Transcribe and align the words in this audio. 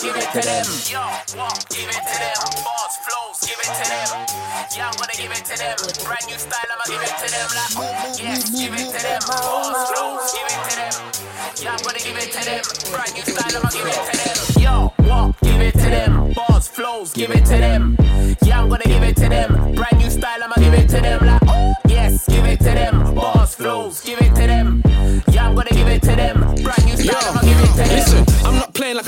give 0.00 0.16
it 0.16 0.32
to 0.32 0.40
them. 0.40 0.66
Yo, 0.88 1.04
what? 1.36 1.66
Give 1.68 1.88
it 1.88 2.00
to 2.00 2.16
them. 2.16 2.40
Boss 2.64 2.94
flows, 3.04 3.38
give 3.44 3.60
it 3.60 3.68
to 3.68 3.84
them. 3.84 4.08
Yeah, 4.74 4.88
I'm 4.88 4.96
gonna 4.96 5.12
give 5.16 5.30
it 5.30 5.44
to 5.44 5.56
them. 5.58 5.76
Brand 6.04 6.26
new 6.26 6.38
style, 6.38 6.70
I'ma 6.72 6.84
give 6.88 7.02
it 7.04 7.14
to 7.20 7.28
them. 7.30 7.48
Like, 7.52 8.18
yes, 8.18 8.50
give 8.50 8.74
it 8.74 8.88
to 8.88 9.00
them. 9.02 9.20
Boss 9.28 9.92
flows, 9.92 10.32
give 10.32 10.48
it 10.48 10.60
to 10.68 10.74
them. 10.80 10.94
Yeah, 11.60 11.76
I'm 11.76 11.82
gonna 11.84 11.98
give 11.98 12.16
it 12.16 12.32
to 12.32 12.40
them. 12.48 12.64
Brand 12.90 13.12
new 13.14 13.24
style, 13.28 13.56
I'ma 13.56 13.70
give 13.70 13.86
it 13.86 14.00
to 14.08 14.14
them. 14.16 14.62
Yo, 14.62 14.92
what? 15.04 15.40
Give 15.42 15.60
it 15.60 15.72
to 15.72 15.90
them. 15.90 16.19
Flows, 16.72 17.12
give 17.12 17.30
it 17.32 17.44
to 17.46 17.58
them. 17.58 17.96
Yeah, 18.42 18.62
I'm 18.62 18.68
gonna 18.68 18.84
give 18.84 19.02
it 19.02 19.16
to 19.16 19.28
them. 19.28 19.74
Brand 19.74 19.98
new 19.98 20.08
style, 20.08 20.42
I'ma 20.42 20.54
give 20.56 20.72
it 20.74 20.88
to 20.90 21.00
them. 21.00 21.26
Like, 21.26 21.42
oh, 21.48 21.74
yes, 21.88 22.26
give 22.28 22.44
it 22.44 22.58
to 22.58 22.64
them. 22.64 22.89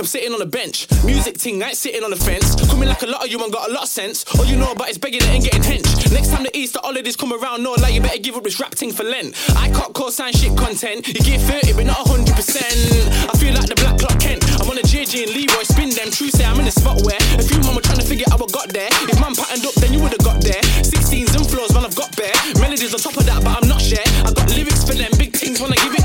I'm 0.02 0.11
sitting 0.11 0.34
on 0.34 0.42
a 0.42 0.51
bench. 0.51 0.91
Music 1.06 1.38
ting, 1.38 1.62
I 1.62 1.69
ain't 1.69 1.79
sitting 1.79 2.02
on 2.02 2.11
the 2.11 2.19
fence. 2.19 2.59
Coming 2.66 2.88
like 2.88 3.02
a 3.02 3.06
lot 3.06 3.23
of 3.23 3.30
you 3.30 3.38
and 3.38 3.52
got 3.52 3.70
a 3.70 3.73
lot 3.73 3.84
of 3.84 3.88
sense. 3.88 4.27
All 4.34 4.45
you 4.45 4.56
know 4.59 4.73
about 4.73 4.91
is 4.91 4.98
begging 4.98 5.23
it 5.23 5.30
and 5.30 5.45
getting 5.45 5.62
hench. 5.62 6.11
Next 6.11 6.34
time 6.34 6.42
the 6.42 6.51
Easter 6.59 6.80
holidays 6.83 7.15
come 7.15 7.30
around, 7.30 7.62
know 7.62 7.78
like 7.78 7.95
you 7.95 8.02
better 8.02 8.19
give 8.19 8.34
up 8.34 8.42
this 8.42 8.59
rap 8.59 8.75
ting 8.75 8.91
for 8.91 9.05
Lent. 9.05 9.38
I 9.55 9.70
can't 9.70 9.95
call 9.95 10.11
sign 10.11 10.33
shit 10.33 10.59
content. 10.59 11.06
You 11.06 11.23
get 11.23 11.38
30, 11.38 11.78
but 11.78 11.87
not 11.87 12.02
100%. 12.02 12.19
I 12.27 13.38
feel 13.38 13.55
like 13.55 13.70
the 13.70 13.78
black 13.78 13.95
clock 14.02 14.19
Kent. 14.19 14.42
I'm 14.59 14.66
on 14.66 14.75
a 14.75 14.83
JJ 14.83 15.23
and 15.23 15.34
Leroy, 15.38 15.62
spin 15.70 15.95
them. 15.95 16.11
True 16.11 16.34
say 16.34 16.50
I'm 16.50 16.59
in 16.59 16.66
the 16.66 16.75
spot 16.75 16.98
where 17.06 17.23
a 17.39 17.45
few 17.47 17.62
mama 17.62 17.78
trying 17.78 18.03
to 18.03 18.06
figure 18.06 18.27
out 18.34 18.42
what 18.42 18.50
got 18.50 18.75
there. 18.75 18.91
If 19.06 19.23
man 19.23 19.39
patterned 19.39 19.62
up, 19.70 19.78
then 19.78 19.95
you 19.95 20.03
would've 20.03 20.27
got 20.27 20.42
there. 20.42 20.66
16s 20.83 21.31
and 21.31 21.47
floors, 21.47 21.70
man, 21.78 21.87
I've 21.87 21.94
got 21.94 22.11
bare. 22.19 22.34
Melodies 22.59 22.91
on 22.91 22.98
top 22.98 23.14
of 23.14 23.27
that, 23.31 23.39
but 23.47 23.55
I'm 23.55 23.70
not 23.70 23.78
share. 23.78 24.03
I 24.27 24.34
got 24.34 24.50
lyrics 24.50 24.83
for 24.83 24.98
them, 24.98 25.14
big 25.14 25.31
things 25.31 25.62
wanna 25.62 25.78
give 25.78 25.94
it 25.94 26.02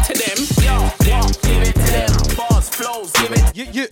flows, 2.78 3.12
give 3.14 3.32
it. 3.32 3.58
You, 3.58 3.66
you. 3.74 3.88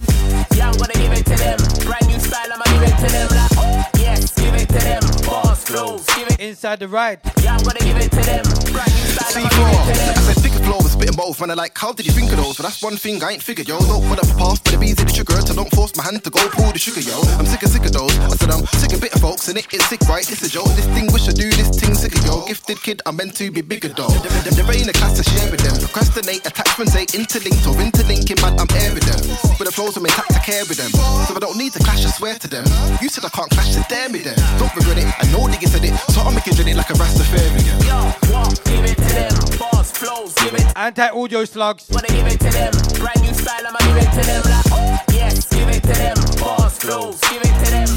Yeah, 0.55 0.69
I'm 0.69 0.78
gonna 0.78 0.94
give 0.94 1.11
it 1.11 1.25
to 1.25 1.36
them. 1.36 1.58
Brand 1.86 2.08
new 2.08 2.19
style, 2.19 2.53
I'ma 2.53 2.66
give 2.66 2.83
it 2.83 2.95
to 3.02 3.11
them. 3.11 3.28
Like, 3.33 3.89
yes, 3.97 4.31
give 4.36 4.53
it 4.53 4.67
to 4.69 4.80
them. 4.80 5.02
Boss 5.25 5.64
flows, 5.64 6.05
give 6.16 6.28
it. 6.28 6.39
Inside 6.39 6.80
the 6.80 6.88
ride. 6.88 7.19
Yeah, 7.41 7.56
I'm 7.58 7.63
gonna 7.63 7.80
give 7.80 7.97
it 7.97 8.11
to 8.11 8.22
them. 8.22 8.44
Brand 8.72 8.94
new 8.94 9.08
style, 9.09 9.38
I'ma 9.38 9.50
give 9.50 9.89
it 9.89 10.36
to 10.36 10.50
them. 10.50 10.55
I 10.66 10.68
flow 10.68 10.82
was 10.82 10.98
spitting 10.98 11.14
both, 11.14 11.42
and 11.46 11.52
I 11.52 11.54
like, 11.54 11.78
how 11.78 11.94
did 11.94 12.10
you 12.10 12.12
think 12.12 12.34
of 12.34 12.42
those? 12.42 12.58
But 12.58 12.64
that's 12.64 12.82
one 12.82 12.98
thing 12.98 13.22
I 13.22 13.38
ain't 13.38 13.44
figured, 13.44 13.68
yo. 13.70 13.78
Don't 13.86 14.02
put 14.10 14.18
up 14.18 14.26
a 14.26 14.34
path 14.34 14.66
for 14.66 14.74
the 14.74 14.82
bees 14.82 14.98
in 14.98 15.06
the 15.06 15.14
sugar, 15.14 15.38
so 15.46 15.54
don't 15.54 15.70
force 15.70 15.94
my 15.94 16.02
hand 16.02 16.26
to 16.26 16.34
go 16.34 16.42
pull 16.50 16.74
the 16.74 16.82
sugar, 16.82 17.06
yo. 17.06 17.22
I'm 17.38 17.46
sick 17.46 17.62
of 17.62 17.70
sick 17.70 17.86
of 17.86 17.94
those. 17.94 18.18
I 18.18 18.34
said 18.34 18.50
I'm 18.50 18.66
sick 18.82 18.98
of 18.98 19.00
bitter 19.00 19.22
folks, 19.22 19.46
and 19.46 19.62
it's 19.62 19.86
sick, 19.86 20.02
right? 20.10 20.26
It's 20.26 20.42
a 20.42 20.50
joke. 20.50 20.74
This 20.74 20.90
thing 20.90 21.06
wish 21.14 21.30
I 21.30 21.38
do 21.38 21.54
this 21.54 21.70
thing 21.70 21.94
sick 21.94 22.18
of, 22.18 22.26
yo. 22.26 22.50
Gifted 22.50 22.82
kid, 22.82 23.06
I'm 23.06 23.14
meant 23.14 23.38
to 23.38 23.54
be 23.54 23.62
bigger, 23.62 23.94
though. 23.94 24.10
There 24.10 24.66
ain't 24.74 24.90
a 24.90 24.96
class 24.98 25.22
to 25.22 25.24
share 25.30 25.54
with 25.54 25.62
them. 25.62 25.78
Procrastinate, 25.86 26.42
attachments 26.50 26.98
ain't 26.98 27.14
interlinked 27.14 27.62
or 27.70 27.78
interlinking, 27.78 28.42
man. 28.42 28.58
I'm 28.58 28.72
airing 28.82 29.06
them. 29.06 29.22
But 29.62 29.70
the 29.70 29.74
flows 29.74 30.02
I'm 30.02 30.10
in 30.10 30.18
to 30.18 30.42
care 30.42 30.66
with 30.66 30.82
them. 30.82 30.90
So 31.30 31.38
I 31.38 31.42
don't 31.46 31.62
need 31.62 31.78
to 31.78 31.82
clash, 31.86 32.02
I 32.02 32.10
swear 32.10 32.42
to 32.42 32.50
them. 32.50 32.66
You 33.06 33.10
said 33.14 33.22
I 33.22 33.30
can't 33.30 33.54
clash, 33.54 33.78
so 33.78 33.86
dare 33.86 34.10
me 34.10 34.26
then. 34.26 34.38
Don't 34.58 34.74
regret 34.74 34.98
it, 34.98 35.14
I 35.14 35.30
know 35.30 35.46
niggas 35.46 35.78
said 35.78 35.86
it, 35.86 35.94
so 36.10 36.26
I'm 36.26 36.34
making 36.34 36.58
it 36.58 36.74
like 36.74 36.90
a 36.90 36.98
Rastafarian. 36.98 37.86
Yo, 37.86 38.34
what? 38.34 38.58
Give 38.66 38.82
it 38.82 38.98
to 38.98 39.14
them. 39.14 39.75
Boss 39.86 39.97
flows, 39.97 40.33
give 40.36 40.53
it. 40.55 40.66
Anti 40.75 41.09
audio 41.09 41.45
slugs. 41.45 41.86
Wanna 41.91 42.08
give 42.08 42.25
it 42.25 42.39
to 42.39 42.50
them. 42.50 42.73
Brand 42.97 43.22
new 43.22 43.33
style, 43.33 43.67
I'ma 43.67 43.78
give 43.86 43.97
it 43.97 44.09
to 44.17 44.25
them. 44.25 44.41
Like, 44.50 45.03
yes, 45.14 45.47
give 45.50 45.69
it 45.69 45.83
to 45.83 45.94
them. 45.94 46.17
Boss 46.39 46.80
flows, 46.80 47.22
give 47.30 47.44
it 47.44 47.66
to 47.66 47.69
them. 47.69 47.89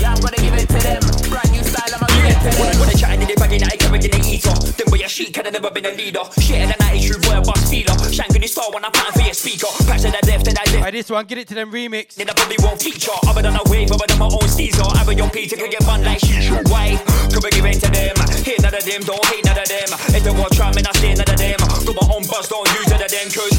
Yeah, 0.00 0.14
I'm 0.14 0.20
gonna 0.22 0.38
give 0.38 0.54
it 0.54 0.68
to 0.68 0.78
them. 0.80 1.02
Brand 1.28 1.52
new 1.52 1.62
style, 1.88 2.08
give 2.08 2.24
it 2.28 2.38
to 2.38 2.50
them. 2.52 2.80
When 2.80 2.88
I 2.88 2.94
chat 2.94 3.14
in 3.16 3.26
the 3.26 3.34
bagging, 3.34 3.62
I 3.64 3.76
carry 3.76 3.98
in 3.98 4.10
the 4.10 4.20
eater. 4.28 4.54
Then 4.76 4.86
boy, 4.88 5.00
a 5.04 5.08
sheik 5.08 5.36
had 5.36 5.52
never 5.52 5.70
been 5.70 5.86
a 5.86 5.92
leader. 5.92 6.24
Shit 6.40 6.60
in 6.60 6.68
the 6.68 6.76
night, 6.80 7.00
true 7.02 7.20
boy, 7.20 7.38
a 7.38 7.42
boss 7.42 7.64
feeler. 7.70 7.96
Shanking 8.12 8.42
this 8.42 8.52
star 8.52 8.70
when 8.72 8.84
I'm 8.84 8.92
planning 8.92 9.12
for 9.12 9.24
your 9.24 9.34
speaker. 9.34 9.70
Patch 9.88 10.02
to 10.04 10.10
the 10.12 10.22
left 10.26 10.46
and 10.48 10.58
I 10.58 10.64
left. 10.68 10.84
Right, 10.84 10.92
this 10.92 11.10
one, 11.10 11.24
get 11.26 11.38
it 11.38 11.48
to 11.48 11.54
them 11.54 11.72
remix. 11.72 12.14
Then 12.14 12.28
I 12.30 12.34
probably 12.34 12.58
won't 12.60 12.80
feature. 12.80 13.16
Other 13.26 13.42
than 13.42 13.56
a 13.56 13.64
wave, 13.66 13.90
other 13.90 14.06
than 14.06 14.18
my 14.18 14.28
own 14.28 14.48
steezer. 14.48 14.86
Have 14.96 15.08
a 15.08 15.14
young 15.14 15.30
Peter 15.30 15.56
can 15.56 15.70
get 15.70 15.82
fun 15.84 16.04
like 16.04 16.20
shisha. 16.20 16.60
Why? 16.68 16.96
Could 17.32 17.44
we 17.44 17.50
give 17.50 17.64
it 17.64 17.80
to 17.80 17.88
them? 17.90 18.16
Hate 18.44 18.60
none 18.62 18.74
of 18.74 18.84
them, 18.84 19.02
don't 19.02 19.24
hate 19.28 19.44
none 19.44 19.58
of 19.58 19.68
them. 19.68 19.88
If 20.14 20.22
they 20.24 20.32
want 20.32 20.52
try, 20.52 20.72
man, 20.72 20.86
I 20.86 20.92
stay 20.96 21.14
none 21.14 21.28
of 21.28 21.38
them. 21.38 21.58
Do 21.84 21.92
my 21.92 22.06
own 22.12 22.24
buzz, 22.26 22.48
don't 22.48 22.68
use 22.76 22.88
none 22.88 23.02
of 23.02 23.10
them. 23.10 23.26
Cause, 23.28 23.56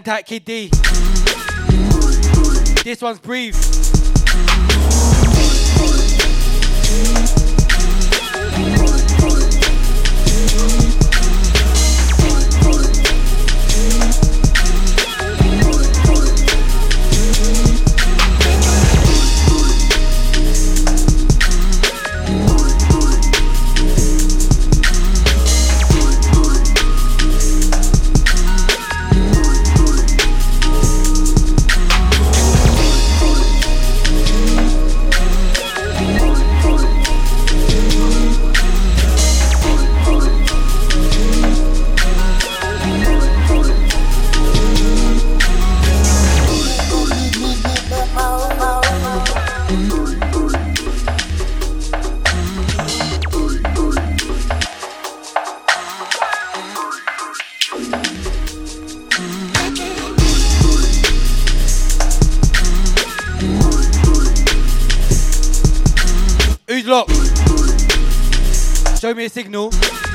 Anti 0.08 0.22
Kid 0.22 0.44
D. 0.46 0.70
This 2.82 3.02
one's 3.02 3.18
Breathe. 3.18 3.97
Me 69.18 69.24
a 69.24 69.28
signal. 69.28 70.07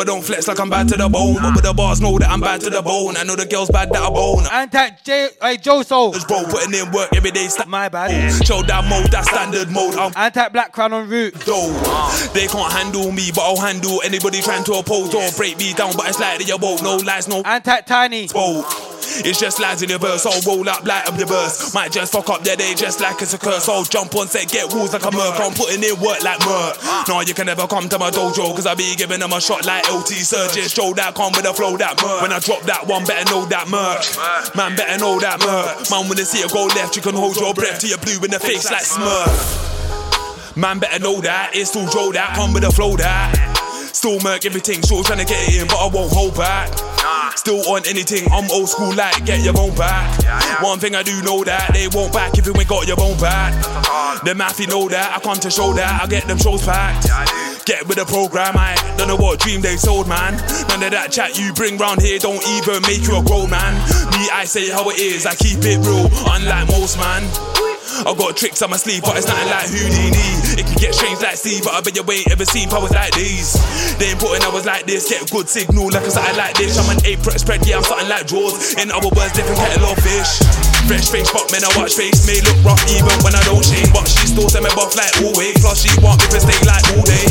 I 0.00 0.04
don't 0.04 0.22
flex 0.22 0.48
like 0.48 0.60
I'm 0.60 0.70
bad 0.70 0.88
to 0.88 0.96
the 0.96 1.08
bone. 1.08 1.34
But 1.40 1.54
with 1.56 1.64
the 1.64 1.72
bars 1.74 2.00
know 2.00 2.18
that 2.18 2.30
I'm 2.30 2.40
bad 2.40 2.60
to 2.62 2.70
the 2.70 2.82
bone. 2.82 3.16
I 3.16 3.24
know 3.24 3.36
the 3.36 3.46
girls 3.46 3.70
bad 3.70 3.90
that 3.92 4.02
I 4.02 4.10
bone. 4.10 4.44
Antac 4.44 5.02
J. 5.04 5.28
Hey, 5.40 5.56
Joe 5.56 5.82
Soul. 5.82 6.12
Bro, 6.26 6.44
putting 6.50 6.74
in 6.74 6.90
work 6.92 7.08
every 7.14 7.30
day. 7.30 7.48
Sta- 7.48 7.66
My 7.66 7.88
bad. 7.88 8.10
Chill 8.44 8.62
down 8.62 8.88
mode, 8.88 9.10
that 9.12 9.24
standard 9.26 9.70
mode. 9.70 9.94
I'm 9.96 10.12
Antac 10.12 10.52
Black 10.52 10.72
Crown 10.72 10.92
on 10.92 11.08
route. 11.08 11.34
though. 11.46 11.68
They 12.34 12.46
can't 12.46 12.72
handle 12.72 13.10
me, 13.12 13.30
but 13.34 13.42
I'll 13.42 13.56
handle 13.60 14.00
anybody 14.04 14.40
trying 14.40 14.64
to 14.64 14.74
oppose 14.74 15.14
or 15.14 15.28
break 15.36 15.58
me 15.58 15.72
down. 15.74 15.92
But 15.96 16.08
it's 16.08 16.18
like 16.20 16.38
that 16.38 16.48
you 16.48 16.56
won't. 16.56 16.82
No 16.82 16.96
lies, 16.96 17.28
no 17.28 17.42
Antac 17.42 17.86
Tiny. 17.86 18.28
boat. 18.28 18.64
It's 19.24 19.40
just 19.40 19.60
lads 19.60 19.82
in 19.82 19.88
the 19.88 19.98
verse, 19.98 20.26
I'll 20.26 20.40
roll 20.46 20.68
up 20.68 20.84
like 20.84 21.08
I'm 21.08 21.16
the 21.16 21.26
verse. 21.26 21.74
Might 21.74 21.92
just 21.92 22.12
fuck 22.12 22.28
up 22.30 22.44
their 22.44 22.56
day 22.56 22.74
just 22.74 23.00
like 23.00 23.20
it's 23.22 23.34
a 23.34 23.38
curse. 23.38 23.68
I'll 23.68 23.84
jump 23.84 24.14
on 24.14 24.28
set, 24.28 24.48
get 24.48 24.72
walls 24.72 24.92
like 24.92 25.04
a 25.04 25.10
merc. 25.10 25.40
I'm 25.40 25.54
putting 25.54 25.82
in 25.82 25.98
work 26.00 26.22
like 26.22 26.40
Merc. 26.46 26.78
No, 27.08 27.20
you 27.20 27.34
can 27.34 27.46
never 27.46 27.66
come 27.66 27.88
to 27.88 27.98
my 27.98 28.10
dojo, 28.10 28.54
cause 28.54 28.66
I 28.66 28.74
be 28.74 28.94
giving 28.96 29.20
them 29.20 29.32
a 29.32 29.40
shot 29.40 29.66
like 29.66 29.90
LT 29.90 30.08
Surgeon. 30.22 30.68
Show 30.68 30.94
that 30.94 31.14
come 31.14 31.32
with 31.34 31.46
a 31.46 31.54
flow 31.54 31.76
that 31.76 32.00
Merc. 32.02 32.22
When 32.22 32.32
I 32.32 32.38
drop 32.38 32.62
that 32.62 32.86
one, 32.86 33.04
better 33.04 33.24
know 33.30 33.44
that 33.46 33.68
Merc. 33.68 34.04
Man, 34.56 34.76
better 34.76 34.98
know 34.98 35.18
that 35.20 35.40
Merc. 35.40 35.90
Man, 35.90 36.08
when 36.08 36.16
they 36.16 36.24
see 36.24 36.38
it 36.38 36.52
go 36.52 36.66
left, 36.66 36.96
you 36.96 37.02
can 37.02 37.14
hold 37.14 37.36
your 37.36 37.54
breath 37.54 37.80
till 37.80 37.90
you're 37.90 37.98
blue 37.98 38.22
in 38.24 38.30
the 38.30 38.40
face 38.40 38.70
like 38.70 38.82
Smurf. 38.82 40.56
Man, 40.56 40.78
better 40.78 40.98
know 40.98 41.20
that. 41.20 41.50
It's 41.54 41.70
still 41.70 41.88
Joe 41.88 42.12
that, 42.12 42.34
come 42.34 42.52
with 42.52 42.64
a 42.64 42.70
flow 42.70 42.96
that. 42.96 43.57
Still 43.98 44.20
murk 44.20 44.46
everything, 44.46 44.80
still 44.80 45.02
trying 45.02 45.18
to 45.18 45.24
get 45.24 45.48
it 45.48 45.60
in, 45.60 45.66
but 45.66 45.74
I 45.74 45.90
won't 45.90 46.12
hold 46.12 46.36
back. 46.36 46.70
Still 47.36 47.58
on 47.66 47.82
anything, 47.84 48.30
I'm 48.30 48.48
old 48.52 48.68
school 48.68 48.94
like 48.94 49.26
get 49.26 49.42
your 49.42 49.58
own 49.58 49.74
back. 49.74 50.06
One 50.62 50.78
thing 50.78 50.94
I 50.94 51.02
do 51.02 51.20
know 51.26 51.42
that 51.42 51.74
they 51.74 51.88
won't 51.90 52.12
back 52.12 52.38
if 52.38 52.46
you 52.46 52.54
ain't 52.54 52.68
got 52.68 52.86
your 52.86 52.94
own 53.02 53.18
back. 53.18 53.58
The 54.22 54.38
mathy 54.38 54.68
know 54.68 54.88
that 54.88 55.16
I 55.16 55.18
come 55.18 55.42
to 55.42 55.50
show 55.50 55.72
that 55.72 56.00
I 56.00 56.06
get 56.06 56.28
them 56.28 56.38
shows 56.38 56.64
packed. 56.64 57.10
Get 57.66 57.88
with 57.88 57.98
the 57.98 58.06
program, 58.06 58.54
I 58.54 58.78
don't 58.96 59.08
know 59.08 59.16
what 59.16 59.40
dream 59.40 59.62
they 59.62 59.74
sold, 59.74 60.06
man. 60.06 60.38
None 60.70 60.78
of 60.78 60.94
that 60.94 61.10
chat 61.10 61.36
you 61.36 61.52
bring 61.54 61.76
round 61.76 62.00
here 62.00 62.20
don't 62.20 62.38
even 62.54 62.78
make 62.86 63.02
you 63.02 63.18
a 63.18 63.22
grown 63.26 63.50
man. 63.50 63.74
Me, 64.14 64.30
I 64.30 64.46
say 64.46 64.70
how 64.70 64.88
it 64.90 65.00
is, 65.00 65.26
I 65.26 65.34
keep 65.34 65.58
it 65.66 65.82
real, 65.82 66.06
unlike 66.38 66.70
most 66.70 67.02
man. 67.02 67.26
I 68.06 68.14
got 68.14 68.36
tricks 68.36 68.62
on 68.62 68.70
my 68.70 68.76
sleeve, 68.78 69.02
but 69.02 69.18
it's 69.18 69.26
nothing 69.26 69.50
like 69.50 69.66
Houdini. 69.66 70.47
It 70.68 70.76
can 70.76 70.92
get 70.92 70.92
strange 70.92 71.24
like 71.24 71.40
sea, 71.40 71.64
but 71.64 71.72
I 71.72 71.80
bet 71.80 71.96
you 71.96 72.04
ain't 72.04 72.28
ever 72.28 72.44
seen 72.44 72.68
powers 72.68 72.92
like 72.92 73.16
these. 73.16 73.56
They 73.96 74.12
putting 74.20 74.44
hours 74.44 74.68
like 74.68 74.84
this, 74.84 75.08
get 75.08 75.24
good 75.32 75.48
signal 75.48 75.88
like 75.88 76.04
a 76.04 76.12
something 76.12 76.36
like 76.36 76.60
this. 76.60 76.76
I'm 76.76 76.92
an 76.92 77.00
apron 77.08 77.40
spread, 77.40 77.64
yeah, 77.64 77.80
I'm 77.80 77.84
something 77.88 78.04
like 78.04 78.28
Jaws. 78.28 78.76
In 78.76 78.92
other 78.92 79.08
words, 79.16 79.32
different 79.32 79.56
kettle 79.56 79.88
of 79.88 79.96
fish. 80.04 80.44
Fresh 80.84 81.08
face, 81.08 81.32
but 81.32 81.48
man, 81.48 81.64
I 81.64 81.72
watch 81.72 81.96
face. 81.96 82.28
May 82.28 82.44
look 82.44 82.60
rough 82.60 82.84
even 82.92 83.16
when 83.24 83.32
I 83.32 83.40
don't 83.48 83.64
shave, 83.64 83.88
but 83.96 84.04
she 84.04 84.28
still 84.28 84.52
send 84.52 84.68
me 84.68 84.72
buff 84.76 84.92
like 84.92 85.12
always. 85.24 85.56
Plus, 85.56 85.80
she 85.80 85.92
want 86.04 86.20
me 86.20 86.28
to 86.36 86.40
stay 86.44 86.60
like 86.68 86.84
all 86.92 87.04
day. 87.08 87.24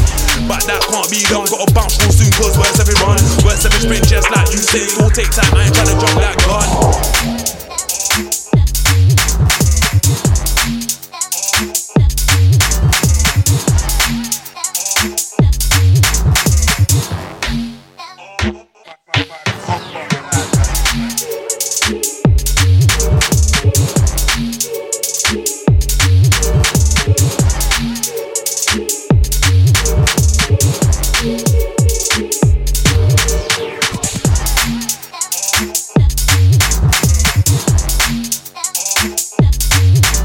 But 0.50 0.66
that 0.66 0.82
can't 0.90 1.06
be 1.14 1.22
done, 1.30 1.46
gotta 1.46 1.70
bounce 1.78 2.02
real 2.02 2.10
soon, 2.10 2.34
cause 2.42 2.58
worse 2.58 2.82
every 2.82 2.98
run. 3.06 3.22
Worse 3.46 3.70
every 3.70 3.86
sprint, 3.86 4.10
just 4.10 4.34
like 4.34 4.50
you 4.50 4.58
say. 4.58 4.90
Still 4.90 5.14
take 5.14 5.30
time, 5.30 5.54
I 5.54 5.70
ain't 5.70 5.78
trying 5.78 5.94
to 5.94 5.98
jump 6.02 6.18
that 6.26 6.42
gun. 6.42 7.47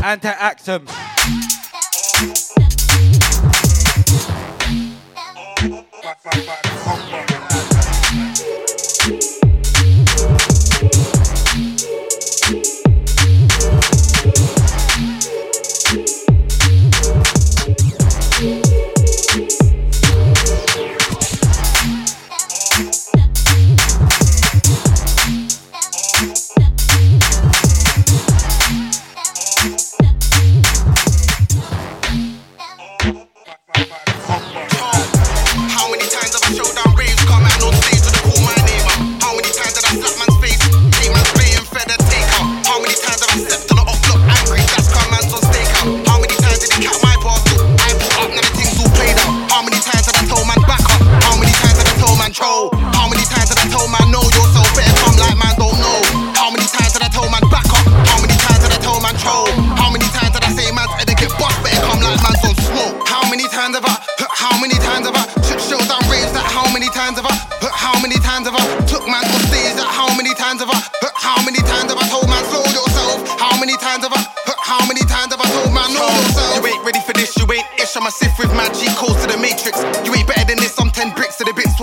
Antac 0.02 0.36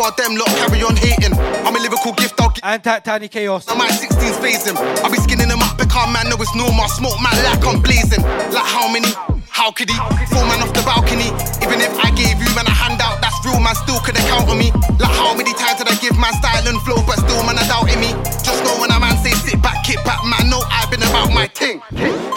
while 0.10 0.18
them 0.18 0.38
lot 0.38 0.48
carry 0.58 0.82
on 0.82 0.96
hating. 0.96 1.34
I'm 1.66 1.75
a 1.75 1.80
lyrical 1.80 2.13
gift, 2.13 2.39
I'll 2.42 2.50
give. 2.50 2.63
Antac 2.63 3.04
Tiny 3.04 3.28
Chaos. 3.28 3.68
My 3.68 3.88
16's 3.89 4.38
phasing. 4.42 4.78
I 5.04 5.10
be 5.10 5.18
skinning 5.18 5.50
them 5.50 5.62
up, 5.62 5.78
become 5.78 6.13
man, 6.13 6.30
know 6.30 6.38
it's 6.39 6.54
normal. 6.56 6.88
Smoke 6.89 7.20
man 7.22 7.36
like 7.46 7.62
I'm 7.66 7.82
blazing. 7.82 8.24
Like 8.50 8.66
how 8.66 8.92
many? 8.92 9.10
How 9.50 9.72
could 9.72 9.89
he? 9.89 9.98
Four 10.32 10.46
man 10.48 10.63
off 10.63 10.74
the 10.74 10.82
balcony. 10.88 11.30
Even 11.62 11.84
if 11.84 11.94
I 12.00 12.10
gave 12.16 12.39
you 12.39 12.50
man 12.56 12.66
a 12.66 12.74
handout, 12.74 13.22
that's 13.22 13.38
real 13.46 13.60
man 13.60 13.75
still 13.75 14.00
couldn't 14.01 14.24
count 14.32 14.50
on 14.50 14.58
me. 14.58 14.72
Like 14.98 15.13
how 15.13 15.36
many 15.36 15.54
times 15.54 15.84
did 15.84 15.89
I 15.89 15.96
give 16.00 16.18
man 16.18 16.34
style 16.39 16.63
and 16.66 16.80
flow, 16.88 17.04
but 17.06 17.20
still 17.22 17.44
man 17.44 17.60
I 17.60 17.68
doubting 17.68 18.00
me. 18.00 18.16
Just 18.42 18.63
know 18.63 18.74
when 18.80 18.89
a 18.89 18.98
man 18.98 19.18
say 19.20 19.36
sit 19.46 19.62
back, 19.62 19.84
kick 19.84 20.01
back, 20.08 20.24
man, 20.25 20.50
know 20.50 20.63
I've 20.72 20.89
been 20.89 21.04
about 21.04 21.34
my 21.36 21.48
thing. 21.51 21.84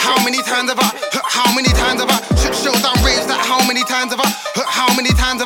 How 0.03 0.19
many 0.25 0.43
times 0.43 0.69
have 0.69 0.81
I? 0.83 0.91
How 1.25 1.49
many 1.55 1.71
times 1.73 2.03
have 2.03 2.11
I? 2.11 2.19
Shit 2.37 2.53
shows 2.59 2.81
down 2.83 2.99
raves 3.07 3.25
that 3.31 3.41
how 3.41 3.63
many 3.65 3.87
times 3.87 4.13
have 4.13 4.21
I? 4.21 4.29
How 4.67 4.91
many 4.97 5.15
times 5.15 5.41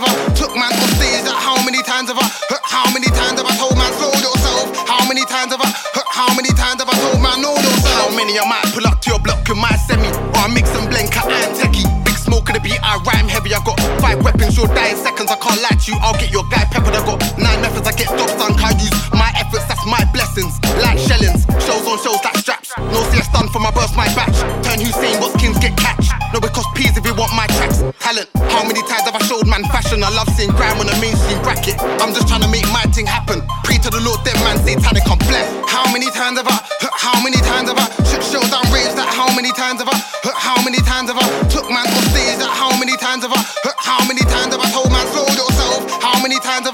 I 8.39 8.45
might 8.45 8.69
pull 8.75 8.87
up 8.87 9.01
to 9.01 9.11
your 9.11 9.21
block 9.21 9.49
in 9.49 9.57
my 9.57 9.73
semi 9.89 10.09
or 10.13 10.45
I 10.45 10.53
mix 10.53 10.69
and 10.77 10.89
blend 10.91 11.09
cat 11.11 11.25
and 11.25 11.57
techie. 11.57 11.89
Big 12.05 12.17
smoke 12.21 12.49
in 12.53 12.55
the 12.55 12.61
beat, 12.61 12.77
I 12.85 13.01
rhyme 13.01 13.29
heavy. 13.29 13.55
I 13.55 13.61
got 13.65 13.81
five 14.01 14.21
weapons, 14.21 14.57
you'll 14.57 14.69
die 14.69 14.93
in 14.93 14.97
seconds. 15.01 15.31
I 15.31 15.37
can't 15.41 15.57
lie 15.65 15.73
to 15.73 15.87
you. 15.89 15.97
I'll 16.05 16.19
get 16.21 16.29
your 16.31 16.45
guy 16.53 16.69
peppered. 16.69 16.93
I 16.93 17.01
got 17.07 17.23
nine 17.41 17.61
methods. 17.65 17.89
I 17.89 17.93
get 17.97 18.13
jobs 18.13 18.37
done. 18.37 18.53
Can't 18.61 18.77
use 18.77 18.93
my 19.17 19.33
efforts. 19.41 19.65
That's 19.65 19.85
my 19.89 20.05
blessings. 20.13 20.61
Like 20.85 21.01
shellings, 21.01 21.49
shows 21.65 21.87
on 21.89 21.97
shows 22.05 22.21
like 22.25 22.37
straps. 22.37 22.77
No 22.77 23.01
CS 23.09 23.33
done 23.33 23.49
for 23.49 23.61
my 23.61 23.73
burst, 23.73 23.97
my 23.97 24.09
batch. 24.13 24.37
Turn 24.61 24.85
Hussein, 24.85 25.17
what's 25.17 25.33
kings 25.41 25.57
get 25.57 25.73
catch. 25.81 26.13
No, 26.37 26.41
cost 26.41 26.69
peas 26.77 26.93
if 26.97 27.07
you 27.07 27.15
want 27.15 27.33
my 27.33 27.47
tracks. 27.57 27.81
Talent. 28.05 28.29
How 28.53 28.61
many 28.67 28.85
times 28.85 29.09
have 29.09 29.17
I 29.17 29.23
showed 29.25 29.47
man 29.49 29.65
fashion? 29.73 30.05
I 30.05 30.11
love 30.13 30.29
seeing 30.37 30.51
grime 30.53 30.77
on 30.77 30.89
a 30.89 30.97
mainstream 31.01 31.41
bracket. 31.41 31.81
I'm 32.03 32.13
just 32.13 32.29
trying 32.29 32.43
to 32.43 32.51
make 32.53 32.67
my 32.69 32.85
thing 32.93 33.07
happen. 33.07 33.41
Pray 33.65 33.79
to 33.81 33.89
the 33.89 34.01
Lord, 34.05 34.21
them 34.27 34.37
man 34.45 34.61
satanic, 34.61 35.09
I'm 35.09 35.17
blessed. 35.25 35.49
How 35.71 35.89
many 35.93 36.11
times 36.11 36.37
have 36.37 36.49
I? 36.49 36.61
How 36.97 37.23
many 37.23 37.36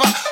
many 0.04 0.31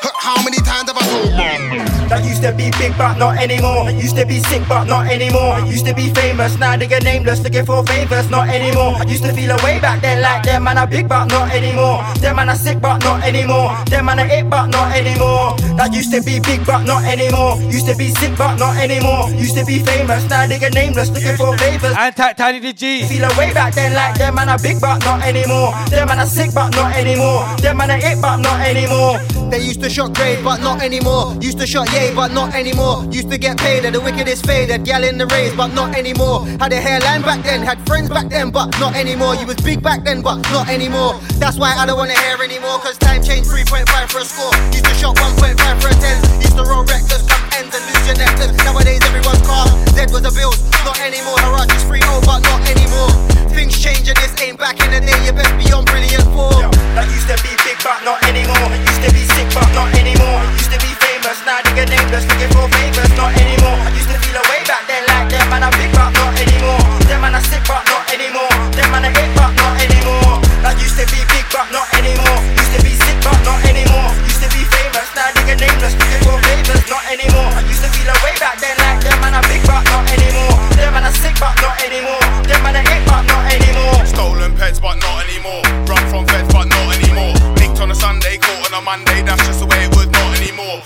That 2.11 2.25
used 2.27 2.43
to 2.43 2.51
be 2.53 2.71
big 2.75 2.99
but 2.99 3.19
not 3.19 3.39
anymore. 3.39 3.89
Used 3.91 4.17
to 4.17 4.27
be 4.27 4.41
sick 4.41 4.63
but 4.69 4.85
not 4.85 5.07
anymore. 5.07 5.61
Used 5.61 5.87
to 5.87 5.95
be 5.95 6.11
famous, 6.11 6.59
now 6.59 6.77
they 6.77 6.89
get 6.89 7.05
nameless, 7.05 7.41
looking 7.43 7.65
for 7.65 7.87
favors, 7.87 8.29
not 8.29 8.49
anymore. 8.49 8.95
I 8.99 9.05
used 9.05 9.23
to 9.23 9.33
feel 9.33 9.53
away 9.53 9.79
back 9.79 10.03
then 10.03 10.21
like 10.21 10.43
them 10.43 10.65
man 10.65 10.77
are 10.77 10.89
big 10.89 11.09
but 11.09 11.27
not 11.27 11.55
anymore. 11.55 12.03
Them 12.19 12.35
man 12.35 12.49
are 12.51 12.57
sick 12.57 12.81
but 12.81 12.99
not 13.05 13.23
anymore. 13.23 13.77
Them 13.87 14.07
man 14.07 14.19
are 14.19 14.27
it 14.27 14.51
but 14.51 14.67
not 14.67 14.91
anymore. 14.93 15.55
That 15.79 15.95
used 15.95 16.11
to 16.13 16.21
be 16.21 16.41
big 16.41 16.67
but 16.67 16.83
not 16.83 17.05
anymore. 17.05 17.63
Used 17.71 17.87
to 17.87 17.95
be 17.95 18.11
sick 18.11 18.37
but 18.37 18.57
not 18.59 18.77
anymore. 18.77 19.31
Used 19.31 19.57
to 19.57 19.65
be 19.65 19.79
famous, 19.79 20.29
now 20.29 20.49
they 20.49 20.59
get 20.59 20.75
nameless, 20.75 21.11
looking 21.11 21.37
for 21.37 21.57
favors. 21.59 21.95
And 21.97 22.11
Ti- 22.17 22.35
Tiny 22.35 22.59
the 22.59 22.73
G. 22.73 23.07
Feel 23.07 23.31
away 23.31 23.55
back 23.55 23.75
then 23.75 23.95
like 23.95 24.19
them 24.19 24.35
man 24.35 24.49
are 24.49 24.59
big 24.59 24.81
but 24.81 24.99
not 25.05 25.23
anymore. 25.23 25.71
Them 25.91 26.09
man 26.09 26.19
are 26.19 26.27
sick 26.27 26.51
but 26.53 26.75
not 26.75 26.91
anymore. 26.97 27.47
Them 27.63 27.77
man 27.77 27.93
are 27.93 28.03
it 28.03 28.21
but 28.21 28.39
not 28.39 28.59
anymore. 28.67 29.21
They 29.51 29.59
used 29.59 29.81
to 29.83 29.91
shot 29.91 30.15
grade, 30.15 30.45
but 30.45 30.61
not 30.61 30.81
anymore. 30.81 31.35
Used 31.41 31.59
to 31.59 31.67
shot 31.67 31.89
yay, 32.01 32.15
but 32.15 32.33
not 32.33 32.55
anymore. 32.55 33.05
Used 33.11 33.31
to 33.31 33.39
get 33.39 33.59
paid 33.59 33.85
at 33.85 33.93
the 33.93 34.01
wickedest 34.01 34.47
faded. 34.47 34.85
Gal 34.85 35.05
in 35.05 35.19
the 35.19 35.27
rays, 35.27 35.55
but 35.55 35.69
not 35.69 35.97
anymore. 35.97 36.47
Had 36.59 36.73
a 36.73 36.81
hairline 36.81 37.23
back 37.23 37.45
then, 37.45 37.63
had 37.63 37.79
friends 37.87 38.09
back 38.09 38.29
then, 38.29 38.51
but 38.51 38.69
not 38.81 38.95
anymore. 38.97 39.35
You 39.35 39.47
was 39.47 39.57
big 39.57 39.83
back 39.83 40.05
then, 40.05 40.23
but 40.23 40.39
not 40.51 40.69
anymore. 40.69 41.15
That's 41.39 41.59
why 41.59 41.75
I 41.77 41.87
don't 41.87 41.99
wanna 41.99 42.19
hear 42.25 42.39
anymore, 42.43 42.79
cause 42.81 42.97
time 42.99 43.23
changed 43.23 43.51
3.5 43.51 44.11
for 44.11 44.21
a 44.21 44.25
score. 44.25 44.55
Used 44.73 44.87
to 44.87 44.95
shot 44.95 45.17
1.5 45.17 45.83
for 45.83 45.89
a 45.89 45.95
10. 45.95 46.41
Used 46.41 46.57
to 46.57 46.65
roll 46.65 46.85
reckless, 46.85 47.23
come 47.29 47.45
ends 47.59 47.75
and 47.77 47.85
lose 47.89 48.05
your 48.07 48.17
necklace. 48.17 48.57
Nowadays 48.65 49.03
everyone's 49.05 49.43
calm. 49.47 49.69
dead 49.95 50.11
was 50.11 50.25
a 50.25 50.33
bills, 50.33 50.61
not 50.85 50.99
anymore. 51.01 51.37
Haraj 51.45 51.69
is 51.77 51.85
3 51.85 52.01
0, 52.01 52.21
but 52.25 52.41
not 52.41 52.61
anymore. 52.69 53.13
Things 53.53 53.77
change 53.77 54.09
and 54.09 54.17
this 54.17 54.33
ain't 54.41 54.59
back 54.59 54.81
in 54.81 54.91
the 54.91 55.01
day. 55.01 55.19
You 55.27 55.33
best 55.33 55.53
be 55.59 55.73
on 55.73 55.85
brilliant 55.85 56.25
form. 56.33 56.71
That 56.97 57.07
used 57.13 57.29
to 57.29 57.37
be 57.43 57.53
big 57.67 57.79
but 57.83 58.01
not 58.05 58.23
anymore. 58.25 58.71
Used 58.89 59.03
to 59.05 59.11
be 59.13 59.23
sick 59.37 59.49
but 59.53 59.69
not 59.75 59.91
anymore. 59.99 60.41
Used 60.57 60.73
to 60.73 60.79
be 60.81 60.93
famous, 61.03 61.20
now 61.21 61.61
they 61.61 61.75
get 61.77 61.89
nameless, 61.93 62.25
looking 62.25 62.49
for 62.49 62.65
favors, 62.73 63.13
not 63.13 63.37
anymore. 63.37 63.77
I 63.85 63.93
used 63.93 64.09
to 64.09 64.17
feel 64.25 64.41
away 64.41 64.65
back 64.65 64.89
then 64.89 65.05
like 65.05 65.29
them 65.29 65.45
man 65.53 65.63
are 65.69 65.75
big 65.77 65.93
but 65.93 66.09
not 66.17 66.33
anymore. 66.41 66.81
Them 67.05 67.21
man 67.21 67.37
are 67.37 67.45
sick 67.45 67.61
but 67.69 67.85
not 67.93 68.09
anymore. 68.09 68.49
Them 68.73 68.89
man 68.89 69.05
are 69.05 69.13
it 69.13 69.31
but 69.37 69.53
not 69.53 69.75
anymore. 69.85 70.41
That 70.65 70.81
used 70.81 70.97
to 70.97 71.05
be 71.13 71.21
big 71.29 71.45
but 71.53 71.69
not 71.77 71.87
anymore. 71.93 72.41
Used 72.57 72.73
to 72.73 72.81
be 72.81 72.97
sick 72.97 73.19
but 73.21 73.37
not 73.45 73.61
anymore. 73.69 74.11
Used 74.25 74.41
to 74.41 74.49
be 74.49 74.65
famous, 74.65 75.09
now 75.13 75.29
get 75.45 75.61
nameless, 75.61 75.93
looking 75.93 76.23
for 76.25 76.37
favors, 76.41 76.85
not 76.89 77.05
anymore. 77.13 77.53
I 77.53 77.61
used 77.69 77.85
to 77.85 77.91
feel 77.93 78.09
away 78.09 78.35
back 78.41 78.57
then 78.57 78.77
like 78.81 79.05
them 79.05 79.19
man 79.21 79.37
are 79.37 79.45
big 79.45 79.61
but 79.69 79.85
not 79.93 80.05
anymore. 80.09 80.57
Them 80.73 80.91
man 80.97 81.05
are 81.05 81.17
sick 81.21 81.37
but 81.37 81.53
not 81.61 81.77
anymore. 81.85 82.25
Them 82.49 82.61
man 82.65 82.81
are 82.81 82.87
it 82.87 83.03
but 83.05 83.23
not 83.29 83.45
anymore. 83.45 83.99
Stolen 84.09 84.57
pets, 84.57 84.81
but 84.81 84.97
not 85.05 85.21
anymore. 85.29 85.61
Run 85.85 86.01
from 86.09 86.25
feds, 86.25 86.49
but 86.49 86.65
not 86.65 86.87
anymore. 86.97 87.37
Nicked 87.61 87.77
on 87.77 87.93
a 87.93 87.97
Sunday, 87.99 88.41
caught 88.41 88.73
on 88.73 88.79
a 88.79 88.81
Monday, 88.81 89.21
that's 89.21 89.45
just 89.45 89.61
the 89.61 89.69
way 89.69 89.85
it 89.85 89.93
was, 89.93 90.09
not 90.09 90.33
anymore. 90.41 90.81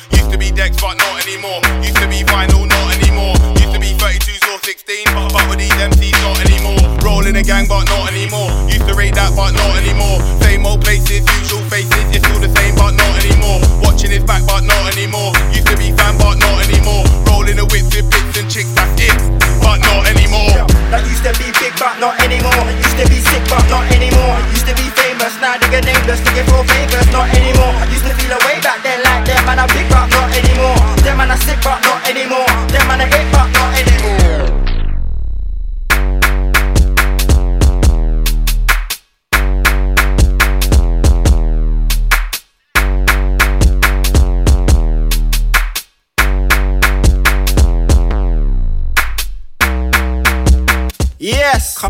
Decks, 0.54 0.80
but 0.80 0.96
not 0.98 1.26
anymore. 1.26 1.58
Used 1.82 1.96
to 1.96 2.06
be 2.06 2.22
vinyl, 2.22 2.68
not 2.68 2.94
anymore. 2.94 3.34
Used 3.58 3.74
to 3.74 3.80
be 3.80 3.90
32s 3.98 4.46
or 4.54 4.58
16, 4.62 5.04
but, 5.06 5.32
but 5.32 5.48
with 5.48 5.58
these 5.58 5.72
MCs, 5.72 6.14
not 6.22 6.38
anymore. 6.46 6.78
Rolling 7.02 7.34
a 7.34 7.42
gang, 7.42 7.66
but 7.66 7.84
not 7.86 8.12
anymore. 8.12 8.50
Used 8.70 8.86
to 8.86 8.94
rate 8.94 9.14
that, 9.14 9.34
but 9.34 9.50
not 9.50 9.76
anymore. 9.82 10.22
Same 10.42 10.64
old 10.64 10.80
places, 10.80 11.26
usual 11.42 11.60
faces, 11.66 11.90
it's 12.14 12.24
still 12.24 12.38
the 12.38 12.54
same, 12.54 12.76
but 12.76 12.92
not 12.94 13.24
anymore. 13.24 13.83
Watching 14.04 14.20
his 14.20 14.28
back, 14.28 14.44
but 14.44 14.60
not 14.68 14.92
anymore. 14.92 15.32
Used 15.48 15.64
to 15.64 15.80
be 15.80 15.88
fan, 15.96 16.12
but 16.20 16.36
not 16.36 16.60
anymore. 16.60 17.08
Rolling 17.24 17.56
a 17.56 17.64
whip 17.64 17.88
with 17.88 18.04
bits 18.12 18.36
and 18.36 18.44
chicks, 18.52 18.68
that's 18.76 19.00
it, 19.00 19.16
but 19.64 19.80
not 19.80 20.04
anymore. 20.04 20.52
That 20.92 21.08
used 21.08 21.24
to 21.24 21.32
be 21.40 21.48
big 21.56 21.72
but 21.80 21.96
not 21.96 22.12
anymore. 22.20 22.52
Used 22.76 23.00
to 23.00 23.08
be 23.08 23.16
sick 23.24 23.40
but 23.48 23.64
not 23.72 23.88
anymore. 23.96 24.36
Used 24.52 24.68
to 24.68 24.76
be 24.76 24.92
famous, 24.92 25.32
now 25.40 25.56
get 25.56 25.88
nameless, 25.88 26.20
looking 26.20 26.44
for 26.52 26.60
favors, 26.68 27.08
not 27.16 27.32
anymore. 27.32 27.72
I 27.80 27.88
used 27.88 28.04
to 28.04 28.12
feel 28.12 28.36
away 28.44 28.60
back 28.60 28.84
then 28.84 29.00
like 29.08 29.24
them 29.24 29.40
man 29.48 29.64
are 29.64 29.72
big 29.72 29.88
but 29.88 30.04
not 30.12 30.28
anymore. 30.36 30.76
Them 31.00 31.16
man 31.16 31.32
are 31.32 31.40
sick 31.40 31.56
but 31.64 31.80
not 31.80 32.04
anymore. 32.04 32.44
Them 32.68 32.84
man 32.84 33.00
are 33.00 33.08
it 33.08 33.24
but 33.32 33.48
not 33.56 33.72
anymore. 33.72 33.93
Yes. 51.24 51.82
I 51.82 51.88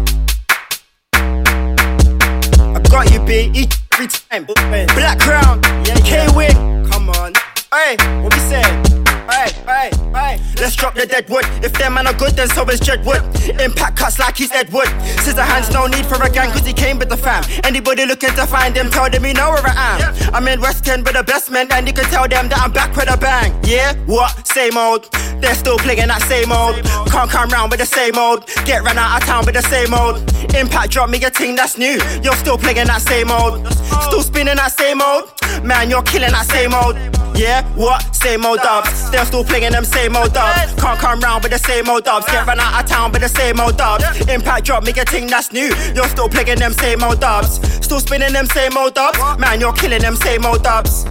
got 2.89 3.11
you, 3.13 3.19
B. 3.27 3.51
Each 3.53 3.83
every 3.91 4.07
time. 4.07 4.45
Black 4.45 5.19
crown. 5.19 5.61
Yeah, 5.85 5.97
K 6.05 6.29
wing. 6.37 6.89
Come 6.89 7.11
on. 7.11 7.33
Hey, 7.73 7.97
what 8.23 8.33
we 8.33 8.39
say? 8.39 9.04
Hey, 9.31 9.51
hey, 9.67 9.91
hey. 10.13 10.41
Let's 10.61 10.77
drop 10.77 10.95
the 10.95 11.07
dead 11.07 11.29
wood. 11.29 11.45
If 11.63 11.73
them 11.75 11.95
man 11.95 12.07
are 12.07 12.15
good, 12.15 12.33
then 12.33 12.49
so 12.49 12.65
is 12.69 12.81
Jedwood. 12.81 13.23
Impact 13.61 13.97
cuts 13.97 14.19
like 14.19 14.37
he's 14.37 14.53
Ed 14.53 14.73
Wood. 14.73 14.89
Scissor 15.21 15.43
hands, 15.43 15.71
no 15.73 15.87
need 15.87 16.07
for 16.07 16.23
a 16.23 16.31
gang, 16.31 16.51
cause 16.51 16.67
he 16.67 16.73
came 16.73 16.99
with 16.99 17.09
the 17.09 17.17
fam. 17.17 17.45
Anybody 17.65 18.07
looking 18.07 18.31
to 18.31 18.47
find 18.47 18.77
him, 18.77 18.91
tell 18.91 19.09
them 19.11 19.25
you 19.25 19.35
know 19.35 19.51
where 19.51 19.63
I 19.65 19.99
am. 19.99 20.35
I'm 20.35 20.49
in 20.49 20.61
West 20.61 20.87
End 20.89 21.05
with 21.05 21.15
the 21.15 21.23
best 21.23 21.51
men, 21.51 21.71
and 21.73 21.87
you 21.87 21.93
can 21.93 22.05
tell 22.05 22.29
them 22.29 22.49
that 22.49 22.59
I'm 22.59 22.73
back 22.73 22.95
with 22.97 23.11
a 23.11 23.17
bang. 23.17 23.53
Yeah, 23.65 23.95
what? 24.07 24.47
Same 24.47 24.77
old. 24.77 25.11
They're 25.41 25.55
still 25.55 25.79
playing 25.79 26.09
that 26.09 26.23
same 26.23 26.53
old. 26.53 26.77
Can't 27.11 27.31
come 27.31 27.51
round 27.51 27.71
with 27.71 27.81
the 27.81 27.87
same 27.87 28.19
old. 28.19 28.47
Get 28.65 28.83
run 28.83 28.99
out 28.99 29.23
of 29.23 29.27
town 29.27 29.45
with 29.47 29.55
the 29.55 29.63
same 29.63 29.95
old. 29.95 30.19
Impact 30.55 30.93
drop 30.93 31.11
me 31.11 31.23
a 31.25 31.31
ting 31.31 31.57
that's 31.57 31.77
new. 31.77 31.99
You're 32.23 32.37
still 32.37 32.59
playing 32.59 32.87
that 32.87 33.03
same 33.03 33.31
old. 33.31 33.67
Still 34.05 34.23
spinning 34.23 34.57
that 34.57 34.73
same 34.73 35.01
old. 35.03 35.33
Man, 35.65 35.91
you're 35.91 36.03
killing 36.03 36.31
that 36.31 36.47
same 36.47 36.75
old. 36.75 36.97
Yeah, 37.37 37.65
what? 37.75 38.15
Same 38.15 38.45
old 38.45 38.61
dubs. 38.61 39.11
Still 39.35 39.45
playing 39.45 39.73
them 39.73 39.85
same 39.85 40.17
old 40.17 40.33
dubs. 40.33 40.75
Can't 40.81 40.99
come 40.99 41.19
round 41.21 41.43
with 41.43 41.51
the 41.51 41.59
same 41.59 41.89
old 41.89 42.05
dubs. 42.05 42.27
Get 42.27 42.47
run 42.47 42.61
out 42.61 42.85
of 42.85 42.89
town 42.89 43.11
with 43.11 43.23
the 43.23 43.29
same 43.29 43.59
old 43.59 43.77
dubs. 43.77 44.05
Impact 44.29 44.65
drop 44.65 44.85
me 44.85 44.93
a 44.93 45.05
ting 45.05 45.27
that's 45.27 45.53
new. 45.53 45.75
You're 45.95 46.09
still 46.09 46.29
playing 46.29 46.59
them 46.59 46.73
same 46.73 47.03
old 47.03 47.21
dubs. 47.21 47.61
Still 47.85 47.99
spinning 47.99 48.33
them 48.33 48.47
same 48.47 48.77
old 48.77 48.95
dubs. 48.95 49.19
Man, 49.39 49.61
you're 49.61 49.73
killing 49.73 50.03
them 50.03 50.15
same 50.15 50.45
old 50.45 50.63
dubs. 50.63 51.05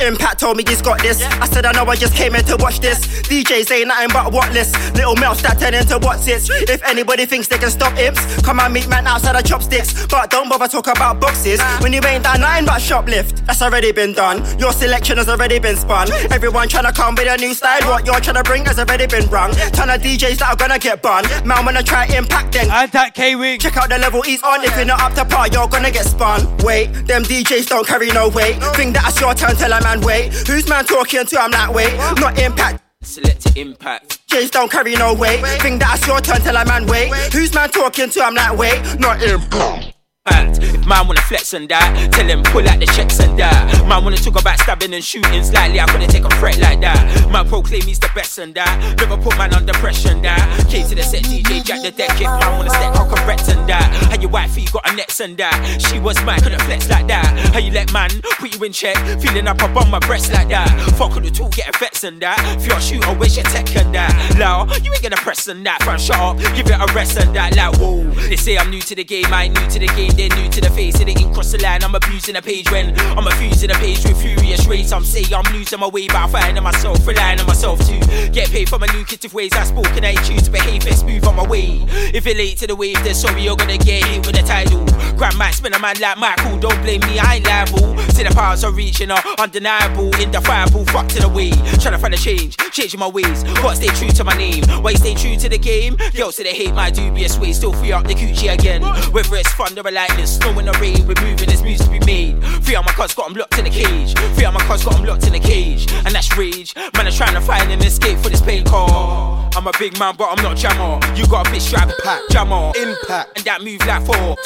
Impact 0.00 0.40
told 0.40 0.56
me 0.56 0.64
he's 0.66 0.82
got 0.82 1.00
this. 1.00 1.22
I 1.22 1.46
said 1.46 1.64
I 1.64 1.72
know 1.72 1.84
I 1.84 1.94
just 1.94 2.14
came 2.14 2.34
in 2.34 2.44
to 2.46 2.56
watch 2.58 2.80
this. 2.80 2.98
DJs 3.28 3.70
ain't 3.70 3.88
nothing 3.88 4.10
but 4.12 4.32
what 4.32 4.52
list. 4.52 4.74
Little 4.94 5.14
Mel 5.16 5.34
that 5.36 5.58
turn 5.58 5.74
into 5.74 5.98
what's 5.98 6.26
it. 6.26 6.42
If 6.68 6.82
anybody 6.84 7.26
thinks 7.26 7.48
they 7.48 7.58
can 7.58 7.70
stop 7.70 7.96
imps, 7.96 8.20
come 8.42 8.58
and 8.58 8.74
meet 8.74 8.88
man 8.88 9.06
outside 9.06 9.36
of 9.36 9.44
chopsticks. 9.44 10.06
But 10.06 10.30
don't 10.30 10.48
bother 10.48 10.66
talk 10.68 10.88
about 10.88 11.20
boxes 11.20 11.60
when 11.80 11.92
you 11.92 12.00
ain't 12.04 12.24
done 12.24 12.40
nothing 12.40 12.66
but 12.66 12.82
shoplift. 12.82 13.46
That's 13.46 13.62
already 13.62 13.92
been 13.92 14.12
done. 14.12 14.42
Your 14.58 14.72
selection 14.72 15.18
has 15.18 15.28
already 15.28 15.58
been 15.60 15.76
spun. 15.76 16.10
Everyone 16.32 16.68
trying 16.68 16.86
to 16.86 16.92
come 16.92 17.14
with 17.14 17.28
a 17.28 17.36
new 17.36 17.54
style. 17.54 17.82
What 17.88 18.04
you're 18.04 18.20
trying 18.20 18.36
to 18.36 18.42
bring 18.42 18.64
has 18.66 18.78
already 18.78 19.06
been 19.06 19.28
rung. 19.30 19.52
Ton 19.72 19.90
of 19.90 20.00
DJs 20.02 20.38
that 20.38 20.50
are 20.50 20.56
gonna 20.56 20.78
get 20.78 21.02
bun. 21.02 21.24
Man, 21.46 21.64
wanna 21.64 21.82
try 21.82 22.06
impact 22.06 22.52
then. 22.52 22.68
And 22.70 22.90
that 22.92 23.14
K 23.14 23.36
Wing. 23.36 23.60
Check 23.60 23.76
out 23.76 23.90
the 23.90 23.98
level 23.98 24.22
he's 24.22 24.42
on. 24.42 24.64
If 24.64 24.74
oh, 24.74 24.76
you're 24.78 24.86
not 24.86 25.00
up 25.00 25.14
to 25.14 25.24
par, 25.24 25.46
you're 25.48 25.68
gonna 25.68 25.90
get 25.90 26.04
spun. 26.04 26.40
Wait, 26.58 26.86
them 27.06 27.22
DJs 27.22 27.68
don't 27.68 27.86
carry 27.86 28.10
no 28.10 28.28
weight. 28.28 28.56
Think 28.74 28.94
that 28.94 29.08
it's 29.08 29.20
your 29.20 29.34
turn, 29.34 29.54
tell 29.54 29.72
a 29.72 29.83
man 29.84 30.00
wait. 30.00 30.32
Who's 30.48 30.68
man 30.68 30.84
talking 30.84 31.24
to? 31.24 31.40
I'm 31.40 31.52
like, 31.52 31.72
wait, 31.72 31.96
not 32.18 32.38
impact. 32.40 32.82
Select 33.02 33.56
impact. 33.56 34.26
Jays 34.28 34.50
don't 34.50 34.70
carry 34.70 34.94
no 34.96 35.14
weight. 35.14 35.44
Think 35.60 35.78
that 35.80 35.98
it's 35.98 36.06
your 36.08 36.20
turn, 36.20 36.40
tell 36.40 36.56
a 36.56 36.64
man 36.64 36.86
wait. 36.86 37.12
Who's 37.32 37.54
man 37.54 37.70
talking 37.70 38.10
to? 38.10 38.22
I'm 38.22 38.34
like, 38.34 38.58
wait, 38.58 38.98
not 38.98 39.22
impact. 39.22 39.93
If 40.26 40.88
man 40.88 41.06
wanna 41.06 41.20
flex 41.22 41.52
and 41.52 41.68
that, 41.68 42.12
tell 42.12 42.26
him 42.26 42.42
pull 42.44 42.66
out 42.68 42.80
the 42.80 42.86
checks 42.86 43.18
and 43.20 43.38
that. 43.38 43.86
Man 43.88 44.04
wanna 44.04 44.16
talk 44.16 44.40
about 44.40 44.58
stabbing 44.58 44.92
and 44.94 45.04
shooting 45.04 45.44
slightly, 45.44 45.80
I 45.80 45.86
couldn't 45.86 46.10
take 46.10 46.24
a 46.24 46.30
threat 46.36 46.58
like 46.58 46.80
that. 46.80 47.30
Man 47.30 47.48
proclaim 47.48 47.82
he's 47.82 47.98
the 47.98 48.10
best 48.14 48.38
and 48.38 48.54
that. 48.54 48.96
Never 48.98 49.16
put 49.16 49.36
man 49.36 49.54
under 49.54 49.72
pressure 49.74 50.10
and 50.10 50.24
that. 50.24 50.66
Came 50.68 50.86
to 50.88 50.94
the 50.94 51.02
set, 51.02 51.22
DJ 51.24 51.64
Jack 51.64 51.82
the 51.82 51.90
deck. 51.90 52.12
If 52.20 52.28
man 52.28 52.58
wanna 52.58 52.70
step 52.70 52.94
and 52.96 53.28
Rex 53.28 53.48
and 53.48 53.68
that. 53.68 53.84
How 54.10 54.20
your 54.20 54.30
wifey 54.30 54.66
got 54.72 54.90
a 54.90 54.94
nets 54.94 55.20
and 55.20 55.36
that. 55.38 55.56
She 55.88 55.98
was 55.98 56.22
mine, 56.24 56.40
couldn't 56.40 56.60
flex 56.62 56.88
like 56.90 57.06
that. 57.08 57.24
How 57.52 57.58
you 57.58 57.72
let 57.72 57.92
man 57.92 58.10
put 58.38 58.54
you 58.54 58.62
in 58.64 58.72
check, 58.72 58.96
feeling 59.20 59.48
up 59.48 59.62
on 59.62 59.90
my 59.90 59.98
breast 60.00 60.32
like 60.32 60.48
that. 60.48 60.68
Fuck 60.98 61.14
with 61.14 61.24
the 61.24 61.30
tool, 61.30 61.48
get 61.48 61.74
a 61.74 61.78
vets 61.78 62.04
and 62.04 62.20
that. 62.20 62.38
If 62.58 62.66
you're 62.66 62.76
a 62.76 62.80
shooter, 62.80 63.12
where's 63.14 63.36
your 63.36 63.44
tech 63.46 63.74
and 63.76 63.94
that? 63.94 64.12
Low, 64.38 64.66
you 64.82 64.92
ain't 64.92 65.02
gonna 65.02 65.16
press 65.16 65.48
and 65.48 65.64
that. 65.66 65.82
Front 65.82 66.00
shut 66.00 66.16
up, 66.16 66.38
give 66.54 66.66
it 66.66 66.76
a 66.80 66.92
rest 66.92 67.16
and 67.16 67.34
that. 67.36 67.56
Like, 67.56 67.76
whoa. 67.78 68.04
They 68.28 68.36
say 68.36 68.58
I'm 68.58 68.70
new 68.70 68.80
to 68.80 68.94
the 68.94 69.04
game, 69.04 69.32
I 69.32 69.44
ain't 69.44 69.54
new 69.54 69.70
to 69.70 69.78
the 69.78 69.86
game, 69.88 70.10
they're 70.16 70.34
new 70.36 70.48
to 70.50 70.60
the 70.60 70.70
face. 70.70 71.00
It 71.00 71.08
ain't 71.08 71.34
cross 71.34 71.52
the 71.52 71.58
line, 71.58 71.82
I'm 71.82 71.94
abusing 71.94 72.34
the 72.34 72.42
page 72.42 72.70
when 72.70 72.98
I'm 73.18 73.26
abusing 73.26 73.68
the 73.68 73.74
page 73.74 74.04
with 74.04 74.20
furious 74.20 74.66
rage. 74.66 74.92
I'm 74.92 75.04
saying 75.04 75.34
I'm 75.34 75.52
losing 75.52 75.80
my 75.80 75.88
way, 75.88 76.06
but 76.06 76.16
I'm 76.16 76.30
finding 76.30 76.62
myself, 76.62 77.06
relying 77.06 77.40
on 77.40 77.46
myself 77.46 77.80
to 77.86 78.30
get 78.32 78.50
paid 78.50 78.68
for 78.68 78.78
my 78.78 78.86
lucrative 78.94 79.34
ways. 79.34 79.52
I 79.52 79.64
spoke 79.64 79.90
and 79.96 80.06
I 80.06 80.14
choose 80.22 80.42
to 80.42 80.50
behave 80.50 80.86
and 80.86 80.96
smooth 80.96 81.24
on 81.26 81.36
my 81.36 81.46
way. 81.46 81.84
If 82.14 82.24
you're 82.26 82.36
late 82.36 82.58
to 82.58 82.66
the 82.66 82.76
wave, 82.76 83.02
then 83.04 83.14
sorry, 83.14 83.42
you're 83.42 83.56
gonna 83.56 83.78
get 83.78 84.04
hit 84.04 84.26
with 84.26 84.38
a 84.38 84.42
title. 84.42 84.84
Grand 85.16 85.36
might 85.36 85.52
spin 85.52 85.74
a 85.74 85.78
man 85.78 85.96
like 86.00 86.18
Michael, 86.18 86.58
don't 86.58 86.80
blame 86.82 87.00
me, 87.00 87.18
I 87.18 87.36
ain't 87.36 87.46
liable. 87.46 87.96
See 88.10 88.22
the 88.22 88.30
powers 88.34 88.64
are 88.64 88.72
reaching 88.72 89.10
are 89.10 89.22
undeniable, 89.38 90.14
indefinable, 90.20 90.84
fucked 90.86 91.16
in 91.16 91.24
a 91.24 91.28
way. 91.28 91.50
Trying 91.82 91.94
to 91.94 91.98
find 91.98 92.14
a 92.14 92.16
change, 92.16 92.56
changing 92.72 93.00
my 93.00 93.08
ways, 93.08 93.44
but 93.62 93.74
stay 93.74 93.88
true 93.88 94.10
to 94.10 94.24
my 94.24 94.36
name. 94.36 94.64
Why 94.82 94.94
stay 94.94 95.14
true 95.14 95.36
to 95.36 95.48
the 95.48 95.58
game? 95.58 95.96
Girls 96.14 96.36
say 96.36 96.44
they 96.44 96.54
hate 96.54 96.74
my 96.74 96.90
dubious 96.90 97.38
ways, 97.38 97.56
still 97.56 97.72
free 97.72 97.92
up 97.92 98.06
the 98.06 98.14
Gucci 98.14 98.52
again. 98.52 98.82
Whether 99.12 99.36
it's 99.36 99.52
fun 99.52 99.78
or 99.78 99.82
lightning, 100.08 100.26
snow 100.26 100.58
in 100.58 100.66
the 100.66 100.72
rain, 100.80 101.06
we're 101.06 101.20
moving, 101.22 101.46
there's 101.46 101.62
music 101.62 101.90
be 101.90 102.00
made. 102.04 102.42
Three 102.64 102.76
of 102.76 102.84
my 102.84 102.92
cuz 102.92 103.14
got 103.14 103.28
them 103.28 103.36
locked 103.36 103.58
in 103.58 103.66
a 103.66 103.70
cage. 103.70 104.14
Three 104.34 104.44
of 104.44 104.54
my 104.54 104.60
cuz 104.60 104.84
got 104.84 104.94
them 104.94 105.04
locked 105.04 105.26
in 105.26 105.34
a 105.34 105.40
cage. 105.40 105.90
And 106.04 106.14
that's 106.14 106.36
rage. 106.36 106.74
Man, 106.76 107.06
I'm 107.06 107.12
trying 107.12 107.34
to 107.34 107.40
find 107.40 107.70
an 107.70 107.80
escape 107.82 108.18
for 108.18 108.28
this 108.28 108.40
pain 108.40 108.64
call. 108.64 109.48
I'm 109.56 109.66
a 109.66 109.72
big 109.78 109.98
man, 109.98 110.14
but 110.16 110.28
I'm 110.30 110.42
not 110.42 110.56
jammer. 110.56 111.00
You 111.14 111.26
got 111.26 111.46
a 111.46 111.50
bitch 111.50 111.68
strap 111.68 111.90
pack, 112.02 112.20
jammer. 112.30 112.72
Impact. 112.76 113.36
And 113.36 113.44
that 113.46 113.62
move 113.62 113.80
like 113.86 114.04
four. 114.04 114.36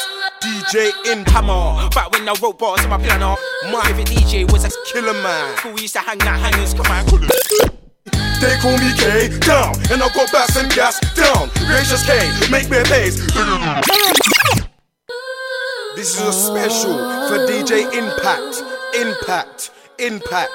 DJ 0.43 0.93
in 1.11 1.25
Hammer. 1.27 1.89
Back 1.91 2.13
when 2.13 2.29
I 2.29 2.35
wrote 2.41 2.59
bars 2.59 2.81
on 2.85 2.91
my 2.91 2.99
piano. 2.99 3.37
My 3.73 3.83
favorite 3.87 4.07
DJ 4.07 4.51
was 4.51 4.65
a 4.65 4.71
Killer 4.87 5.15
Man. 5.15 5.75
We 5.75 5.83
used 5.83 5.95
to 5.95 6.01
hang 6.01 6.19
like 6.19 6.39
hangers, 6.39 6.75
come 6.75 6.87
on. 6.87 7.05
They 8.41 8.55
call 8.63 8.79
me 8.79 8.93
K 8.95 9.29
down, 9.41 9.75
and 9.91 10.01
I 10.01 10.09
go 10.15 10.25
bass 10.31 10.57
and 10.57 10.71
gas 10.73 11.01
down. 11.17 11.51
Gracious 11.67 12.07
K, 12.07 12.31
make 12.51 12.71
me 12.71 12.79
a 12.79 12.85
pace. 12.85 13.19
This 15.99 16.15
is 16.15 16.29
a 16.29 16.33
special 16.33 16.97
for 17.27 17.39
DJ 17.51 17.93
Impact, 17.93 18.63
Impact, 18.95 19.73
Impact, 19.99 20.53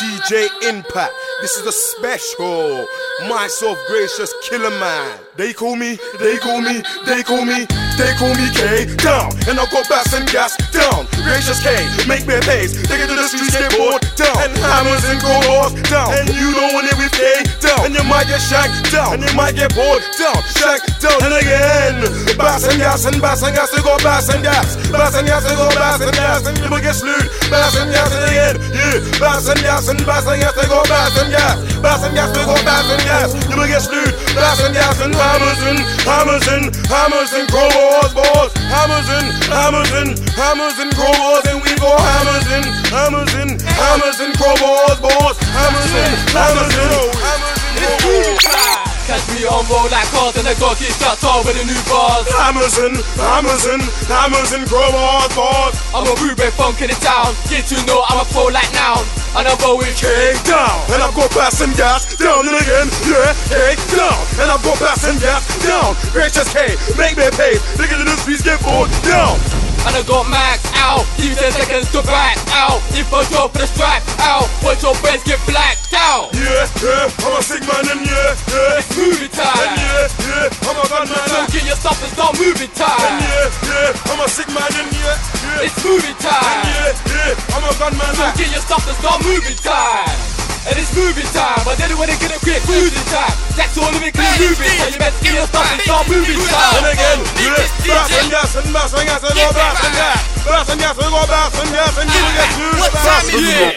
DJ 0.00 0.48
Impact. 0.66 1.12
This 1.42 1.56
is 1.56 1.66
a 1.66 1.72
special. 1.72 2.86
Myself, 3.28 3.76
gracious 3.86 4.32
killer 4.48 4.70
man. 4.80 5.20
They 5.36 5.52
call 5.52 5.76
me, 5.76 5.96
they 6.18 6.36
call 6.36 6.60
me, 6.60 6.80
they 7.04 7.22
call 7.22 7.44
me, 7.44 7.68
they 7.96 8.12
call 8.16 8.32
me 8.32 8.48
K 8.56 8.88
down, 8.96 9.32
and 9.44 9.60
I 9.60 9.64
got 9.68 9.88
bass 9.88 10.12
and 10.16 10.24
gas 10.32 10.56
down. 10.72 11.04
Gracious 11.20 11.60
K, 11.60 11.76
make 12.08 12.24
me 12.24 12.40
pace. 12.44 12.76
Take 12.88 13.04
it 13.04 13.08
to 13.08 13.16
the 13.16 13.28
streets, 13.28 13.56
get 13.56 13.72
bored 13.76 14.00
down, 14.16 14.36
and 14.40 14.52
hammers 14.56 15.04
and 15.04 15.20
go 15.20 15.32
bars 15.44 15.76
down. 15.88 16.12
And 16.16 16.32
you 16.32 16.48
don't 16.56 16.72
want 16.72 16.88
it 16.88 16.96
with 16.96 17.12
K 17.12 17.44
down, 17.60 17.88
and 17.88 17.92
you 17.92 18.04
might 18.08 18.28
get 18.28 18.40
shanked 18.40 18.88
down, 18.92 19.20
and 19.20 19.24
you 19.24 19.32
might 19.36 19.56
get 19.56 19.72
bored 19.76 20.00
down, 20.16 20.40
shanked 20.56 21.00
down, 21.00 21.20
and 21.24 21.36
again. 21.36 22.04
Bass 22.40 22.64
and 22.68 22.80
gas 22.80 23.04
and 23.04 23.20
bass 23.20 23.44
and 23.44 23.52
gas, 23.52 23.68
they 23.72 23.84
go 23.84 23.96
bass 24.00 24.32
and 24.32 24.40
gas, 24.40 24.76
bass 24.88 25.16
and 25.16 25.28
gas, 25.28 25.44
they 25.44 25.56
go 25.56 25.68
bass 25.76 26.00
and 26.00 26.16
gas, 26.16 26.44
and 26.48 26.56
will 26.72 26.80
get 26.80 26.96
slewed. 26.96 27.28
Bass 27.52 27.76
and 27.76 27.92
gas 27.92 28.12
and 28.16 28.24
again, 28.32 28.56
yeah. 28.72 28.96
Bass 29.20 29.48
and 29.48 29.60
gas 29.60 29.89
and 29.90 30.06
bass 30.06 30.26
and 30.26 30.40
gas, 30.40 30.54
they 30.54 30.68
go 30.70 30.82
bass 30.86 31.18
and 31.18 31.30
gas, 31.34 31.58
bass 31.82 32.02
and 32.06 32.14
gas, 32.14 32.30
they 32.30 32.46
go 32.46 32.54
bass 32.62 32.86
and 32.86 33.02
gas, 33.02 33.34
you 33.50 33.56
will 33.58 33.66
get 33.66 33.82
slewed. 33.82 34.14
Bass 34.38 34.62
and 34.62 34.74
gas 34.74 35.02
and 35.02 35.14
hammers 35.14 35.60
and 35.66 35.78
hammers 36.06 36.46
and 36.46 36.64
hammers 36.86 37.32
and 37.34 37.50
crowbars, 37.50 38.14
balls, 38.14 38.54
hammers 38.70 39.08
and 39.10 39.26
hammers 39.50 39.90
and 39.98 40.10
hammers 40.38 40.78
and 40.78 40.90
crowbars, 40.94 41.44
and 41.50 41.58
we 41.66 41.74
go 41.82 41.90
hammers 41.90 42.46
and 42.54 42.66
hammers 42.94 43.34
and 43.34 43.50
hammers 43.60 44.18
and 44.22 44.32
crowbars, 44.38 44.98
balls, 45.02 45.36
hammers 45.50 45.90
and 45.90 46.14
hammers 46.30 46.74
and 46.78 46.90
hammers 47.18 47.58
and 47.74 48.38
crowbars. 48.38 48.89
Catch 49.10 49.26
me 49.34 49.42
on 49.42 49.66
roll 49.66 49.90
like 49.90 50.06
cars 50.14 50.38
and 50.38 50.46
I 50.46 50.54
got 50.54 50.78
get 50.78 50.94
shut 50.94 51.18
off 51.26 51.42
with 51.42 51.58
the 51.58 51.66
new 51.66 51.82
bars. 51.90 52.30
Amazon, 52.46 52.94
Amazon, 53.18 53.82
Amazon, 54.06 54.62
grow 54.70 54.86
crowbars, 54.86 55.34
balls. 55.34 55.74
I'm 55.90 56.06
a 56.06 56.14
Ruben 56.22 56.50
funk 56.54 56.78
in 56.78 56.94
the 56.94 56.98
town. 57.02 57.34
Get 57.50 57.66
to 57.74 57.76
know 57.90 58.06
I'm 58.06 58.22
a 58.22 58.26
pro 58.30 58.46
like 58.54 58.70
now. 58.70 59.02
And 59.34 59.50
I'm 59.50 59.58
going 59.58 59.94
K 59.98 60.06
down, 60.46 60.78
and 60.94 61.02
I've 61.02 61.14
got 61.14 61.30
bass 61.34 61.60
and 61.60 61.74
gas 61.74 62.06
down 62.14 62.46
and 62.46 62.54
again, 62.54 62.86
yeah, 63.06 63.34
K 63.46 63.74
down, 63.94 64.18
and 64.42 64.50
I've 64.50 64.62
got 64.62 64.78
bass 64.78 65.02
and 65.06 65.18
gas 65.18 65.42
down. 65.62 65.94
Gracious 66.10 66.46
K, 66.54 66.74
make 66.98 67.18
me 67.18 67.26
pay. 67.34 67.54
Look 67.78 67.90
at 67.90 67.98
the 67.98 68.14
streets 68.14 68.42
get 68.42 68.62
bored 68.62 68.90
down. 69.02 69.59
And 69.88 69.96
I 69.96 70.02
got 70.04 70.28
max 70.28 70.60
out. 70.76 71.04
Give 71.16 71.32
you 71.32 71.38
10 71.40 71.52
seconds 71.52 71.88
to 71.96 72.02
back 72.04 72.36
out. 72.52 72.78
If 72.92 73.08
I 73.12 73.24
drop 73.32 73.52
for 73.52 73.64
the 73.64 73.66
strap 73.66 74.02
out, 74.20 74.46
watch 74.62 74.82
your 74.84 74.94
friends 75.00 75.24
get 75.24 75.40
blacked 75.48 75.92
out. 75.96 76.30
Yeah, 76.36 76.68
yeah, 76.84 77.08
I'm 77.24 77.34
a 77.38 77.42
sick 77.42 77.64
man 77.64 77.84
and 77.88 78.02
yeah, 78.04 78.36
yeah. 78.52 78.78
It's 78.80 78.92
movie 78.96 79.24
And 79.24 79.32
time. 79.32 79.72
yeah, 79.80 80.04
yeah, 80.28 80.68
I'm 80.68 80.76
a 80.76 80.84
gun 80.88 81.06
man 81.08 81.24
So 81.28 81.36
and 81.40 81.48
get 81.52 81.64
your 81.64 81.76
stuff 81.80 81.98
and 82.04 82.12
start 82.12 82.32
moving 82.36 82.68
and 82.68 82.76
time. 82.76 83.16
yeah, 83.24 83.48
yeah, 83.66 84.10
I'm 84.12 84.20
a 84.20 84.28
sick 84.28 84.48
man 84.52 84.68
and 84.68 84.90
yeah, 84.92 85.16
yeah. 85.48 85.64
It's 85.66 85.76
movie 85.84 86.12
And 86.12 86.20
time. 86.20 86.60
yeah, 86.68 86.92
yeah, 87.08 87.56
I'm 87.56 87.64
a 87.64 87.72
gun 87.80 87.94
man 87.96 88.12
So 88.14 88.24
and 88.28 88.36
get 88.36 88.50
your 88.52 88.62
stuff 88.64 88.84
and 88.86 88.96
start 89.00 89.18
moving 89.24 89.56
time. 89.64 90.39
And 90.68 90.76
it's 90.76 90.92
moving 90.92 91.24
time, 91.32 91.56
but 91.64 91.80
then 91.80 91.88
when 91.96 92.12
they 92.12 92.18
get 92.20 92.36
a 92.36 92.40
quick 92.44 92.60
moving 92.68 93.06
time, 93.08 93.32
that's 93.56 93.72
all 93.80 93.88
of 93.88 93.96
it 94.04 94.12
clean 94.12 94.28
moving. 94.44 94.68
So 94.76 94.92
you 94.92 95.00
better 95.00 95.16
get 95.24 95.32
your 95.32 95.48
stuff 95.48 95.64
and 95.72 95.80
start 95.80 96.04
moving 96.04 96.36
And 96.36 96.52
time. 96.52 96.84
again, 96.84 97.18
yeah, 97.40 97.56
bass 97.88 98.12
and 98.20 98.28
gas 98.28 98.52
and 98.60 98.68
bass 98.68 98.92
and 98.92 99.06
gas 99.08 99.22
and 99.24 99.34
go 99.40 99.46
bass 99.56 99.80
and 99.80 99.94
gas. 99.96 100.20
Bass 100.44 100.68
and 100.68 100.80
gas 100.84 100.96
and 101.00 101.10
go 101.10 101.22
bass 101.24 101.54
and 101.64 101.70
gas 101.72 101.94
and 101.96 102.08
you 102.12 102.20
will 102.20 102.36
get 102.36 102.48
through 102.60 102.76
What 102.76 102.92
the 102.92 103.00
time 103.00 103.24
bass. 103.24 103.40
is 103.40 103.48
it? 103.56 103.74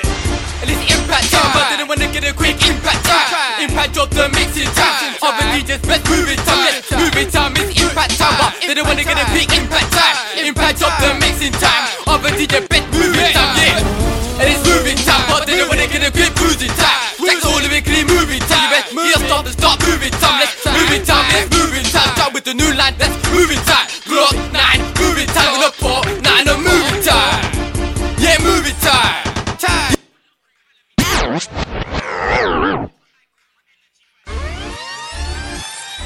And 0.63 0.67
it's 0.71 0.83
impact 0.95 1.27
time, 1.31 1.51
but 1.55 1.65
then 1.71 1.87
when 1.87 1.99
they 2.03 2.07
get 2.11 2.23
a 2.27 2.31
quick 2.35 2.59
impact 2.67 3.03
time, 3.07 3.27
impact 3.63 3.91
drop 3.95 4.09
the 4.11 4.27
mixing 4.35 4.67
time. 4.75 5.11
Other 5.23 5.43
DJs 5.55 5.83
best 5.87 6.03
moving 6.11 6.39
time, 6.43 6.67
yes, 6.67 6.87
moving 6.91 7.27
time 7.31 7.51
is 7.63 7.71
impact 7.79 8.15
time, 8.19 8.35
but 8.39 8.51
then 8.63 8.79
when 8.87 8.95
they 8.99 9.03
get 9.07 9.19
a 9.19 9.27
big 9.35 9.47
impact 9.55 9.91
time, 9.91 10.15
impact 10.39 10.79
drop 10.79 10.95
the 11.03 11.15
mixing 11.19 11.51
time. 11.59 11.83
Other 12.07 12.31
DJ 12.35 12.63
best 12.67 12.87
moving 12.95 13.27
time, 13.35 13.55
time, 15.63 15.69
but 15.69 15.69
then 15.69 15.69
when 15.69 15.77
they 15.77 15.87
get 15.87 16.07
a 16.07 16.11
quick 16.11 16.35
cruising 16.35 16.69
time, 16.75 17.15
that's 17.19 17.45
all 17.45 17.59
of 17.59 17.71
it 17.71 17.85
clean 17.85 18.07
moving 18.07 18.39
time. 18.39 18.63
You 18.63 18.75
best 18.75 18.95
move 18.95 19.27
stop 19.27 19.45
and 19.45 19.53
start 19.53 19.79
moving 19.87 20.11
time, 20.19 20.39
let's 20.39 20.65
moving 20.65 21.03
time, 21.05 21.25
let's 21.31 21.49
moving 21.57 21.83
time. 21.83 22.15
Start 22.15 22.33
with 22.33 22.43
the 22.43 22.53
new 22.53 22.71
line, 22.73 22.95
that's 22.97 23.15
moving 23.31 23.61
time. 23.63 23.87
Glock 24.07 24.35
nine, 24.51 24.79
moving 24.99 25.27
time, 25.27 25.51
with 25.57 25.69
a 25.69 25.73
four 25.79 26.01
nine, 26.21 26.47
a 26.47 26.57
moving 26.57 27.03
time. 27.03 27.43
Yeah, 28.19 28.37
moving 28.43 28.75
time. 28.79 29.23
Time. 29.57 29.95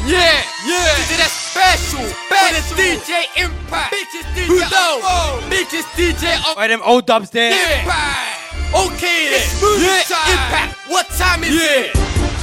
Yeah, 0.07 0.39
yeah. 0.65 0.95
This 1.09 1.19
is 1.19 1.31
special. 1.31 2.05
Special. 2.05 2.77
DJ 2.77 3.25
Impact. 3.43 3.93
Bitches 3.93 4.23
DJ 4.33 4.45
Who 4.47 4.59
know? 4.59 5.01
Bitches 5.49 5.83
DJ 5.97 6.37
on 6.47 6.55
Why 6.55 6.67
them 6.67 6.81
old 6.83 7.05
dubs 7.05 7.29
there? 7.31 7.51
Yeah. 7.51 8.36
Okay. 8.75 9.31
It's 9.31 9.61
movie 9.61 9.87
yeah. 9.87 10.03
time. 10.03 10.27
Impact. 10.27 10.71
What 10.91 11.07
time 11.15 11.43
is 11.43 11.55
yeah. 11.55 11.87
it? 11.87 11.95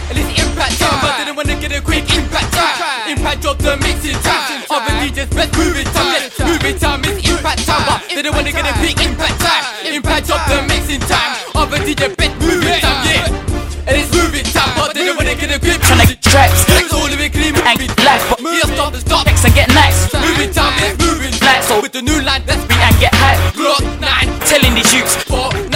And 0.08 0.16
it's 0.16 0.32
impact 0.40 0.80
time. 0.80 1.00
time. 1.00 1.04
I 1.04 1.24
didn't 1.24 1.36
wanna 1.36 1.56
get 1.60 1.72
a 1.76 1.80
quick 1.84 2.08
impact 2.08 2.48
time. 2.52 2.76
time. 2.80 3.12
Impact 3.12 3.40
drop 3.44 3.58
the 3.60 3.76
mixing 3.84 4.16
time. 4.24 4.64
Other 4.72 4.94
DJ's 5.04 5.28
best 5.32 5.52
movie 5.56 5.84
time. 5.92 6.16
Yes, 6.16 6.40
movie 6.40 6.76
time 6.80 7.04
is 7.04 7.20
impact 7.28 7.64
time. 7.68 7.84
But 7.84 8.08
they 8.08 8.24
didn't 8.24 8.36
wanna 8.36 8.52
get 8.52 8.64
a 8.64 8.74
quick 8.80 8.96
impact 9.04 9.36
time. 9.40 9.64
Impact 9.84 10.24
drop 10.28 10.42
the 10.48 10.58
mixing 10.64 11.04
time. 11.04 11.32
Other 11.52 11.78
the 11.84 11.92
DJ's 11.92 12.16
best 12.16 12.34
movie 12.40 12.72
time. 12.80 13.04
Yeah. 13.04 13.84
And 13.84 13.94
it's 14.00 14.08
movie 14.16 14.44
time. 14.48 14.72
But 14.80 14.96
they 14.96 15.04
didn't 15.04 15.20
wanna 15.20 15.36
get 15.36 15.52
a 15.52 15.60
quick 15.60 15.80
Connect 15.84 16.24
traps. 16.24 16.64
It's 16.72 16.92
all 16.92 17.08
the 17.08 17.28
clean 17.28 17.52
and 17.52 17.78
left. 18.00 18.24
But 18.32 18.40
here 18.40 18.68
stop 18.72 18.96
the 18.96 19.00
stop. 19.00 19.26
Next 19.28 19.44
and 19.44 19.54
get 19.54 19.68
next. 19.76 20.08
Movie 20.16 20.48
time 20.48 20.72
is 20.84 20.96
moving 20.96 21.36
black. 21.36 21.60
So 21.64 21.80
with 21.84 21.92
the 21.92 22.00
new 22.00 22.16
line, 22.24 22.42
let's 22.48 22.64
be 22.64 22.74
and 22.80 22.96
get 22.96 23.12
high. 23.12 23.36
Glock 23.52 23.84
9. 24.00 24.40
Telling 24.48 24.74
these 24.74 24.92
youths. 24.92 25.16
4 25.28 25.73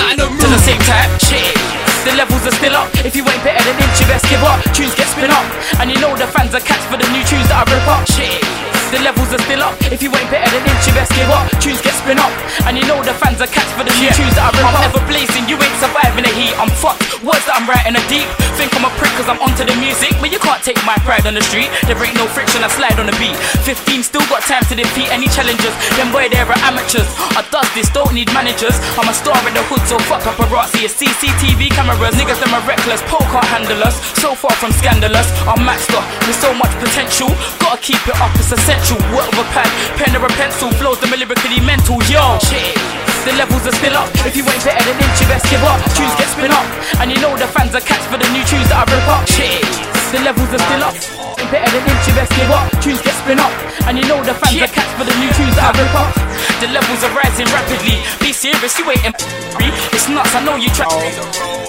Shit. 1.19 1.55
The 2.05 2.15
levels 2.17 2.47
are 2.47 2.53
still 2.53 2.75
up. 2.77 2.89
If 3.05 3.17
you 3.17 3.27
ain't 3.27 3.45
better 3.45 3.63
than 3.65 3.75
inch, 3.83 4.01
you 4.01 4.07
best 4.07 4.25
give 4.31 4.43
up. 4.43 4.63
Tunes 4.73 4.95
get 4.95 5.09
spin 5.09 5.31
up. 5.31 5.45
And 5.81 5.91
you 5.91 5.99
know 6.01 6.17
the 6.17 6.27
fans 6.27 6.55
are 6.55 6.61
cats 6.61 6.85
for 6.87 6.97
the 6.97 7.09
new 7.11 7.25
tunes 7.25 7.49
that 7.49 7.67
I 7.67 7.75
rip 7.75 7.89
up. 7.89 8.07
Shit. 8.07 8.68
The 8.89 9.05
levels 9.05 9.29
are 9.37 9.43
still 9.45 9.61
up. 9.61 9.77
If 9.93 10.01
you 10.01 10.09
ain't 10.09 10.31
better 10.33 10.49
than 10.49 10.65
inch, 10.65 10.89
you 10.89 10.97
best 10.97 11.13
give 11.13 11.29
up. 11.29 11.45
Tunes 11.61 11.85
get 11.85 11.93
spin 11.93 12.17
up. 12.17 12.33
And 12.65 12.73
you 12.73 12.89
know 12.89 12.97
the 13.05 13.13
fans 13.21 13.37
are 13.45 13.51
cats 13.53 13.69
for 13.77 13.85
the 13.85 13.93
new 14.01 14.09
tunes 14.17 14.33
that 14.33 14.49
I 14.49 14.57
rip 14.57 14.65
up. 14.65 14.81
I'm 14.81 14.89
ever 14.89 15.05
blazing, 15.05 15.45
you 15.45 15.61
ain't 15.61 15.77
surviving 15.77 16.25
the 16.25 16.33
heat. 16.33 16.57
I'm 16.57 16.73
fucked. 16.73 17.05
Words 17.21 17.45
that 17.45 17.61
I'm 17.61 17.69
writing 17.69 18.01
are 18.01 18.09
deep. 18.09 18.25
Think 18.57 18.73
I'm 18.73 18.89
a 18.89 18.93
prick 18.97 19.13
cause 19.21 19.29
I'm 19.29 19.37
onto 19.45 19.69
the 19.69 19.77
music. 19.77 20.17
But 20.25 20.33
you 20.33 20.41
can't 20.41 20.65
take 20.65 20.81
my 20.89 20.97
pride 21.05 21.29
on 21.29 21.37
the 21.37 21.45
street. 21.45 21.69
There 21.85 22.01
ain't 22.01 22.17
no 22.17 22.25
friction, 22.33 22.65
I 22.65 22.73
slide 22.73 22.97
on 22.97 23.13
the 23.13 23.17
beat. 23.21 23.37
15 23.69 24.09
still 24.09 24.25
got 24.33 24.41
time 24.49 24.65
to 24.73 24.75
defeat 24.75 25.13
any 25.13 25.29
challengers. 25.29 25.77
Them 26.01 26.09
boy, 26.09 26.33
they're 26.33 26.49
amateurs. 26.65 27.13
I 27.37 27.45
does 27.53 27.69
this, 27.77 27.93
don't 27.93 28.17
need 28.17 28.33
managers. 28.33 28.81
I'm 28.97 29.05
a 29.05 29.13
star 29.13 29.37
in 29.45 29.53
the 29.53 29.61
hood, 29.69 29.85
so 29.85 30.01
fuck 30.09 30.25
paparazzi. 30.25 30.89
It's 30.89 30.97
CCTV 30.97 31.77
cameras. 31.77 32.17
Niggas, 32.17 32.41
them 32.41 32.57
are 32.57 32.65
reckless. 32.65 33.05
Pole 33.05 33.29
can't 33.29 33.53
handle 33.53 33.85
us. 33.85 34.01
So 34.17 34.33
far 34.33 34.57
from 34.57 34.73
scandalous. 34.73 35.29
I'm 35.45 35.61
maxed 35.61 35.93
up 35.93 36.09
with 36.25 36.41
so 36.41 36.57
much 36.57 36.73
potential. 36.81 37.29
Gotta 37.61 37.77
keep 37.85 38.01
it 38.09 38.17
up, 38.17 38.33
it's 38.41 38.49
essential. 38.49 38.78
Work 38.79 39.27
with 39.35 39.41
a 39.41 39.49
pad, 39.51 39.69
pen 39.99 40.15
or 40.15 40.25
a 40.25 40.29
pencil. 40.39 40.71
Flows 40.79 41.01
them 41.01 41.11
lyrically 41.11 41.61
mental. 41.61 41.97
Yo, 42.07 42.39
shit. 42.39 42.79
The 43.27 43.33
levels 43.35 43.67
are 43.67 43.73
still 43.73 43.97
up. 43.97 44.09
If 44.25 44.37
you 44.37 44.45
ain't 44.45 44.65
better 44.65 44.85
than 44.85 44.97
inch, 45.03 45.21
you 45.21 45.27
best 45.27 45.51
give 45.51 45.63
up. 45.65 45.81
Tunes 45.97 46.15
get 46.15 46.29
spin 46.29 46.53
up. 46.53 46.65
And 47.01 47.11
you 47.11 47.19
know 47.21 47.37
the 47.37 47.49
fans 47.49 47.75
are 47.75 47.81
cats 47.81 48.07
for 48.07 48.17
the 48.17 48.29
new 48.31 48.45
tunes 48.45 48.69
that 48.71 48.87
I 48.87 48.95
rip 48.95 49.09
up. 49.09 49.27
Shit. 49.27 49.88
The 50.09 50.25
levels 50.25 50.49
are 50.57 50.65
still 50.65 50.83
up. 50.89 50.97
Ain't 51.37 51.53
better 51.53 51.69
than 51.69 51.85
inch, 51.85 52.09
you 52.09 52.17
best 52.17 52.33
give 52.33 52.49
up. 52.49 52.65
Tunes 52.81 53.05
get 53.05 53.13
spin 53.21 53.37
up. 53.37 53.53
And 53.85 54.01
you 54.01 54.09
know 54.09 54.17
the 54.25 54.33
fans 54.33 54.57
are 54.57 54.73
cats 54.73 54.89
for 54.97 55.05
the 55.05 55.13
new 55.21 55.29
tunes 55.37 55.53
that 55.61 55.69
I 55.69 55.77
rip 55.77 55.93
up. 55.93 56.09
The 56.65 56.73
levels 56.73 57.05
are 57.05 57.13
rising 57.13 57.45
rapidly. 57.53 58.01
Be 58.17 58.33
serious, 58.33 58.73
you 58.81 58.89
ain't 58.89 59.05
in 59.05 59.13
It's 59.93 60.09
nuts, 60.09 60.33
I 60.33 60.41
know 60.49 60.57
you 60.57 60.73
try. 60.73 60.89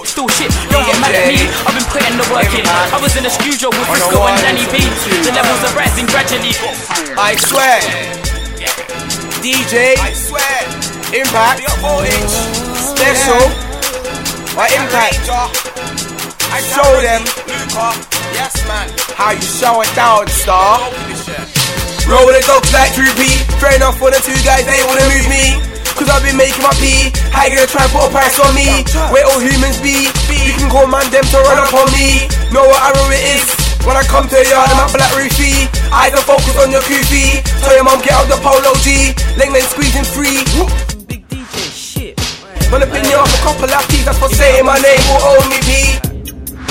Still 0.08 0.24
shit, 0.32 0.48
don't 0.72 0.88
get 0.88 0.96
mad 1.04 1.12
at 1.12 1.28
me. 1.28 1.44
I've 1.68 1.76
been 1.76 1.84
putting 1.92 2.16
the 2.16 2.24
work 2.32 2.48
in. 2.56 2.64
I 2.64 2.96
was 2.96 3.12
in 3.12 3.28
the 3.28 3.32
studio 3.32 3.68
with 3.76 3.84
Frisco 3.84 4.24
and 4.24 4.40
Danny 4.40 4.64
B. 4.72 4.88
The 5.20 5.36
levels 5.36 5.60
are 5.60 5.76
rising 5.76 6.08
gradually. 6.08 6.56
I 7.20 7.36
swear. 7.36 7.76
DJ. 9.44 10.00
I 10.00 10.16
swear. 10.16 10.64
Impact. 11.12 11.68
Special. 12.80 13.44
By 14.56 14.72
Impact. 14.80 16.19
I 16.50 16.58
show 16.66 16.90
them. 16.98 17.22
Yes, 18.34 18.58
man. 18.66 18.90
How 19.14 19.30
you 19.30 19.46
show 19.46 19.78
it 19.86 19.90
down, 19.94 20.26
star. 20.26 20.82
Roll 22.10 22.26
the 22.26 22.42
dogs 22.42 22.74
like 22.74 22.90
Drew 22.98 23.06
B. 23.14 23.38
Fair 23.62 23.78
enough 23.78 24.02
for 24.02 24.10
the 24.10 24.18
two 24.18 24.34
guys, 24.42 24.66
they 24.66 24.82
wanna 24.82 25.06
move 25.06 25.30
me. 25.30 25.62
Cause 25.94 26.10
I've 26.10 26.26
been 26.26 26.34
making 26.34 26.58
my 26.58 26.74
pee. 26.82 27.14
How 27.30 27.46
you 27.46 27.54
gonna 27.54 27.70
try 27.70 27.86
and 27.86 27.92
put 27.94 28.02
a 28.02 28.10
price 28.10 28.34
on 28.42 28.50
me? 28.58 28.82
Where 29.14 29.22
all 29.30 29.38
humans 29.38 29.78
be? 29.78 30.10
You 30.26 30.54
can 30.58 30.66
call 30.74 30.90
man 30.90 31.06
them 31.14 31.22
to 31.22 31.38
run 31.38 31.62
up 31.62 31.70
on 31.70 31.86
me. 31.94 32.26
Know 32.50 32.66
what 32.66 32.82
arrow 32.82 33.14
it 33.14 33.22
is? 33.38 33.46
When 33.86 33.94
I 33.94 34.02
come 34.10 34.26
to 34.26 34.34
the 34.34 34.42
yard, 34.42 34.74
I'm 34.74 34.82
at 34.82 34.90
black 34.90 35.14
roofy. 35.14 35.70
Eyes 35.94 36.18
are 36.18 36.26
focused 36.26 36.58
on 36.58 36.74
your 36.74 36.82
koofy. 36.82 37.46
Tell 37.62 37.78
your 37.78 37.86
mom 37.86 38.02
get 38.02 38.18
out 38.18 38.26
the 38.26 38.42
polo 38.42 38.74
G. 38.82 39.14
Leg 39.38 39.54
men 39.54 39.62
squeezing 39.70 40.02
free. 40.02 40.42
Big 41.06 41.22
DJ, 41.30 41.56
shit. 41.70 42.18
Man, 42.74 42.82
I've 42.82 42.90
been 42.90 43.06
here 43.06 43.22
off 43.22 43.30
a 43.30 43.40
couple 43.46 43.70
of 43.70 43.84
keys, 43.86 44.02
that's 44.02 44.18
for 44.18 44.32
saying 44.34 44.66
my 44.66 44.82
name 44.82 44.98
will 45.06 45.38
only 45.38 45.62
be 45.62 46.09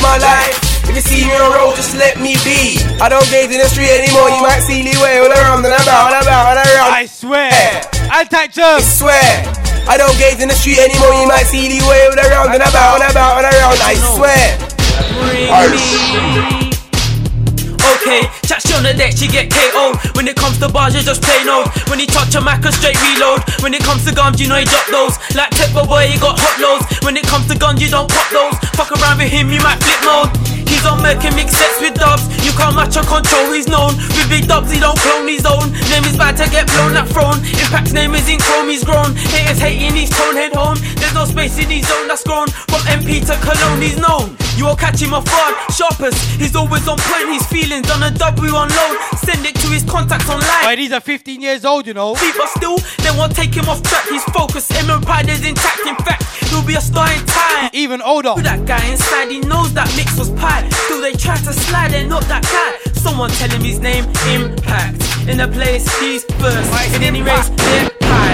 my 0.01 0.17
life. 0.17 0.55
If 0.89 0.95
you 0.95 1.01
see 1.01 1.21
me 1.25 1.31
on 1.38 1.51
the 1.51 1.57
road, 1.57 1.75
just 1.75 1.95
let 1.95 2.19
me 2.19 2.33
be. 2.41 2.81
I 2.97 3.09
don't 3.09 3.25
gaze 3.29 3.51
in 3.53 3.62
the 3.62 3.69
street 3.69 3.93
anymore, 3.93 4.29
you 4.33 4.41
might 4.41 4.65
see 4.65 4.81
me 4.81 4.97
way 4.97 5.19
all 5.19 5.29
around 5.29 5.63
and 5.65 5.75
about, 5.75 6.13
and 6.13 6.23
about, 6.25 6.57
and 6.57 6.65
around. 6.65 6.91
I 6.93 7.05
swear. 7.05 7.51
I 8.09 8.25
touch 8.25 8.57
up. 8.57 8.79
I 8.79 8.81
swear. 8.81 9.29
I 9.88 9.97
don't 9.97 10.17
gaze 10.17 10.41
in 10.41 10.49
the 10.49 10.55
street 10.55 10.79
anymore, 10.79 11.13
you 11.13 11.27
might 11.27 11.45
see 11.45 11.69
me 11.69 11.81
way 11.88 12.09
all 12.09 12.17
around 12.17 12.53
and 12.53 12.63
about, 12.63 13.01
and 13.01 13.12
about, 13.12 13.43
and 13.43 13.47
around. 13.53 13.77
I 13.81 13.93
swear. 14.17 14.69
Bring 15.29 16.63
me. 16.63 16.68
Okay, 17.89 18.21
chat 18.45 18.62
on 18.78 18.84
the 18.84 18.93
deck, 18.93 19.17
she 19.17 19.28
get 19.28 19.49
KO'd. 19.49 19.97
When 20.15 20.28
it 20.28 20.36
comes 20.36 20.60
to 20.60 20.69
bars, 20.69 20.93
you 20.93 21.02
just 21.02 21.23
play 21.23 21.43
no. 21.43 21.65
When 21.89 21.99
he 21.99 22.06
touch 22.06 22.36
a 22.36 22.41
Mac, 22.41 22.63
a 22.65 22.71
straight 22.71 22.99
reload. 23.02 23.41
When 23.65 23.73
it 23.73 23.84
comes 23.84 24.06
to 24.06 24.13
guns, 24.13 24.39
you 24.39 24.47
know 24.47 24.62
he 24.62 24.65
drop 24.65 24.86
those. 24.88 25.17
Like 25.34 25.52
Pepper 25.52 25.86
Boy, 25.86 26.08
he 26.08 26.19
got 26.19 26.38
hot 26.38 26.56
loads. 26.62 26.86
When 27.02 27.17
it 27.17 27.25
comes 27.25 27.47
to 27.49 27.58
guns, 27.58 27.82
you 27.82 27.89
don't 27.89 28.08
pop 28.08 28.30
those. 28.30 28.56
Fuck 28.78 28.93
around 28.93 29.17
with 29.17 29.34
him, 29.34 29.49
you 29.49 29.60
might 29.65 29.82
flip 29.82 29.99
mode. 30.06 30.32
He's 30.69 30.86
on 30.86 31.04
and 31.04 31.36
mix 31.36 31.58
sets 31.58 31.82
with 31.82 31.95
dubs. 31.95 32.30
You 32.45 32.54
can't 32.54 32.75
match 32.78 32.95
or 32.95 33.04
control, 33.04 33.52
he's 33.52 33.67
known. 33.67 33.97
With 34.15 34.30
big 34.30 34.47
dubs, 34.47 34.71
he 34.71 34.80
don't 34.80 34.97
clone 35.02 35.28
his 35.28 35.45
own. 35.45 35.73
Name 35.89 36.06
is 36.06 36.15
bad 36.15 36.38
to 36.38 36.45
get 36.47 36.69
blown 36.71 36.93
that 36.93 37.10
throne. 37.10 37.41
Impact's 37.58 37.91
name 37.91 38.13
is 38.13 38.30
in 38.30 38.39
chrome, 38.39 38.69
he's 38.69 38.86
grown. 38.86 39.12
Haters 39.34 39.60
hating, 39.60 39.97
he's 39.97 40.13
tone 40.13 40.38
head 40.38 40.54
home. 40.54 40.78
There's 41.02 41.13
no 41.13 41.25
space 41.25 41.58
in 41.58 41.67
his 41.73 41.88
zone 41.89 42.08
that's 42.08 42.23
grown. 42.23 42.47
From 42.69 42.80
MP 42.86 43.25
to 43.25 43.36
Cologne, 43.41 43.82
he's 43.82 43.97
known. 43.97 44.38
You 44.59 44.65
will 44.65 44.75
catch 44.75 45.01
him 45.01 45.13
off 45.13 45.23
guard, 45.23 45.55
sharpest. 45.71 46.19
He's 46.37 46.53
always 46.53 46.85
on 46.85 46.97
point, 46.99 47.29
his 47.31 47.47
feelings 47.47 47.89
on 47.89 48.03
a 48.03 48.11
W 48.11 48.55
on 48.55 48.67
load. 48.67 48.97
Send 49.23 49.45
it 49.45 49.55
to 49.55 49.67
his 49.67 49.83
contacts 49.85 50.29
online. 50.29 50.65
Wait, 50.65 50.75
these 50.75 50.91
are 50.91 50.99
15 50.99 51.39
years 51.39 51.63
old, 51.63 51.87
you 51.87 51.93
know. 51.93 52.13
Beat, 52.15 52.35
but 52.35 52.49
still, 52.49 52.75
they 52.99 53.17
won't 53.17 53.33
take 53.33 53.55
him 53.55 53.69
off 53.69 53.81
track. 53.83 54.05
He's 54.09 54.23
focused, 54.35 54.73
him 54.73 54.89
and 54.89 55.01
pride 55.01 55.29
is 55.29 55.47
intact. 55.47 55.87
In 55.87 55.95
fact, 55.95 56.25
he'll 56.49 56.65
be 56.65 56.75
a 56.75 56.81
star 56.81 57.09
in 57.09 57.25
time. 57.25 57.69
Even 57.71 58.01
older. 58.01 58.33
Who 58.33 58.41
that 58.41 58.65
guy 58.65 58.85
inside, 58.87 59.31
he 59.31 59.39
knows 59.39 59.73
that 59.75 59.87
mix 59.95 60.19
was 60.19 60.29
pie. 60.31 60.67
Still, 60.67 60.99
they 60.99 61.13
try 61.13 61.37
to 61.37 61.53
slide 61.53 61.93
and 61.93 62.09
not 62.09 62.23
that 62.23 62.43
guy. 62.43 62.91
Someone 62.99 63.29
tell 63.29 63.49
him 63.49 63.61
his 63.61 63.79
name, 63.79 64.03
Impact. 64.27 65.29
In 65.29 65.37
the 65.37 65.47
place, 65.47 65.87
he's 66.01 66.25
first. 66.35 66.95
In 66.95 67.03
any 67.03 67.21
race, 67.21 67.49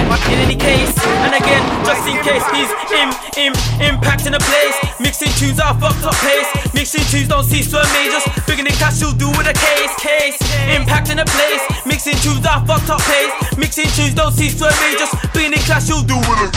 they're. 0.08 0.26
In 0.26 0.38
any 0.42 0.56
case, 0.56 0.94
and 1.22 1.34
again, 1.34 1.62
just 1.86 2.02
in 2.08 2.18
case, 2.22 2.42
he's 2.50 2.70
im, 2.90 3.10
im, 3.38 3.54
impact 3.78 4.26
in 4.26 4.32
the 4.32 4.42
place. 4.42 4.76
Mixing 4.98 5.30
tunes 5.38 5.60
are 5.60 5.74
fucked 5.78 6.02
up 6.02 6.14
pace. 6.18 6.74
Mixing 6.74 7.04
tunes 7.06 7.28
don't 7.28 7.44
cease 7.44 7.70
to 7.70 7.78
amaze 7.78 8.14
us. 8.14 8.24
Bigger 8.46 8.64
than 8.64 8.72
cash, 8.74 9.00
you'll 9.00 9.12
do 9.12 9.28
with 9.28 9.46
a 9.46 9.54
case, 9.54 9.94
case. 10.02 10.36
Impact 10.74 11.10
in 11.10 11.18
the 11.18 11.24
place. 11.24 11.62
Mixing 11.86 12.16
tunes 12.18 12.44
are 12.46 12.64
fucked 12.66 12.90
up 12.90 13.00
pace. 13.02 13.56
Mixing 13.56 13.86
tunes 13.94 14.14
don't 14.14 14.32
cease 14.32 14.58
to 14.58 14.66
amaze 14.66 15.00
us. 15.00 15.12
Bigger 15.30 15.54
than 15.54 15.62
cash, 15.62 15.88
you'll 15.88 16.02
do 16.02 16.16
with 16.16 16.42
a 16.42 16.50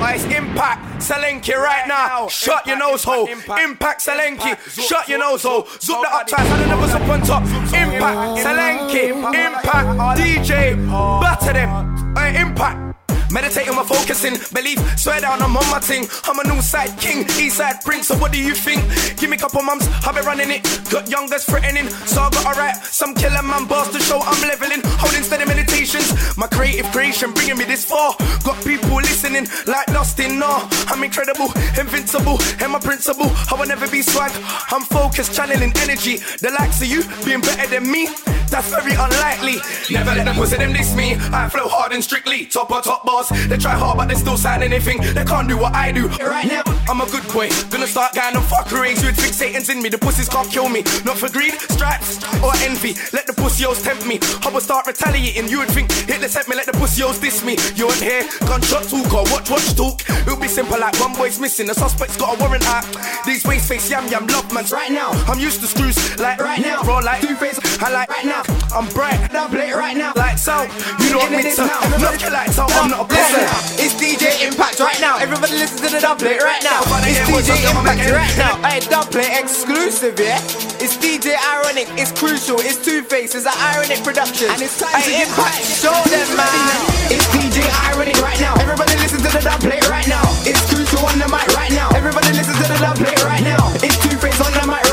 Nice 0.00 0.24
impact, 0.24 1.02
Salenki 1.02 1.54
right 1.54 1.86
now. 1.86 2.28
Shut 2.28 2.66
your 2.66 2.78
nose 2.78 3.04
hole. 3.04 3.26
Impact, 3.28 4.02
Salenki. 4.02 4.58
Shut 4.70 5.08
your 5.08 5.18
nose 5.18 5.42
hole. 5.42 5.66
Zoop 5.80 6.02
the 6.02 6.08
up 6.10 6.26
tight, 6.26 6.46
and 6.46 6.62
the 6.62 6.66
numbers 6.66 6.90
up 6.90 7.02
on 7.08 7.20
top. 7.22 7.42
Impact, 7.74 8.42
Salenki. 8.42 9.10
Impact, 9.10 10.18
DJ. 10.18 10.74
Batter 11.20 11.52
them. 11.52 12.07
Hey, 12.16 12.40
impact. 12.40 12.97
Meditating, 13.30 13.74
my 13.74 13.84
focusing, 13.84 14.36
belief, 14.52 14.78
swear 14.98 15.20
down, 15.20 15.42
I'm 15.42 15.56
on 15.56 15.68
my 15.70 15.80
thing. 15.80 16.08
I'm 16.24 16.38
a 16.38 16.44
new 16.44 16.62
side 16.62 16.98
king, 16.98 17.26
east 17.38 17.58
side 17.58 17.82
prince. 17.84 18.08
So 18.08 18.16
what 18.16 18.32
do 18.32 18.38
you 18.38 18.54
think? 18.54 18.82
Give 19.18 19.28
me 19.30 19.36
a 19.36 19.40
couple 19.40 19.62
months, 19.62 19.86
I've 20.06 20.14
been 20.14 20.24
running 20.24 20.50
it. 20.50 20.62
Got 20.90 21.10
youngers 21.10 21.44
threatening, 21.44 21.88
so 21.88 22.22
I 22.22 22.30
got 22.30 22.46
alright. 22.46 22.76
Some 22.76 23.14
killer 23.14 23.42
man 23.42 23.66
boss 23.66 23.92
to 23.92 24.00
show 24.00 24.20
I'm 24.20 24.40
leveling, 24.48 24.80
holding 24.98 25.22
steady 25.22 25.44
meditations. 25.44 26.36
My 26.36 26.46
creative 26.46 26.90
creation 26.92 27.32
bringing 27.32 27.58
me 27.58 27.64
this 27.64 27.84
far. 27.84 28.14
Got 28.44 28.64
people 28.64 28.96
listening 28.96 29.46
like 29.66 29.88
lost 29.88 30.18
in 30.20 30.42
awe. 30.42 30.66
I'm 30.88 31.02
incredible, 31.04 31.52
invincible, 31.78 32.38
and 32.60 32.72
my 32.72 32.78
principle. 32.78 33.30
I 33.50 33.56
will 33.58 33.66
never 33.66 33.88
be 33.88 34.02
swag. 34.02 34.32
I'm 34.70 34.82
focused, 34.82 35.34
channeling 35.34 35.72
energy. 35.76 36.16
The 36.40 36.50
likes 36.58 36.80
of 36.80 36.88
you 36.88 37.02
being 37.24 37.40
better 37.40 37.66
than 37.68 37.90
me. 37.90 38.08
That's 38.50 38.70
very 38.70 38.92
unlikely. 38.92 39.56
Never 39.90 40.14
let 40.14 40.24
them 40.24 40.34
pussy 40.34 40.56
them 40.56 40.72
diss 40.72 40.94
me. 40.96 41.16
I 41.32 41.48
flow 41.50 41.68
hard 41.68 41.92
and 41.92 42.02
strictly, 42.02 42.46
top 42.46 42.70
or 42.70 42.80
top 42.80 43.04
boss. 43.18 43.48
They 43.48 43.56
try 43.56 43.74
hard, 43.74 43.96
but 43.96 44.08
they 44.08 44.14
still 44.14 44.36
sign 44.36 44.62
anything. 44.62 44.98
They 45.14 45.24
can't 45.24 45.48
do 45.48 45.56
what 45.58 45.74
I 45.74 45.92
do. 45.92 46.08
Right 46.22 46.46
now, 46.46 46.62
I'm 46.88 47.00
a 47.00 47.06
good 47.06 47.26
boy. 47.32 47.48
Gonna 47.70 47.86
start 47.86 48.14
going 48.14 48.36
on 48.36 48.42
fuckeries 48.42 49.04
with 49.04 49.18
Satan's 49.18 49.68
in 49.68 49.82
me. 49.82 49.88
The 49.88 49.98
pussies 49.98 50.28
can't 50.28 50.50
kill 50.50 50.68
me. 50.68 50.82
Not 51.04 51.18
for 51.18 51.28
greed, 51.30 51.54
stripes, 51.74 52.22
or 52.42 52.52
envy. 52.62 52.94
Let 53.12 53.26
the 53.26 53.32
pussios 53.32 53.82
tempt 53.82 54.06
me. 54.06 54.18
I 54.44 54.50
will 54.50 54.60
start 54.60 54.86
retaliating. 54.86 55.48
You 55.48 55.58
would 55.60 55.70
think 55.70 55.90
Hitler 55.92 56.28
sent 56.28 56.48
me, 56.48 56.56
let 56.56 56.66
the 56.66 56.72
pussios 56.72 57.20
diss 57.20 57.44
me. 57.44 57.56
You 57.74 57.86
ain't 57.86 58.02
here, 58.02 58.24
gunshot 58.46 58.84
talk 58.84 59.12
or 59.12 59.24
watch, 59.32 59.50
watch 59.50 59.74
talk. 59.74 60.02
It'll 60.26 60.38
be 60.38 60.48
simple 60.48 60.78
like 60.78 60.98
one 61.00 61.14
boy's 61.14 61.38
missing. 61.38 61.66
The 61.66 61.74
suspect's 61.74 62.16
got 62.16 62.36
a 62.36 62.36
warrant 62.40 62.66
out. 62.68 62.84
These 63.26 63.44
waist 63.44 63.68
face 63.68 63.90
yam 63.90 64.06
yam 64.08 64.26
love 64.28 64.52
mans 64.52 64.72
right 64.72 64.90
now. 64.90 65.10
I'm 65.26 65.38
used 65.38 65.60
to 65.60 65.66
screws 65.66 65.96
like 66.18 66.40
right 66.40 66.60
now. 66.60 66.82
Raw 66.82 66.98
like 66.98 67.22
two 67.22 67.36
face. 67.36 67.58
I 67.82 67.90
like 67.90 68.08
right 68.10 68.26
now. 68.26 68.42
I'm 68.74 68.88
bright. 68.90 69.30
Double 69.32 69.58
it 69.58 69.74
right 69.74 69.96
now. 69.96 70.12
Lights 70.14 70.48
out. 70.48 70.68
You 71.00 71.10
know 71.10 71.26
to 71.28 71.98
knock 71.98 72.20
your 72.20 72.30
lights 72.30 72.58
out. 72.58 72.70
I'm 72.72 72.90
not 72.90 73.06
a 73.06 73.07
Listen, 73.08 73.44
it's 73.80 73.94
DJ 73.96 74.44
Impact 74.46 74.80
right 74.80 75.00
now. 75.00 75.18
Everybody 75.18 75.56
listen 75.58 75.78
to 75.84 75.88
the 75.88 76.00
dubplate 76.00 76.40
right 76.40 76.62
now. 76.64 76.80
It's 77.04 77.20
DJ 77.28 77.64
Impact 77.68 78.04
right 78.10 78.36
now. 78.36 78.54
Hey, 78.64 78.80
dubplate 78.80 79.32
exclusive, 79.40 80.18
yeah? 80.18 80.40
It's 80.80 80.96
DJ 80.96 81.36
Ironic, 81.36 81.88
it's 82.00 82.12
crucial, 82.12 82.60
it's 82.60 82.78
Two 82.78 83.02
Face, 83.02 83.34
it's 83.34 83.46
an 83.46 83.56
Ironic 83.74 84.02
production. 84.04 84.48
And 84.50 84.62
it's 84.62 84.78
time 84.78 84.96
to 84.96 85.12
Impact. 85.12 85.60
Show 85.64 85.94
them, 86.08 86.28
man. 86.36 86.72
It's 87.12 87.26
DJ 87.34 87.64
Ironic 87.92 88.16
right 88.20 88.40
now. 88.40 88.54
Everybody 88.60 88.96
listen 88.98 89.20
to 89.20 89.30
the 89.30 89.42
dubplate 89.44 89.84
right 89.88 90.08
now. 90.08 90.24
It's 90.48 90.62
crucial 90.72 91.04
on 91.04 91.18
the 91.18 91.28
mic 91.28 91.48
right 91.52 91.72
now. 91.72 91.90
Everybody 91.92 92.32
listen 92.32 92.54
to 92.56 92.66
the 92.66 92.78
dubplate 92.80 93.20
right 93.24 93.44
now. 93.44 93.60
It's 93.84 93.96
Two 94.00 94.16
Face 94.16 94.40
on 94.40 94.52
the 94.52 94.64
mic 94.64 94.87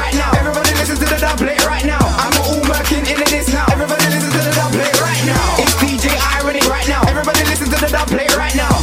the 8.07 8.15
dubplate 8.15 8.37
right 8.37 8.55
now. 8.55 8.74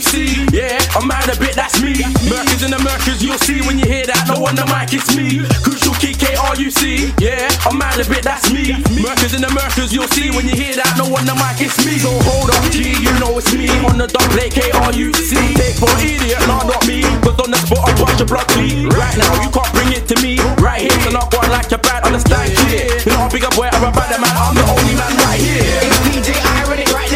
K-R-U-C, 0.00 0.48
yeah, 0.56 0.80
I'm 0.96 1.04
mad 1.04 1.28
a 1.28 1.36
bit, 1.36 1.52
that's 1.52 1.76
me. 1.84 1.92
Merkers 2.24 2.64
in 2.64 2.72
the 2.72 2.80
Merkers, 2.80 3.20
you'll 3.20 3.36
see 3.36 3.60
when 3.68 3.76
you 3.76 3.84
hear 3.84 4.08
that 4.08 4.24
No 4.32 4.40
on 4.48 4.56
the 4.56 4.64
mic, 4.72 4.96
it's 4.96 5.12
me. 5.12 5.44
Crucial 5.60 5.92
key, 6.00 6.16
K-R-U-C, 6.16 7.12
yeah, 7.20 7.52
I'm 7.68 7.76
mad 7.76 8.00
a 8.00 8.08
bit, 8.08 8.24
that's 8.24 8.48
me. 8.48 8.80
Merkers 8.96 9.36
in 9.36 9.44
the 9.44 9.52
Merkers, 9.52 9.92
you'll 9.92 10.08
see 10.16 10.32
when 10.32 10.48
you 10.48 10.56
hear 10.56 10.72
that 10.72 10.96
No 10.96 11.04
on 11.12 11.28
the 11.28 11.36
mic, 11.36 11.60
it's 11.60 11.76
me. 11.84 12.00
So 12.00 12.08
hold 12.32 12.48
up, 12.48 12.64
G, 12.72 12.96
you 12.96 13.12
know 13.20 13.36
it's 13.36 13.52
me. 13.52 13.68
On 13.92 14.00
the 14.00 14.08
dub 14.08 14.24
plate, 14.32 14.56
K-R-U-C 14.56 15.36
Take 15.60 15.76
for 15.76 15.92
idiot, 16.00 16.40
nah, 16.48 16.64
not 16.64 16.80
me. 16.88 17.04
Cause 17.20 17.36
on 17.36 17.52
the 17.52 17.60
spot, 17.60 17.84
I 17.84 17.92
bust 18.00 18.16
your 18.24 18.28
blood 18.32 18.48
clean 18.56 18.88
Right 18.88 19.16
now, 19.20 19.28
you 19.44 19.52
can't 19.52 19.68
bring 19.76 19.92
it 19.92 20.08
to 20.08 20.16
me. 20.24 20.40
Right 20.64 20.80
here, 20.80 20.96
so 21.04 21.12
not 21.12 21.28
going 21.28 21.52
like 21.52 21.68
you're 21.68 21.84
bad, 21.84 22.08
understand 22.08 22.48
shit. 22.56 23.04
You're 23.04 23.20
not 23.20 23.28
a 23.28 23.36
bigger 23.36 23.52
boy, 23.52 23.68
I'm 23.68 23.84
a 23.84 23.92
bad 23.92 24.16
man 24.16 24.32
I'm 24.32 24.56
the 24.56 24.64
only 24.64 24.96
man 24.96 25.12
right 25.28 25.36
here. 25.44 25.76
It's 25.84 26.00
DJ 26.08 26.32
Ironic 26.40 26.88
right 26.88 27.09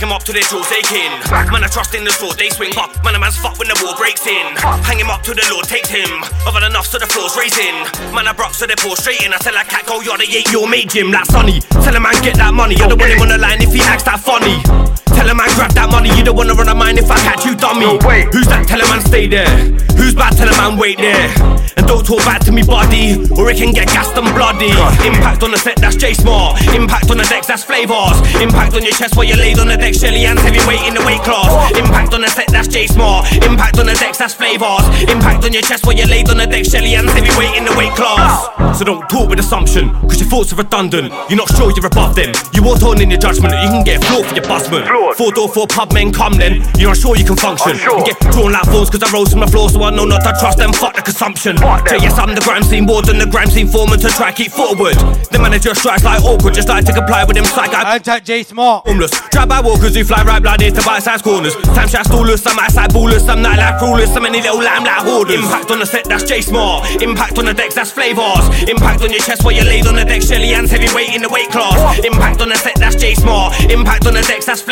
Smack 0.00 0.08
him 0.08 0.16
up 0.16 0.24
to 0.24 0.32
their 0.32 0.48
jaws 0.48 0.72
aching. 0.72 1.12
Man, 1.52 1.62
I 1.62 1.68
trust 1.68 1.94
in 1.94 2.04
the 2.04 2.10
sword, 2.10 2.38
they 2.38 2.48
swing 2.48 2.72
up. 2.78 2.88
Man, 3.04 3.14
a 3.14 3.18
man's 3.18 3.36
fuck 3.36 3.58
when 3.58 3.68
the 3.68 3.76
war 3.84 3.94
breaks 3.98 4.26
in. 4.26 4.56
Hang 4.56 4.98
him 4.98 5.10
up 5.10 5.20
to 5.24 5.34
the 5.34 5.44
Lord 5.52 5.66
takes 5.66 5.90
him. 5.90 6.08
I've 6.48 6.56
had 6.56 6.62
enough, 6.62 6.86
so 6.86 6.98
the 6.98 7.04
floor's 7.04 7.36
raising. 7.36 7.76
Man, 8.14 8.26
I 8.26 8.32
broke, 8.32 8.54
so 8.54 8.66
they 8.66 8.76
pour 8.76 8.96
straight 8.96 9.20
in. 9.20 9.34
I 9.34 9.36
tell 9.36 9.52
a 9.52 9.62
cat, 9.62 9.84
go, 9.84 10.00
you're 10.00 10.16
the 10.16 10.24
eight, 10.24 10.48
mate, 10.70 10.88
Jim, 10.88 11.12
like 11.12 11.26
Sonny. 11.26 11.60
Tell 11.84 11.94
a 11.94 12.00
man, 12.00 12.16
get 12.22 12.36
that 12.36 12.54
money. 12.54 12.76
I 12.76 12.88
don't 12.88 12.98
want 12.98 13.12
him 13.12 13.20
on 13.20 13.28
the 13.28 13.36
line 13.36 13.60
if 13.60 13.74
he 13.74 13.80
acts 13.82 14.04
that 14.04 14.20
funny. 14.20 14.99
Tell 15.20 15.28
a 15.28 15.34
man, 15.34 15.52
grab 15.52 15.72
that 15.76 15.92
money. 15.92 16.08
You 16.16 16.24
don't 16.24 16.34
wanna 16.34 16.54
run 16.54 16.72
a 16.72 16.74
mine 16.74 16.96
if 16.96 17.10
I 17.10 17.20
catch 17.20 17.44
you, 17.44 17.52
dummy. 17.52 17.84
Who's 18.32 18.48
that? 18.48 18.64
Tell 18.64 18.80
a 18.80 18.88
man, 18.88 19.04
stay 19.04 19.28
there. 19.28 19.52
Who's 20.00 20.16
bad? 20.16 20.32
Tell 20.32 20.48
a 20.48 20.56
man, 20.56 20.80
wait 20.80 20.96
there. 20.96 21.28
And 21.76 21.84
don't 21.84 22.00
talk 22.00 22.24
bad 22.24 22.40
to 22.48 22.52
me, 22.52 22.64
body, 22.64 23.28
or 23.36 23.52
it 23.52 23.60
can 23.60 23.76
get 23.76 23.92
gassed 23.92 24.16
and 24.16 24.24
bloody. 24.32 24.72
Impact 25.04 25.44
on 25.44 25.52
the 25.52 25.60
set, 25.60 25.76
that's 25.76 26.00
J 26.00 26.14
Smart. 26.16 26.56
Impact 26.72 27.12
on 27.12 27.20
the 27.20 27.28
decks, 27.28 27.52
that's 27.52 27.62
flavors. 27.62 28.16
Impact 28.40 28.72
on 28.72 28.80
your 28.80 28.96
chest 28.96 29.12
while 29.12 29.28
you're 29.28 29.36
laid 29.36 29.60
on 29.60 29.68
the 29.68 29.76
deck, 29.76 29.92
Shelly 29.92 30.24
and 30.24 30.40
heavyweight 30.40 30.88
in 30.88 30.96
the 30.96 31.04
weight 31.04 31.20
class. 31.20 31.52
Impact 31.76 32.16
on 32.16 32.24
the 32.24 32.32
set, 32.32 32.48
that's 32.48 32.68
J 32.72 32.88
Smart. 32.88 33.28
Impact 33.44 33.78
on 33.78 33.92
the 33.92 33.96
decks, 34.00 34.16
that's 34.16 34.32
flavors. 34.32 34.88
Impact 35.04 35.44
on 35.44 35.52
your 35.52 35.60
chest 35.60 35.84
while 35.84 35.94
you're 35.94 36.08
laid 36.08 36.32
on 36.32 36.40
the 36.40 36.48
deck, 36.48 36.64
Shelly 36.64 36.96
and 36.96 37.04
heavyweight 37.04 37.60
in 37.60 37.68
the 37.68 37.76
weight 37.76 37.92
class. 37.92 38.48
So 38.78 38.88
don't 38.88 39.04
talk 39.12 39.28
with 39.28 39.38
assumption, 39.38 39.92
cause 40.08 40.18
your 40.18 40.30
thoughts 40.32 40.52
are 40.54 40.56
redundant. 40.56 41.12
You're 41.28 41.36
not 41.36 41.52
sure 41.52 41.68
you're 41.76 41.84
above 41.84 42.16
them. 42.16 42.32
You 42.56 42.64
won't 42.64 42.80
tone 42.80 43.04
in 43.04 43.10
your 43.12 43.20
judgment, 43.20 43.52
you 43.60 43.68
can 43.68 43.84
get 43.84 44.00
floored 44.04 44.24
for 44.24 44.34
your 44.34 44.48
busman. 44.48 44.88
Four 44.88 45.09
door, 45.16 45.48
four 45.48 45.66
pub 45.66 45.92
men 45.92 46.12
come 46.12 46.34
then. 46.34 46.62
You're 46.78 46.90
not 46.90 46.96
sure 46.96 47.16
you 47.16 47.24
can 47.24 47.36
function. 47.36 47.76
You 47.78 48.04
get 48.04 48.18
drawn 48.32 48.52
like 48.52 48.64
phones 48.66 48.90
cause 48.90 49.02
I 49.02 49.10
rose 49.12 49.30
from 49.30 49.40
the 49.40 49.46
floor, 49.46 49.68
so 49.70 49.82
I 49.82 49.90
know 49.90 50.04
not 50.04 50.22
to 50.22 50.32
trust 50.38 50.58
them. 50.58 50.72
Fuck 50.72 50.96
the 50.96 51.02
consumption. 51.02 51.56
So 51.58 51.96
yes, 51.96 52.18
I'm 52.18 52.34
the 52.34 52.40
grime 52.40 52.62
scene 52.62 52.86
warden, 52.86 53.18
the 53.18 53.26
grime 53.26 53.48
scene 53.48 53.68
foreman 53.68 53.98
to 54.00 54.08
try 54.08 54.32
keep 54.32 54.52
forward. 54.52 54.94
The 55.30 55.38
manager 55.38 55.74
strikes 55.74 56.04
like 56.04 56.22
awkward, 56.22 56.54
just 56.54 56.68
like 56.68 56.84
to 56.86 56.92
comply 56.92 57.24
with 57.24 57.36
them 57.36 57.44
psych. 57.44 57.72
I 57.74 57.98
Antac 57.98 58.24
J 58.24 58.42
Smart. 58.42 58.86
homeless. 58.86 59.10
Drive 59.30 59.48
by 59.48 59.60
walkers 59.60 59.94
who 59.94 60.04
fly 60.04 60.22
right 60.22 60.42
blind 60.42 60.60
to 60.60 60.82
bite-sized 60.82 61.24
corners. 61.24 61.54
Time 61.74 61.88
shots 61.88 62.08
stallers, 62.08 62.40
some 62.40 62.58
outside 62.58 62.90
ballers, 62.90 63.24
some 63.24 63.40
nightlife 63.40 63.78
crawlers, 63.78 64.12
some 64.12 64.22
many 64.24 64.40
little 64.40 64.58
lamb 64.58 64.84
like 64.84 65.02
hoarders. 65.02 65.36
Impact 65.40 65.70
on 65.70 65.78
the 65.80 65.86
set, 65.86 66.04
that's 66.04 66.24
J 66.24 66.40
Smart. 66.40 67.02
Impact 67.02 67.38
on 67.38 67.44
the 67.46 67.54
decks, 67.54 67.74
that's 67.74 67.90
flavors. 67.90 68.44
Impact 68.68 69.02
on 69.02 69.10
your 69.10 69.20
chest 69.20 69.44
while 69.44 69.52
you're 69.52 69.64
laid 69.64 69.86
on 69.86 69.94
the 69.96 70.04
deck, 70.04 70.22
Shelly 70.22 70.48
hands 70.48 70.70
heavyweight 70.70 71.14
in 71.14 71.22
the 71.22 71.28
weight 71.28 71.50
class. 71.50 71.98
Impact 72.04 72.40
on 72.40 72.48
the 72.48 72.56
set, 72.56 72.76
that's 72.76 72.96
J 72.96 73.14
Smart. 73.14 73.54
Impact 73.70 74.06
on 74.06 74.14
the 74.14 74.22
decks, 74.22 74.46
that's 74.46 74.62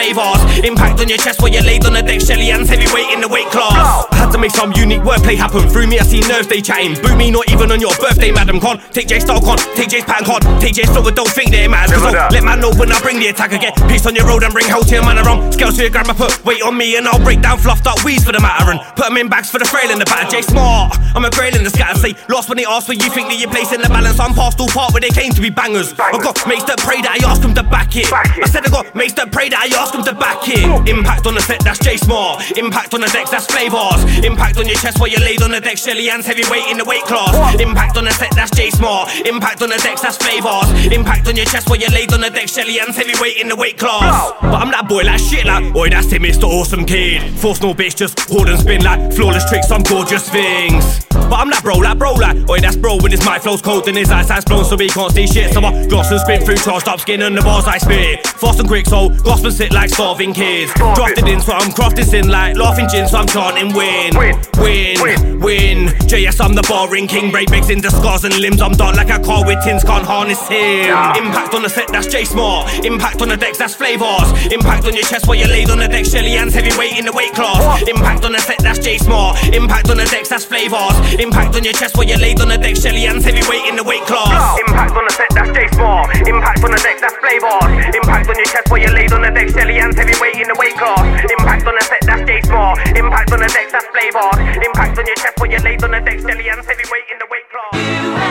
Impact 0.64 1.00
on 1.00 1.08
your 1.08 1.18
chest 1.18 1.40
while 1.40 1.52
you're 1.52 1.62
laid 1.62 1.86
on 1.86 1.92
the 1.94 2.02
deck, 2.02 2.20
Shelly 2.20 2.46
hands 2.50 2.68
heavyweight 2.68 3.14
in 3.14 3.20
the 3.20 3.28
weight 3.28 3.46
class. 3.48 4.06
I 4.10 4.16
had 4.16 4.32
to 4.32 4.38
make 4.38 4.50
some 4.50 4.72
unique 4.72 5.02
wordplay 5.02 5.36
happen. 5.36 5.68
Through 5.68 5.86
me, 5.86 5.98
I 5.98 6.02
see 6.02 6.20
nerves 6.20 6.48
they 6.48 6.60
chatting. 6.60 7.00
Boo 7.00 7.14
me, 7.16 7.30
not 7.30 7.50
even 7.50 7.70
on 7.70 7.80
your 7.80 7.94
birthday, 7.96 8.32
madam. 8.32 8.60
Con, 8.60 8.78
take 8.90 9.08
J 9.08 9.20
style 9.20 9.40
con, 9.40 9.58
take 9.74 9.88
J's 9.88 10.04
pattern 10.04 10.26
con, 10.26 10.40
take 10.60 10.74
J's 10.74 10.90
but 10.90 11.14
don't 11.14 11.30
think 11.30 11.50
that 11.52 11.62
it 11.62 11.70
matters. 11.70 12.02
Cause 12.02 12.14
I'll 12.14 12.30
let 12.30 12.44
man 12.44 12.60
know 12.60 12.72
when 12.74 12.90
I 12.90 13.00
bring 13.00 13.18
the 13.18 13.28
attack 13.28 13.52
again. 13.52 13.72
Peace 13.88 14.06
on 14.06 14.14
your 14.14 14.26
road 14.26 14.42
and 14.42 14.52
bring 14.52 14.66
hell 14.66 14.82
to 14.82 14.94
your 14.94 15.04
man 15.04 15.18
around. 15.18 15.52
Scales 15.52 15.76
to 15.76 15.82
your 15.82 15.90
grandma, 15.90 16.12
put 16.12 16.34
weight 16.44 16.62
on 16.62 16.76
me 16.76 16.96
and 16.96 17.06
I'll 17.06 17.22
break 17.22 17.40
down 17.40 17.58
fluffed 17.58 17.86
up 17.86 18.02
weeds 18.04 18.24
for 18.24 18.32
the 18.32 18.40
matter 18.40 18.70
and 18.72 18.80
put 18.96 19.06
them 19.06 19.16
in 19.16 19.28
bags 19.28 19.50
for 19.50 19.58
the 19.58 19.64
frail 19.64 19.90
in 19.90 19.98
the 19.98 20.04
batter. 20.04 20.28
J 20.28 20.42
smart, 20.42 20.98
I'm 21.14 21.24
a 21.24 21.30
grail 21.30 21.54
in 21.54 21.62
the 21.62 21.70
scatter. 21.70 21.98
Say, 21.98 22.14
lost 22.28 22.48
when 22.48 22.58
they 22.58 22.66
ask 22.66 22.88
where 22.88 22.98
you 22.98 23.08
think 23.10 23.28
that 23.28 23.38
you're 23.38 23.50
placing 23.50 23.80
the 23.80 23.88
balance. 23.88 24.18
I'm 24.18 24.34
past 24.34 24.58
all 24.60 24.68
part 24.68 24.92
where 24.92 25.00
they 25.00 25.14
came 25.14 25.32
to 25.32 25.40
be 25.40 25.50
bangers. 25.50 25.94
I 25.98 26.18
got 26.18 26.36
mates 26.46 26.64
that 26.64 26.78
pray 26.82 27.00
that 27.02 27.14
I 27.14 27.24
ask 27.24 27.40
them 27.42 27.54
to 27.54 27.62
back 27.62 27.94
it. 27.94 28.10
I 28.12 28.46
said 28.50 28.66
I 28.66 28.70
got 28.70 28.94
mates 28.94 29.14
that 29.14 29.30
pray 29.30 29.48
that 29.48 29.60
I 29.60 29.70
ask 29.78 29.94
them 29.94 30.04
to 30.04 30.14
back 30.18 30.38
it. 30.48 30.88
Impact 30.88 31.26
on 31.26 31.34
the 31.34 31.40
set, 31.40 31.60
that's 31.64 31.78
J 31.78 31.96
smart. 31.96 32.42
Impact 32.56 32.94
on 32.94 33.00
the 33.00 33.08
decks, 33.08 33.30
that's 33.30 33.46
flavors. 33.46 34.02
Impact 34.24 34.58
on 34.58 34.66
your 34.66 34.76
chest 34.76 34.98
while 34.98 35.08
you're 35.08 35.20
laid 35.20 35.42
on 35.42 35.50
the 35.50 35.60
deck, 35.60 35.78
Shelly 35.78 36.06
hands 36.06 36.26
heavyweight 36.26 36.66
in 36.70 36.78
the 36.78 36.84
weight 36.84 37.04
class. 37.04 37.34
Impact 37.60 37.96
on 37.96 38.04
the 38.04 38.12
set, 38.12 38.34
that's 38.34 38.50
J 38.50 38.70
smart. 38.70 39.14
Impact 39.26 39.62
on 39.62 39.70
the 39.70 39.78
decks, 39.78 40.02
that's 40.02 40.16
flavors. 40.16 40.68
Impact 40.92 41.28
on 41.28 41.36
your 41.36 41.46
chest 41.46 41.68
while 41.68 41.78
you're 41.78 41.90
laid 41.90 42.12
on 42.12 42.20
the 42.20 42.30
deck, 42.30 42.48
Shelly 42.48 42.78
hands 42.78 42.96
heavyweight 42.96 43.38
in 43.38 43.48
the 43.48 43.56
weight 43.56 43.78
class. 43.78 44.32
But 44.40 44.54
I'm 44.54 44.70
that 44.70 44.88
boy 44.88 45.04
like 45.04 45.20
shit 45.20 45.46
like, 45.46 45.74
oi, 45.74 45.88
that's 45.88 46.10
him, 46.10 46.22
Mr. 46.22 46.44
Awesome 46.44 46.84
Kid. 46.84 47.38
Force 47.38 47.60
no 47.62 47.74
bitch, 47.74 47.96
just 47.96 48.18
hold 48.28 48.48
and 48.48 48.58
spin 48.58 48.82
like 48.82 49.12
flawless 49.12 49.48
tricks, 49.48 49.68
some 49.68 49.82
gorgeous 49.82 50.28
things. 50.28 51.06
But 51.10 51.44
I'm 51.44 51.50
that 51.50 51.62
bro, 51.62 51.76
like 51.78 51.98
bro, 51.98 52.14
like, 52.14 52.48
oi, 52.48 52.60
that's 52.60 52.76
bro 52.76 52.96
when 52.98 53.12
his 53.12 53.24
mic 53.24 53.42
flows 53.42 53.60
cold 53.60 53.86
and 53.88 53.96
his 53.96 54.10
eyes 54.10 54.28
has 54.30 54.44
blown 54.44 54.64
so 54.64 54.76
he 54.78 54.88
can't 54.88 55.12
see 55.12 55.26
shit. 55.26 55.52
So 55.52 55.60
I 55.60 55.86
gloss 55.86 56.10
and 56.10 56.20
spin 56.20 56.44
through 56.44 56.56
charged 56.56 56.88
up 56.88 57.00
skin 57.00 57.22
and 57.22 57.36
the 57.36 57.42
bars 57.42 57.66
I 57.66 57.78
spit. 57.78 58.26
Fast 58.26 58.60
and 58.60 58.68
quick, 58.68 58.86
so 58.86 59.10
and 59.48 59.52
sit 59.52 59.72
like 59.72 59.90
starving 60.08 60.32
kids. 60.32 60.72
Drafted 60.72 61.28
in, 61.28 61.38
so 61.38 61.52
I'm 61.52 61.70
crafted 61.70 62.04
sin 62.04 62.28
like 62.28 62.56
laughing 62.56 62.88
gin, 62.88 63.06
so 63.06 63.18
I'm 63.18 63.26
chanting 63.26 63.76
win. 63.76 64.16
Win, 64.56 64.96
win. 65.38 65.78
JS, 66.08 66.40
I'm 66.40 66.54
the 66.54 66.64
barring 66.64 67.06
king. 67.06 67.30
Break 67.30 67.48
breaks 67.48 67.68
into 67.68 67.90
scars 67.90 68.24
and 68.24 68.32
limbs. 68.40 68.62
I'm 68.62 68.72
dark 68.72 68.96
like 68.96 69.10
a 69.10 69.20
car 69.20 69.44
with 69.44 69.62
tins, 69.62 69.84
can't 69.84 70.06
harness 70.06 70.40
him. 70.48 70.96
Impact 71.20 71.52
on 71.54 71.62
the 71.62 71.68
set, 71.68 71.88
that's 71.88 72.06
J 72.06 72.24
Smart. 72.24 72.72
Impact 72.86 73.20
on 73.20 73.28
the 73.28 73.36
decks, 73.36 73.58
that's 73.58 73.74
flavors. 73.74 74.32
Impact 74.48 74.86
on 74.86 74.94
your 74.94 75.04
chest 75.04 75.28
while 75.28 75.36
you're 75.36 75.52
laid 75.52 75.68
on 75.68 75.78
the 75.78 75.88
deck, 75.88 76.06
Shelly 76.06 76.32
hands 76.32 76.54
heavyweight 76.54 76.96
in 76.96 77.04
the 77.04 77.12
weight 77.12 77.34
class. 77.34 77.60
Impact 77.86 78.24
on 78.24 78.32
the 78.32 78.40
set, 78.40 78.60
that's 78.60 78.78
J 78.78 78.96
Smart. 78.96 79.36
Impact 79.52 79.90
on 79.90 79.98
the 79.98 80.08
decks, 80.08 80.30
that's 80.30 80.46
flavors. 80.46 80.96
Impact 81.20 81.54
on 81.54 81.64
your 81.64 81.74
chest 81.74 81.98
while 81.98 82.08
you're 82.08 82.18
laid 82.18 82.40
on 82.40 82.48
the 82.48 82.56
deck, 82.56 82.76
Shelly 82.76 83.04
hands 83.04 83.24
heavyweight 83.24 83.68
in 83.68 83.76
the 83.76 83.84
weight 83.84 84.08
class. 84.08 84.56
Impact 84.64 84.96
on 84.96 85.04
the 85.04 85.12
set, 85.12 85.28
that's 85.36 85.52
J 85.52 85.68
Smart. 85.76 86.16
Impact 86.24 86.64
on 86.64 86.72
the 86.72 86.80
decks, 86.80 87.04
that's 87.04 87.16
flavors. 87.20 87.68
Impact 87.92 88.28
on 88.32 88.36
your 88.40 88.48
chest 88.48 88.70
while 88.72 88.80
you're 88.80 88.96
laid 88.96 89.12
on 89.12 89.20
the 89.20 89.30
deck, 89.30 89.52
Shelly 89.52 89.76
hands 89.76 89.97
heavyweight 89.98 90.38
in 90.38 90.46
the 90.46 90.56
weight 90.58 90.78
class. 90.78 91.02
Impact 91.26 91.66
on 91.66 91.74
the 91.74 91.82
set, 91.82 92.02
that's 92.06 92.22
J 92.22 92.40
Smart. 92.46 92.78
Impact 92.94 93.32
on 93.34 93.40
the 93.42 93.50
decks, 93.50 93.72
that's 93.74 93.86
flavors. 93.90 94.38
Impact 94.62 94.98
on 94.98 95.06
your 95.06 95.18
chest 95.18 95.34
while 95.38 95.50
you're 95.50 95.60
laid 95.66 95.82
on 95.82 95.90
the 95.90 96.00
deck, 96.00 96.18
Shelly 96.22 96.46
hands 96.46 96.66
heavyweight 96.66 97.06
in 97.10 97.18
the 97.18 97.26
weight 97.26 97.46
class. 97.50 98.27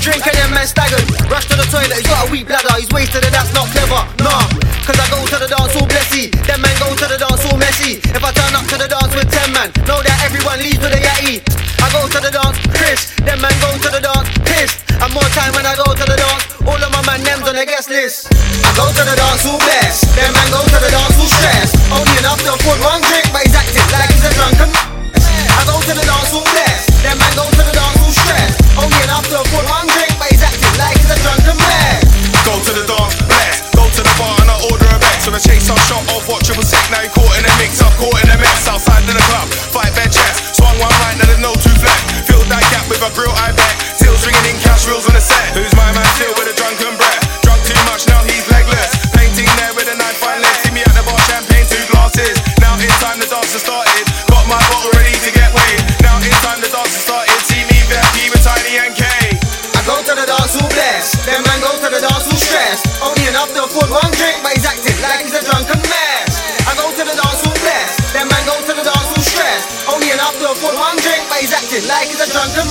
Drink 0.00 0.24
and 0.26 0.36
them 0.36 0.50
man 0.56 0.66
staggered. 0.66 1.04
Rush 1.28 1.46
to 1.52 1.56
the 1.56 1.68
toilet, 1.68 2.00
he's 2.00 2.08
got 2.08 2.26
a 2.26 2.32
weak 2.32 2.48
bladder. 2.48 2.72
He's 2.80 2.88
wasted 2.90 3.22
and 3.24 3.32
that's 3.32 3.52
not 3.52 3.68
clever. 3.70 4.00
Nah, 4.24 4.48
cause 4.88 4.96
I 4.96 5.06
go 5.12 5.20
to 5.20 5.36
the 5.36 5.48
dance 5.48 5.76
all 5.76 5.86
blessy. 5.86 6.32
Them 6.48 6.64
man 6.64 6.74
go 6.80 6.88
to 6.96 7.06
the 7.06 7.20
dance 7.20 7.44
all 7.46 7.60
messy. 7.60 8.00
If 8.00 8.22
I 8.24 8.32
turn 8.32 8.56
up 8.56 8.66
to 8.72 8.76
the 8.80 8.88
dance 8.88 9.12
with 9.14 9.28
10 9.28 9.52
man, 9.52 9.68
know 9.84 10.00
that 10.00 10.18
everyone 10.24 10.58
leaves 10.64 10.80
with 10.80 10.96
a 10.96 11.00
yatty. 11.00 11.44
I 11.80 11.88
go 11.92 12.04
to 12.04 12.18
the 12.20 12.32
dance, 12.32 12.60
Chris. 12.76 13.12
Them 13.24 13.40
man 13.40 13.56
go 13.60 13.72
to 13.72 13.88
the 13.88 14.00
dance, 14.04 14.28
pissed. 14.44 14.84
And 15.00 15.12
more 15.16 15.24
time 15.32 15.56
when 15.56 15.64
I 15.64 15.72
go 15.80 15.88
to 15.96 16.04
the 16.04 16.16
dance, 16.16 16.44
all 16.60 16.76
of 16.76 16.90
my 16.92 17.00
man 17.08 17.24
names 17.24 17.44
on 17.48 17.56
the 17.56 17.64
guest 17.64 17.88
list. 17.88 18.28
I 18.64 18.70
go 18.76 18.84
to 18.84 19.02
the 19.04 19.16
dance 19.16 19.44
all 19.48 19.56
blessed. 19.56 20.12
Them 20.12 20.32
man 20.36 20.48
go 20.52 20.60
to 20.60 20.78
the 20.80 20.90
dance 20.92 21.16
all 21.16 21.30
stressed. 21.40 21.76
Only 21.88 22.14
enough 22.20 22.40
to 22.44 22.52
afford 22.52 22.80
one 22.84 23.00
afford 63.70 63.90
one 63.90 64.10
drink, 64.18 64.42
but 64.42 64.50
he's 64.58 64.66
acting 64.66 64.98
like 64.98 65.22
he's 65.22 65.34
a 65.34 65.42
drunken 65.46 65.78
mess. 65.86 66.42
I 66.66 66.74
go 66.74 66.90
to 66.90 67.02
the 67.06 67.14
dance 67.14 67.46
all 67.46 67.54
blessed. 67.62 68.12
Them 68.12 68.26
man 68.26 68.42
go 68.42 68.58
to 68.58 68.72
the 68.74 68.82
dance 68.82 69.10
all 69.14 69.22
stressed. 69.22 69.86
Only 69.86 70.10
enough 70.10 70.34
to 70.42 70.50
afford 70.50 70.74
one 70.74 70.98
drink, 70.98 71.22
but 71.30 71.38
he's 71.38 71.54
acting 71.54 71.86
like 71.86 72.10
he's 72.10 72.18
a 72.18 72.26
drunken 72.34 72.66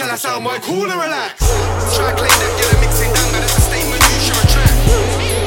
man. 0.00 0.08
Now 0.08 0.16
sound 0.16 0.44
boy, 0.44 0.58
cool 0.60 0.84
and 0.84 1.00
relax. 1.00 1.40
Try 1.96 2.12
claim 2.12 2.32
that 2.32 2.52
you're 2.60 2.72
the 2.72 2.78
mixing 2.84 3.12
down, 3.16 3.28
but 3.32 3.40
it's 3.40 3.56
a 3.56 3.64
statement 3.64 4.00
you 4.02 4.20
should 4.20 4.36
retract. 4.36 4.76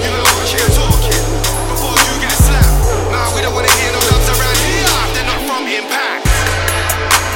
You 0.01 0.09
know 0.09 0.25
what 0.25 0.47
you're 0.49 0.73
talking 0.73 1.23
before 1.69 1.93
you 1.93 2.13
get 2.23 2.33
slapped. 2.33 3.13
Nah, 3.13 3.29
we 3.35 3.41
don't 3.45 3.53
wanna 3.53 3.69
hear 3.77 3.91
no 3.93 4.01
dubs 4.09 4.29
around 4.29 4.57
here. 4.65 4.89
They're 5.13 5.29
not 5.29 5.41
from 5.45 5.63
Impact. 5.69 6.25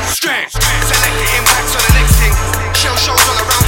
Strength, 0.09 0.57
select 0.57 1.15
the 1.21 1.27
impacts 1.37 1.73
on 1.77 1.83
the 1.85 1.93
next 2.01 2.15
thing. 2.17 2.33
Shell 2.73 2.97
shows 2.97 3.21
all 3.29 3.37
around 3.45 3.62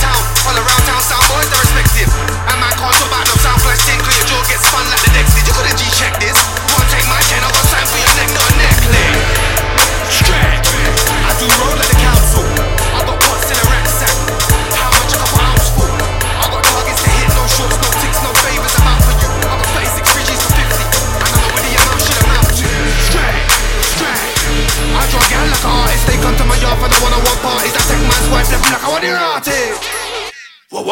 like 29.13 29.34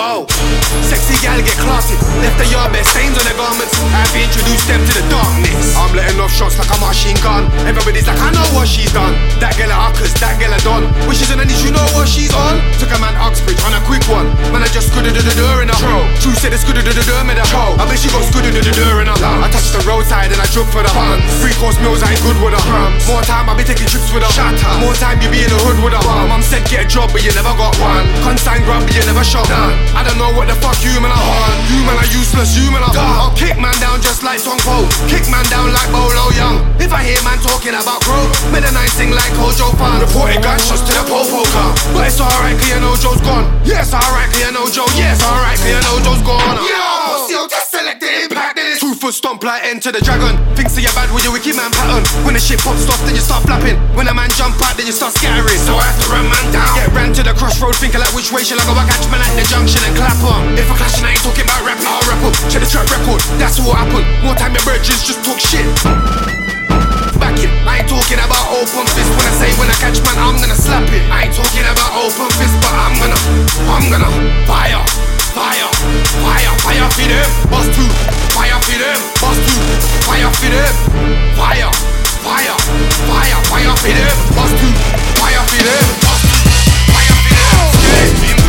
Whoa. 0.04 0.28
Sexy 0.84 1.16
gal 1.24 1.40
get 1.40 1.56
classy. 1.64 1.96
Left 2.20 2.36
the 2.36 2.44
yard 2.52 2.76
bare 2.76 2.84
stains 2.84 3.16
on 3.16 3.24
their 3.24 3.40
garments. 3.40 3.72
I've 3.96 4.12
introduced 4.12 4.68
them 4.68 4.84
to 4.84 4.94
the 5.00 5.06
darkness. 5.08 5.80
I'm 5.80 5.96
letting 5.96 6.20
off 6.20 6.28
shots 6.28 6.60
like 6.60 6.68
a 6.68 6.78
machine 6.84 7.16
gun. 7.24 7.48
Everybody's 7.64 8.04
like, 8.04 8.20
I 8.20 8.36
know 8.36 8.44
what 8.52 8.68
she's 8.68 8.92
done. 8.92 9.16
That 9.40 9.56
girl 9.56 9.72
a 9.72 9.78
Uckers, 9.88 10.12
that 10.20 10.36
girl 10.44 10.52
a 10.52 10.60
Don. 10.60 10.92
When 11.08 11.16
she's 11.16 11.32
on 11.32 11.40
niche, 11.40 11.64
you 11.64 11.72
know 11.72 11.88
what 11.96 12.12
she's 12.12 12.36
on. 12.36 12.60
Took 12.84 12.92
a 12.92 13.00
man 13.00 13.16
Uxbridge 13.16 13.64
on 13.64 13.72
a 13.72 13.82
quick 13.88 14.04
one. 14.12 14.28
Man, 14.52 14.60
I 14.60 14.68
just 14.76 14.92
scooted 14.92 15.16
the 15.16 15.24
door 15.40 15.64
in 15.64 15.72
a 15.72 15.76
Tro. 15.80 16.04
True 16.20 16.36
said 16.36 16.52
it's 16.52 16.68
scooted 16.68 16.84
the 16.84 17.00
door 17.08 17.24
in 17.24 17.40
a 17.40 17.46
hoe. 17.56 17.80
I 17.80 17.88
bet 17.88 17.96
she 17.96 18.12
got 18.12 18.28
scooted 18.28 18.60
the 18.60 18.76
door 18.76 19.00
in 19.00 19.08
a 19.08 19.16
I 19.16 19.48
touched 19.56 19.72
the 19.72 19.80
roadside 19.88 20.36
and 20.36 20.42
I 20.44 20.48
drove 20.52 20.68
for 20.68 20.84
the 20.84 20.92
hunt. 20.92 21.24
Three 21.40 21.56
course 21.64 21.80
meals, 21.80 22.04
I 22.04 22.12
ain't 22.12 22.24
good 22.28 22.36
with 22.44 22.52
a 22.52 22.62
crumbs. 22.68 23.08
More 23.08 23.24
time, 23.24 23.48
I 23.48 23.56
be 23.56 23.64
taking 23.64 23.88
trips 23.88 24.12
with 24.12 24.28
a 24.28 24.32
shatter. 24.36 24.68
More 24.84 25.00
time, 25.00 25.24
you 25.24 25.32
be 25.32 25.48
in 25.48 25.52
the 25.54 25.60
hood 25.64 25.80
with 25.80 25.96
a 25.96 26.02
bum. 26.04 26.28
Mum 26.28 26.44
said 26.44 26.68
get 26.68 26.84
a 26.84 26.88
job, 26.92 27.16
but 27.16 27.24
you 27.24 27.32
never 27.32 27.56
got 27.56 27.72
one. 27.80 28.04
Consign 28.28 28.68
grub, 28.68 28.84
but 28.84 28.92
you 28.92 29.06
never 29.08 29.24
shot 29.24 29.48
none. 29.48 29.93
I 29.94 30.02
don't 30.02 30.18
know 30.18 30.34
what 30.34 30.50
the 30.50 30.58
fuck 30.58 30.78
you 30.82 30.94
man 31.00 31.14
are 31.14 31.22
on. 31.22 31.54
You 31.70 31.86
man 31.86 31.98
are 31.98 32.10
useless, 32.10 32.58
you 32.58 32.70
man 32.74 32.82
are 32.82 32.94
dumb. 32.94 33.06
I'll 33.14 33.36
kick 33.38 33.56
man 33.62 33.74
down 33.78 34.02
just 34.02 34.26
like 34.26 34.42
Song 34.42 34.60
Po. 34.66 34.84
Kick 35.06 35.30
man 35.30 35.46
down 35.54 35.70
like 35.70 35.90
Bolo 35.94 36.34
Yeung. 36.34 36.66
If 36.82 36.92
I 36.92 37.06
hear 37.06 37.22
man 37.22 37.38
talking 37.40 37.78
about 37.78 38.02
growth, 38.04 38.34
made 38.52 38.66
a 38.66 38.74
nice 38.74 38.94
thing 38.98 39.14
like 39.14 39.32
Hojo 39.38 39.70
Fan. 39.78 40.02
Reporting 40.02 40.42
gunshots 40.42 40.82
to 40.90 40.92
the 40.98 41.04
Popo 41.06 41.46
car. 41.54 41.72
But 41.94 42.10
it's 42.10 42.20
alright, 42.20 42.58
cause 42.58 42.70
you 42.70 42.80
know 42.82 42.98
Joe's 42.98 43.22
gone. 43.22 43.46
Yes, 43.64 43.94
alright, 43.94 44.30
cause 44.34 44.42
you 44.42 44.52
know 44.52 44.66
Joe. 44.68 44.90
Yes, 44.98 45.22
alright, 45.22 45.58
cause 45.62 45.70
you 45.70 45.80
know 45.86 45.96
Joe's 46.02 46.24
gone. 46.26 46.58
Yo, 46.66 47.63
foot 49.04 49.20
stomp 49.20 49.44
like 49.44 49.68
enter 49.68 49.92
the 49.92 50.00
dragon. 50.00 50.32
Thinks 50.56 50.80
that 50.80 50.84
you're 50.88 50.96
bad 50.96 51.12
with 51.12 51.28
your 51.28 51.36
wicked 51.36 51.60
man 51.60 51.68
pattern. 51.76 52.08
When 52.24 52.40
the 52.40 52.40
shit 52.40 52.64
pops 52.64 52.88
off, 52.88 53.04
then 53.04 53.12
you 53.12 53.20
start 53.20 53.44
flapping. 53.44 53.76
When 54.00 54.08
a 54.08 54.16
man 54.16 54.32
jump 54.40 54.56
out, 54.64 54.80
then 54.80 54.88
you 54.88 54.96
start 54.96 55.12
scattering. 55.12 55.60
So 55.68 55.76
I 55.76 55.84
have 55.92 56.00
to 56.00 56.08
run 56.08 56.24
man 56.24 56.48
down. 56.56 56.72
Get 56.72 56.88
ran 56.96 57.12
to 57.20 57.24
the 57.28 57.36
crossroad, 57.36 57.76
thinking 57.76 58.00
like 58.00 58.16
which 58.16 58.32
way 58.32 58.48
shall 58.48 58.56
I 58.56 58.64
go? 58.64 58.72
I 58.72 58.88
catch 58.88 59.04
man 59.12 59.20
at 59.20 59.36
the 59.36 59.44
junction 59.52 59.84
and 59.84 59.92
clap 60.00 60.16
on. 60.24 60.56
If 60.56 60.72
I 60.72 60.80
clash 60.80 61.04
and 61.04 61.12
I 61.12 61.20
ain't 61.20 61.24
talking 61.26 61.44
about 61.44 61.68
rapping, 61.68 61.84
I'll 61.84 62.00
rap 62.08 62.24
up. 62.24 62.32
Check 62.48 62.64
the 62.64 62.70
track 62.72 62.88
record, 62.96 63.20
that's 63.36 63.60
what 63.60 63.76
happened. 63.76 64.08
More 64.24 64.40
time 64.40 64.56
your 64.56 64.64
virgins 64.64 65.04
just 65.04 65.20
talk 65.28 65.36
shit. 65.36 65.68
Back 67.20 67.36
it, 67.44 67.52
I 67.68 67.84
ain't 67.84 67.92
talking 67.92 68.24
about 68.24 68.56
open 68.56 68.88
fist. 68.96 69.12
When 69.20 69.28
I 69.28 69.36
say 69.36 69.52
when 69.60 69.68
I 69.68 69.76
catch 69.84 70.00
man, 70.08 70.16
I'm 70.16 70.40
gonna 70.40 70.56
slap 70.56 70.88
it. 70.88 71.04
I 71.12 71.28
ain't 71.28 71.36
talking 71.36 71.68
about 71.68 71.92
open 72.00 72.32
fist, 72.40 72.56
but 72.64 72.72
I'm 72.72 72.96
gonna, 73.04 73.20
I'm 73.68 73.86
gonna 73.92 74.10
fire, 74.48 74.80
fire, 75.34 75.70
fire, 76.22 76.54
fire 76.62 76.90
for 76.94 77.08
them. 77.10 77.30
Boss 77.50 77.68
two, 77.76 77.90
fire 78.34 78.60
for 78.62 78.78
them. 78.78 79.00
Boss 79.22 79.38
two, 79.42 79.60
fire 80.06 80.30
for 80.30 80.50
them. 80.50 80.74
Fire, 81.36 81.72
fire, 82.22 82.56
fire, 83.10 83.40
fire 83.50 83.76
for 83.82 83.94
them. 83.94 84.16
Boss 84.36 84.52
two, 84.60 84.72
fire 85.20 85.44
for 85.50 85.62
them. 85.64 85.86
Boss 86.06 86.22
two, 86.22 86.40
fire 86.94 87.16
for 87.18 87.32
them. 87.34 88.14
Yeah, 88.24 88.43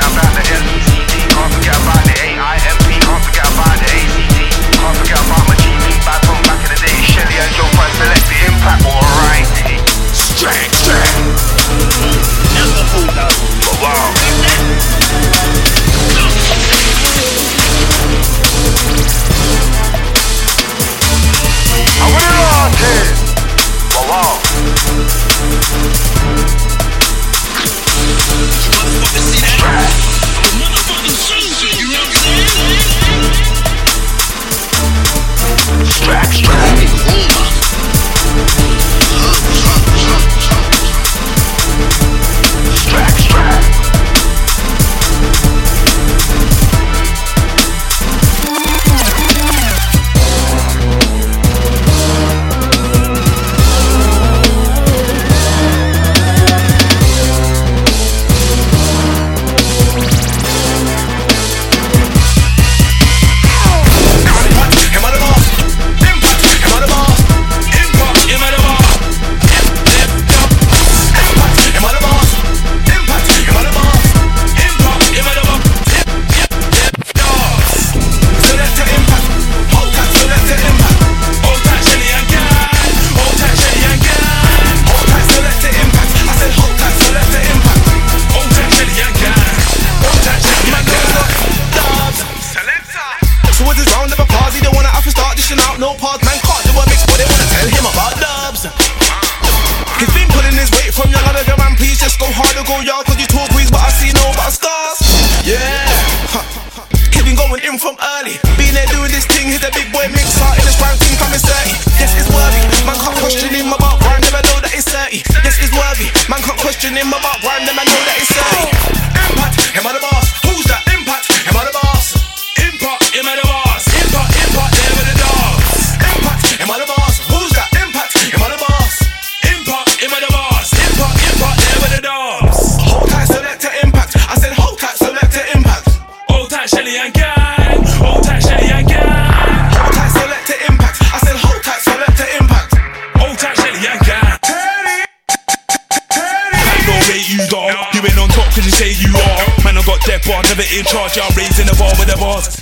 Yeah, 0.00 0.27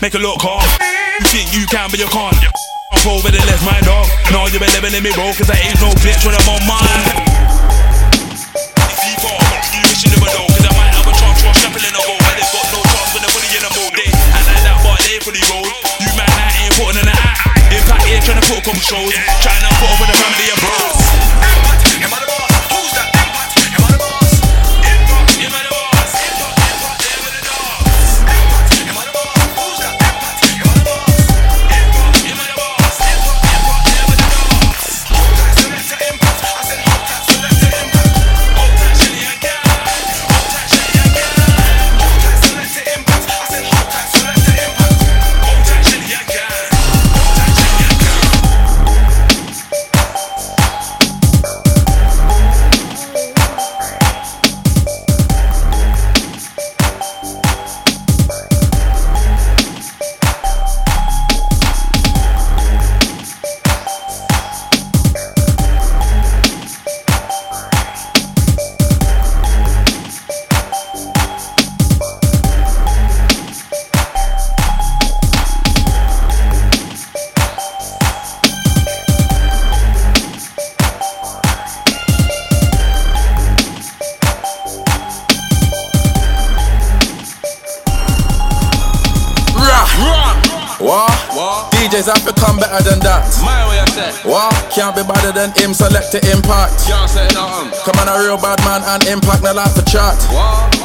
make 0.02 0.14
it 0.14 0.20
look 0.20 0.40
hard. 0.40 0.66
You 1.20 1.26
think 1.30 1.54
you 1.54 1.66
can, 1.66 1.90
but 1.90 1.98
you 1.98 2.06
can't. 2.08 2.36
I'm 2.92 3.08
over 3.08 3.30
the 3.30 3.38
left, 3.38 3.64
my 3.64 3.80
dog. 3.80 4.06
No, 4.32 4.46
you 4.46 4.58
better 4.58 4.80
let 4.80 5.02
me 5.02 5.10
roll, 5.16 5.32
cause 5.34 5.50
I 5.50 5.56
ain't 5.56 5.80
no 5.80 5.90
bitch 6.02 6.24
when 6.24 6.34
I'm 6.34 6.48
on 6.48 6.62
mine. 6.66 7.25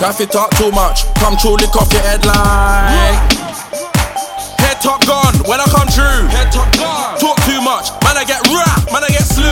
What? 0.02 0.18
If 0.18 0.20
you 0.20 0.26
talk 0.26 0.50
too 0.58 0.72
much, 0.74 1.06
come 1.22 1.38
true, 1.38 1.54
lick 1.62 1.78
off 1.78 1.94
your 1.94 2.02
headline. 2.02 3.22
Head 4.58 4.82
top 4.82 5.06
gone 5.06 5.38
when 5.46 5.62
I 5.62 5.70
come 5.70 5.86
true. 5.94 6.26
Head 6.34 6.50
top 6.50 6.74
gone. 6.74 7.22
Talk 7.22 7.38
too 7.46 7.62
much, 7.62 7.94
man, 8.02 8.18
I 8.18 8.26
get 8.26 8.42
rap, 8.50 8.82
man, 8.90 9.06
I 9.06 9.14
get 9.14 9.30
slew. 9.30 9.46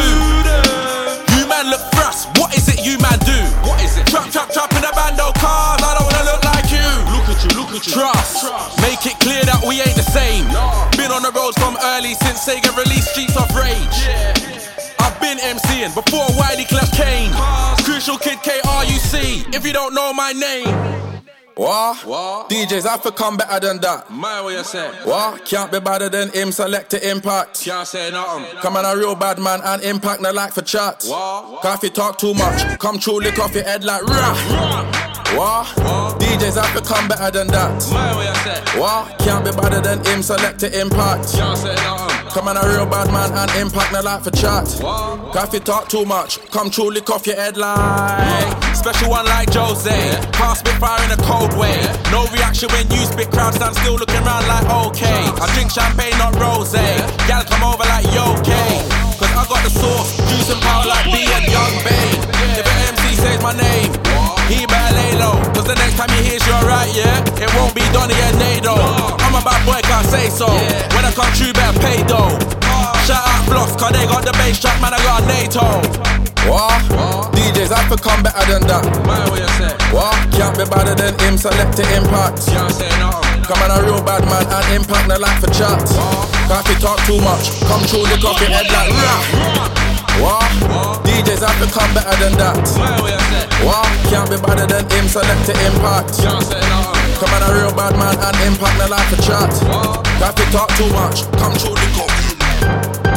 You 1.38 1.46
man 1.46 1.70
look 1.70 1.86
thrust, 1.94 2.34
what 2.42 2.58
is 2.58 2.66
it 2.66 2.82
you 2.82 2.98
man 2.98 3.22
do? 3.30 3.38
What 3.62 3.78
is 3.86 3.94
it? 3.94 4.10
Trap, 4.10 4.34
trap, 4.34 4.50
trap 4.50 4.74
in 4.74 4.82
the 4.82 4.90
bando 4.98 5.30
cars, 5.38 5.86
I 5.86 5.94
don't 5.94 6.10
wanna 6.10 6.26
look 6.26 6.42
like 6.42 6.74
you. 6.74 6.90
Look 7.14 7.30
at 7.30 7.38
you, 7.46 7.52
look 7.54 7.70
at 7.70 7.86
you. 7.86 7.94
Trust. 7.94 8.50
Make 8.82 9.06
it 9.06 9.22
clear 9.22 9.46
that 9.46 9.62
we 9.62 9.86
ain't 9.86 10.02
the 10.02 10.10
same. 10.10 10.50
Been 10.98 11.14
on 11.14 11.22
the 11.22 11.30
roads 11.30 11.62
from 11.62 11.78
early 11.94 12.18
since 12.26 12.42
Sega 12.42 12.74
released 12.74 13.14
Streets 13.14 13.38
of 13.38 13.46
Rage. 13.54 14.02
I've 14.98 15.14
been 15.22 15.38
MCing 15.38 15.94
before 15.94 16.26
Wiley 16.42 16.66
Clash 16.66 16.90
Kane. 16.98 17.30
Crucial 18.10 18.42
Kid 18.42 18.64
KRUC, 18.64 19.54
if 19.54 19.64
you 19.68 19.72
don't 19.72 19.94
know 19.94 20.12
my 20.14 20.32
name. 20.32 21.29
What? 21.60 22.06
What? 22.06 22.50
DJs 22.50 22.88
have 22.88 23.04
to 23.04 23.12
come 23.12 23.36
better 23.36 23.60
than 23.60 23.82
that. 23.82 24.10
My 24.10 24.42
way 24.46 24.58
I 24.58 24.62
say. 24.62 24.90
What? 25.04 25.44
Can't 25.44 25.70
be 25.70 25.82
better 25.82 26.08
than 26.08 26.30
him, 26.30 26.54
select 26.54 26.90
to 26.92 27.12
impact. 27.12 27.66
Can't 27.66 27.86
say 27.86 28.12
nothing. 28.12 28.46
Come 28.62 28.78
on, 28.78 28.86
a 28.86 28.96
real 28.96 29.14
bad 29.14 29.40
man 29.40 29.60
and 29.66 29.84
impact, 29.84 30.22
no 30.22 30.32
like 30.32 30.54
for 30.54 30.62
chat. 30.62 31.04
What? 31.06 31.66
If 31.66 31.84
you 31.84 31.90
talk 31.90 32.18
too 32.18 32.34
much, 32.34 32.80
come 32.80 32.98
true, 32.98 33.20
lick 33.20 33.38
off 33.40 33.54
your 33.54 33.66
head 33.66 33.84
like 33.84 34.04
rah. 34.04 35.10
What? 35.36 35.68
DJs 36.22 36.64
have 36.64 36.82
to 36.82 36.82
come 36.82 37.10
better 37.10 37.30
than 37.30 37.48
that. 37.48 37.92
My 37.92 38.18
way 38.18 38.30
I 38.30 38.34
say. 38.46 38.80
What? 38.80 39.20
Can't 39.20 39.44
be 39.44 39.52
better 39.52 39.82
than 39.82 40.06
him, 40.06 40.24
select 40.24 40.62
to 40.62 40.80
impact. 40.80 41.34
Can't 41.34 41.58
say 41.58 41.76
nothing. 41.76 42.32
Come 42.32 42.48
on, 42.48 42.56
a 42.56 42.66
real 42.70 42.86
bad 42.86 43.12
man 43.12 43.34
and 43.34 43.52
impact, 43.60 43.92
no 43.92 44.00
like 44.00 44.24
for 44.24 44.32
chat. 44.32 44.70
What? 44.82 45.34
Cause 45.34 45.48
if 45.50 45.54
you 45.56 45.60
talk 45.60 45.90
too 45.90 46.06
much, 46.06 46.40
come 46.52 46.70
lick 46.70 47.10
off 47.10 47.28
your 47.28 47.36
head 47.36 47.58
like. 47.58 48.76
Special 48.76 49.10
one 49.10 49.26
like 49.26 49.52
Jose. 49.52 49.90
Can't 50.32 50.58
spit 50.58 50.76
fire 50.76 51.04
in 51.04 51.12
a 51.12 51.22
cold 51.24 51.49
way. 51.58 51.78
No 52.12 52.26
reaction 52.34 52.70
when 52.74 52.86
you 52.92 53.06
spit, 53.06 53.32
crowd 53.32 53.54
stand 53.54 53.76
still 53.78 53.96
looking 53.96 54.22
around 54.26 54.46
like 54.48 54.66
okay. 54.90 55.30
I 55.40 55.46
drink 55.54 55.72
champagne, 55.72 56.18
not 56.18 56.36
rose. 56.38 56.74
Gal 57.26 57.44
come 57.46 57.64
over 57.64 57.86
like 57.86 58.06
yo, 58.14 58.36
K. 58.44 58.54
Cause 59.18 59.34
I 59.36 59.44
got 59.48 59.62
the 59.64 59.72
sauce, 59.72 60.16
juice 60.30 60.50
and 60.52 60.62
power 60.62 60.86
like 60.88 61.06
B 61.06 61.24
and 61.28 61.46
Young 61.48 61.76
Bane. 61.84 62.20
If 62.56 62.66
an 62.66 62.78
MC 62.94 63.16
says 63.20 63.40
my 63.44 63.52
name, 63.56 63.92
he 64.48 64.66
better 64.66 64.94
lay 64.96 65.14
low. 65.20 65.36
Cause 65.52 65.68
the 65.68 65.76
next 65.76 65.98
time 65.98 66.10
he 66.16 66.24
hears 66.24 66.44
you 66.48 66.54
alright, 66.60 66.92
yeah, 66.96 67.20
it 67.40 67.50
won't 67.56 67.76
be 67.76 67.84
Donny 67.92 68.16
and 68.16 68.38
Nado. 68.40 68.76
I'm 69.24 69.36
a 69.36 69.42
bad 69.44 69.60
boy, 69.68 69.80
can't 69.84 70.08
say 70.08 70.30
so. 70.30 70.48
When 70.96 71.04
I 71.04 71.12
come 71.12 71.32
true, 71.36 71.52
better 71.52 71.78
pay 71.80 72.04
though. 72.08 72.32
Shout 73.08 73.24
out 73.24 73.44
Floss, 73.50 73.76
cause 73.76 73.92
they 73.92 74.06
got 74.06 74.24
the 74.24 74.32
bass 74.40 74.60
track, 74.60 74.80
man, 74.80 74.94
I 74.94 75.00
got 75.04 75.24
a 75.24 75.28
NATO. 75.28 75.66
What? 76.48 76.80
DJs 77.36 77.76
have 77.76 77.90
to 77.92 77.98
come 78.02 78.24
better 78.24 78.46
than 78.48 78.64
that. 78.68 78.84
My 79.06 79.20
way 79.32 79.44
I 79.44 79.50
say. 79.60 79.76
What? 79.92 80.16
Can't 80.60 80.72
be 80.72 80.76
better 80.76 80.96
than 80.96 81.16
him, 81.24 81.38
select 81.38 81.72
to 81.78 81.84
impact. 81.96 82.44
Can't. 82.52 83.48
Come 83.48 83.64
on, 83.64 83.72
a 83.72 83.80
real 83.80 84.04
bad 84.04 84.28
man 84.28 84.44
and 84.44 84.76
impact, 84.76 85.08
no 85.08 85.16
like 85.16 85.40
for 85.40 85.48
chat. 85.56 85.80
If 85.80 86.68
you 86.68 86.76
talk 86.84 87.00
too 87.08 87.16
much, 87.24 87.48
come 87.64 87.80
lick 88.04 88.20
off 88.28 88.44
your 88.44 88.52
head 88.52 88.68
like 88.68 88.92
rah. 88.92 89.24
What? 90.20 90.52
DJs 91.08 91.48
have 91.48 91.56
to 91.64 91.68
come 91.72 91.88
better 91.96 92.12
than 92.20 92.36
that. 92.44 92.60
My 92.76 92.92
way 93.00 93.16
I 93.16 93.24
say. 93.32 93.48
What? 93.64 93.88
Can't 94.12 94.28
be 94.28 94.36
better 94.36 94.68
than 94.68 94.84
him, 94.92 95.08
select 95.08 95.48
to 95.48 95.56
impact. 95.64 96.20
Can't. 96.20 96.44
Come 97.24 97.32
on, 97.40 97.44
a 97.48 97.56
real 97.56 97.72
bad 97.72 97.96
man 97.96 98.20
and 98.20 98.36
impact, 98.44 98.76
no 98.84 98.88
like 98.92 99.08
for 99.08 99.22
chat. 99.24 99.56
If 99.56 100.36
you 100.44 100.48
talk 100.52 100.68
too 100.76 100.92
much, 100.92 101.24
come 101.40 101.56
true, 101.56 101.72
lick 101.72 102.04
off 102.04 103.09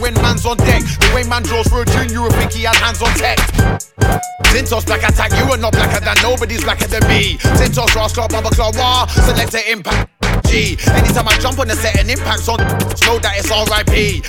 when 0.00 0.14
man's 0.14 0.46
on 0.46 0.56
deck. 0.56 0.82
The 0.82 1.12
way 1.14 1.24
man 1.24 1.42
draws 1.42 1.68
for 1.68 1.82
a 1.82 1.84
tune, 1.84 2.10
you 2.10 2.22
would 2.22 2.32
think 2.32 2.52
he 2.52 2.64
had 2.64 2.76
hands 2.76 3.02
on 3.02 3.12
tech. 3.14 3.38
Tintos 4.50 4.84
black 4.86 5.02
attack, 5.08 5.30
you 5.32 5.44
are 5.52 5.58
not 5.58 5.72
blacker 5.72 6.00
than 6.00 6.16
nobody's 6.22 6.64
blacker 6.64 6.88
than 6.88 7.06
me. 7.08 7.36
Tintos 7.58 7.94
rascal, 7.94 8.28
baba 8.28 8.50
claw, 8.50 8.70
wah, 8.74 9.06
selector 9.06 9.60
impact. 9.68 10.19
Anytime 10.50 11.28
I 11.30 11.38
jump 11.38 11.60
on 11.60 11.68
the 11.68 11.78
set 11.78 11.94
and 11.94 12.10
impacts 12.10 12.48
on, 12.50 12.58
know 13.06 13.22
that 13.22 13.38
it's 13.38 13.54
RIP. 13.54 14.26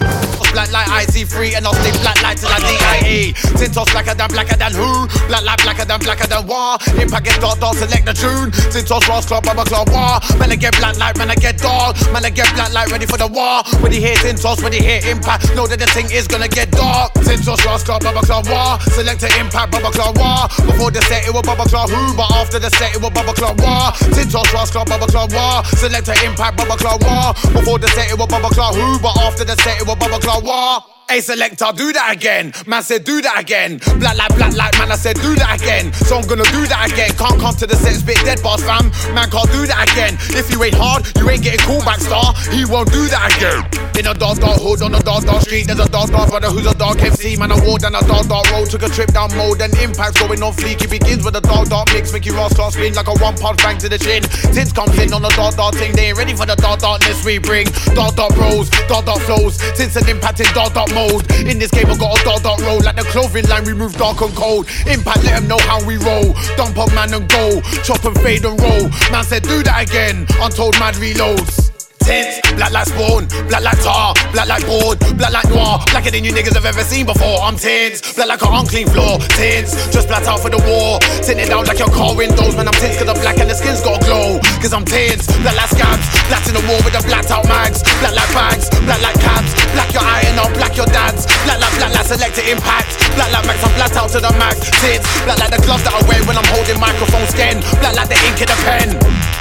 Black 0.54 0.70
like 0.70 0.86
IC3 1.08 1.58
and 1.58 1.66
I'll 1.66 1.74
stay 1.74 1.96
black 2.04 2.22
like 2.22 2.38
till 2.38 2.52
I 2.52 2.62
DIE. 2.62 3.34
Tintos 3.58 3.90
blacker 3.90 4.14
than 4.14 4.30
blacker 4.30 4.54
than 4.54 4.76
who? 4.78 5.08
Black 5.26 5.42
like 5.42 5.64
blacker 5.64 5.86
than 5.86 5.98
blacker 5.98 6.28
than 6.28 6.46
war. 6.46 6.78
Impact 7.02 7.26
get 7.26 7.42
dark, 7.42 7.58
dark, 7.58 7.74
select 7.74 8.06
the 8.06 8.14
tune. 8.14 8.54
Tintos 8.70 9.08
Ross 9.10 9.26
Club, 9.26 9.42
Bubba 9.48 9.66
Club 9.66 9.90
War. 9.90 10.22
Man, 10.38 10.52
I 10.52 10.58
get 10.62 10.78
black 10.78 11.00
like, 11.00 11.18
man, 11.18 11.32
I 11.32 11.36
get 11.36 11.58
dark. 11.58 11.98
Man, 12.14 12.22
I 12.22 12.30
get 12.30 12.54
black 12.54 12.70
like, 12.70 12.92
ready 12.92 13.08
for 13.08 13.18
the 13.18 13.26
war. 13.26 13.64
When 13.82 13.90
you 13.90 14.02
hear 14.04 14.14
Tintos, 14.22 14.62
when 14.62 14.74
you 14.74 14.84
hear 14.84 15.02
impact, 15.10 15.56
know 15.56 15.66
that 15.66 15.80
the 15.80 15.90
thing 15.90 16.06
is 16.12 16.28
gonna 16.28 16.52
get 16.52 16.70
dark. 16.70 17.18
Tintos 17.26 17.66
Ross 17.66 17.82
Club, 17.82 18.04
Bubba 18.04 18.22
Club 18.22 18.46
War. 18.46 18.78
Select 18.94 19.26
the 19.26 19.32
impact, 19.42 19.74
Bubba 19.74 19.90
Club 19.90 20.20
War. 20.22 20.46
Before 20.70 20.92
the 20.92 21.02
set, 21.10 21.26
it 21.26 21.34
was 21.34 21.42
Bubba 21.42 21.66
Club 21.66 21.90
who? 21.90 22.14
But 22.14 22.30
after 22.38 22.60
the 22.60 22.70
set, 22.78 22.94
it 22.94 23.02
was 23.02 23.10
Bubba 23.10 23.34
Club 23.34 23.58
War. 23.58 23.96
Tintos 24.14 24.52
Ross 24.54 24.70
Club, 24.70 24.86
Bubba 24.86 25.08
Club 25.10 25.32
War. 25.34 25.64
Select 25.80 26.11
the 26.14 26.26
impact, 26.26 26.57
Bubba 26.57 26.78
Club 26.78 27.03
War. 27.03 27.34
Before 27.53 27.80
the 27.80 27.88
set, 27.89 28.12
it 28.12 28.18
was 28.18 28.28
Bubba 28.28 28.49
Claw 28.51 28.74
who? 28.74 28.99
After 29.22 29.45
the 29.45 29.55
set, 29.64 29.80
it 29.82 29.88
was 29.88 29.95
Bubba 29.95 30.20
Claw 30.20 30.41
War. 30.41 31.01
Hey 31.12 31.20
selector, 31.20 31.68
do 31.76 31.91
that 31.91 32.16
again. 32.16 32.53
Man 32.66 32.82
said 32.82 33.03
do 33.03 33.22
that 33.22 33.36
again. 33.36 33.84
Black 33.99 34.16
like 34.16 34.32
black 34.39 34.55
like 34.55 34.72
man, 34.80 34.93
I 34.93 34.95
said 34.95 35.20
do 35.20 35.36
that 35.36 35.59
again. 35.59 35.91
So 36.07 36.16
I'm 36.16 36.24
gonna 36.24 36.47
do 36.55 36.64
that 36.72 36.88
again. 36.88 37.12
Can't 37.20 37.36
come 37.36 37.51
to 37.59 37.68
the 37.68 37.76
set, 37.76 37.99
spit 37.99 38.16
dead 38.24 38.39
bars, 38.39 38.64
fam. 38.64 38.95
Man 39.12 39.28
can't 39.28 39.51
do 39.51 39.68
that 39.68 39.91
again. 39.91 40.16
If 40.32 40.47
you 40.47 40.64
ain't 40.64 40.80
hard, 40.80 41.03
you 41.20 41.28
ain't 41.28 41.43
getting 41.43 41.59
cool 41.68 41.84
back 41.84 41.99
star. 41.99 42.32
He 42.55 42.64
won't 42.64 42.95
do 42.95 43.12
that 43.12 43.28
again. 43.28 43.59
In 43.99 44.07
a 44.07 44.16
dark 44.16 44.39
dark 44.39 44.55
hood 44.64 44.80
on 44.88 44.95
a 44.95 45.03
dark 45.03 45.28
dark 45.28 45.43
street, 45.43 45.68
there's 45.68 45.84
a 45.84 45.89
dark 45.91 46.16
dark 46.16 46.32
brother 46.32 46.47
who's 46.47 46.64
a 46.64 46.72
dark 46.80 47.03
MC. 47.03 47.36
Man, 47.36 47.51
I 47.51 47.59
walk 47.59 47.84
down 47.84 47.91
a 47.91 47.99
dark 48.07 48.32
dark 48.32 48.47
road, 48.55 48.72
took 48.72 48.88
a 48.88 48.88
trip 48.88 49.12
down 49.12 49.36
mode, 49.36 49.59
and 49.59 49.76
impacts 49.84 50.16
going 50.16 50.39
on 50.39 50.55
fleek. 50.55 50.80
It 50.80 50.95
begins 50.95 51.28
with 51.28 51.36
a 51.36 51.43
dark 51.43 51.68
dark 51.68 51.91
mix, 51.91 52.16
make 52.16 52.24
you 52.24 52.39
Ross 52.39 52.55
class 52.55 52.80
spin 52.80 52.95
like 52.95 53.12
a 53.12 53.16
one 53.20 53.36
punch 53.36 53.59
bang 53.59 53.76
to 53.84 53.91
the 53.91 53.99
chin. 53.99 54.24
Tins 54.55 54.72
comes 54.72 54.95
in 54.95 55.12
on 55.12 55.28
a 55.28 55.34
dark 55.36 55.59
dark 55.59 55.76
thing, 55.76 55.91
they 55.91 56.16
ain't 56.16 56.18
ready 56.18 56.32
for 56.32 56.47
the 56.47 56.55
dark 56.55 56.80
darkness 56.80 57.20
we 57.28 57.36
bring. 57.36 57.68
Dark 57.99 58.16
dark 58.16 58.32
bros, 58.39 58.72
dark 58.88 59.03
dark 59.03 59.20
flows, 59.28 59.59
Tins 59.76 59.99
and 59.99 60.07
impact 60.07 60.39
in 60.39 60.47
dark 60.55 60.72
dark 60.72 60.88
mode. 60.95 61.01
In 61.02 61.58
this 61.58 61.72
game, 61.72 61.88
I 61.88 61.97
got 61.97 62.20
a 62.20 62.24
dark 62.24 62.43
dark 62.43 62.60
roll 62.62 62.80
like 62.82 62.95
the 62.95 63.04
clothing 63.04 63.47
line. 63.47 63.66
We 63.66 63.74
move 63.74 63.97
dark 63.97 64.22
and 64.22 64.36
cold. 64.36 64.68
Impact, 64.86 65.24
let 65.24 65.39
them 65.39 65.47
know 65.47 65.58
how 65.60 65.84
we 65.86 65.97
roll. 65.97 66.34
Dump 66.56 66.78
up 66.78 66.93
man 66.93 67.14
and 67.14 67.28
go, 67.28 67.62
chop 67.84 68.06
and 68.06 68.18
fade 68.22 68.45
and 68.45 68.60
roll. 68.62 68.89
Man 69.12 69.24
said 69.24 69.43
do 69.43 69.64
that 69.64 69.89
again. 69.89 70.28
Untold 70.39 70.80
mad 70.80 70.95
reloads. 70.95 71.81
Tints, 72.02 72.41
black 72.58 72.72
like 72.74 72.88
spawn, 72.89 73.30
black 73.47 73.62
like 73.62 73.78
tar, 73.84 74.14
black 74.34 74.47
like 74.49 74.66
board, 74.66 74.97
black 75.18 75.32
like 75.32 75.47
noir, 75.54 75.78
blacker 75.93 76.10
than 76.10 76.26
you 76.26 76.34
niggas 76.34 76.56
have 76.58 76.66
ever 76.66 76.82
seen 76.82 77.06
before. 77.06 77.39
I'm 77.45 77.56
tints, 77.56 78.02
black 78.18 78.28
like 78.28 78.41
an 78.41 78.52
unclean 78.52 78.88
floor, 78.89 79.22
tints, 79.38 79.78
just 79.93 80.08
blacked 80.10 80.28
out 80.28 80.41
for 80.41 80.49
the 80.49 80.58
war, 80.66 80.97
tinted 81.22 81.49
down 81.49 81.66
like 81.66 81.78
your 81.78 81.93
car 81.93 82.18
windows. 82.18 82.58
Man, 82.58 82.68
I'm 82.68 82.78
tints 82.82 82.97
cause 82.97 83.08
I'm 83.08 83.20
black 83.22 83.38
and 83.38 83.49
the 83.49 83.56
skin's 83.56 83.82
got 83.86 84.02
glow. 84.02 84.41
Cause 84.60 84.74
I'm 84.74 84.84
tints, 84.84 85.30
black 85.45 85.56
like 85.56 85.72
scabs, 85.72 86.06
blacked 86.28 86.49
in 86.49 86.56
the 86.58 86.64
war 86.66 86.82
with 86.82 86.97
the 86.97 87.04
blacked 87.06 87.30
out 87.30 87.45
mags, 87.45 87.86
black 88.02 88.18
like 88.18 88.32
bags, 88.34 88.66
black 88.84 89.02
like 89.06 89.20
cabs, 89.22 89.52
black 89.78 89.93
your 89.93 90.02
and 90.02 90.41
I'll 90.41 90.52
black 90.58 90.74
your 90.76 90.89
dads, 90.89 91.30
black 91.45 91.62
like 91.62 91.76
black 91.78 91.93
like 91.93 92.08
selected 92.10 92.49
impact, 92.49 92.97
black 93.14 93.30
like 93.30 93.45
max, 93.45 93.62
I'm 93.62 93.74
blacked 93.78 93.97
out 93.97 94.10
to 94.18 94.20
the 94.20 94.34
max, 94.41 94.58
tints, 94.82 95.06
black 95.24 95.38
like 95.38 95.54
the 95.54 95.62
gloves 95.64 95.86
that 95.86 95.93
I 95.93 96.02
wear 96.10 96.22
when 96.26 96.36
I'm 96.36 96.49
holding 96.49 96.82
microphone 96.82 97.28
skin, 97.30 97.62
black 97.78 97.93
like 97.93 98.10
the 98.10 98.18
ink 98.26 98.41
in 98.41 98.49
the 98.49 98.60
pen. 98.66 99.41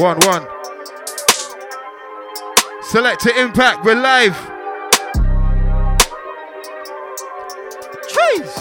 One, 0.00 0.18
one. 0.20 0.46
Select 2.84 3.20
to 3.20 3.38
impact, 3.38 3.84
we're 3.84 3.94
live. 3.96 4.34
Cheese! 8.08 8.56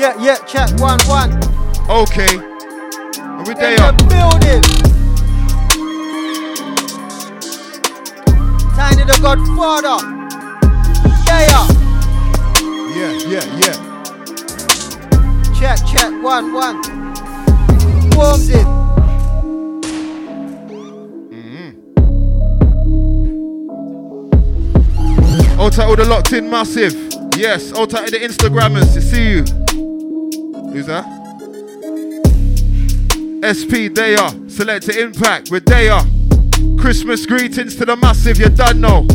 Yeah, 0.00 0.16
yeah, 0.18 0.36
check, 0.46 0.70
one, 0.80 0.98
one. 1.06 1.38
Okay. 1.90 2.38
And 2.38 3.46
we 3.46 3.52
In 3.52 3.58
there. 3.58 3.76
the 3.76 3.92
building. 4.08 4.62
Tiny 8.74 9.04
the 9.04 9.18
Godfather. 9.20 9.98
Yeah, 11.26 11.68
Yeah, 12.96 13.12
yeah, 13.28 13.58
yeah. 13.58 13.89
Check, 15.60 15.78
check, 15.86 16.10
one, 16.22 16.54
one. 16.54 16.76
Warms 18.16 18.48
it. 18.48 18.64
Hold 25.56 25.70
mm-hmm. 25.70 25.70
tight 25.70 25.86
all 25.86 25.96
the 25.96 26.06
locked 26.08 26.32
in 26.32 26.48
massive. 26.48 26.94
Yes, 27.36 27.72
hold 27.72 27.90
tight 27.90 28.06
to 28.06 28.10
the 28.10 28.24
Instagrammers 28.24 28.94
to 28.94 29.02
see 29.02 29.32
you. 29.32 29.44
Who's 30.72 30.86
that? 30.86 31.04
SP, 33.44 33.92
are. 34.14 34.32
Select 34.48 34.86
to 34.86 34.98
impact 34.98 35.50
with 35.50 35.66
are. 35.90 36.06
Christmas 36.78 37.26
greetings 37.26 37.76
to 37.76 37.84
the 37.84 37.96
massive, 37.96 38.38
you 38.38 38.48
done 38.48 38.80
know. 38.80 39.06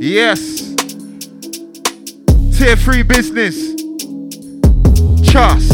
Yes. 0.00 0.74
Tier 2.58 2.74
3 2.74 3.02
business. 3.02 3.75
Trust. 5.36 5.70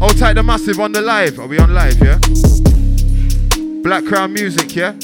Hold 0.00 0.18
tight 0.18 0.32
the 0.32 0.42
massive 0.44 0.80
on 0.80 0.90
the 0.90 1.00
live. 1.00 1.38
Are 1.38 1.46
we 1.46 1.56
on 1.60 1.72
live, 1.72 2.02
yeah? 2.02 2.18
Black 3.84 4.04
Crown 4.06 4.32
Music, 4.32 4.74
yeah? 4.74 4.94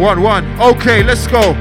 One, 0.00 0.22
one. 0.22 0.58
Okay, 0.58 1.02
let's 1.02 1.26
go. 1.26 1.52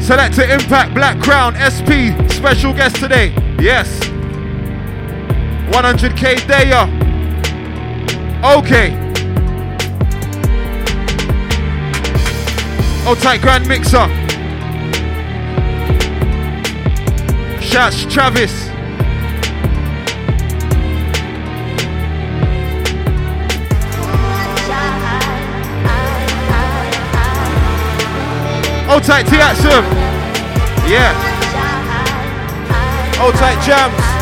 Select 0.00 0.34
to 0.34 0.52
Impact 0.52 0.92
Black 0.94 1.22
Crown 1.22 1.54
SP 1.54 2.10
special 2.28 2.72
guest 2.72 2.96
today. 2.96 3.32
Yes. 3.60 4.00
100k 5.70 6.44
there. 6.48 6.82
Okay. 8.58 8.98
Oh, 13.06 13.14
tight 13.14 13.40
grand 13.42 13.68
mixer. 13.68 14.08
Shouts 17.60 18.12
Travis. 18.12 18.65
Oh, 28.96 28.98
tight 28.98 29.26
Tiatsum. 29.26 29.84
Yeah. 30.88 31.12
Oh, 33.20 33.30
tight 33.30 33.62
Jams. 33.62 34.16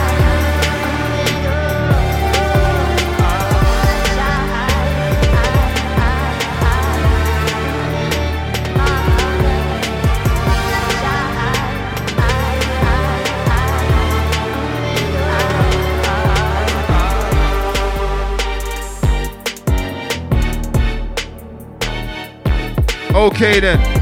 Okay 23.14 23.60
then. 23.60 23.93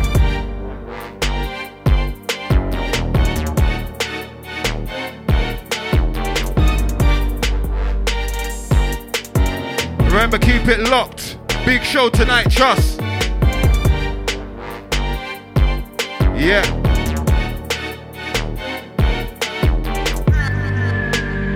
Big 11.64 11.84
show 11.84 12.10
tonight, 12.10 12.50
trust. 12.50 13.00
Yeah. 16.36 16.62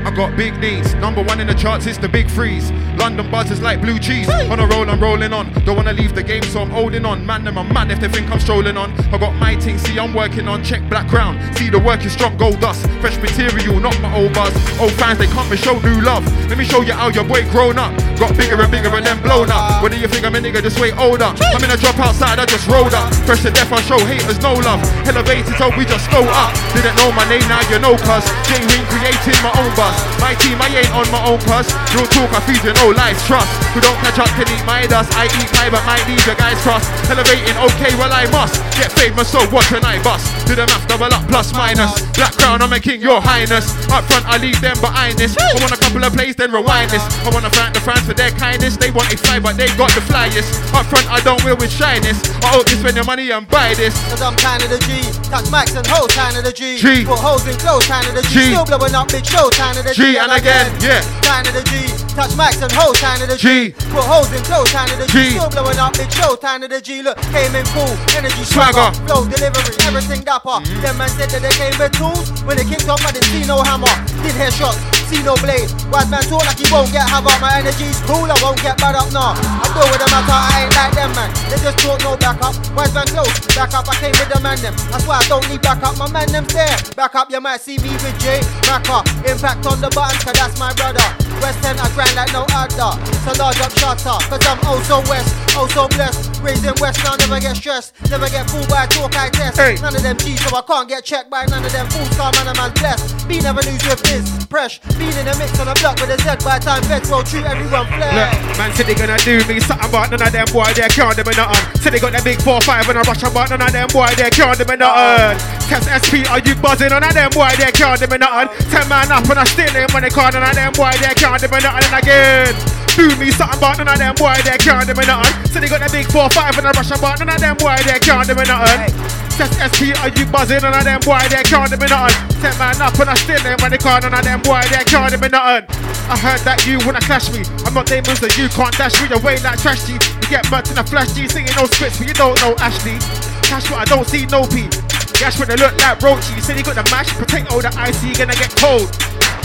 I 0.07 0.12
got 0.14 0.36
big 0.36 0.57
needs. 0.61 0.94
Number 0.94 1.24
one 1.24 1.40
in 1.40 1.48
the 1.48 1.54
charts 1.54 1.86
is 1.86 1.98
the 1.98 2.09
big 2.09 2.30
freeze. 2.30 2.70
London 2.96 3.28
buzzers 3.32 3.61
like 3.61 3.80
blue 3.80 3.98
cheese. 3.98 4.28
On 4.28 4.61
a 4.61 4.66
roll, 4.68 4.88
I'm 4.88 5.00
rolling 5.00 5.32
on. 5.32 5.52
Don't 5.64 5.74
wanna 5.74 5.92
leave 5.92 6.14
the 6.14 6.22
game, 6.22 6.44
so 6.44 6.62
I'm 6.62 6.70
holding 6.70 7.04
on. 7.04 7.26
Man, 7.26 7.42
them 7.42 7.59
I'm 7.59 7.72
mad 7.74 7.90
if 7.90 7.98
they 7.98 8.09
think 8.09 8.30
I'm 8.30 8.38
strolling 8.38 8.76
on. 8.76 8.92
I 9.12 9.18
got 9.18 9.34
my 9.34 9.57
thing, 9.59 9.76
see 9.76 9.98
I'm 9.98 10.14
working 10.14 10.46
on. 10.46 10.62
Check 10.62 10.88
black 10.88 11.09
crown. 11.09 11.36
See 11.57 11.72
the 11.72 11.80
work 11.80 12.04
is 12.04 12.12
strong, 12.12 12.36
gold 12.36 12.61
dust. 12.61 12.84
Fresh 13.00 13.16
material, 13.16 13.80
not 13.80 13.96
my 14.04 14.12
old 14.12 14.36
buzz. 14.36 14.52
Old 14.76 14.92
fans, 15.00 15.16
they 15.16 15.24
come 15.32 15.48
and 15.48 15.57
show 15.57 15.80
new 15.80 16.04
love. 16.04 16.20
Let 16.52 16.61
me 16.61 16.68
show 16.68 16.84
you 16.84 16.92
how 16.92 17.09
your 17.09 17.24
boy 17.24 17.48
grown 17.48 17.80
up. 17.80 17.96
Got 18.20 18.36
bigger 18.36 18.61
and 18.61 18.68
bigger 18.68 18.92
and 18.92 19.00
then 19.00 19.16
blown 19.24 19.48
up. 19.48 19.80
What 19.80 19.88
do 19.88 19.96
you 19.96 20.04
think 20.04 20.28
I'm 20.28 20.36
a 20.36 20.40
nigga? 20.40 20.61
Just 20.61 20.76
wait 20.76 20.92
older. 21.00 21.32
I'm 21.32 21.64
in 21.64 21.72
a 21.72 21.80
drop 21.80 21.96
outside, 21.96 22.36
I 22.36 22.44
just 22.44 22.68
rolled 22.68 22.92
up. 22.92 23.09
Fresh 23.24 23.48
to 23.48 23.50
death, 23.50 23.72
I 23.72 23.80
show 23.88 23.96
haters 24.04 24.36
no 24.44 24.52
love. 24.52 24.84
Elevated, 25.09 25.57
so 25.57 25.72
we 25.80 25.88
just 25.88 26.12
go 26.12 26.20
up. 26.28 26.52
Didn't 26.76 26.92
know 27.00 27.09
my 27.16 27.24
name, 27.24 27.48
now 27.48 27.64
you 27.72 27.80
know 27.80 27.96
cuz. 27.96 28.28
J 28.44 28.61
Wing 28.61 28.84
creating 28.92 29.40
my 29.40 29.57
own 29.57 29.72
bus. 29.72 29.96
My 30.20 30.36
team, 30.36 30.61
I 30.61 30.68
ain't 30.76 30.92
on 30.92 31.09
my 31.09 31.24
own 31.24 31.40
cuz. 31.40 31.72
Real 31.96 32.04
talk, 32.12 32.36
I 32.36 32.44
feed 32.44 32.61
you 32.61 32.76
no 32.84 32.92
lies, 32.92 33.16
trust. 33.24 33.48
Who 33.72 33.80
don't 33.80 33.96
catch 34.04 34.20
up 34.20 34.28
can 34.36 34.44
eat 34.52 34.64
my 34.68 34.84
dust. 34.84 35.09
I 35.16 35.24
eat 35.24 35.48
pie, 35.57 35.72
but 35.72 35.80
might 35.88 36.04
leave 36.04 36.20
your 36.28 36.36
guys 36.36 36.61
cross. 36.61 36.84
Elevating, 37.09 37.57
okay, 37.72 37.96
well 37.96 38.12
I 38.12 38.28
must. 38.28 38.61
Get 38.76 38.92
famous, 38.92 39.32
so 39.32 39.40
what 39.48 39.64
can 39.72 39.80
I 39.80 39.96
bust? 40.04 40.36
Do 40.47 40.55
the 40.55 40.66
math, 40.66 40.86
double 40.86 41.11
up, 41.11 41.26
plus 41.26 41.53
minus. 41.53 41.90
Black 42.14 42.32
crown, 42.38 42.62
I'm 42.62 42.70
making 42.70 43.01
your 43.03 43.20
highness. 43.20 43.66
Up 43.90 44.07
front, 44.07 44.24
I 44.26 44.38
leave 44.38 44.61
them 44.61 44.78
behind 44.80 45.18
this. 45.18 45.36
I 45.36 45.59
want 45.59 45.74
a 45.74 45.76
couple 45.76 46.03
of 46.03 46.12
plays, 46.14 46.36
then 46.36 46.53
rewind 46.53 46.90
this. 46.90 47.03
I 47.26 47.30
wanna 47.34 47.51
thank 47.51 47.74
the 47.74 47.80
fans 47.80 48.07
for 48.07 48.14
their 48.14 48.30
kindness. 48.30 48.76
They 48.76 48.90
want 48.90 49.12
a 49.12 49.18
fly, 49.18 49.40
but 49.40 49.57
they 49.57 49.66
got 49.74 49.90
the 49.92 50.01
flyest. 50.07 50.55
Up 50.72 50.86
front, 50.86 51.11
I 51.11 51.18
don't 51.20 51.42
will 51.42 51.57
with 51.57 51.72
shyness. 51.72 52.22
I 52.47 52.55
hope 52.55 52.70
you 52.70 52.76
spend 52.76 52.94
your 52.94 53.05
money 53.05 53.30
and 53.30 53.49
buy 53.49 53.74
this. 53.74 53.94
Cause 54.09 54.22
I'm 54.22 54.36
kind 54.36 54.62
of 54.62 54.70
the 54.70 54.78
G. 54.86 55.03
Touch 55.26 55.51
max 55.51 55.74
and 55.74 55.86
hoes, 55.86 56.14
kind 56.14 56.36
of 56.36 56.44
the 56.44 56.53
G. 56.53 56.78
G. 56.78 57.05
Put 57.05 57.18
holes 57.18 57.47
in 57.47 57.59
clothes, 57.59 57.86
kind 57.86 58.07
of 58.07 58.14
the 58.14 58.22
G. 58.22 58.30
G. 58.30 58.55
Still 58.55 58.66
blowing 58.66 58.94
up 58.94 59.09
big 59.09 59.26
shows, 59.26 59.51
kind 59.59 59.76
of 59.76 59.84
the 59.84 59.94
G, 59.94 60.16
and 60.16 60.30
again, 60.30 60.70
yeah. 60.78 61.03
Kind 61.26 61.47
of 61.49 61.55
the 61.55 61.64
G. 61.66 62.05
Touch 62.17 62.33
max 62.33 62.64
and 62.64 62.73
hoes, 62.73 62.97
kind 62.97 63.21
of 63.21 63.29
the 63.29 63.37
G. 63.37 63.77
G. 63.77 63.77
Put 63.93 64.01
hoes 64.09 64.33
in 64.33 64.41
clothes, 64.49 64.73
kind 64.73 64.89
of 64.89 64.97
the 64.97 65.07
G. 65.12 65.37
G. 65.37 65.37
Still 65.37 65.53
blowing 65.53 65.77
up 65.77 65.93
big 66.01 66.09
shows, 66.09 66.41
kind 66.41 66.64
of 66.64 66.73
the 66.73 66.81
G. 66.81 67.05
Look, 67.05 67.21
came 67.29 67.53
in 67.53 67.61
cool, 67.77 67.93
energy 68.17 68.41
Swagger. 68.49 68.89
flow 69.05 69.29
delivery, 69.29 69.77
everything 69.85 70.25
dapper. 70.25 70.64
Mm-hmm. 70.64 70.81
Them 70.81 70.97
man 70.97 71.12
said 71.12 71.29
that 71.37 71.45
they 71.45 71.53
came 71.61 71.77
with 71.77 71.93
tools. 71.93 72.33
When 72.49 72.57
they 72.57 72.64
kicked 72.64 72.89
off, 72.89 73.05
I 73.05 73.12
didn't 73.12 73.29
see 73.29 73.45
no 73.45 73.61
hammer. 73.61 73.93
Didn't 74.25 74.33
hear 74.33 74.49
shots, 74.49 74.81
see 75.12 75.21
no 75.21 75.37
blade. 75.45 75.69
Wise 75.93 76.09
man 76.09 76.25
talk 76.25 76.41
like 76.49 76.57
he 76.57 76.64
won't 76.73 76.89
get 76.89 77.05
havoc. 77.05 77.37
My 77.37 77.61
energy's 77.61 78.01
cool, 78.09 78.25
I 78.25 78.37
won't 78.41 78.64
get 78.64 78.81
bad 78.81 78.97
up 78.97 79.12
now. 79.12 79.37
I 79.37 79.69
deal 79.77 79.85
with 79.85 80.01
them 80.01 80.09
matter, 80.09 80.41
I 80.41 80.64
ain't 80.64 80.73
like 80.73 80.97
them 80.97 81.12
man. 81.12 81.29
They 81.53 81.61
just 81.61 81.77
talk 81.85 82.01
no 82.01 82.17
backup. 82.17 82.57
Wise 82.73 82.97
man 82.97 83.12
close, 83.12 83.29
back 83.53 83.77
up. 83.77 83.93
I 83.93 83.95
came 84.01 84.17
with 84.17 84.33
the 84.33 84.41
man 84.41 84.57
them. 84.64 84.73
That's 84.89 85.05
why 85.05 85.21
I 85.21 85.25
don't 85.29 85.45
need 85.53 85.61
backup. 85.61 86.01
My 86.01 86.09
man 86.09 86.33
them's 86.33 86.49
there. 86.57 86.81
Back 86.97 87.12
up, 87.12 87.29
you 87.29 87.45
might 87.45 87.61
see 87.61 87.77
me 87.77 87.93
with 88.01 88.17
Jay 88.25 88.41
Macker. 88.64 89.05
Impact 89.29 89.69
on 89.69 89.85
the 89.85 89.93
buttons, 89.93 90.25
cause 90.25 90.33
that's 90.33 90.57
my 90.57 90.73
brother. 90.81 91.05
West 91.47 91.64
End, 91.64 91.78
I 91.78 91.88
grind 91.94 92.16
like 92.16 92.32
no 92.32 92.44
other. 92.51 92.90
So 93.22 93.30
large 93.38 93.61
up 93.61 93.70
shutter, 93.78 94.18
cause 94.26 94.44
I'm 94.51 94.59
also 94.66 94.99
west, 95.09 95.30
oh 95.57 95.66
so 95.68 95.88
blessed. 95.88 96.40
Raised 96.42 96.64
in 96.64 96.74
West, 96.80 97.02
now 97.02 97.16
never 97.16 97.40
get 97.40 97.57
stressed. 97.57 97.96
Never 98.11 98.28
get 98.28 98.48
fooled 98.48 98.68
by 98.68 98.86
talk 98.86 99.16
I 99.16 99.28
test. 99.30 99.59
Hey. 99.59 99.76
None 99.80 99.96
of 99.96 100.02
them 100.02 100.16
G's, 100.16 100.40
so 100.44 100.54
I 100.54 100.62
can't 100.62 100.88
get 100.88 101.04
checked 101.04 101.30
by 101.30 101.46
none 101.46 101.64
of 101.64 101.72
them 101.72 101.88
fools. 101.88 102.09
Car 102.16 102.32
man, 102.36 102.48
a 102.48 102.54
man's 102.54 102.78
blessed. 102.78 103.28
Be 103.28 103.40
never 103.40 103.62
lose 103.64 103.82
with 103.88 104.02
this. 104.04 104.24
Fresh, 104.46 104.80
been 105.00 105.12
in 105.16 105.26
a 105.26 105.34
mix 105.38 105.59
on 105.59 105.68
a 105.68 105.74
block 105.80 105.98
with 106.00 106.12
a 106.12 106.18
Z 106.20 106.44
by 106.44 106.59
time 106.59 106.82
vets 106.84 107.11
roll 107.11 107.22
true, 107.22 107.42
everyone. 107.42 107.88
Look, 107.88 108.30
man 108.61 108.70
said 108.76 108.86
they 108.86 108.94
gonna 108.94 109.18
do 109.24 109.42
me 109.48 109.61
something, 109.61 109.90
but 109.90 110.11
none 110.12 110.22
of 110.22 110.32
them 110.32 110.46
boy 110.52 110.70
they 110.76 110.88
can't 110.88 111.16
do 111.16 111.24
me 111.24 111.34
nothing. 111.34 111.80
Said 111.80 111.92
they 111.92 112.00
got 112.00 112.12
that 112.12 112.24
big 112.24 112.38
4-5 112.38 112.88
and 112.92 112.98
a 112.98 113.02
rush, 113.02 113.22
but 113.22 113.50
none 113.50 113.62
of 113.62 113.72
them 113.72 113.88
boy 113.90 114.09
they 114.16 114.30
can't 114.30 114.57
do 114.57 114.64
me 114.64 114.76
nothing. 114.76 115.40
Test 115.66 115.88
SP, 115.90 116.22
are 116.30 116.38
you 116.44 116.54
buzzing? 116.61 116.92
None 116.92 117.02
of 117.02 117.14
them 117.14 117.30
boy 117.32 117.50
they 117.59 117.72
can't 117.72 117.98
do 117.98 118.07
me 118.07 118.18
nothing. 118.18 118.52
Ten 118.70 118.86
man 118.88 119.11
up 119.11 119.26
and 119.26 119.40
I 119.40 119.44
steal 119.44 119.66
still 119.66 119.82
ain't 119.82 119.92
money 119.92 120.11
card, 120.11 120.34
none 120.34 120.44
of 120.44 120.54
them 120.54 120.72
boy 120.72 120.92
they 121.00 121.14
can't 121.16 121.40
do 121.40 121.48
me 121.48 121.59
nothing. 121.59 121.84
And 121.86 121.96
again. 121.96 122.76
Do 122.96 123.14
me 123.16 123.30
something, 123.30 123.61
but 123.61 123.76
none 123.76 123.88
of 123.88 123.98
them 123.98 124.14
boy 124.14 124.32
they 124.42 124.57
can't 124.57 124.86
do 124.86 124.94
me 124.94 125.04
nothing. 125.04 125.45
Said 125.53 125.62
they 125.62 125.68
got 125.68 125.80
that 125.80 125.92
big 125.92 126.07
4-5 126.09 126.59
and 126.59 126.66
a 126.66 126.72
rush, 126.76 126.90
but 126.90 127.18
none 127.18 127.28
of 127.28 127.40
them 127.40 127.57
boy 127.57 127.76
they 127.86 127.99
can't 127.99 128.26
do 128.26 128.34
me 128.34 128.44
nothing. 128.44 128.92
Test 129.36 129.57
SP, 129.61 129.92
are 130.01 130.09
you 130.12 130.24
buzzing? 130.28 130.61
None 130.61 130.72
of 130.72 130.84
them 130.84 131.01
boy 131.05 131.20
they 131.28 131.44
can't 131.44 131.68
do 131.68 131.76
me 131.76 131.88
nothing. 131.88 132.16
Ten 132.40 132.55
man 132.57 132.80
up 132.80 132.97
and 132.97 133.11
I 133.11 133.16
still 133.16 133.40
ain't 133.40 133.61
money 133.61 133.78
card, 133.78 134.05
none 134.05 134.12
of 134.12 134.24
them 134.24 134.40
boy 134.42 134.61
they 134.68 134.84
can't 134.84 135.12
do 135.12 135.18
me 135.20 135.28
nothing. 135.28 135.68
I 136.07 136.16
heard 136.16 136.40
that 136.47 136.62
you 136.64 136.78
wanna 136.86 137.03
clash 137.03 137.28
me. 137.34 137.42
I'm 137.66 137.74
not 137.74 137.90
Damon, 137.90 138.14
so 138.14 138.30
you 138.38 138.47
can't 138.49 138.70
dash 138.78 138.94
me 139.03 139.11
away 139.11 139.42
like 139.42 139.59
trash 139.59 139.84
G. 139.90 139.99
You 139.99 140.28
get 140.30 140.47
burnt 140.49 140.70
in 140.70 140.78
a 140.78 140.84
flash 140.84 141.12
G, 141.12 141.26
singing 141.26 141.53
no 141.59 141.66
scripts, 141.66 141.99
but 141.99 142.07
you 142.07 142.14
don't 142.14 142.38
know 142.40 142.55
Ashley. 142.62 142.97
Cash 143.42 143.70
what 143.70 143.82
I 143.82 143.86
don't 143.86 144.07
see 144.07 144.26
no 144.26 144.47
P. 144.47 144.70
Cash 145.18 145.38
what 145.38 145.49
they 145.49 145.57
look 145.57 145.74
like 145.82 145.99
roachy. 146.01 146.36
You 146.36 146.42
said 146.42 146.57
you 146.57 146.64
got 146.64 146.78
the 146.78 146.86
mashed 146.90 147.16
potato, 147.18 147.61
the 147.61 147.72
icy, 147.76 148.14
gonna 148.14 148.38
get 148.38 148.55
cold. 148.57 148.88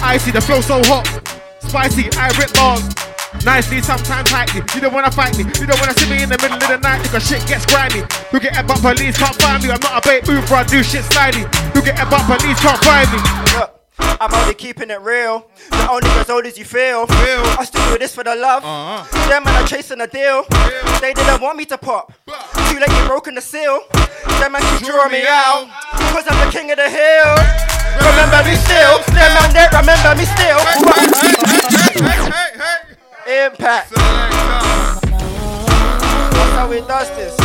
Icy, 0.04 0.32
the 0.32 0.42
flow 0.42 0.62
so 0.62 0.82
hot. 0.86 1.08
Spicy, 1.60 2.10
I 2.14 2.30
rip 2.38 2.54
bars. 2.54 3.11
Nicely, 3.46 3.82
sometimes 3.82 4.30
tightly. 4.30 4.62
You 4.76 4.82
don't 4.82 4.94
wanna 4.94 5.12
fight 5.12 5.38
me. 5.38 5.46
You 5.60 5.66
don't 5.66 5.80
wanna 5.80 5.98
see 5.98 6.10
me 6.10 6.24
in 6.24 6.30
the 6.30 6.38
middle 6.38 6.58
of 6.58 6.68
the 6.68 6.78
night 6.78 7.02
because 7.04 7.26
shit 7.28 7.46
gets 7.48 7.66
grimy. 7.66 8.04
You 8.32 8.40
get 8.40 8.58
a 8.58 8.64
but 8.64 8.80
police 8.82 9.18
can't 9.18 9.36
find 9.42 9.64
me. 9.64 9.72
I'm 9.72 9.80
not 9.80 10.04
a 10.04 10.08
bait 10.08 10.28
move, 10.28 10.42
mover, 10.42 10.56
I 10.56 10.64
do 10.64 10.84
shit 10.84 11.04
slidey. 11.06 11.48
You 11.74 11.82
get 11.82 11.98
a 12.00 12.06
but 12.06 12.22
police 12.28 12.60
can't 12.60 12.78
find 12.84 13.10
me. 13.10 13.20
Look, 13.58 13.82
I'm 14.20 14.34
only 14.34 14.54
keeping 14.54 14.92
it 14.92 15.02
real. 15.02 15.48
You're 15.72 15.90
only 15.90 16.10
as 16.20 16.30
old 16.30 16.46
as 16.46 16.58
you 16.58 16.66
feel. 16.66 17.06
I 17.10 17.64
still 17.66 17.84
do 17.92 17.98
this 17.98 18.14
for 18.14 18.24
the 18.24 18.36
love. 18.36 18.64
Uh-huh. 18.64 19.30
Them 19.30 19.44
man 19.44 19.64
are 19.64 19.68
chasing 19.68 20.02
a 20.02 20.08
deal. 20.08 20.46
They 21.00 21.14
didn't 21.14 21.42
want 21.42 21.58
me 21.58 21.66
to 21.66 21.78
pop. 21.78 22.14
Too 22.70 22.80
late, 22.80 22.90
you 22.90 23.06
broken 23.08 23.36
the 23.36 23.42
seal. 23.42 23.82
Them 24.40 24.52
man 24.52 24.62
keep 24.78 24.88
drawing 24.88 25.12
me 25.12 25.26
out. 25.28 25.68
Cause 26.14 26.26
I'm 26.28 26.46
the 26.46 26.52
king 26.52 26.70
of 26.70 26.78
the 26.78 26.90
hill. 26.90 27.36
Remember 27.98 28.44
me 28.44 28.56
still. 28.56 29.00
Them 29.16 29.34
man 29.34 29.54
there 29.54 29.70
remember 29.72 30.16
me 30.16 30.26
still. 30.26 30.60
Impact. 33.28 33.92
That's 33.92 35.14
how 36.58 36.68
we 36.68 36.82
does 36.82 37.08
this. 37.12 37.38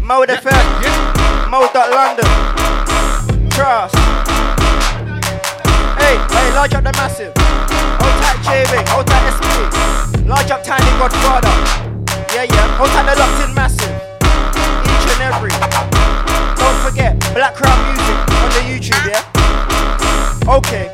Mode 0.00 0.30
effect. 0.30 0.68
Mode 1.50 1.74
London. 1.74 2.24
Trust. 3.50 3.96
Hey, 5.98 6.14
hey, 6.30 6.54
large 6.54 6.74
up 6.74 6.84
the 6.84 6.92
massive. 6.94 7.32
Hold 7.34 8.14
tight 8.22 8.38
JV, 8.46 8.86
hold 8.86 9.06
tight 9.08 9.34
SP. 9.34 9.46
Large 10.28 10.50
up 10.52 10.62
tiny 10.62 10.86
godfather. 10.96 11.50
Yeah, 12.32 12.44
yeah, 12.44 12.76
hold 12.78 12.90
tight 12.90 13.06
the 13.10 13.18
locked 13.18 13.42
in 13.42 13.54
massive. 13.54 13.90
Each 14.86 15.10
and 15.10 15.22
every. 15.26 15.50
Don't 16.54 16.78
forget, 16.86 17.18
Black 17.34 17.56
Crown 17.56 17.78
Music 17.90 18.16
on 18.30 18.50
the 18.54 18.62
YouTube, 18.70 19.04
yeah? 19.10 19.26
Okay. 20.54 20.86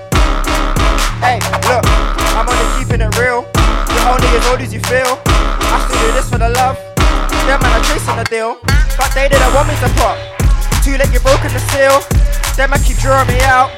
Hey, 1.21 1.39
look, 1.69 1.85
I'm 2.39 2.49
only 2.49 2.68
keeping 2.89 3.05
it 3.05 3.13
real. 3.21 3.45
You're 3.93 4.09
only 4.09 4.29
as 4.33 4.47
old 4.49 4.61
as 4.65 4.73
you 4.73 4.81
feel. 4.89 5.21
I 5.29 5.77
still 5.85 6.01
do 6.01 6.13
this 6.17 6.29
for 6.31 6.39
the 6.41 6.49
love. 6.49 6.81
Them 7.45 7.61
man 7.61 7.77
are 7.77 7.85
chasing 7.85 8.17
the 8.17 8.25
deal. 8.25 8.57
But 8.97 9.13
they 9.13 9.29
didn't 9.29 9.53
want 9.53 9.69
me 9.69 9.77
to 9.85 9.89
pop. 10.01 10.17
Too 10.81 10.97
late, 10.97 11.13
you 11.13 11.21
broken 11.21 11.53
the 11.53 11.61
seal. 11.69 12.01
Them 12.57 12.73
man 12.73 12.81
keep 12.81 12.97
drawing 12.97 13.29
me 13.29 13.45
out. 13.45 13.69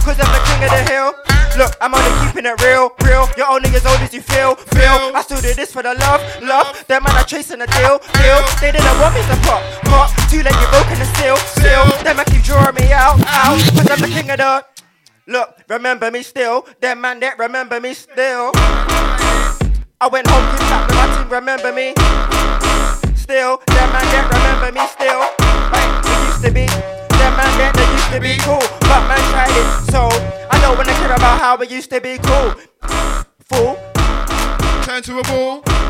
Cause 0.00 0.16
I'm 0.16 0.32
the 0.32 0.40
king 0.48 0.64
of 0.64 0.72
the 0.72 0.82
hill. 0.88 1.12
Look, 1.60 1.76
I'm 1.80 1.92
only 1.92 2.12
keeping 2.24 2.48
it 2.48 2.56
real, 2.64 2.88
real. 3.04 3.28
You're 3.36 3.48
only 3.48 3.68
as 3.76 3.84
old 3.84 4.00
as 4.00 4.12
you 4.12 4.20
feel, 4.20 4.56
feel. 4.72 5.12
I 5.12 5.20
still 5.22 5.40
do 5.40 5.52
this 5.52 5.72
for 5.72 5.82
the 5.82 5.94
love, 5.94 6.20
love. 6.42 6.72
Them 6.88 7.04
man 7.04 7.16
are 7.16 7.24
chasing 7.24 7.60
the 7.60 7.68
deal, 7.68 8.00
deal. 8.20 8.40
They 8.60 8.72
didn't 8.72 8.96
want 9.00 9.14
me 9.14 9.22
to 9.28 9.36
pop, 9.44 9.60
pop. 9.88 10.08
Too 10.28 10.42
late, 10.42 10.56
you 10.56 10.68
broken 10.72 10.98
the 10.98 11.08
seal, 11.20 11.36
seal. 11.60 11.84
Them 12.02 12.16
man 12.16 12.26
keep 12.26 12.42
drawing 12.42 12.74
me 12.74 12.92
out, 12.92 13.20
out. 13.28 13.60
Cause 13.76 13.88
I'm 13.88 14.00
the 14.00 14.08
king 14.08 14.28
of 14.30 14.38
the. 14.38 14.73
Look, 15.26 15.56
remember 15.70 16.10
me 16.10 16.22
still. 16.22 16.68
Them 16.80 17.00
man 17.00 17.18
that 17.20 17.38
remember 17.38 17.80
me 17.80 17.94
still. 17.94 18.52
I 19.98 20.06
went 20.12 20.26
home, 20.26 20.44
to 20.44 20.62
back, 20.68 20.86
but 20.88 20.96
my 21.00 21.16
team 21.16 21.32
remember 21.32 21.72
me. 21.72 21.94
Still, 23.16 23.56
them 23.72 23.88
man 23.88 24.04
that 24.12 24.28
remember 24.28 24.68
me 24.76 24.84
still. 24.84 25.24
Like 25.72 26.04
it 26.04 26.28
used 26.28 26.44
to 26.44 26.52
be. 26.52 26.66
Them 27.16 27.32
man 27.40 27.48
that 27.56 27.72
they 27.72 27.88
used 27.88 28.12
to 28.12 28.20
be 28.20 28.36
cool, 28.44 28.60
but 28.84 29.00
man 29.08 29.22
tried 29.32 29.48
it. 29.56 29.68
So 29.88 30.12
I 30.50 30.60
don't 30.60 30.76
wanna 30.76 30.92
care 30.92 31.16
about 31.16 31.40
how 31.40 31.56
it 31.56 31.70
used 31.70 31.88
to 31.88 32.02
be 32.02 32.18
cool. 32.20 32.52
Fool. 33.48 33.80
Turn 34.84 35.02
to 35.04 35.20
a 35.20 35.22
ball. 35.24 35.83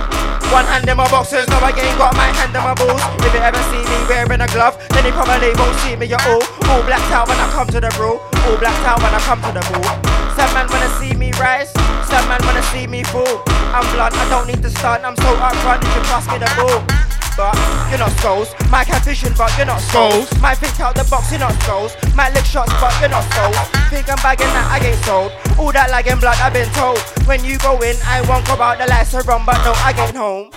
One 0.52 0.66
hand 0.66 0.88
in 0.88 0.96
my 0.96 1.08
boxers, 1.10 1.48
no 1.48 1.58
I 1.58 1.70
ain't 1.70 1.98
got 1.98 2.14
my 2.14 2.28
hand 2.34 2.54
in 2.54 2.62
my 2.62 2.74
balls. 2.74 3.00
If 3.24 3.32
you 3.32 3.40
ever 3.40 3.62
see 3.70 3.82
me 3.82 3.96
wearing 4.08 4.40
a 4.40 4.48
glove, 4.48 4.76
then 4.90 5.04
you 5.04 5.12
probably 5.12 5.54
won't 5.56 5.76
see 5.80 5.96
me 5.96 6.06
at 6.12 6.22
all. 6.26 6.42
All 6.70 6.82
blacked 6.84 7.10
out 7.10 7.28
when 7.28 7.38
I 7.38 7.48
come 7.50 7.68
to 7.68 7.80
the 7.80 7.90
brew. 7.96 8.20
All 8.20 8.56
blacked 8.58 8.84
out 8.86 9.02
when 9.02 9.14
I 9.14 9.20
come 9.24 9.40
to 9.42 9.52
the 9.52 9.64
ball. 9.72 9.88
Some 10.36 10.52
man 10.54 10.66
wanna 10.70 10.90
see 10.98 11.14
me 11.14 11.32
rise, 11.38 11.70
some 12.10 12.26
man 12.28 12.40
wanna 12.44 12.62
see 12.74 12.86
me 12.86 13.02
fall. 13.04 13.42
I'm 13.74 13.86
blunt, 13.94 14.14
I 14.14 14.28
don't 14.28 14.46
need 14.46 14.62
to 14.62 14.70
stunt, 14.70 15.04
I'm 15.04 15.16
so 15.16 15.30
upfront, 15.38 15.82
you 15.82 15.90
can 15.90 16.04
pass 16.10 16.26
me 16.30 16.38
the 16.38 16.50
ball. 16.58 17.23
But 17.36 17.54
you're 17.90 17.98
not 17.98 18.12
skulls. 18.18 18.54
Might 18.70 18.86
have 18.86 19.04
vision, 19.04 19.32
but 19.36 19.50
you're 19.56 19.66
not 19.66 19.80
skulls. 19.80 20.30
Might 20.40 20.58
think 20.58 20.78
out 20.78 20.94
the 20.94 21.02
box, 21.10 21.30
you're 21.30 21.40
not 21.40 21.54
skulls. 21.62 21.96
Might 22.14 22.32
lick 22.32 22.44
shots, 22.44 22.70
but 22.78 22.94
you're 23.00 23.10
not 23.10 23.26
skulls. 23.30 23.58
Think 23.90 24.06
I'm 24.06 24.20
bagging 24.22 24.46
that 24.54 24.70
I 24.70 24.78
ain't 24.86 25.02
sold. 25.02 25.32
All 25.58 25.72
that 25.72 25.90
lagging 25.90 26.20
blood, 26.22 26.38
I've 26.38 26.52
been 26.52 26.70
told. 26.70 26.98
When 27.26 27.42
you 27.42 27.58
go 27.58 27.74
in, 27.82 27.96
I 28.06 28.22
won't 28.28 28.46
go 28.46 28.54
out 28.54 28.78
the 28.78 28.86
lights 28.86 29.14
are 29.14 29.22
run, 29.26 29.42
but 29.44 29.58
no, 29.66 29.74
I 29.74 29.90
ain't 29.98 30.16
home. 30.16 30.50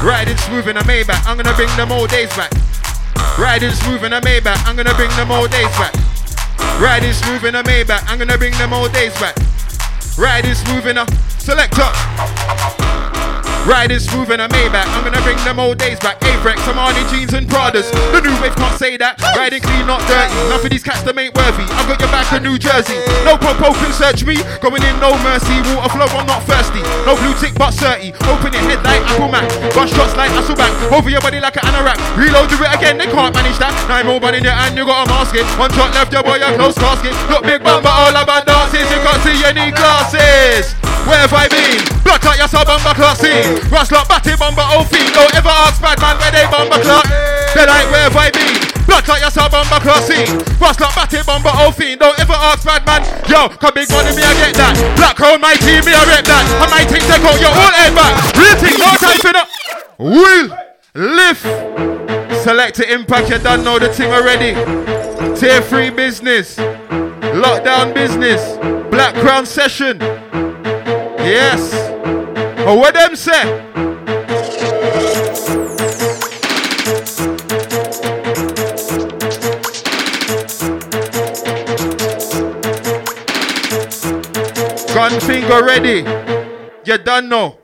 Riding 0.00 0.36
smooth 0.36 0.68
in 0.68 0.76
a 0.76 0.82
Maybach, 0.82 1.20
I'm 1.26 1.36
gonna 1.36 1.54
bring 1.54 1.72
them 1.76 1.92
old 1.92 2.10
days 2.10 2.32
back. 2.36 2.52
Riding 3.38 3.72
smooth 3.72 4.04
in 4.04 4.12
a 4.12 4.20
Maybach, 4.20 4.60
I'm 4.66 4.76
gonna 4.76 4.94
bring 4.94 5.10
them 5.16 5.32
old 5.32 5.50
days 5.50 5.72
back. 5.76 5.94
Riding 6.80 7.12
smooth 7.12 7.44
in 7.44 7.54
a 7.54 7.62
Maybach, 7.62 8.04
I'm 8.08 8.18
gonna 8.18 8.38
bring 8.38 8.52
them 8.54 8.72
old 8.72 8.92
days 8.92 9.14
back. 9.20 9.36
Riding 10.16 10.54
smooth 10.54 10.86
uh, 10.86 10.90
in 10.90 10.98
a 10.98 11.06
selector. 11.38 12.83
Riding 13.64 13.98
smooth 13.98 14.28
in 14.30 14.40
a 14.40 14.48
Maybach, 14.48 14.84
I'm 14.92 15.04
gonna 15.08 15.24
bring 15.24 15.40
them 15.40 15.58
old 15.58 15.78
days 15.78 15.98
back. 15.98 16.20
Avirex, 16.20 16.60
Armani 16.68 17.00
jeans 17.08 17.32
and 17.32 17.48
Pradas. 17.48 17.88
The 18.12 18.20
new 18.20 18.36
wave 18.44 18.54
can't 18.56 18.76
say 18.76 18.96
that. 19.00 19.16
Riding 19.32 19.64
clean, 19.64 19.88
not 19.88 20.04
dirty. 20.04 20.36
None 20.52 20.60
of 20.60 20.68
these 20.68 20.84
cats 20.84 21.00
that 21.08 21.16
ain't 21.16 21.32
worthy. 21.32 21.64
I've 21.72 21.88
got 21.88 21.96
your 21.96 22.12
back 22.12 22.28
in 22.36 22.44
New 22.44 22.60
Jersey. 22.60 23.00
No 23.24 23.40
popo 23.40 23.72
can 23.72 23.88
search 23.96 24.20
me. 24.28 24.36
Going 24.60 24.84
in, 24.84 24.96
no 25.00 25.16
mercy. 25.24 25.56
Water 25.72 25.96
flow, 25.96 26.08
I'm 26.12 26.28
not 26.28 26.44
thirsty. 26.44 26.84
No 27.08 27.16
blue 27.16 27.32
tick, 27.40 27.56
but 27.56 27.72
30. 27.72 28.12
Open 28.28 28.52
your 28.52 28.64
head 28.68 28.84
like 28.84 29.00
Apple 29.08 29.32
Mac. 29.32 29.48
Gun 29.72 29.88
shots 29.88 30.12
like 30.12 30.28
Hasselback. 30.36 30.72
Over 30.92 31.08
your 31.08 31.24
body 31.24 31.40
like 31.40 31.56
an 31.56 31.64
anorak. 31.64 31.96
Reload, 32.20 32.52
do 32.52 32.60
it 32.60 32.68
again, 32.68 33.00
they 33.00 33.08
can't 33.08 33.32
manage 33.32 33.56
that. 33.64 33.72
Nine 33.88 34.04
more 34.04 34.20
in 34.28 34.44
your 34.44 34.52
hand, 34.52 34.76
you 34.76 34.84
got 34.84 35.04
a 35.04 35.10
mask 35.10 35.34
it. 35.34 35.48
One 35.56 35.72
shot 35.72 35.88
left, 35.96 36.12
your 36.12 36.22
boy, 36.22 36.36
a 36.36 36.52
close 36.52 36.76
casket. 36.76 37.16
Look 37.32 37.48
big 37.48 37.64
bum, 37.64 37.80
but 37.80 37.96
all 37.96 38.12
about 38.12 38.44
dances. 38.44 38.93
You 39.14 39.22
see 39.22 39.46
any 39.46 39.70
glasses. 39.70 40.74
Where 41.06 41.22
have 41.22 41.30
I 41.30 41.46
been? 41.46 41.78
Block 42.02 42.26
out 42.26 42.34
your 42.34 42.50
sub 42.50 42.66
classy. 42.66 43.46
Rush 43.70 43.94
lock, 43.94 44.10
batty 44.10 44.34
bumper, 44.34 44.66
old 44.74 44.88
oh, 44.88 44.90
feet. 44.90 45.06
Don't 45.14 45.30
ever 45.38 45.54
ask 45.54 45.78
bad 45.78 46.02
man 46.02 46.18
where 46.18 46.34
they 46.34 46.42
bumper 46.50 46.82
clock. 46.82 47.06
They're 47.54 47.70
like, 47.70 47.86
where 47.94 48.10
have 48.10 48.18
I 48.18 48.34
been? 48.34 48.58
Block 48.90 49.06
out 49.06 49.22
your 49.22 49.30
sub 49.30 49.54
classy. 49.54 50.26
Rush 50.58 50.80
lock, 50.82 50.98
batty 50.98 51.22
bumper, 51.22 51.54
old 51.54 51.70
oh, 51.70 51.78
feet. 51.78 52.02
Don't 52.02 52.18
ever 52.18 52.34
ask 52.34 52.66
bad 52.66 52.82
man. 52.90 53.06
Yo, 53.30 53.54
come 53.54 53.70
big 53.78 53.86
money, 53.94 54.10
me, 54.18 54.26
I 54.26 54.34
get 54.34 54.58
that. 54.58 54.74
Black 54.98 55.14
hole, 55.14 55.38
my 55.38 55.54
team, 55.62 55.86
me, 55.86 55.94
I 55.94 56.02
rep 56.10 56.26
that. 56.26 56.44
And 56.58 56.70
my 56.74 56.82
team 56.82 57.06
take 57.06 57.22
out 57.22 57.38
oh, 57.38 57.44
your 57.44 57.54
whole 57.54 57.70
head 57.70 57.94
back. 57.94 58.18
Real 58.34 58.56
thing, 58.58 58.74
no 58.82 58.90
time 58.98 59.20
for 59.22 59.30
that. 59.30 59.46
Will 60.02 60.50
lift. 60.98 61.46
Select 62.42 62.74
to 62.82 62.84
impact, 62.92 63.30
you 63.30 63.38
done 63.38 63.62
know 63.62 63.78
the 63.78 63.94
thing 63.94 64.10
already. 64.10 64.58
Tier 65.38 65.62
3 65.62 65.90
business. 65.90 66.58
Lockdown 67.34 67.92
business. 67.92 68.56
Black 68.92 69.12
Crown 69.16 69.44
session. 69.44 69.98
Yes. 71.18 71.74
Oh, 72.66 72.76
what 72.76 72.94
them 72.94 73.16
say? 73.16 73.42
Gun 84.94 85.20
finger 85.20 85.64
ready. 85.64 86.04
You 86.84 86.98
done 86.98 87.28
know. 87.28 87.63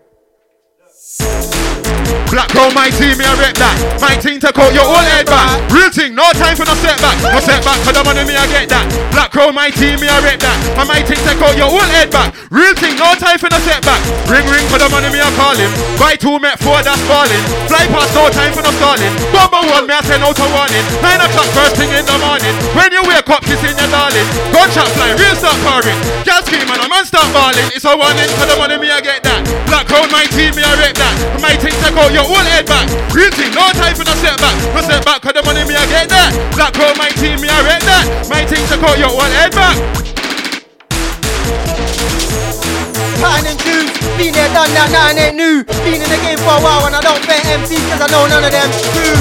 Black 2.31 2.47
Crow, 2.55 2.71
my 2.71 2.87
team, 2.95 3.19
me 3.19 3.27
I 3.27 3.35
rep 3.35 3.59
that. 3.59 3.75
My 3.99 4.15
team 4.15 4.39
take 4.39 4.55
out 4.55 4.71
your 4.71 4.87
old 4.87 5.03
head 5.03 5.27
back. 5.27 5.51
Real 5.67 5.91
thing, 5.91 6.15
no 6.15 6.31
time 6.39 6.55
for 6.55 6.63
no 6.63 6.79
setback. 6.79 7.19
No 7.27 7.43
setback, 7.43 7.83
for 7.83 7.91
the 7.91 8.07
money 8.07 8.23
me 8.23 8.39
I 8.39 8.47
get 8.47 8.71
that. 8.71 8.87
Black 9.11 9.35
Crow, 9.35 9.51
my 9.51 9.67
team, 9.75 9.99
me 9.99 10.07
I 10.07 10.23
rep 10.23 10.39
that. 10.39 10.59
And 10.79 10.87
my 10.87 11.03
team 11.03 11.19
take 11.27 11.43
out 11.43 11.59
your 11.59 11.67
old 11.67 11.91
head 11.91 12.07
back. 12.15 12.31
Real 12.55 12.71
thing, 12.79 12.95
no 12.95 13.19
time 13.19 13.35
for 13.43 13.51
no 13.51 13.59
setback. 13.67 13.99
Ring 14.31 14.47
ring 14.47 14.63
for 14.71 14.79
the 14.79 14.87
money 14.95 15.11
me 15.11 15.19
I 15.19 15.27
call 15.35 15.59
him. 15.59 15.75
Buy 15.99 16.15
two, 16.15 16.39
met 16.39 16.63
four, 16.63 16.79
that's 16.87 17.03
falling. 17.11 17.43
Fly 17.67 17.91
past, 17.91 18.15
no 18.15 18.31
time 18.31 18.55
for 18.55 18.63
no 18.63 18.71
stalling. 18.79 19.15
Number 19.35 19.63
one, 19.67 19.91
me 19.91 19.95
I 19.99 20.03
send 20.07 20.23
out 20.23 20.39
a 20.39 20.47
warning. 20.55 20.87
Nine 21.03 21.19
o'clock 21.27 21.51
first 21.51 21.75
thing 21.75 21.91
in 21.91 22.07
the 22.07 22.15
morning. 22.23 22.55
When 22.79 22.95
you 22.95 23.03
wake 23.11 23.27
up, 23.27 23.43
kissing 23.43 23.75
your 23.75 23.91
darling. 23.91 24.29
Gunshot 24.55 24.87
fly, 24.95 25.19
real 25.19 25.35
start 25.35 25.59
pouring. 25.67 25.99
Girl 26.23 26.43
scream 26.47 26.71
and 26.71 26.79
a 26.79 26.87
man 26.87 27.03
start 27.03 27.27
balling. 27.35 27.75
It's 27.75 27.83
a 27.83 27.91
warning 27.91 28.31
for 28.39 28.47
the 28.47 28.55
money 28.55 28.79
me 28.79 28.87
I 28.95 29.03
get 29.03 29.27
that. 29.27 29.43
Black 29.67 29.91
Crow, 29.91 30.07
my 30.15 30.31
team, 30.31 30.55
me 30.55 30.63
I 30.63 30.79
rep 30.79 30.95
that. 30.95 31.15
My 31.43 31.59
team 31.59 31.75
take 31.83 31.99
out 31.99 32.15
your 32.15 32.20
old 32.25 32.47
head 32.47 32.67
back. 32.67 32.89
Real 33.15 33.31
thing, 33.33 33.53
no 33.55 33.65
time 33.77 33.95
for 33.97 34.05
no 34.05 34.15
setback. 34.19 34.57
No 34.75 34.81
setback, 34.83 35.23
cause 35.23 35.35
the 35.35 35.43
money 35.45 35.65
me 35.65 35.75
I 35.77 35.87
get 35.89 36.09
that. 36.11 36.35
Black 36.57 36.73
Crow, 36.75 36.93
my 36.97 37.09
team, 37.17 37.41
me 37.41 37.49
I 37.49 37.61
rep 37.65 37.83
that. 37.87 38.05
My 38.29 38.45
team 38.45 38.63
take 38.69 38.83
out 38.83 38.99
your 38.99 39.13
old 39.13 39.31
head 39.37 39.53
back. 39.53 39.77
Pattern 43.21 43.53
and 43.53 43.59
tunes, 43.61 43.93
been 44.17 44.33
there, 44.33 44.49
done 44.57 44.73
that, 44.73 44.89
nothing 44.89 45.21
ain't 45.21 45.37
new. 45.37 45.61
Been 45.85 46.01
in 46.01 46.09
the 46.09 46.21
game 46.25 46.41
for 46.41 46.57
a 46.57 46.61
while 46.65 46.89
and 46.89 46.97
I 46.97 47.05
don't 47.05 47.21
bet 47.29 47.45
MCs 47.45 47.85
cause 47.93 48.01
I 48.01 48.09
know 48.09 48.25
none 48.29 48.45
of 48.45 48.53
them 48.53 48.69
true. 48.97 49.17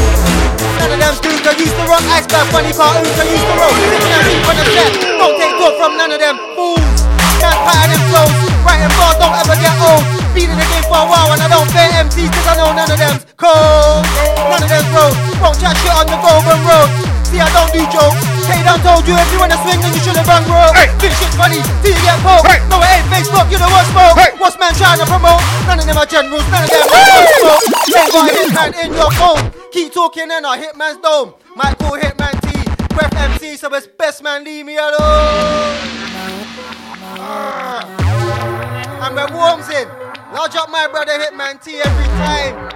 None 0.80 0.96
of 0.96 1.00
them 1.04 1.16
dudes 1.20 1.44
I 1.44 1.54
used 1.60 1.76
to 1.76 1.84
rock 1.84 2.04
iceberg 2.08 2.48
funny 2.56 2.72
cartoons 2.72 3.20
I 3.20 3.28
used 3.28 3.44
to 3.44 3.56
roll 3.60 3.76
deep 3.76 4.48
on 4.48 4.56
the 4.56 4.66
set. 4.72 4.92
Don't 5.20 5.36
take 5.36 5.56
talk 5.60 5.76
from 5.76 6.00
none 6.00 6.12
of 6.16 6.20
them 6.20 6.40
fools. 6.56 6.99
Dance 7.40 7.62
pattern 7.64 7.96
and 7.96 8.04
flows, 8.12 8.34
writing 8.62 8.92
bars 9.00 9.18
don't 9.18 9.34
ever 9.34 9.56
get 9.58 9.74
old. 9.80 10.04
Been 10.36 10.52
in 10.52 10.60
the 10.60 10.68
game 10.70 10.86
for 10.86 11.00
a 11.00 11.08
while 11.08 11.32
and 11.32 11.42
I 11.42 11.48
don't 11.48 11.72
bet 11.72 11.96
MCs 12.06 12.30
cause 12.30 12.48
I 12.52 12.54
know 12.60 12.76
none 12.76 12.92
of 12.92 13.00
them's 13.00 13.24
cold. 13.40 14.04
None 14.52 14.62
of 14.62 14.70
them's 14.70 14.92
road, 14.92 15.16
won't 15.40 15.56
chat 15.58 15.74
shit 15.80 15.96
on 15.96 16.06
the 16.06 16.20
golden 16.20 16.60
road. 16.68 16.92
See, 17.30 17.38
I 17.38 17.46
don't 17.54 17.70
do 17.70 17.86
jokes. 17.94 18.18
K 18.50 18.58
done 18.66 18.82
told 18.82 19.06
you 19.06 19.14
if 19.14 19.30
you 19.30 19.38
wanna 19.38 19.54
swing, 19.62 19.78
then 19.78 19.94
you 19.94 20.02
should've 20.02 20.26
run 20.26 20.42
bro. 20.50 20.74
Hey. 20.74 20.90
Think 20.98 21.14
shit's 21.14 21.38
funny 21.38 21.62
till 21.86 21.94
you 21.94 22.02
get 22.02 22.18
poked. 22.26 22.50
Hey. 22.50 22.58
No, 22.74 22.82
it 22.82 22.90
ain't 22.90 23.06
Facebook, 23.14 23.46
you 23.54 23.62
the 23.62 23.70
worst 23.70 23.94
smoke. 23.94 24.18
Hey. 24.18 24.34
What's 24.42 24.58
man 24.58 24.74
trying 24.74 24.98
to 24.98 25.06
promote? 25.06 25.38
None 25.70 25.78
of 25.78 25.86
them 25.86 26.02
are 26.02 26.10
generals, 26.10 26.42
none 26.50 26.66
of 26.66 26.74
them 26.74 26.90
are 26.90 27.30
smoke. 27.38 27.62
Ain't 27.94 28.10
got 28.10 28.26
a 28.26 28.34
hitman 28.34 28.74
in 28.82 28.98
your 28.98 29.14
phone. 29.14 29.54
Keep 29.70 29.94
talking 29.94 30.26
and 30.26 30.42
I 30.42 30.58
hit 30.58 30.74
man's 30.76 30.98
dome. 31.06 31.38
Might 31.56 31.78
call 31.78 32.02
hitman 32.02 32.34
T. 32.42 32.66
Breath 32.98 33.14
MC, 33.14 33.58
so 33.58 33.70
it's 33.76 33.86
best 33.86 34.24
man, 34.24 34.44
leave 34.44 34.66
me 34.66 34.78
alone. 34.78 36.89
Ah. 37.32 39.06
And 39.06 39.16
when 39.16 39.32
Worms 39.38 39.70
in, 39.70 39.88
large 40.34 40.56
up 40.56 40.68
my 40.70 40.88
brother 40.88 41.12
Hitman 41.14 41.62
T 41.64 41.80
every 41.80 42.08
time. 42.18 42.70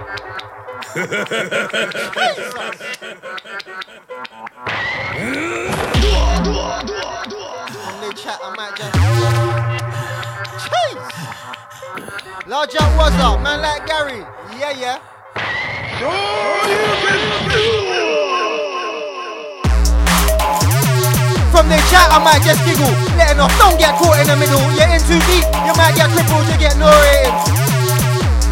When 7.84 8.00
they 8.00 8.12
chat, 8.14 8.38
I 8.42 8.54
might 8.56 8.74
just. 8.76 8.94
Jeez. 10.68 11.02
Large 12.46 12.76
up 12.76 12.96
was 12.96 13.12
up, 13.20 13.40
man 13.42 13.60
like 13.60 13.86
Gary. 13.86 14.24
Yeah, 14.58 14.72
yeah. 14.78 14.98
From 21.54 21.68
the 21.68 21.76
chat, 21.86 22.10
I 22.10 22.18
might 22.18 22.42
just 22.42 22.58
giggle. 22.66 22.90
Letting 23.14 23.38
off, 23.38 23.56
don't 23.60 23.78
get 23.78 23.94
caught 23.94 24.18
in 24.18 24.26
the 24.26 24.34
middle. 24.34 24.58
You're 24.74 24.90
in 24.90 24.98
too 25.06 25.22
deep, 25.30 25.46
you 25.62 25.72
might 25.78 25.94
get 25.94 26.10
crippled, 26.10 26.50
you 26.50 26.58
get 26.58 26.76
no 26.76 26.90
ratings. 26.90 27.83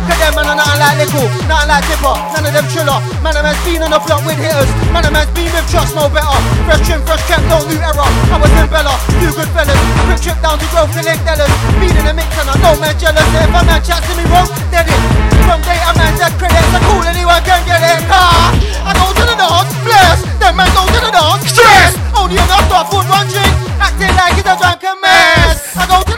Cause 0.02 0.18
them 0.18 0.34
man 0.34 0.50
are 0.50 0.58
nothing 0.58 0.80
like 0.82 0.98
Lickle, 0.98 1.28
nothing 1.46 1.70
like 1.70 1.84
Tipper, 1.86 2.14
none 2.34 2.46
of 2.46 2.52
them 2.52 2.66
chiller. 2.74 2.98
Man, 3.22 3.38
a 3.38 3.40
man's 3.42 3.60
been 3.62 3.82
on 3.86 3.90
the 3.94 4.00
block 4.02 4.22
with 4.26 4.38
hitters. 4.38 4.70
Man, 4.90 5.06
a 5.06 5.10
man's 5.14 5.30
been 5.30 5.46
with 5.54 5.66
trucks, 5.70 5.94
no 5.94 6.10
better. 6.10 6.38
Fresh 6.66 6.82
trim, 6.86 7.00
fresh 7.06 7.22
cap, 7.30 7.42
don't 7.46 7.62
do 7.70 7.78
error. 7.78 8.02
I 8.02 8.36
was 8.42 8.50
in 8.50 8.66
Bella, 8.66 8.94
two 9.22 9.30
good 9.30 9.50
fellas. 9.54 9.78
Quick 10.10 10.20
trip 10.22 10.38
down 10.42 10.58
to 10.58 10.66
Grove 10.74 10.90
to 10.98 11.00
Lake 11.06 11.22
Dellas. 11.22 11.50
Been 11.78 11.94
in 11.94 12.04
the 12.06 12.14
mix 12.14 12.30
and 12.34 12.50
I 12.50 12.54
know 12.58 12.74
man 12.82 12.94
jealous. 12.98 13.26
If 13.30 13.54
a 13.54 13.60
man 13.62 13.80
chats 13.86 14.02
to 14.10 14.12
me 14.18 14.26
wrong, 14.26 14.50
dead 14.74 14.90
it. 14.90 15.00
From 15.46 15.62
data 15.62 15.90
man, 15.94 16.12
that 16.18 16.34
credits 16.34 16.74
are 16.74 16.82
cool, 16.90 17.02
anyone 17.06 17.42
can 17.46 17.62
get 17.62 17.82
it. 17.82 18.02
Car, 18.10 18.58
I 18.82 18.90
go 18.98 19.06
to 19.14 19.22
the 19.22 19.36
dance, 19.38 19.70
bless. 19.86 20.18
Them 20.42 20.58
man 20.58 20.70
go 20.74 20.82
to 20.82 20.98
the 20.98 21.10
dance, 21.14 21.46
stress. 21.46 21.94
Only 22.18 22.42
enough 22.42 22.66
to 22.70 22.76
afford 22.82 23.06
one 23.06 23.26
drink, 23.30 23.54
acting 23.78 24.14
like 24.18 24.34
it's 24.34 24.50
a 24.50 24.54
drunken 24.58 24.98
mess. 24.98 25.78
I 25.78 25.86
go 25.86 26.11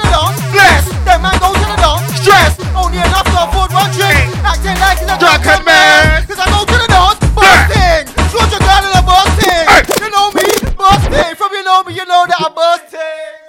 acting 4.80 5.08
like 5.08 5.20
it's 5.20 5.24
a 5.24 5.38
drunken 5.42 5.64
mess. 5.64 6.26
Cause 6.26 6.40
I 6.40 6.46
go 6.50 6.64
to 6.64 6.76
the 6.78 6.88
dance, 6.88 7.20
busting. 7.34 8.04
Short 8.30 8.48
your 8.50 8.62
girl 8.62 8.82
in 8.84 8.92
a 8.94 9.02
busting. 9.02 9.66
You 10.02 10.10
know 10.10 10.30
me, 10.34 10.48
busting. 10.74 11.34
From 11.36 11.52
you 11.52 11.62
know 11.64 11.82
me, 11.84 11.94
you 11.94 12.06
know 12.06 12.26
that 12.26 12.40
I'm 12.40 12.54
busting. 12.54 13.44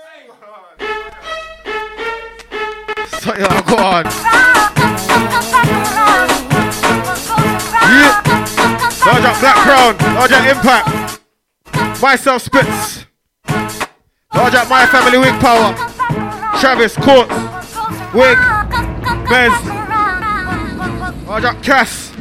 So, 3.25 3.33
yeah, 3.33 3.61
go 3.65 3.77
on. 3.77 4.05
Yeah. 7.89 8.21
Large 9.05 9.25
up 9.25 9.39
Black 9.39 9.55
Crown, 9.65 9.97
large 10.15 10.31
up 10.31 10.45
Impact. 10.45 11.21
Myself 12.01 12.41
Spitz. 12.41 13.05
Large 14.33 14.55
up 14.55 14.69
My 14.69 14.85
Family 14.87 15.17
Wig 15.17 15.39
Power. 15.39 15.73
Travis 16.59 16.95
Court. 16.95 17.29
Wig. 18.13 18.37
Bez. 19.29 19.84
Large 21.27 21.45
up 21.45 21.63
Cass. 21.63 22.11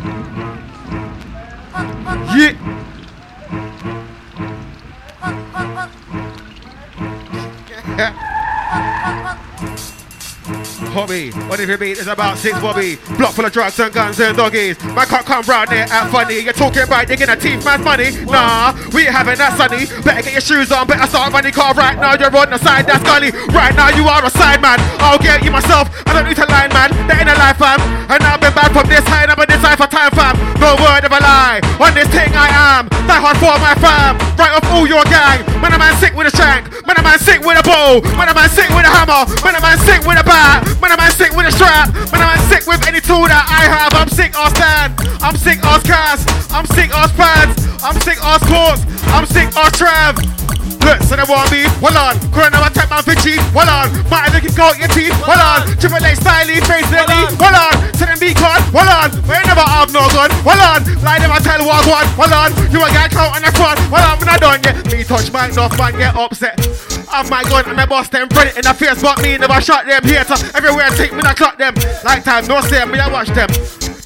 Yeah. 7.96 8.20
Hobby, 10.94 11.34
what 11.50 11.58
if 11.58 11.68
you 11.68 11.76
beat 11.76 11.98
is 11.98 12.06
about 12.06 12.38
six 12.38 12.54
Bobby? 12.62 12.94
Block 13.18 13.34
full 13.34 13.44
of 13.44 13.50
drugs 13.50 13.80
and 13.80 13.92
guns 13.92 14.20
and 14.20 14.36
doggies. 14.36 14.78
Man 14.94 15.04
can't 15.10 15.26
come 15.26 15.42
round 15.42 15.66
there 15.66 15.90
and 15.90 16.06
funny. 16.08 16.38
You're 16.38 16.54
talking 16.54 16.86
about 16.86 17.08
digging 17.08 17.28
a 17.28 17.34
teeth 17.34 17.64
man's 17.66 17.82
money. 17.82 18.14
Nah, 18.30 18.70
we 18.94 19.02
ain't 19.02 19.10
having 19.10 19.34
that 19.42 19.58
sunny. 19.58 19.90
Better 20.06 20.22
get 20.22 20.38
your 20.38 20.40
shoes 20.40 20.70
on, 20.70 20.86
better 20.86 21.02
start 21.10 21.34
running 21.34 21.50
car 21.50 21.74
right 21.74 21.98
now. 21.98 22.14
You're 22.14 22.30
on 22.30 22.46
the 22.46 22.62
side, 22.62 22.86
that's 22.86 23.02
gully. 23.02 23.34
Right 23.50 23.74
now 23.74 23.90
you 23.90 24.06
are 24.06 24.22
a 24.22 24.30
side 24.30 24.62
man. 24.62 24.78
I'll 25.02 25.18
get 25.18 25.42
you 25.42 25.50
myself. 25.50 25.90
I 26.06 26.14
don't 26.14 26.30
need 26.30 26.38
to 26.38 26.46
line 26.46 26.70
man. 26.70 26.94
That 27.10 27.18
ain't 27.18 27.26
a 27.26 27.34
life 27.42 27.58
fam. 27.58 27.82
And 28.06 28.22
I've 28.22 28.38
been 28.38 28.54
bad 28.54 28.70
from 28.70 28.86
this 28.86 29.02
high, 29.10 29.26
never 29.46 29.60
decipher 29.60 29.86
time, 29.86 30.10
fam. 30.12 30.34
No 30.60 30.76
word 30.80 31.04
of 31.04 31.12
a 31.12 31.20
lie. 31.20 31.60
On 31.80 31.92
this 31.94 32.08
thing 32.08 32.32
I 32.32 32.48
am. 32.76 32.88
Die 32.88 33.20
hard 33.20 33.36
for 33.36 33.52
my 33.60 33.74
fam. 33.76 34.16
Right 34.36 34.52
off 34.52 34.64
all 34.72 34.86
your 34.86 35.04
gang. 35.04 35.44
Man, 35.60 35.72
a 35.72 35.78
man 35.78 35.94
sick 35.96 36.14
with 36.14 36.32
a 36.32 36.34
shank. 36.36 36.70
Man, 36.86 36.96
a 36.96 37.02
man 37.02 37.18
sick 37.18 37.40
with 37.40 37.58
a 37.58 37.62
bow. 37.62 38.00
Man, 38.16 38.28
a 38.28 38.34
man 38.34 38.48
sick 38.48 38.68
with 38.70 38.86
a 38.86 38.92
hammer. 38.92 39.28
Man, 39.44 39.56
a 39.56 39.60
man 39.60 39.78
sick 39.78 40.00
with 40.06 40.20
a 40.20 40.24
bat. 40.24 40.64
Man, 40.80 40.92
a 40.92 40.96
man 40.96 41.10
sick 41.12 41.32
with 41.32 41.46
a 41.46 41.52
strap. 41.52 41.92
Man, 42.12 42.22
a 42.22 42.26
man 42.26 42.40
sick 42.48 42.66
with 42.66 42.86
any 42.86 43.00
tool 43.00 43.28
that 43.28 43.44
I 43.48 43.68
have. 43.68 43.92
I'm 43.94 44.08
sick 44.08 44.32
ass 44.36 44.52
stand. 44.56 44.92
I'm 45.20 45.36
sick 45.36 45.60
ass 45.64 45.82
cast. 45.82 46.24
I'm 46.52 46.66
sick 46.66 46.90
ass 46.94 47.12
pads. 47.12 47.56
I'm 47.84 47.98
sick 48.00 48.18
ass 48.22 48.42
courts. 48.48 48.82
I'm 49.12 49.26
sick 49.26 49.48
ass 49.56 49.72
trav. 49.76 50.73
Look, 50.84 51.00
so 51.08 51.16
they 51.16 51.24
want 51.24 51.48
me, 51.48 51.64
hold 51.80 51.96
on. 51.96 52.14
Corona, 52.28 52.60
I 52.60 52.68
take 52.68 52.92
my 52.92 53.00
cheap, 53.00 53.40
hold 53.56 53.72
on. 53.72 53.88
Might 54.12 54.28
look 54.36 54.44
and 54.44 54.60
out 54.60 54.76
your 54.76 54.92
teeth, 54.92 55.16
hold 55.24 55.40
on. 55.40 55.64
Triple 55.80 56.04
A 56.04 56.12
styling, 56.12 56.60
face 56.68 56.88
the 56.92 57.00
knee, 57.08 57.24
hold 57.40 57.56
on. 57.56 57.72
Tell 57.96 58.04
them 58.04 58.20
be 58.20 58.36
caught, 58.36 58.60
hold 58.68 58.92
on. 58.92 59.08
But 59.24 59.40
you 59.40 59.46
never 59.48 59.64
have 59.64 59.88
no 59.96 60.04
gun, 60.12 60.28
hold 60.44 60.60
on. 60.60 60.80
Lie 61.00 61.24
them, 61.24 61.32
I 61.32 61.40
tell 61.40 61.64
walk 61.64 61.88
one, 61.88 62.04
hold 62.20 62.36
on. 62.36 62.50
You 62.68 62.84
a 62.84 62.88
guy 62.92 63.08
count 63.08 63.32
on 63.32 63.40
the 63.40 63.52
front, 63.56 63.80
hold 63.88 64.04
on. 64.04 64.14
When 64.20 64.28
I 64.28 64.36
done 64.36 64.60
yet, 64.60 64.76
me 64.92 65.04
touch 65.04 65.32
my 65.32 65.48
enough 65.48 65.72
man 65.80 65.96
get 65.96 66.12
upset. 66.12 66.60
I've 67.08 67.30
my 67.30 67.42
gun 67.44 67.64
and 67.64 67.76
my 67.76 67.86
boss 67.86 68.08
them 68.08 68.28
front 68.28 68.56
in 68.56 68.68
the 68.68 68.74
face, 68.74 69.00
but 69.00 69.22
me 69.22 69.38
never 69.38 69.60
shot 69.60 69.86
them 69.86 70.04
here. 70.04 70.24
So 70.24 70.36
everywhere 70.52 70.84
I 70.84 70.92
take 70.96 71.12
me, 71.12 71.22
I 71.24 71.32
clock 71.32 71.56
them. 71.56 71.74
Like 72.04 72.24
time, 72.24 72.46
no 72.46 72.60
say 72.60 72.84
me, 72.84 72.98
I 72.98 73.08
watch 73.08 73.28
them. 73.32 73.48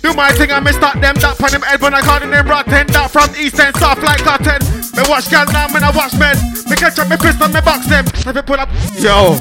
Do 0.03 0.15
my 0.15 0.33
thing 0.33 0.51
and 0.51 0.65
me 0.65 0.73
start 0.73 1.01
them 1.01 1.15
that 1.16 1.39
pan 1.39 1.51
them 1.51 1.62
head 1.62 1.81
when 1.81 1.95
I 1.95 2.01
call 2.01 2.20
them 2.20 2.31
rotten 2.47 2.87
that 2.89 3.11
from 3.11 3.31
east 3.37 3.59
and 3.61 3.77
south 3.77 4.03
like 4.03 4.23
cotton. 4.23 4.62
Me 4.97 5.03
watch 5.09 5.31
gal 5.31 5.47
now 5.47 5.66
when 5.73 5.83
I 5.83 5.91
watch 5.91 6.15
men. 6.19 6.37
Me 6.70 6.77
catch 6.77 6.99
up 6.99 7.09
me 7.09 7.16
and 7.19 7.55
me 7.55 7.61
box 7.61 7.87
them. 7.87 8.05
If 8.07 8.35
me 8.35 8.43
pull 8.43 8.61
up, 8.61 8.69
yo. 8.99 9.39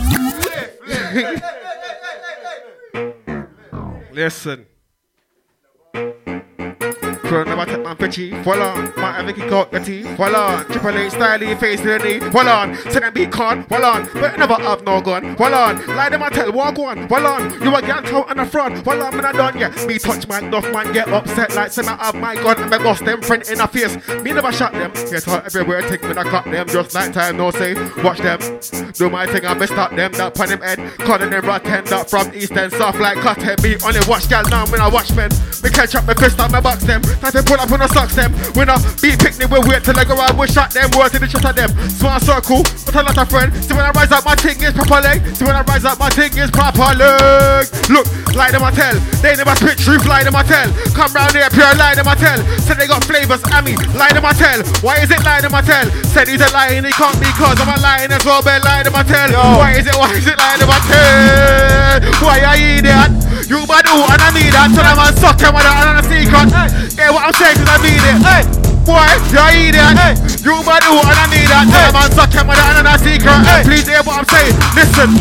Listen. 4.14 4.66
Take 7.28 7.84
man 7.84 7.98
for 7.98 8.08
cheap. 8.08 8.34
Hold 8.36 8.60
on. 8.60 8.94
My 8.96 9.34
kick 9.34 9.52
out 9.52 9.72
your 9.74 9.84
teeth. 9.84 10.06
Hold 10.16 10.34
on. 10.34 10.66
Triple 10.68 10.98
H 10.98 11.12
style, 11.12 11.58
face 11.58 11.82
the 11.82 12.00
knee. 12.00 12.20
Hold 12.20 12.48
on. 12.48 12.76
Say 12.90 13.02
them 13.02 13.14
be 13.14 13.28
con. 13.28 13.64
Hold 13.64 13.84
on. 13.84 14.10
But 14.14 14.40
never 14.40 14.54
have 14.54 14.84
no 14.86 15.02
gun. 15.02 15.36
Hold 15.36 15.52
on. 15.52 15.88
Lie 15.88 16.10
them 16.10 16.24
I 16.24 16.30
tell. 16.30 16.54
Walk 16.54 16.80
on. 16.80 17.10
Hold 17.10 17.26
on. 17.26 17.52
You 17.62 17.76
a 17.76 17.82
girl 17.82 18.16
out 18.16 18.30
on 18.30 18.38
the 18.38 18.46
front. 18.46 18.86
Hold 18.86 19.02
on. 19.02 19.14
Me 19.14 19.22
not 19.22 19.36
done 19.36 19.58
yet. 19.60 19.88
Me 19.88 20.00
touch 20.00 20.26
my 20.30 20.40
enough 20.40 20.72
man 20.72 20.94
get 20.94 21.10
upset 21.10 21.54
like 21.54 21.72
say 21.72 21.82
me 21.82 21.90
have 21.90 22.16
my 22.16 22.36
gun 22.36 22.62
and 22.62 22.72
me 22.72 22.78
bust 22.78 23.04
them 23.04 23.22
friend 23.22 23.44
in 23.50 23.58
the 23.58 23.68
face. 23.68 24.24
Me 24.24 24.32
never 24.32 24.52
shot 24.54 24.72
them. 24.72 24.92
Get 24.94 25.28
out 25.28 25.46
everywhere. 25.46 25.82
Take 25.82 26.04
me 26.04 26.12
I 26.12 26.24
cut 26.24 26.46
them. 26.46 26.68
Just 26.70 26.94
night 26.94 27.14
time. 27.14 27.36
No 27.36 27.52
say. 27.52 27.74
Watch 28.04 28.20
them. 28.20 28.40
Do 28.94 29.10
my 29.10 29.28
thing 29.28 29.44
and 29.44 29.60
me 29.60 29.68
stop 29.68 29.94
them. 29.94 30.14
That 30.14 30.34
pan 30.34 30.48
them 30.48 30.62
head. 30.62 30.80
Calling 31.00 31.30
them 31.30 31.46
rotten. 31.46 31.84
That 31.84 32.10
from 32.10 32.34
east 32.34 32.54
and 32.54 32.72
south 32.72 33.00
like 33.00 33.18
cotton. 33.18 33.58
Me 33.62 33.76
only 33.84 34.00
watch 34.08 34.30
gal 34.30 34.48
now 34.50 34.66
when 34.68 34.80
I 34.80 34.88
watch 34.88 35.14
men. 35.14 35.30
Me 35.62 35.70
catch 35.70 35.94
up 35.96 36.06
my 36.06 36.14
fist 36.14 36.40
and 36.40 36.54
me 36.54 36.62
box 36.62 36.86
them. 36.86 37.02
Time 37.22 37.34
to 37.34 37.42
pull 37.42 37.60
up 37.60 37.72
on 37.72 37.80
the 37.80 37.88
socks 37.90 38.16
them. 38.16 38.32
When 38.54 38.70
I 38.70 38.78
beat 39.02 39.18
picnic, 39.18 39.50
we 39.50 39.60
wait 39.66 39.84
till 39.84 39.98
I 39.98 40.06
go 40.06 40.16
out, 40.22 40.38
we 40.38 40.48
shot 40.48 40.72
them, 40.72 40.90
words 40.94 41.16
in 41.18 41.22
the 41.22 41.30
shot 41.30 41.46
of 41.46 41.56
them. 41.56 41.74
Smart 41.90 42.22
circle, 42.22 42.62
but 42.86 42.94
a 42.94 43.02
lot 43.02 43.18
of 43.18 43.28
friend. 43.30 43.50
See 43.64 43.74
when 43.74 43.86
I 43.86 43.92
rise 43.92 44.12
up, 44.14 44.24
my 44.24 44.36
thing 44.36 44.62
is 44.62 44.74
proper 44.74 45.02
leg. 45.02 45.26
See 45.34 45.46
when 45.46 45.56
I 45.56 45.66
rise 45.66 45.86
up, 45.86 45.98
my 45.98 46.10
thing 46.14 46.32
is 46.38 46.52
proper 46.52 46.94
leg. 46.94 47.66
Look, 47.90 48.06
lie 48.38 48.54
them 48.54 48.62
I 48.62 48.72
tell. 48.72 48.96
They 49.26 49.34
never 49.34 49.56
spit 49.58 49.82
truth, 49.82 50.06
lie 50.06 50.24
them 50.24 50.38
I 50.38 50.44
tell. 50.46 50.70
Come 50.94 51.12
round 51.18 51.34
here, 51.34 51.50
pure 51.50 51.74
lie 51.76 51.98
them 51.98 52.08
I 52.08 52.16
tell. 52.16 52.38
Said 52.62 52.78
they 52.78 52.88
got 52.88 53.04
flavors, 53.04 53.42
Amy, 53.50 53.74
lie 53.98 54.14
them 54.14 54.26
I 54.26 54.34
tell. 54.38 54.62
Why 54.86 55.02
is 55.02 55.10
it 55.10 55.22
lie 55.26 55.42
them 55.42 55.58
I 55.58 55.62
tell? 55.66 55.90
Said 56.14 56.30
he's 56.30 56.42
a 56.42 56.50
lying, 56.54 56.86
he 56.86 56.94
can't 56.94 57.18
be 57.18 57.30
cause 57.34 57.58
I'm 57.58 57.74
a 57.74 57.82
lying 57.82 58.14
as 58.14 58.24
well, 58.24 58.46
but 58.46 58.62
lie 58.62 58.84
them 58.84 58.94
I 58.94 59.02
tell. 59.02 59.34
Why 59.58 59.74
is 59.74 59.90
it, 59.90 59.96
why 59.98 60.14
is 60.14 60.28
it 60.28 60.38
lie 60.38 60.58
them 60.62 60.70
I 60.70 60.80
tell? 60.86 62.00
Why 62.22 62.46
I 62.46 62.56
eat 62.62 62.86
that? 62.86 63.10
You 63.50 63.66
bad 63.66 63.88
ooh, 63.88 64.06
and 64.06 64.22
I 64.22 64.30
need 64.36 64.54
that. 64.54 64.70
Tell 64.76 64.86
them 64.86 65.00
I 65.00 65.10
suck 65.18 65.40
him 65.40 65.56
with 65.56 65.64
that, 65.66 65.82
and 65.88 65.98
a 65.98 66.04
secret. 66.06 67.07
Yeah, 67.08 67.16
what 67.16 67.24
I'm 67.24 67.40
saying 67.40 67.56
is 67.56 67.64
I 67.72 67.80
need 67.88 68.04
it. 68.04 68.20
Hey. 68.20 68.44
Boy, 68.84 69.00
you 69.32 69.40
idiot. 69.72 69.96
Hey. 69.96 70.12
You 70.44 70.60
bad 70.68 70.84
ooh, 70.92 71.00
and 71.00 71.16
I 71.16 71.32
need 71.32 71.48
that. 71.48 71.64
Tell 71.72 71.88
them 71.88 72.04
I 72.04 72.12
suck 72.12 72.36
him 72.36 72.52
with 72.52 72.60
that, 72.60 72.84
and 72.84 72.84
a 72.84 73.00
secret. 73.00 73.48
Hey. 73.48 73.64
Please 73.64 73.88
hear 73.88 74.04
what 74.04 74.20
I'm 74.20 74.28
saying. 74.28 74.52
Listen. 74.76 75.16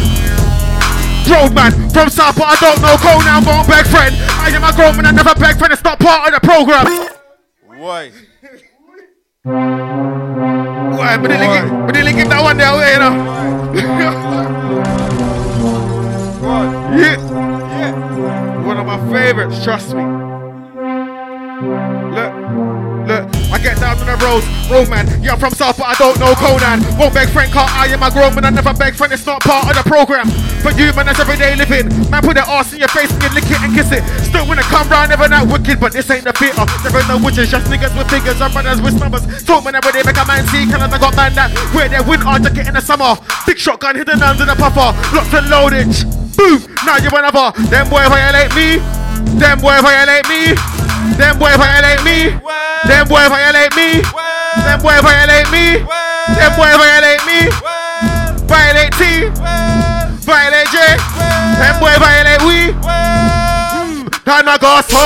Roadman 1.30 1.70
from 1.94 2.10
South, 2.10 2.34
but 2.34 2.50
I 2.50 2.58
don't 2.58 2.82
know. 2.82 2.98
Go 2.98 3.22
now, 3.22 3.38
won't 3.38 3.70
beg 3.70 3.86
friend. 3.86 4.10
I 4.18 4.50
am 4.50 4.66
a 4.66 4.74
grown 4.74 4.98
man, 4.98 5.06
I 5.06 5.14
never 5.14 5.38
beg 5.38 5.62
friend. 5.62 5.70
It's 5.70 5.86
not 5.86 6.02
part 6.02 6.26
of 6.26 6.34
the 6.34 6.42
program. 6.42 6.90
Why? 7.78 8.10
Why? 9.46 11.14
But 11.22 11.30
they 11.30 11.38
give, 11.38 11.70
but 11.70 11.94
they 11.94 12.02
give 12.02 12.26
that 12.34 12.42
one 12.42 12.58
there 12.58 12.74
away, 12.74 12.98
you 12.98 12.98
know. 12.98 13.14
yeah. 16.98 17.14
Yeah. 17.14 18.66
One 18.66 18.74
of 18.74 18.86
my 18.86 18.98
favorites, 19.14 19.62
trust 19.62 19.94
me. 19.94 20.02
Look, 21.56 22.32
look, 23.08 23.24
I 23.48 23.56
get 23.56 23.80
down 23.80 23.96
on 23.96 24.04
the 24.04 24.16
roads, 24.20 24.44
roadman. 24.68 25.08
Yeah, 25.24 25.32
I'm 25.32 25.40
from 25.40 25.56
South, 25.56 25.80
but 25.80 25.88
I 25.88 25.96
don't 25.96 26.20
know 26.20 26.36
Conan. 26.36 26.84
Won't 27.00 27.16
beg 27.16 27.32
friend, 27.32 27.48
can't 27.48 27.72
I 27.72 27.88
am 27.96 28.04
a 28.04 28.12
grown 28.12 28.36
man. 28.36 28.44
I 28.44 28.52
never 28.52 28.76
beg 28.76 28.92
friend, 28.92 29.08
it's 29.08 29.24
not 29.24 29.40
part 29.40 29.64
of 29.64 29.72
the 29.72 29.80
program. 29.88 30.28
For 30.60 30.68
you, 30.76 30.92
man, 30.92 31.08
that's 31.08 31.16
everyday 31.16 31.56
living. 31.56 31.88
Man, 32.12 32.20
put 32.20 32.36
their 32.36 32.44
ass 32.44 32.76
in 32.76 32.84
your 32.84 32.92
face 32.92 33.08
and 33.08 33.22
you 33.24 33.32
lick 33.32 33.48
it 33.48 33.56
and 33.64 33.72
kiss 33.72 33.88
it. 33.88 34.04
Still 34.28 34.44
it 34.52 34.68
come 34.68 34.84
round, 34.92 35.08
never 35.08 35.32
that 35.32 35.48
wicked, 35.48 35.80
but 35.80 35.96
this 35.96 36.04
ain't 36.12 36.28
the 36.28 36.36
theater. 36.36 36.60
Never 36.84 37.00
no 37.08 37.16
witches, 37.24 37.48
just 37.48 37.72
niggas 37.72 37.96
with 37.96 38.12
figures 38.12 38.36
and 38.36 38.52
brothers 38.52 38.84
with 38.84 39.00
numbers. 39.00 39.24
Talk 39.40 39.64
man 39.64 39.80
every 39.80 39.96
day, 39.96 40.04
make 40.04 40.20
a 40.20 40.28
man 40.28 40.44
see. 40.52 40.68
Cause 40.68 40.84
I 40.84 40.92
got 41.00 41.16
man 41.16 41.32
that 41.40 41.56
wear 41.72 41.88
their 41.88 42.04
winter 42.04 42.36
jacket 42.36 42.68
in 42.68 42.76
the 42.76 42.84
summer. 42.84 43.16
Big 43.48 43.56
shotgun, 43.56 43.96
hidden 43.96 44.20
in 44.20 44.44
the 44.44 44.56
puffer. 44.60 44.92
Locked 45.16 45.32
and 45.32 45.48
loaded. 45.48 45.88
Boom, 46.36 46.60
now 46.84 47.00
you 47.00 47.08
whenever. 47.08 47.48
Them 47.72 47.88
boy 47.88 48.04
violate 48.12 48.52
me. 48.52 48.76
Them 49.40 49.56
boy 49.64 49.80
violate 49.80 50.28
me. 50.28 50.52
Them 51.16 51.38
boy 51.38 51.56
violate 51.56 52.04
me. 52.04 52.30
Them 52.84 53.08
boy 53.08 53.24
violate 53.28 53.74
me. 53.74 54.02
Them 54.64 54.78
boy 54.80 54.98
violate 55.00 55.50
me. 55.50 55.80
Them 56.36 56.52
boy 56.56 56.72
violate 56.76 57.24
me. 57.24 57.40
Violate 58.46 58.92
T. 58.92 59.28
Violate 60.24 60.68
J. 60.70 60.76
Them 61.58 61.74
boy 61.80 61.94
violate 61.98 62.42
we. 62.44 62.72
Hmm. 62.84 64.06
Time 64.26 64.48
I 64.48 64.58
go 64.58 64.80
so 64.82 64.98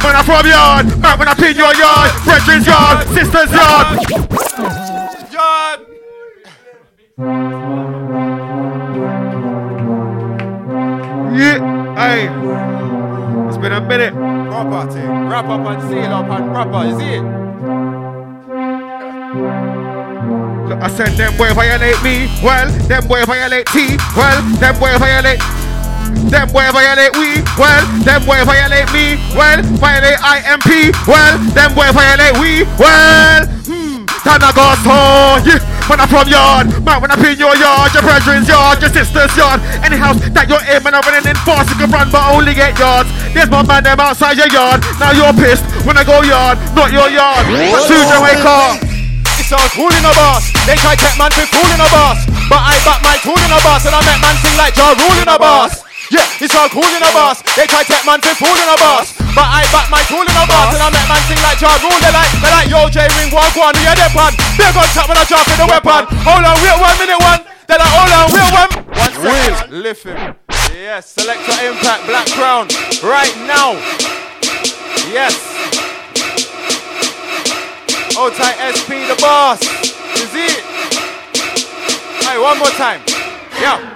When 0.00 0.16
I 0.16 0.22
from 0.24 0.46
yard 0.48 0.86
Man 0.98 1.18
when 1.18 1.28
I 1.28 1.34
pin 1.34 1.54
your 1.54 1.74
yard 1.74 2.10
Brethren's 2.24 2.66
yard 2.66 3.06
Sister's 3.08 3.52
yard 3.52 4.00
Yard 5.30 5.80
Yeah 11.36 11.60
It's 12.16 12.39
been 13.60 13.72
a 13.72 13.80
minute 13.80 14.14
Proper 14.14 14.90
thing. 14.90 15.28
Wrap 15.28 15.46
up 15.46 15.66
and 15.66 15.82
seal 15.88 16.12
up 16.12 16.30
and 16.30 16.50
proper. 16.50 16.98
See 16.98 17.14
it? 17.14 17.24
I 20.80 20.88
said 20.88 21.12
them 21.18 21.36
boy 21.36 21.52
violate 21.52 22.02
me, 22.02 22.26
well, 22.42 22.66
them 22.88 23.06
boy 23.06 23.24
violate 23.26 23.66
T, 23.66 23.98
well, 24.16 24.40
them 24.56 24.74
boy 24.80 24.96
violate. 24.96 25.40
Them 26.30 26.48
boy 26.48 26.64
violate 26.72 27.12
we, 27.16 27.42
well, 27.58 27.84
them 28.00 28.24
boy 28.24 28.42
violate 28.44 28.90
me, 28.92 29.20
well, 29.36 29.62
violate 29.76 30.18
IMP, 30.24 30.96
well, 31.06 31.38
them 31.52 31.74
boy 31.74 31.92
violate 31.92 32.38
we, 32.40 32.64
well, 32.80 33.44
hmm, 33.68 34.06
time 34.24 34.40
I 34.40 34.52
go 34.56 34.72
so, 34.80 34.96
yeah. 35.44 35.79
When 35.90 35.98
I'm 35.98 36.06
from 36.06 36.30
yard, 36.30 36.70
man, 36.86 37.02
when 37.02 37.10
I'm 37.10 37.18
in 37.18 37.34
your 37.34 37.50
yard, 37.58 37.90
your 37.90 38.06
brethren's 38.06 38.46
yard, 38.46 38.78
your 38.78 38.94
sister's 38.94 39.34
yard, 39.34 39.58
any 39.82 39.98
house 39.98 40.22
that 40.30 40.46
you're 40.46 40.62
in, 40.70 40.78
man, 40.86 40.94
I'm 40.94 41.02
running 41.02 41.26
in 41.26 41.34
fast, 41.42 41.66
you 41.66 41.82
can 41.82 41.90
run, 41.90 42.06
but 42.14 42.22
only 42.30 42.54
get 42.54 42.78
yards. 42.78 43.10
There's 43.34 43.50
my 43.50 43.66
man, 43.66 43.82
them 43.82 43.98
outside 43.98 44.38
your 44.38 44.46
yard. 44.54 44.86
Now 45.02 45.10
you're 45.10 45.34
pissed 45.34 45.66
when 45.82 45.98
I 45.98 46.06
go 46.06 46.22
yard, 46.22 46.62
not 46.78 46.94
your 46.94 47.10
yard. 47.10 47.42
Two 47.90 47.98
Jamaica. 48.06 48.86
It's 49.42 49.50
all 49.50 49.66
cool 49.74 49.90
in 49.90 50.06
a 50.06 50.14
boss. 50.14 50.46
They 50.62 50.78
try 50.78 50.94
take 50.94 51.18
man 51.18 51.34
to 51.34 51.42
fool 51.50 51.66
in 51.74 51.82
a 51.82 51.90
boss. 51.90 52.22
But 52.46 52.62
I 52.62 52.78
back 52.86 53.02
my 53.02 53.18
tool 53.26 53.34
in 53.34 53.50
a 53.50 53.58
boss 53.66 53.82
and 53.82 53.90
I 53.90 53.98
make 54.06 54.22
man 54.22 54.38
sing 54.46 54.54
like 54.54 54.78
Ja 54.78 54.94
Rule 54.94 55.18
in 55.18 55.26
a 55.26 55.42
boss. 55.42 55.82
Yeah, 56.14 56.22
it's 56.38 56.54
all 56.54 56.70
cool 56.70 56.86
in 56.86 57.02
a 57.02 57.10
boss. 57.10 57.42
They 57.58 57.66
try 57.66 57.82
take 57.82 58.06
man 58.06 58.22
to 58.22 58.30
fool 58.38 58.54
in 58.54 58.68
a 58.70 58.78
boss. 58.78 59.19
But 59.34 59.46
I 59.46 59.62
back 59.70 59.86
my 59.90 60.02
tool 60.10 60.26
in 60.26 60.34
a 60.34 60.44
boss 60.46 60.74
and 60.74 60.82
I 60.82 60.90
make 60.90 61.06
man 61.06 61.22
sing 61.30 61.38
like 61.40 61.62
Ja 61.62 61.70
Rule. 61.78 61.94
They 62.02 62.10
like, 62.10 62.30
they 62.42 62.50
like, 62.50 62.68
yo, 62.68 62.90
J 62.90 63.06
Wing, 63.14 63.30
one, 63.30 63.46
one, 63.54 63.74
we 63.78 63.86
are 63.86 63.94
the 63.94 64.10
pan. 64.10 64.34
Big 64.58 64.74
on 64.74 64.88
top 64.90 65.06
when 65.06 65.18
I 65.18 65.24
drop 65.24 65.46
in 65.46 65.56
the 65.58 65.68
weapon. 65.70 66.02
Hold 66.26 66.42
on, 66.42 66.56
wait 66.58 66.76
one 66.76 66.96
minute, 66.98 67.20
one. 67.22 67.40
They 67.70 67.78
like, 67.78 67.92
hold 67.94 68.10
on, 68.10 68.26
wait 68.34 68.50
one. 68.50 68.70
One 68.90 69.12
second. 69.14 69.70
Lift 69.70 70.02
him. 70.02 70.34
Yes, 70.74 71.14
Selector 71.14 71.54
Impact, 71.62 72.06
Black 72.10 72.26
Crown. 72.34 72.66
Right 73.06 73.34
now. 73.46 73.78
Yes. 75.06 75.38
Oh, 78.18 78.30
tight 78.34 78.58
SP, 78.74 79.06
the 79.06 79.16
boss. 79.20 79.62
Is 80.18 80.34
it? 80.34 80.60
Hey, 82.26 82.38
one 82.38 82.58
more 82.58 82.74
time. 82.74 83.00
Yeah. 83.60 83.89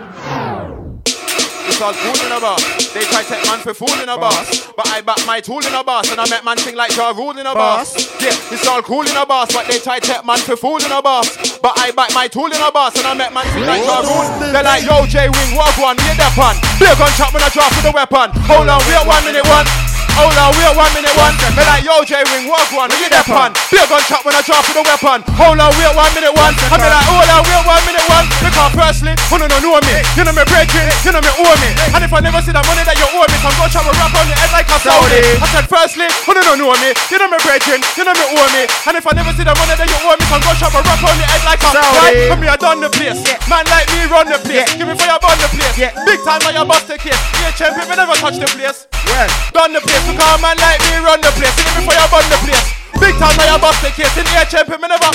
It's 1.74 1.82
all 1.82 1.92
cool 1.92 2.14
in 2.22 2.30
a 2.30 2.38
boss. 2.38 2.62
They 2.94 3.02
try 3.02 3.26
to 3.26 3.28
take 3.34 3.42
man 3.50 3.58
for 3.58 3.74
fool 3.74 3.98
in 3.98 4.08
a 4.08 4.14
boss. 4.14 4.70
But 4.78 4.86
I 4.94 5.00
back 5.00 5.18
my 5.26 5.40
tool 5.40 5.58
in 5.58 5.74
a 5.74 5.82
boss. 5.82 6.06
And 6.06 6.20
I 6.20 6.30
met 6.30 6.44
man 6.44 6.56
sing 6.56 6.76
like 6.76 6.94
Ja 6.94 7.10
Rule 7.10 7.34
in 7.34 7.44
a 7.44 7.52
boss. 7.52 8.14
Yeah, 8.22 8.30
it's 8.54 8.64
all 8.68 8.80
cool 8.80 9.02
in 9.02 9.16
a 9.16 9.26
boss. 9.26 9.52
But 9.52 9.66
they 9.66 9.80
try 9.80 9.98
to 9.98 10.06
take 10.06 10.24
man 10.24 10.38
for 10.38 10.54
fool 10.54 10.78
in 10.78 10.92
a 10.92 11.02
boss. 11.02 11.58
But 11.58 11.74
I 11.74 11.90
back 11.90 12.14
my 12.14 12.28
tool 12.28 12.46
in 12.46 12.62
a 12.62 12.70
boss. 12.70 12.94
And 12.94 13.04
I 13.04 13.14
met 13.14 13.34
man 13.34 13.42
sing 13.50 13.66
like 13.66 13.82
Ja 13.82 14.06
Rule. 14.06 14.54
They're 14.54 14.62
like, 14.62 14.86
yo, 14.86 15.02
J 15.10 15.26
Wing, 15.26 15.58
what 15.58 15.74
one, 15.82 15.98
we 15.98 16.14
the 16.14 16.30
pan. 16.38 16.54
Big 16.78 16.94
gun 16.94 17.10
chop 17.18 17.34
when 17.34 17.42
I 17.42 17.50
drop 17.50 17.74
with 17.74 17.82
the 17.82 17.90
weapon. 17.90 18.30
Hold 18.46 18.70
on, 18.70 18.78
we 18.86 18.94
wait 18.94 19.06
one 19.10 19.24
minute, 19.26 19.42
one. 19.50 19.66
Oh, 20.14 20.30
hold 20.30 20.38
on, 20.38 20.50
wait 20.54 20.70
one 20.78 20.92
minute 20.94 21.10
one. 21.18 21.34
Me 21.58 21.62
like 21.66 21.82
yo 21.82 21.98
J 22.06 22.22
Wing, 22.30 22.46
walk 22.46 22.70
one. 22.70 22.86
Where 22.86 23.02
you 23.02 23.10
that 23.10 23.26
pun? 23.26 23.50
Be 23.66 23.82
a 23.82 23.86
gunshot 23.90 24.22
when 24.22 24.34
I 24.34 24.46
drop 24.46 24.62
with 24.62 24.78
the 24.78 24.84
weapon. 24.86 25.26
Oh, 25.26 25.50
hold 25.50 25.58
on, 25.58 25.74
wait 25.74 25.90
one 25.90 26.12
minute 26.14 26.30
one. 26.30 26.54
I 26.70 26.78
be 26.78 26.86
like, 26.86 27.02
oh, 27.10 27.18
hold 27.18 27.30
on, 27.34 27.42
wait 27.42 27.62
one 27.66 27.82
minute 27.82 28.06
one. 28.06 28.26
Because 28.38 28.70
personally, 28.78 29.14
who 29.26 29.42
no 29.42 29.50
no 29.50 29.58
know 29.58 29.82
me? 29.82 29.96
You 30.14 30.22
know 30.22 30.30
me 30.30 30.46
breaking, 30.46 30.86
you 31.02 31.10
know 31.10 31.18
me 31.18 31.30
owe 31.34 31.56
me. 31.58 31.70
And 31.90 32.02
if 32.06 32.14
I 32.14 32.22
never 32.22 32.38
see 32.46 32.54
the 32.54 32.62
money 32.62 32.86
that 32.86 32.94
you 32.94 33.06
owe 33.10 33.26
me, 33.26 33.36
come 33.42 33.54
go 33.58 33.66
chop 33.66 33.90
a 33.90 33.92
rap 33.98 34.14
on 34.14 34.26
your 34.30 34.38
head 34.38 34.54
like 34.54 34.70
a 34.70 34.78
Saudi. 34.78 35.18
I 35.42 35.46
said 35.50 35.66
firstly, 35.66 36.06
who 36.22 36.30
no 36.38 36.42
no 36.46 36.54
know 36.54 36.74
me? 36.78 36.94
You 37.10 37.18
know 37.18 37.26
me 37.26 37.38
breaking, 37.42 37.82
you 37.98 38.02
know 38.06 38.14
me 38.14 38.26
owe 38.38 38.48
me. 38.54 38.70
And 38.86 38.94
if 38.94 39.04
I 39.10 39.12
never 39.18 39.34
see 39.34 39.42
the 39.42 39.54
money 39.58 39.74
that 39.74 39.88
you 39.90 39.98
owe 39.98 40.14
me, 40.14 40.24
come 40.30 40.42
go 40.46 40.54
chop 40.54 40.78
a 40.78 40.80
rap 40.86 41.02
on 41.02 41.18
your 41.18 41.26
head 41.26 41.42
like 41.42 41.58
a 41.58 41.70
Saudi. 41.74 41.90
Right? 41.98 42.30
Come 42.30 42.38
me, 42.38 42.46
I 42.46 42.54
done 42.54 42.78
the 42.78 42.90
place. 42.94 43.18
Man 43.50 43.66
like 43.66 43.90
me 43.90 44.06
run 44.06 44.30
the 44.30 44.38
place. 44.46 44.70
Give 44.78 44.86
me 44.86 44.94
fire, 44.94 45.18
burn 45.18 45.34
the 45.42 45.50
place. 45.50 45.74
Big 46.06 46.22
time, 46.22 46.38
I 46.46 46.62
bust 46.62 46.86
the 46.86 47.02
case. 47.02 47.18
Yeah, 47.42 47.50
champion, 47.58 47.90
me 47.90 47.98
never 47.98 48.14
touch 48.22 48.38
the 48.38 48.46
place. 48.54 48.86
Well, 49.10 49.28
Done 49.52 49.72
the 49.72 49.80
place, 49.80 50.03
because 50.06 50.40
man 50.42 50.56
like 50.58 50.80
me 50.90 50.96
run 51.00 51.20
the 51.20 51.32
place. 51.36 51.54
Give 51.56 51.74
me 51.76 51.86
fire, 51.88 52.08
burn 52.10 52.26
the 52.28 52.38
place. 52.44 52.83
Big 53.00 53.14
time, 53.18 53.36
I 53.38 53.58
bust 53.60 53.82
the 53.82 53.90
case. 53.90 54.14
In 54.16 54.24
the 54.24 54.32
air, 54.38 54.46
champion, 54.46 54.80
me 54.80 54.88
never. 54.88 55.10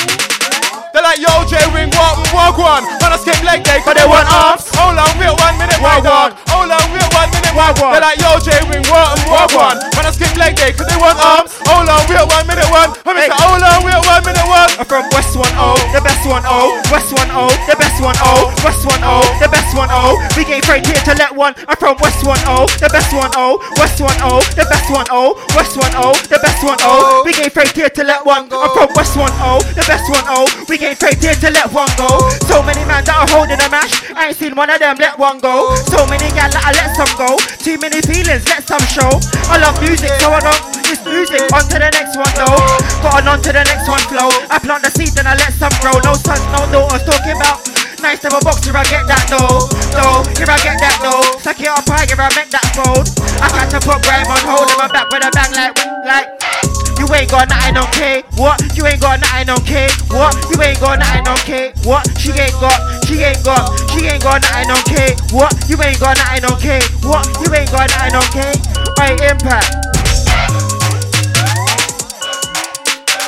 They 0.89 1.05
like 1.05 1.21
yo 1.21 1.45
J 1.45 1.61
Wing 1.69 1.93
walk 1.93 2.17
and 2.17 2.33
walk 2.33 2.57
one. 2.57 2.81
When 2.97 3.13
I 3.13 3.17
skip 3.21 3.37
leg 3.45 3.61
day, 3.61 3.77
cause 3.85 3.93
they 3.93 4.09
want 4.09 4.25
arms. 4.25 4.65
Hold 4.73 4.97
on, 4.97 5.11
wait 5.21 5.29
one 5.37 5.55
minute, 5.61 5.77
walk 5.77 6.01
one. 6.01 6.33
Hold 6.49 6.73
on, 6.73 6.81
wait 6.89 7.05
one 7.13 7.29
minute, 7.29 7.53
walk 7.53 7.77
one. 7.77 7.93
They 7.93 8.01
like 8.01 8.17
yo 8.17 8.41
J 8.41 8.57
Wing 8.65 8.81
walk 8.89 9.13
walk 9.29 9.53
one. 9.53 9.77
When 9.93 10.05
I 10.05 10.11
skip 10.11 10.33
leg 10.33 10.57
day, 10.57 10.73
cause 10.73 10.89
they 10.89 10.97
want 10.97 11.21
arms. 11.21 11.53
Hold 11.69 11.93
on, 11.93 12.01
wait 12.09 12.25
one 12.25 12.45
minute, 12.49 12.65
one. 12.73 12.89
Let 13.05 13.13
me 13.13 13.21
say, 13.21 13.37
hold 13.37 13.61
on, 13.61 13.85
wait 13.85 14.01
one 14.01 14.23
minute, 14.25 14.47
one. 14.49 14.69
I'm 14.81 14.87
from 14.89 15.05
West 15.13 15.37
1 15.37 15.45
0, 15.45 15.77
the 15.93 16.01
best 16.01 16.25
1 16.25 16.41
0. 16.41 16.81
West 16.89 17.13
1 17.13 17.21
0, 17.29 17.53
the 17.69 17.75
best 17.77 17.97
1 18.01 18.15
0. 18.17 18.49
West 18.65 18.81
1 18.89 18.97
0, 18.97 19.21
the 19.37 19.47
best 19.53 19.69
1 19.77 19.93
0. 19.93 20.17
We 20.33 20.41
ain't 20.49 20.65
afraid 20.65 20.89
here 20.89 21.03
to 21.05 21.13
let 21.21 21.31
one. 21.37 21.53
I'm 21.69 21.77
from 21.77 22.01
West 22.01 22.25
1 22.25 22.33
0, 22.49 22.65
the 22.81 22.89
best 22.89 23.13
1 23.13 23.29
0. 23.29 23.61
West 23.77 24.01
1 24.01 24.09
0, 24.25 24.41
the 24.57 24.65
best 24.65 24.89
1 24.89 25.05
0. 25.05 25.37
West 25.53 25.77
1 25.77 25.85
0, 25.93 26.17
the 26.33 26.39
best 26.41 26.65
1 26.65 26.81
0. 26.81 27.29
We 27.29 27.37
ain't 27.37 27.53
afraid 27.53 27.68
here 27.75 27.89
to 27.89 28.03
let 28.03 28.25
one. 28.25 28.47
Go. 28.47 28.61
I'm 28.61 28.71
from 28.71 28.89
West 28.95 29.17
1 29.17 29.27
0, 29.27 29.59
the 29.75 29.83
best 29.85 30.07
1 30.07 30.21
0. 30.21 30.47
We 30.69 30.79
ain't 30.79 30.95
afraid 30.95 31.19
here 31.19 31.35
to 31.35 31.49
let 31.51 31.67
one 31.73 31.91
go. 31.99 32.07
So 32.47 32.63
many 32.63 32.81
man 32.87 33.03
that 33.05 33.17
are 33.19 33.29
holding 33.29 33.59
a 33.59 33.69
mash. 33.69 33.91
I 34.15 34.31
ain't 34.31 34.37
seen 34.37 34.55
one 34.55 34.69
of 34.69 34.79
them 34.79 34.97
let 34.97 35.19
one 35.19 35.43
go. 35.43 35.75
So 35.91 36.07
many 36.07 36.31
gal 36.31 36.49
that 36.49 36.63
I 36.63 36.71
let 36.77 36.95
some 36.95 37.11
go. 37.19 37.35
Too 37.59 37.77
many 37.77 37.99
feelings, 38.05 38.47
let 38.47 38.63
some 38.63 38.83
show. 38.87 39.09
I 39.51 39.59
love 39.59 39.77
music, 39.83 40.13
so 40.23 40.31
I 40.31 40.39
don't. 40.39 40.61
It's 40.89 41.03
music. 41.05 41.45
On 41.53 41.61
to 41.67 41.77
the 41.77 41.91
next 41.93 42.15
one 42.17 42.33
though. 42.33 42.57
Got 43.03 43.27
on, 43.27 43.37
on 43.37 43.39
to 43.43 43.51
the 43.53 43.63
next 43.65 43.85
one 43.85 44.01
flow. 44.09 44.31
I 44.49 44.57
plant 44.57 44.87
the 44.87 44.91
seed, 44.95 45.13
then 45.13 45.27
I 45.27 45.35
let 45.35 45.53
some 45.53 45.73
grow. 45.83 45.97
No 46.01 46.15
sons, 46.17 46.41
no 46.55 46.65
daughters. 46.71 47.05
Talking 47.05 47.37
about 47.37 47.61
nice 48.01 48.23
to 48.23 48.31
a 48.31 48.39
boxer, 48.39 48.73
I 48.73 48.83
get 48.87 49.05
that 49.05 49.27
though. 49.29 49.67
No, 49.93 50.23
here 50.37 50.49
I 50.49 50.57
get 50.63 50.79
that 50.79 50.97
though. 51.03 51.39
Suck 51.43 51.59
it 51.59 51.67
up 51.67 51.85
here 51.85 52.17
I 52.17 52.29
make 52.35 52.49
that 52.49 52.65
fold. 52.73 53.05
I 53.43 53.47
got 53.51 53.67
to 53.71 53.79
put 53.83 54.01
grime 54.03 54.27
on 54.27 54.41
hold 54.47 54.69
in 54.69 54.77
my 54.77 54.87
back 54.87 55.11
with 55.11 55.25
a 55.25 55.31
bang 55.31 55.51
like, 55.53 55.75
like. 56.05 56.68
You 56.99 57.07
ain't 57.15 57.31
got 57.31 57.47
nothing 57.47 57.77
on 57.79 57.87
K. 57.95 58.23
What? 58.35 58.59
You 58.75 58.85
ain't 58.85 58.99
got 58.99 59.23
nothing 59.23 59.49
on 59.49 59.63
K. 59.63 59.87
What? 60.11 60.35
You 60.51 60.61
ain't 60.61 60.79
got 60.83 60.99
nothing 60.99 61.27
on 61.31 61.39
K. 61.47 61.71
What? 61.87 62.03
She 62.19 62.35
ain't 62.35 62.51
got. 62.59 62.75
She 63.07 63.23
ain't 63.23 63.41
got. 63.41 63.71
She 63.89 64.05
ain't 64.05 64.21
got 64.21 64.43
nothing 64.43 64.69
on 64.69 64.83
K. 64.83 65.15
What? 65.31 65.55
You 65.71 65.79
ain't 65.81 65.99
got 65.99 66.19
nothing 66.19 66.43
on 66.43 66.59
K. 66.59 66.83
What? 67.07 67.23
You 67.39 67.47
ain't 67.55 67.71
got 67.71 67.87
nothing 67.87 68.19
on 68.19 68.27
K. 68.35 68.51
Right, 68.99 69.15
impact. 69.31 69.71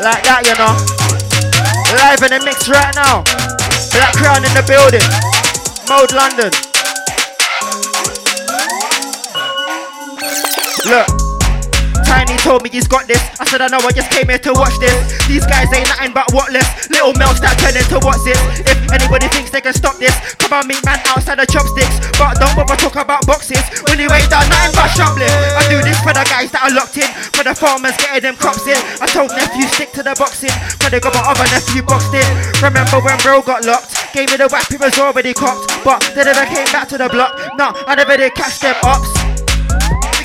Like 0.03 0.23
that, 0.27 0.43
you 0.43 0.56
know. 0.60 0.76
Live 1.95 2.23
in 2.27 2.35
the 2.35 2.43
mix 2.43 2.68
right 2.68 2.93
now. 2.93 3.23
Black 3.95 4.14
Crown 4.19 4.43
in 4.43 4.52
the 4.52 4.64
building. 4.68 5.06
Mode 5.88 6.11
London. 6.11 6.52
Look. 10.85 11.31
Tiny 12.12 12.36
told 12.44 12.60
me 12.60 12.68
he's 12.68 12.92
got 12.92 13.08
this. 13.08 13.24
I 13.40 13.48
said 13.48 13.64
I 13.64 13.72
know 13.72 13.80
I 13.80 13.96
just 13.96 14.12
came 14.12 14.28
here 14.28 14.44
to 14.44 14.52
watch 14.52 14.76
this. 14.84 15.00
These 15.32 15.48
guys 15.48 15.72
ain't 15.72 15.88
nothing 15.88 16.12
but 16.12 16.28
whatless. 16.36 16.68
Little 16.92 17.16
melts 17.16 17.40
that 17.40 17.56
turn 17.56 17.72
into 17.72 18.04
what's 18.04 18.28
this. 18.28 18.36
If 18.68 18.76
anybody 18.92 19.32
thinks 19.32 19.48
they 19.48 19.64
can 19.64 19.72
stop 19.72 19.96
this, 19.96 20.12
come 20.36 20.52
on 20.52 20.68
meet 20.68 20.84
man 20.84 21.00
outside 21.08 21.40
the 21.40 21.48
chopsticks. 21.48 22.04
But 22.20 22.36
don't 22.36 22.52
bother 22.52 22.76
talk 22.76 23.00
about 23.00 23.24
boxes 23.24 23.64
when 23.88 23.96
you 23.96 24.12
ain't 24.12 24.28
done 24.28 24.44
nothing 24.52 24.76
but 24.76 24.92
shoplift. 24.92 25.32
I 25.56 25.64
do 25.72 25.80
this 25.80 25.96
for 26.04 26.12
the 26.12 26.28
guys 26.28 26.52
that 26.52 26.68
are 26.68 26.76
locked 26.76 27.00
in, 27.00 27.08
for 27.32 27.48
the 27.48 27.56
farmers 27.56 27.96
getting 27.96 28.28
them 28.28 28.36
crops 28.36 28.68
in. 28.68 28.76
I 29.00 29.08
told 29.08 29.32
nephew 29.32 29.64
stick 29.72 29.96
to 29.96 30.04
the 30.04 30.12
boxing, 30.20 30.52
but 30.84 30.92
they 30.92 31.00
got 31.00 31.16
my 31.16 31.24
other 31.24 31.48
nephew 31.48 31.80
boxed 31.80 32.12
in. 32.12 32.28
Remember 32.60 33.00
when 33.00 33.16
bro 33.24 33.40
got 33.40 33.64
locked? 33.64 33.96
Gave 34.12 34.28
me 34.28 34.36
the 34.36 34.52
whack, 34.52 34.68
he 34.68 34.76
was 34.76 35.00
already 35.00 35.32
cocked, 35.32 35.72
but 35.88 36.04
they 36.12 36.28
never 36.28 36.44
came 36.44 36.68
back 36.76 36.92
to 36.92 37.00
the 37.00 37.08
block. 37.08 37.40
No, 37.56 37.72
I 37.88 37.96
never 37.96 38.20
did 38.20 38.36
catch 38.36 38.60
them 38.60 38.76
ops. 38.84 39.41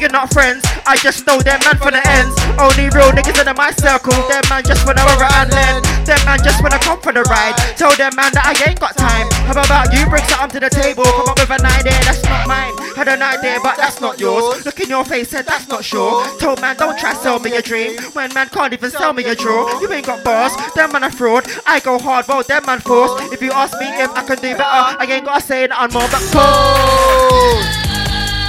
Nigga 0.07 0.13
not 0.13 0.33
friends, 0.33 0.63
I 0.87 0.95
just 1.03 1.27
know 1.27 1.41
them 1.41 1.59
man 1.67 1.79
from 1.79 1.91
the 1.91 2.03
ends. 2.07 2.39
Only 2.63 2.87
real 2.95 3.11
niggas 3.11 3.43
in 3.43 3.57
my 3.57 3.73
circle. 3.75 4.15
Them 4.31 4.43
man 4.49 4.63
just 4.63 4.87
wanna 4.87 5.03
rubber 5.03 5.27
and 5.35 5.51
lend. 5.51 5.83
Them 6.07 6.23
man 6.23 6.39
just 6.45 6.63
wanna 6.63 6.79
come 6.79 7.01
for 7.01 7.13
the 7.13 7.27
ride. 7.27 7.59
Tell 7.75 7.91
them 7.91 8.15
man 8.15 8.31
that 8.39 8.47
I 8.47 8.55
ain't 8.71 8.79
got 8.79 8.97
time. 8.97 9.27
How 9.51 9.59
about 9.59 9.91
you 9.91 10.07
bring 10.07 10.23
something 10.31 10.61
to 10.61 10.61
the 10.63 10.71
table? 10.71 11.03
Come 11.03 11.27
up 11.27 11.43
with 11.43 11.51
an 11.51 11.67
idea 11.67 11.99
that's 12.07 12.23
not 12.23 12.47
mine. 12.47 12.71
Had 12.95 13.09
an 13.09 13.21
idea, 13.21 13.59
but 13.59 13.77
that's 13.77 14.01
not 14.01 14.21
yours. 14.21 14.65
Look 14.65 14.79
in 14.79 14.89
your 14.91 15.05
face, 15.05 15.31
said 15.31 15.45
that's 15.45 15.67
not 15.67 15.83
sure. 15.85 16.23
Told 16.39 16.61
man 16.61 16.77
don't 16.77 16.97
try 16.97 17.13
sell 17.15 17.41
me 17.41 17.57
a 17.57 17.63
dream. 17.63 17.99
When 18.15 18.33
man 18.33 18.49
can't 18.51 18.73
even 18.73 18.91
sell 18.93 19.13
me 19.13 19.25
a 19.25 19.35
draw. 19.35 19.81
You 19.83 19.91
ain't 19.91 20.07
got 20.07 20.23
bars, 20.23 20.55
them 20.77 20.93
man 20.93 21.03
a 21.03 21.11
fraud. 21.11 21.51
I 21.67 21.81
go 21.81 21.99
hard, 21.99 22.29
well 22.29 22.45
them 22.45 22.63
man 22.65 22.79
force. 22.79 23.11
If 23.35 23.43
you 23.43 23.51
ask 23.51 23.75
me 23.81 23.91
if 23.99 24.11
I 24.15 24.23
can 24.23 24.39
do 24.39 24.55
better, 24.55 25.03
I 25.03 25.05
ain't 25.11 25.25
gotta 25.25 25.43
say 25.43 25.67
nothing 25.67 25.99
more 25.99 26.07
but 26.07 26.23
cold. 26.31 27.67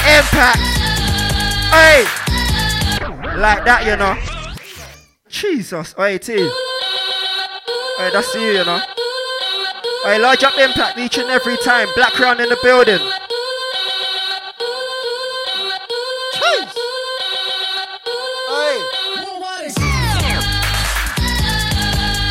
Impact. 0.06 0.77
Hey, 1.70 2.06
like 3.38 3.64
that, 3.66 3.84
you 3.86 3.96
know. 3.96 4.16
Jesus, 5.30 5.94
hey 5.98 6.18
T. 6.18 6.34
Hey, 7.98 8.10
that's 8.12 8.34
you, 8.36 8.42
you 8.42 8.66
know. 8.66 8.82
Hey, 10.04 10.20
large 10.20 10.44
up 10.44 10.58
impact 10.58 10.98
each 10.98 11.18
and 11.18 11.30
every 11.30 11.58
time. 11.58 11.88
Black 11.96 12.14
crown 12.14 12.40
in 12.40 12.50
the 12.50 12.58
building. 12.64 13.00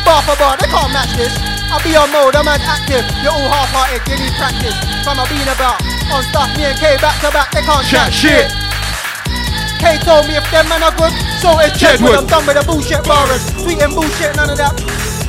Bar 0.07 0.21
for 0.23 0.39
bar, 0.39 0.55
they 0.55 0.67
can't 0.71 0.91
match 0.93 1.11
this. 1.19 1.35
I 1.67 1.83
be 1.83 1.91
on 1.99 2.07
mode, 2.15 2.35
I'm 2.35 2.47
an 2.47 2.61
active. 2.63 3.03
You're 3.19 3.35
all 3.35 3.51
half-hearted, 3.51 4.07
you 4.07 4.15
need 4.23 4.31
practice. 4.39 4.75
From 5.03 5.19
a 5.19 5.27
being 5.27 5.51
about 5.51 5.83
on 6.07 6.23
stuff, 6.31 6.47
me 6.55 6.63
and 6.63 6.79
K 6.79 6.95
back 7.03 7.19
to 7.19 7.29
back, 7.29 7.51
they 7.51 7.61
can't 7.61 7.85
Chat 7.85 8.11
chat 8.11 8.47
shit. 8.49 8.66
K 9.77 9.97
told 10.01 10.27
me 10.27 10.35
if 10.35 10.45
them 10.51 10.67
men 10.69 10.81
are 10.83 10.93
good, 10.97 11.13
so 11.41 11.57
it's 11.61 11.77
just 11.77 12.01
Jedward. 12.01 12.09
when 12.09 12.19
I'm 12.19 12.27
done 12.27 12.45
with 12.45 12.57
the 12.57 12.65
bullshit 12.65 13.03
barras. 13.05 13.43
Sweet 13.61 13.81
and 13.81 13.93
bullshit, 13.93 14.35
none 14.35 14.49
of 14.49 14.57
that. 14.57 14.73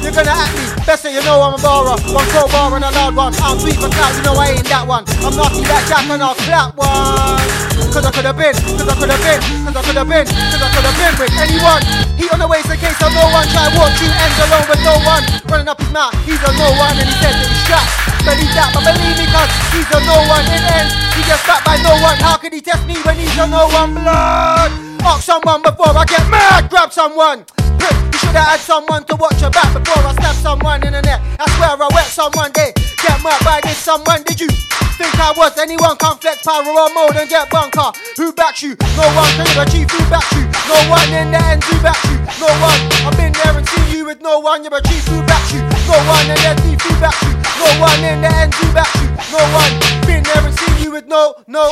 You're 0.02 0.12
gonna 0.12 0.30
act 0.30 0.54
me, 0.54 0.64
best 0.86 1.02
that 1.02 1.12
you 1.12 1.22
know 1.22 1.42
I'm 1.42 1.54
a 1.54 1.60
barra. 1.60 1.98
One 2.14 2.26
pro 2.30 2.46
bar 2.48 2.74
and 2.76 2.84
a 2.84 2.90
loud 2.90 3.16
one. 3.16 3.34
I'm 3.42 3.58
sweet 3.58 3.76
for 3.76 3.90
clout, 3.90 4.14
you 4.16 4.22
know 4.22 4.34
I 4.34 4.56
ain't 4.56 4.68
that 4.68 4.86
one. 4.86 5.04
I'm 5.26 5.34
nasty 5.34 5.62
that 5.66 5.84
jack 5.88 6.08
and 6.08 6.22
I'll 6.22 6.34
clap 6.34 6.76
one. 6.76 7.47
Cause 7.88 8.04
I 8.04 8.12
could 8.12 8.28
have 8.28 8.36
been, 8.36 8.52
cause 8.52 8.84
I 8.84 8.94
could 9.00 9.08
have 9.08 9.22
been, 9.24 9.40
cause 9.64 9.76
I 9.76 9.82
could 9.82 9.96
have 9.96 10.08
been, 10.08 10.26
cause 10.28 10.60
I 10.60 10.68
could 10.76 10.84
have 10.84 10.98
been 11.00 11.14
with 11.18 11.34
anyone. 11.40 11.82
He 12.20 12.28
on 12.28 12.38
the 12.38 12.46
way 12.46 12.60
waist 12.60 12.68
in 12.68 12.78
case 12.78 13.00
of 13.00 13.10
no 13.16 13.24
one. 13.32 13.48
Try 13.48 13.64
walk 13.74 13.90
through 13.96 14.12
ends 14.12 14.38
alone 14.44 14.66
with 14.68 14.82
no 14.84 14.94
one. 15.08 15.24
Running 15.48 15.68
up 15.72 15.80
his 15.80 15.90
mouth, 15.90 16.12
he's 16.28 16.38
a 16.44 16.52
no 16.60 16.68
one 16.76 16.94
and 17.00 17.08
he 17.08 17.16
said 17.16 17.32
that 17.32 17.48
he's 17.48 17.62
strapped. 17.64 17.90
Believe 18.28 18.52
that, 18.52 18.70
but 18.76 18.84
believe 18.84 19.16
me 19.16 19.26
cause 19.32 19.50
he's 19.72 19.88
a 19.88 19.98
no 20.04 20.20
one. 20.28 20.44
It 20.52 20.62
ends, 20.68 20.92
he 21.16 21.22
gets 21.24 21.42
stopped 21.48 21.64
by 21.64 21.80
no 21.80 21.96
one. 22.04 22.20
How 22.20 22.36
could 22.36 22.52
he 22.52 22.60
test 22.60 22.84
me 22.84 23.00
when 23.08 23.16
he's 23.16 23.32
a 23.40 23.48
no 23.48 23.66
one 23.72 23.96
blood? 23.96 24.70
Ask 25.02 25.24
someone 25.24 25.64
before 25.64 25.96
I 25.96 26.04
get 26.04 26.22
mad, 26.28 26.68
grab 26.68 26.92
someone. 26.92 27.48
Prick, 27.78 27.96
You 28.12 28.18
should 28.18 28.36
have 28.36 28.58
had 28.58 28.60
someone 28.60 29.04
to 29.06 29.16
watch 29.16 29.40
your 29.40 29.50
back 29.50 29.72
before 29.72 30.02
I 30.02 30.12
stab 30.14 30.36
someone 30.36 30.82
in 30.82 30.92
the 30.92 31.02
neck. 31.02 31.22
I 31.38 31.46
swear 31.56 31.78
I 31.78 31.88
wet 31.94 32.06
someone 32.06 32.52
day. 32.52 32.72
Get 32.74 33.18
murked 33.24 33.44
by 33.44 33.60
this 33.62 33.78
someone, 33.78 34.22
did 34.22 34.40
you? 34.40 34.50
Think 34.98 35.14
I 35.14 35.30
was 35.38 35.56
anyone 35.58 35.94
can 35.96 36.18
flex 36.18 36.42
power 36.42 36.66
or 36.66 36.90
mode 36.90 37.14
and 37.14 37.30
get 37.30 37.48
bunker? 37.50 37.94
Who 38.18 38.32
backs 38.32 38.62
you? 38.66 38.74
No 38.98 39.06
one 39.14 39.30
can 39.38 39.46
achieve 39.62 39.86
who 39.86 40.02
backs 40.10 40.34
you. 40.34 40.42
No 40.66 40.74
one 40.90 41.06
in 41.14 41.30
the 41.30 41.38
end 41.38 41.62
who 41.62 41.78
backs 41.78 42.02
you. 42.10 42.18
No 42.42 42.50
one. 42.58 42.80
I've 43.06 43.14
been 43.14 43.30
there 43.30 43.54
and 43.54 43.62
seen 43.62 43.94
you 43.94 44.06
with 44.06 44.20
no 44.20 44.40
one. 44.40 44.66
You're 44.66 44.74
a 44.74 44.82
chief 44.82 45.06
who 45.06 45.22
backs 45.22 45.54
you. 45.54 45.62
No 45.86 45.94
one 46.10 46.26
in 46.26 46.34
the 46.34 46.50
end 46.50 46.82
who 46.82 46.90
backs 46.98 47.22
you. 47.22 47.30
No 47.62 47.68
one 47.78 48.02
in 48.02 48.20
the 48.26 48.30
end 48.34 48.54
who 48.54 48.66
backs 48.74 48.98
you. 48.98 49.08
No 49.30 49.38
one. 49.54 49.72
Been 50.02 50.26
there 50.26 50.42
and 50.42 50.58
seen 50.58 50.82
you 50.82 50.90
with 50.90 51.06
no, 51.06 51.34
no. 51.46 51.70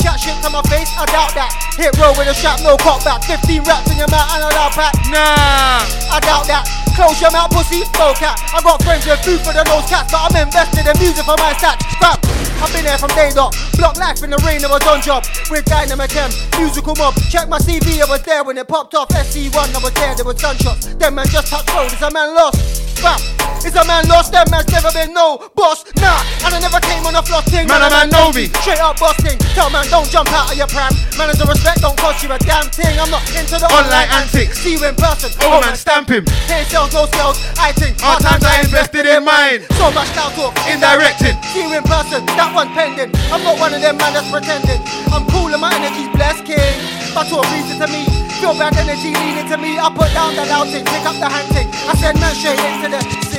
Chat 0.00 0.16
shit 0.16 0.40
to 0.40 0.48
my 0.48 0.62
face, 0.72 0.88
I 0.96 1.04
doubt 1.12 1.34
that. 1.36 1.65
Hit 1.76 1.92
roll 2.00 2.16
with 2.16 2.26
a 2.28 2.34
shot, 2.34 2.64
no 2.64 2.76
cock 2.80 3.04
back. 3.04 3.20
15 3.24 3.62
raps 3.68 3.92
in 3.92 4.00
your 4.00 4.08
mouth 4.08 4.32
and 4.32 4.44
a 4.44 4.50
loud 4.56 4.72
pack. 4.72 4.96
Nah, 5.12 5.84
I 6.08 6.18
doubt 6.24 6.48
that. 6.48 6.64
Close 6.96 7.20
your 7.20 7.28
mouth, 7.28 7.52
pussy, 7.52 7.84
spoke 7.84 8.24
out. 8.24 8.40
I 8.56 8.64
got 8.64 8.80
friends 8.80 9.04
with 9.04 9.20
food 9.20 9.44
for 9.44 9.52
the 9.52 9.60
nose 9.68 9.84
cats, 9.84 10.08
but 10.08 10.24
I'm 10.24 10.48
invested 10.48 10.88
in 10.88 10.96
music 10.96 11.28
for 11.28 11.36
my 11.36 11.52
stats. 11.52 11.84
Scrap. 11.92 12.16
I've 12.56 12.72
been 12.72 12.88
there 12.88 12.96
from 12.96 13.12
day 13.12 13.28
dot. 13.36 13.52
Block 13.76 14.00
life 14.00 14.24
in 14.24 14.32
the 14.32 14.40
rain, 14.40 14.64
of 14.64 14.72
a 14.72 14.80
on 14.88 15.04
job. 15.04 15.28
With 15.52 15.68
Dynamic 15.68 16.16
M, 16.16 16.32
musical 16.56 16.96
mob. 16.96 17.12
Check 17.28 17.52
my 17.52 17.60
CV, 17.60 18.00
I 18.00 18.08
was 18.08 18.24
there 18.24 18.40
when 18.42 18.56
it 18.56 18.66
popped 18.66 18.94
off. 18.94 19.12
SC1, 19.12 19.52
I 19.52 19.78
was 19.84 19.92
there, 19.92 20.16
there 20.16 20.24
was 20.24 20.40
gunshots. 20.40 20.96
Them 20.96 21.20
man 21.20 21.28
just 21.28 21.52
touched 21.52 21.68
road, 21.76 21.92
is 21.92 22.00
a 22.00 22.08
man 22.08 22.32
lost? 22.32 22.56
Scrap. 22.96 23.20
Is 23.60 23.76
a 23.76 23.84
man 23.84 24.08
lost? 24.08 24.32
Them 24.32 24.48
man's 24.50 24.72
never 24.72 24.92
been 24.92 25.12
no 25.12 25.36
boss. 25.54 25.84
Nah, 26.00 26.24
and 26.48 26.54
I 26.54 26.60
never 26.60 26.80
came 26.80 27.04
on 27.04 27.12
a 27.12 27.22
floss 27.22 27.44
thing. 27.50 27.68
Man, 27.68 27.82
a 27.82 27.90
man 27.90 28.08
know 28.08 28.32
me. 28.32 28.48
Straight 28.64 28.80
up 28.80 28.96
busting. 28.96 29.36
Tell 29.52 29.68
man, 29.68 29.84
don't 29.92 30.08
jump 30.08 30.32
out 30.32 30.52
of 30.52 30.56
your 30.56 30.68
pram. 30.68 30.94
Manners 31.18 31.40
and 31.40 31.48
respect 31.66 31.82
don't 31.82 31.98
cost 31.98 32.22
you 32.22 32.30
a 32.30 32.38
damn 32.38 32.70
thing. 32.70 32.94
I'm 32.98 33.10
not 33.10 33.22
into 33.34 33.58
the 33.58 33.66
Online 33.66 34.08
antics. 34.14 34.58
See 34.62 34.78
you 34.78 34.82
in 34.86 34.94
person. 34.94 35.30
Oh 35.42 35.60
man, 35.60 35.74
stamp 35.74 36.08
him. 36.08 36.24
Here 36.46 36.62
sales, 36.70 36.94
no 36.94 37.06
sales. 37.10 37.38
I 37.58 37.72
think 37.72 37.98
Hard 37.98 38.22
times 38.22 38.44
I 38.44 38.62
invested 38.62 39.06
in 39.06 39.24
mine. 39.24 39.66
So 39.74 39.90
much 39.90 40.10
now 40.14 40.30
talk. 40.38 40.54
Indirected. 40.70 41.34
See 41.50 41.66
you 41.66 41.74
in 41.74 41.82
person. 41.82 42.22
That 42.38 42.54
one 42.54 42.70
pending. 42.70 43.10
I'm 43.34 43.42
not 43.42 43.58
one 43.58 43.74
of 43.74 43.82
them 43.82 43.98
man 43.98 44.14
that's 44.14 44.30
pretending. 44.30 44.80
I'm 45.10 45.26
cool 45.34 45.50
and 45.50 45.60
my 45.60 45.74
energy's 45.74 46.10
blessed, 46.14 46.46
king. 46.46 46.78
My 47.14 47.26
talk 47.26 47.46
reason 47.50 47.82
to 47.82 47.88
me. 47.90 48.06
Feel 48.38 48.54
bad 48.54 48.76
energy 48.78 49.10
leading 49.10 49.48
to 49.50 49.56
me. 49.58 49.78
I 49.80 49.90
put 49.90 50.12
down 50.14 50.36
the 50.36 50.46
loud 50.46 50.68
thing, 50.70 50.84
pick 50.84 51.02
up 51.02 51.16
the 51.18 51.28
hand 51.28 51.48
thing. 51.50 51.66
I 51.90 51.94
said 51.98 52.14
man 52.20 52.34
straight 52.34 52.60
into 52.60 52.94
the. 52.94 53.35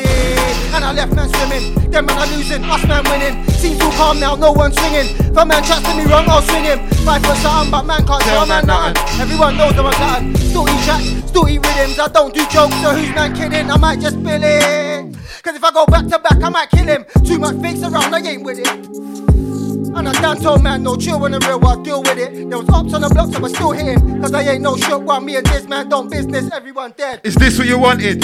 And 0.73 0.83
I 0.85 0.91
left 0.93 1.13
man 1.15 1.29
swimming. 1.29 1.89
Them 1.89 2.05
man 2.05 2.17
are 2.17 2.27
losing, 2.27 2.63
us 2.63 2.85
man 2.85 3.03
winning. 3.09 3.43
Seems 3.51 3.79
too 3.79 3.89
calm 3.97 4.19
now, 4.19 4.35
no 4.35 4.51
one 4.51 4.71
swinging. 4.71 5.07
If 5.17 5.37
a 5.37 5.45
man 5.45 5.63
chats 5.63 5.81
to 5.81 5.95
me 5.97 6.05
wrong, 6.05 6.25
I'll 6.27 6.41
swing 6.41 6.65
him. 6.65 6.79
Fight 7.05 7.25
for 7.25 7.35
something, 7.35 7.71
but 7.71 7.83
man 7.83 8.05
can't 8.05 8.21
tell 8.23 8.45
man 8.45 8.67
nothing. 8.67 9.21
Everyone 9.21 9.57
knows 9.57 9.73
I'm 9.73 9.85
a 9.85 9.91
glutton. 9.91 10.35
Still 10.35 10.69
eat 10.69 10.83
tracks, 10.85 11.07
still 11.29 11.47
eat 11.49 11.65
rhythms. 11.65 11.97
I 11.99 12.07
don't 12.09 12.33
do 12.33 12.41
jokes, 12.49 12.75
so 12.81 12.91
who's 12.93 13.09
man 13.15 13.35
kidding? 13.35 13.71
I 13.71 13.77
might 13.77 13.99
just 13.99 14.19
spill 14.19 14.43
it. 14.43 15.15
Cause 15.41 15.55
if 15.55 15.63
I 15.63 15.71
go 15.71 15.85
back 15.85 16.05
to 16.07 16.19
back, 16.19 16.43
I 16.43 16.49
might 16.49 16.69
kill 16.69 16.85
him. 16.85 17.05
Too 17.25 17.39
much 17.39 17.55
fakes 17.61 17.81
around, 17.81 18.13
I 18.13 18.19
ain't 18.19 18.43
with 18.43 18.59
it. 18.59 18.67
And 18.67 20.07
I 20.07 20.11
done 20.21 20.37
told 20.37 20.61
man, 20.61 20.83
no 20.83 20.95
chill 20.95 21.19
when 21.19 21.31
the 21.31 21.39
real 21.39 21.59
world 21.59 21.83
deal 21.83 22.03
with 22.03 22.17
it. 22.17 22.49
There 22.49 22.59
was 22.59 22.69
ops 22.69 22.93
on 22.93 23.01
the 23.01 23.09
blocks, 23.09 23.35
I 23.35 23.39
was 23.39 23.53
still 23.53 23.71
hitting. 23.71 24.21
Cause 24.21 24.33
I 24.33 24.41
ain't 24.43 24.61
no 24.61 24.75
shit 24.75 25.01
while 25.01 25.21
me 25.21 25.37
and 25.37 25.45
this 25.47 25.67
man 25.67 25.89
don't 25.89 26.09
business, 26.11 26.51
everyone 26.51 26.93
dead. 26.97 27.21
Is 27.23 27.35
this 27.35 27.57
what 27.57 27.67
you 27.67 27.79
wanted? 27.79 28.23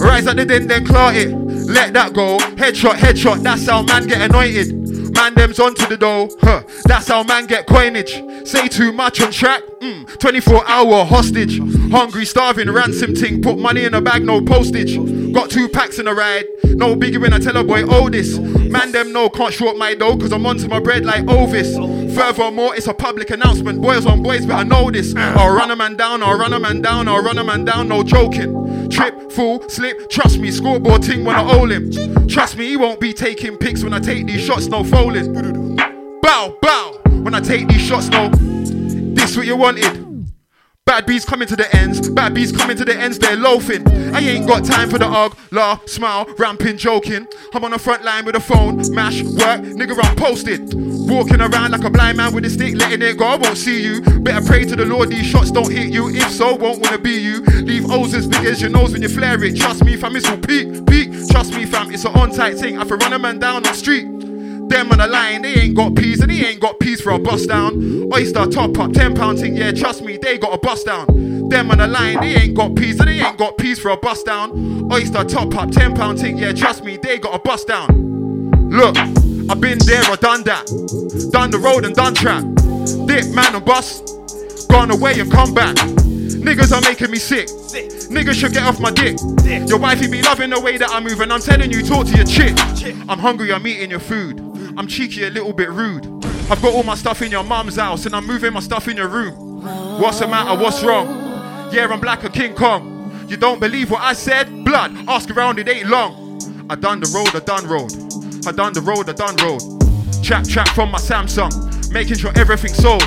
Rise 0.00 0.26
at 0.26 0.36
the 0.36 0.44
din, 0.46 0.66
then 0.66 0.86
claw 0.86 1.10
it. 1.10 1.28
Let 1.28 1.92
that 1.92 2.14
go. 2.14 2.38
Headshot, 2.38 2.94
headshot. 2.94 3.42
That's 3.42 3.66
how 3.68 3.82
man 3.82 4.06
get 4.06 4.22
anointed. 4.22 5.12
Man 5.14 5.34
them's 5.34 5.60
onto 5.60 5.86
the 5.86 5.96
dough. 5.96 6.30
Huh. 6.40 6.62
That's 6.84 7.08
how 7.08 7.22
man 7.22 7.46
get 7.46 7.66
coinage. 7.66 8.22
Say 8.48 8.68
too 8.68 8.92
much 8.92 9.20
on 9.20 9.30
track. 9.30 9.62
Mm. 9.80 10.18
24 10.18 10.66
hour 10.66 11.04
hostage. 11.04 11.58
Hungry, 11.90 12.24
starving, 12.24 12.70
ransom 12.70 13.14
ting. 13.14 13.42
Put 13.42 13.58
money 13.58 13.84
in 13.84 13.92
a 13.94 14.00
bag, 14.00 14.24
no 14.24 14.40
postage. 14.40 14.96
Got 15.32 15.50
two 15.50 15.68
packs 15.68 15.98
in 15.98 16.08
a 16.08 16.14
ride. 16.14 16.46
No 16.64 16.96
biggie 16.96 17.20
when 17.20 17.32
I 17.32 17.38
tell 17.38 17.56
a 17.56 17.64
boy, 17.64 17.82
oh 17.82 18.08
this. 18.08 18.38
Man 18.38 18.92
them 18.92 19.12
know 19.12 19.28
can't 19.28 19.52
short 19.52 19.76
my 19.76 19.94
dough, 19.94 20.16
cause 20.16 20.32
I'm 20.32 20.46
onto 20.46 20.68
my 20.68 20.80
bread 20.80 21.04
like 21.04 21.28
Ovis. 21.28 21.76
Furthermore, 22.20 22.76
it's 22.76 22.86
a 22.86 22.92
public 22.92 23.30
announcement. 23.30 23.80
Boys 23.80 24.04
on 24.04 24.22
boys 24.22 24.44
better 24.44 24.62
know 24.62 24.90
this. 24.90 25.14
I'll 25.16 25.54
run 25.54 25.70
a 25.70 25.76
man 25.76 25.96
down, 25.96 26.22
I'll 26.22 26.38
run 26.38 26.52
a 26.52 26.60
man 26.60 26.82
down, 26.82 27.08
I'll 27.08 27.22
run 27.22 27.38
a 27.38 27.44
man 27.44 27.64
down, 27.64 27.88
no 27.88 28.02
joking. 28.02 28.90
Trip, 28.90 29.32
fall, 29.32 29.66
slip, 29.70 30.10
trust 30.10 30.38
me, 30.38 30.50
scoreboard 30.50 31.02
ting 31.02 31.24
when 31.24 31.34
I 31.34 31.42
hold 31.42 31.72
him. 31.72 32.28
Trust 32.28 32.58
me, 32.58 32.68
he 32.68 32.76
won't 32.76 33.00
be 33.00 33.14
taking 33.14 33.56
pics 33.56 33.82
when 33.82 33.94
I 33.94 34.00
take 34.00 34.26
these 34.26 34.44
shots, 34.44 34.66
no 34.66 34.84
folding. 34.84 35.76
Bow, 36.20 36.58
bow, 36.60 37.00
when 37.22 37.34
I 37.34 37.40
take 37.40 37.68
these 37.68 37.80
shots, 37.80 38.08
no. 38.08 38.28
This 38.28 39.34
what 39.34 39.46
you 39.46 39.56
wanted. 39.56 40.09
Bad 40.86 41.06
bees 41.06 41.24
coming 41.24 41.46
to 41.46 41.54
the 41.54 41.72
ends, 41.76 42.08
bad 42.10 42.34
bees 42.34 42.50
coming 42.50 42.76
to 42.76 42.84
the 42.84 42.96
ends, 42.96 43.18
they're 43.18 43.36
loafing. 43.36 43.86
I 44.12 44.18
ain't 44.18 44.46
got 44.46 44.64
time 44.64 44.90
for 44.90 44.98
the 44.98 45.06
ug, 45.06 45.36
laugh, 45.52 45.88
smile, 45.88 46.26
ramping, 46.36 46.78
joking. 46.78 47.28
I'm 47.54 47.64
on 47.64 47.70
the 47.70 47.78
front 47.78 48.04
line 48.04 48.24
with 48.24 48.34
a 48.34 48.40
phone, 48.40 48.76
mash, 48.92 49.22
work, 49.22 49.62
nigga, 49.62 49.96
I'm 50.02 50.16
posted. 50.16 50.74
Walking 51.08 51.40
around 51.40 51.70
like 51.70 51.84
a 51.84 51.90
blind 51.90 52.16
man 52.16 52.34
with 52.34 52.44
a 52.44 52.50
stick, 52.50 52.74
letting 52.74 53.02
it 53.02 53.18
go, 53.18 53.24
I 53.24 53.36
won't 53.36 53.56
see 53.56 53.82
you. 53.82 54.00
Better 54.20 54.44
pray 54.44 54.64
to 54.64 54.74
the 54.74 54.84
Lord, 54.84 55.10
these 55.10 55.26
shots 55.26 55.52
don't 55.52 55.70
hit 55.70 55.92
you. 55.92 56.08
If 56.08 56.30
so, 56.30 56.56
won't 56.56 56.82
wanna 56.82 56.98
be 56.98 57.12
you. 57.12 57.40
Leave 57.42 57.88
O's 57.90 58.12
as 58.14 58.26
big 58.26 58.44
as 58.46 58.60
your 58.60 58.70
nose 58.70 58.92
when 58.92 59.02
you 59.02 59.08
flare 59.08 59.42
it. 59.44 59.56
Trust 59.56 59.84
me, 59.84 59.96
fam, 59.96 60.16
it's 60.16 60.28
all 60.28 60.38
peak, 60.38 60.86
peak. 60.86 61.12
Trust 61.30 61.54
me, 61.54 61.66
fam, 61.66 61.92
it's 61.92 62.04
an 62.04 62.14
on 62.16 62.32
tight 62.32 62.58
thing. 62.58 62.78
I 62.78 62.84
can 62.84 62.98
run 62.98 63.12
a 63.12 63.18
man 63.18 63.38
down 63.38 63.62
the 63.62 63.72
street. 63.74 64.29
Them 64.70 64.92
on 64.92 64.98
the 64.98 65.08
line, 65.08 65.42
they 65.42 65.54
ain't 65.54 65.74
got 65.74 65.96
peas 65.96 66.20
and 66.20 66.30
they 66.30 66.46
ain't 66.46 66.60
got 66.60 66.78
peas 66.78 67.00
for 67.00 67.10
a 67.10 67.18
bust 67.18 67.48
down. 67.48 68.08
Oyster 68.14 68.46
top 68.46 68.78
up, 68.78 68.92
ten 68.92 69.16
pound 69.16 69.40
thing, 69.40 69.56
yeah, 69.56 69.72
trust 69.72 70.00
me, 70.04 70.16
they 70.16 70.38
got 70.38 70.54
a 70.54 70.58
bust 70.58 70.86
down. 70.86 71.48
Them 71.48 71.72
on 71.72 71.78
the 71.78 71.88
line, 71.88 72.20
they 72.20 72.36
ain't 72.36 72.54
got 72.54 72.76
peas 72.76 73.00
and 73.00 73.08
they 73.08 73.20
ain't 73.20 73.36
got 73.36 73.58
peas 73.58 73.80
for 73.80 73.90
a 73.90 73.96
bust 73.96 74.26
down. 74.26 74.88
Oyster 74.92 75.24
top 75.24 75.56
up, 75.56 75.72
ten 75.72 75.92
pound 75.92 76.20
thing, 76.20 76.38
yeah, 76.38 76.52
trust 76.52 76.84
me, 76.84 76.96
they 76.96 77.18
got 77.18 77.34
a 77.34 77.40
bust 77.40 77.66
down. 77.66 77.88
Look, 78.70 78.96
I've 78.96 79.60
been 79.60 79.78
there 79.78 80.08
or 80.08 80.16
done 80.16 80.44
that. 80.44 80.66
Done 81.32 81.50
the 81.50 81.58
road 81.58 81.84
and 81.84 81.96
done 81.96 82.14
track. 82.14 82.44
Dip 83.08 83.34
man 83.34 83.56
and 83.56 83.64
bus, 83.64 84.00
gone 84.66 84.92
away 84.92 85.18
and 85.18 85.32
come 85.32 85.52
back. 85.52 85.74
Niggas 85.74 86.72
are 86.72 86.80
making 86.88 87.10
me 87.10 87.18
sick. 87.18 87.48
Niggas 88.08 88.34
should 88.34 88.52
get 88.52 88.62
off 88.62 88.78
my 88.78 88.92
dick. 88.92 89.18
Your 89.68 89.80
wifey 89.80 90.08
be 90.08 90.22
loving 90.22 90.50
the 90.50 90.60
way 90.60 90.76
that 90.78 90.90
I 90.90 91.00
move, 91.00 91.20
and 91.20 91.32
I'm 91.32 91.40
telling 91.40 91.72
you, 91.72 91.82
talk 91.82 92.06
to 92.06 92.16
your 92.16 92.24
chick. 92.24 92.56
I'm 93.08 93.18
hungry, 93.18 93.52
I'm 93.52 93.66
eating 93.66 93.90
your 93.90 93.98
food. 93.98 94.49
I'm 94.76 94.86
cheeky, 94.86 95.24
a 95.24 95.30
little 95.30 95.52
bit 95.52 95.70
rude. 95.70 96.06
I've 96.50 96.62
got 96.62 96.74
all 96.74 96.82
my 96.82 96.94
stuff 96.94 97.22
in 97.22 97.30
your 97.30 97.44
mum's 97.44 97.76
house, 97.76 98.06
and 98.06 98.14
I'm 98.14 98.26
moving 98.26 98.52
my 98.52 98.60
stuff 98.60 98.88
in 98.88 98.96
your 98.96 99.08
room. 99.08 99.62
What's 100.00 100.20
the 100.20 100.28
matter? 100.28 100.60
What's 100.60 100.82
wrong? 100.82 101.08
Yeah, 101.72 101.88
I'm 101.90 102.00
black 102.00 102.24
a 102.24 102.30
King 102.30 102.54
Kong. 102.54 103.26
You 103.28 103.36
don't 103.36 103.60
believe 103.60 103.90
what 103.90 104.00
I 104.00 104.12
said? 104.12 104.64
Blood, 104.64 104.92
ask 105.08 105.30
around, 105.30 105.58
it 105.58 105.68
ain't 105.68 105.88
long. 105.88 106.40
I 106.68 106.76
done 106.76 107.00
the 107.00 107.10
road, 107.14 107.34
I 107.34 107.40
done 107.40 107.66
road. 107.66 107.92
I 108.46 108.52
done 108.52 108.72
the 108.72 108.80
road, 108.80 109.08
I 109.08 109.12
done 109.12 109.36
road. 109.36 109.60
Trap, 110.22 110.44
trap 110.44 110.68
from 110.68 110.90
my 110.90 110.98
Samsung, 110.98 111.92
making 111.92 112.16
sure 112.16 112.32
everything's 112.36 112.76
sold. 112.76 113.04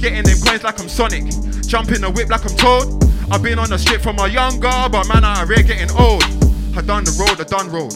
Getting 0.00 0.22
them 0.22 0.38
coins 0.44 0.64
like 0.64 0.80
I'm 0.80 0.88
Sonic, 0.88 1.24
jumping 1.66 2.00
the 2.00 2.10
whip 2.10 2.30
like 2.30 2.44
I'm 2.44 2.56
Toad. 2.56 3.04
I've 3.30 3.42
been 3.42 3.58
on 3.58 3.68
the 3.68 3.78
strip 3.78 4.00
from 4.00 4.18
a 4.18 4.28
younger, 4.28 4.70
but 4.90 5.06
man, 5.06 5.24
I 5.24 5.40
already 5.40 5.62
getting 5.64 5.90
old. 5.96 6.24
I 6.76 6.82
done 6.82 7.04
the 7.04 7.14
road, 7.18 7.40
I 7.40 7.44
done 7.44 7.70
road. 7.70 7.92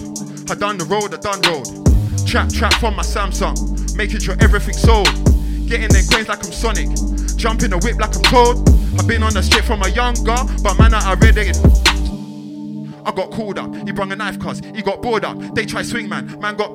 I 0.50 0.54
done 0.54 0.78
the 0.78 0.84
road, 0.84 1.14
I 1.14 1.18
done 1.18 1.40
road. 1.42 1.93
Trap, 2.34 2.48
trap 2.48 2.74
from 2.80 2.96
my 2.96 3.04
Samsung, 3.04 3.96
making 3.96 4.18
sure 4.18 4.34
everything's 4.40 4.80
sold. 4.80 5.06
Getting 5.68 5.86
them 5.86 6.04
coins 6.10 6.26
like 6.26 6.44
I'm 6.44 6.50
Sonic, 6.50 6.88
jumping 7.36 7.70
the 7.70 7.78
whip 7.78 7.96
like 8.00 8.16
I'm 8.16 8.22
Toad. 8.22 8.68
I've 8.98 9.06
been 9.06 9.22
on 9.22 9.34
the 9.34 9.40
strip 9.40 9.64
from 9.64 9.82
a 9.82 9.88
younger, 9.90 10.34
but 10.60 10.76
man, 10.76 10.94
I 10.94 11.10
already 11.10 11.50
I 13.06 13.12
got 13.12 13.30
called 13.30 13.60
up. 13.60 13.72
He 13.86 13.92
brung 13.92 14.10
a 14.10 14.16
knife 14.16 14.40
cuz 14.40 14.58
he 14.74 14.82
got 14.82 15.00
bored 15.00 15.24
up. 15.24 15.38
They 15.54 15.64
try 15.64 15.82
swing 15.82 16.08
man. 16.08 16.36
Man 16.40 16.56
got 16.56 16.72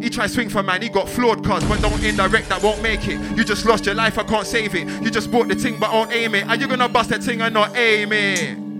he 0.00 0.08
try 0.08 0.28
swing 0.28 0.48
for 0.48 0.62
man, 0.62 0.80
he 0.80 0.88
got 0.88 1.08
flawed 1.08 1.44
cuz 1.44 1.64
but 1.64 1.82
don't 1.82 2.04
indirect 2.04 2.48
that 2.50 2.62
won't 2.62 2.80
make 2.80 3.08
it. 3.08 3.18
You 3.36 3.42
just 3.42 3.66
lost 3.66 3.86
your 3.86 3.96
life, 3.96 4.18
I 4.18 4.22
can't 4.22 4.46
save 4.46 4.76
it. 4.76 4.86
You 5.02 5.10
just 5.10 5.32
bought 5.32 5.48
the 5.48 5.56
thing 5.56 5.80
but 5.80 5.92
won't 5.92 6.12
aim 6.12 6.36
it. 6.36 6.46
Are 6.46 6.54
you 6.54 6.68
gonna 6.68 6.88
bust 6.88 7.10
that 7.10 7.24
thing 7.24 7.40
and 7.40 7.54
not 7.54 7.76
aim 7.76 8.12
it? 8.12 8.71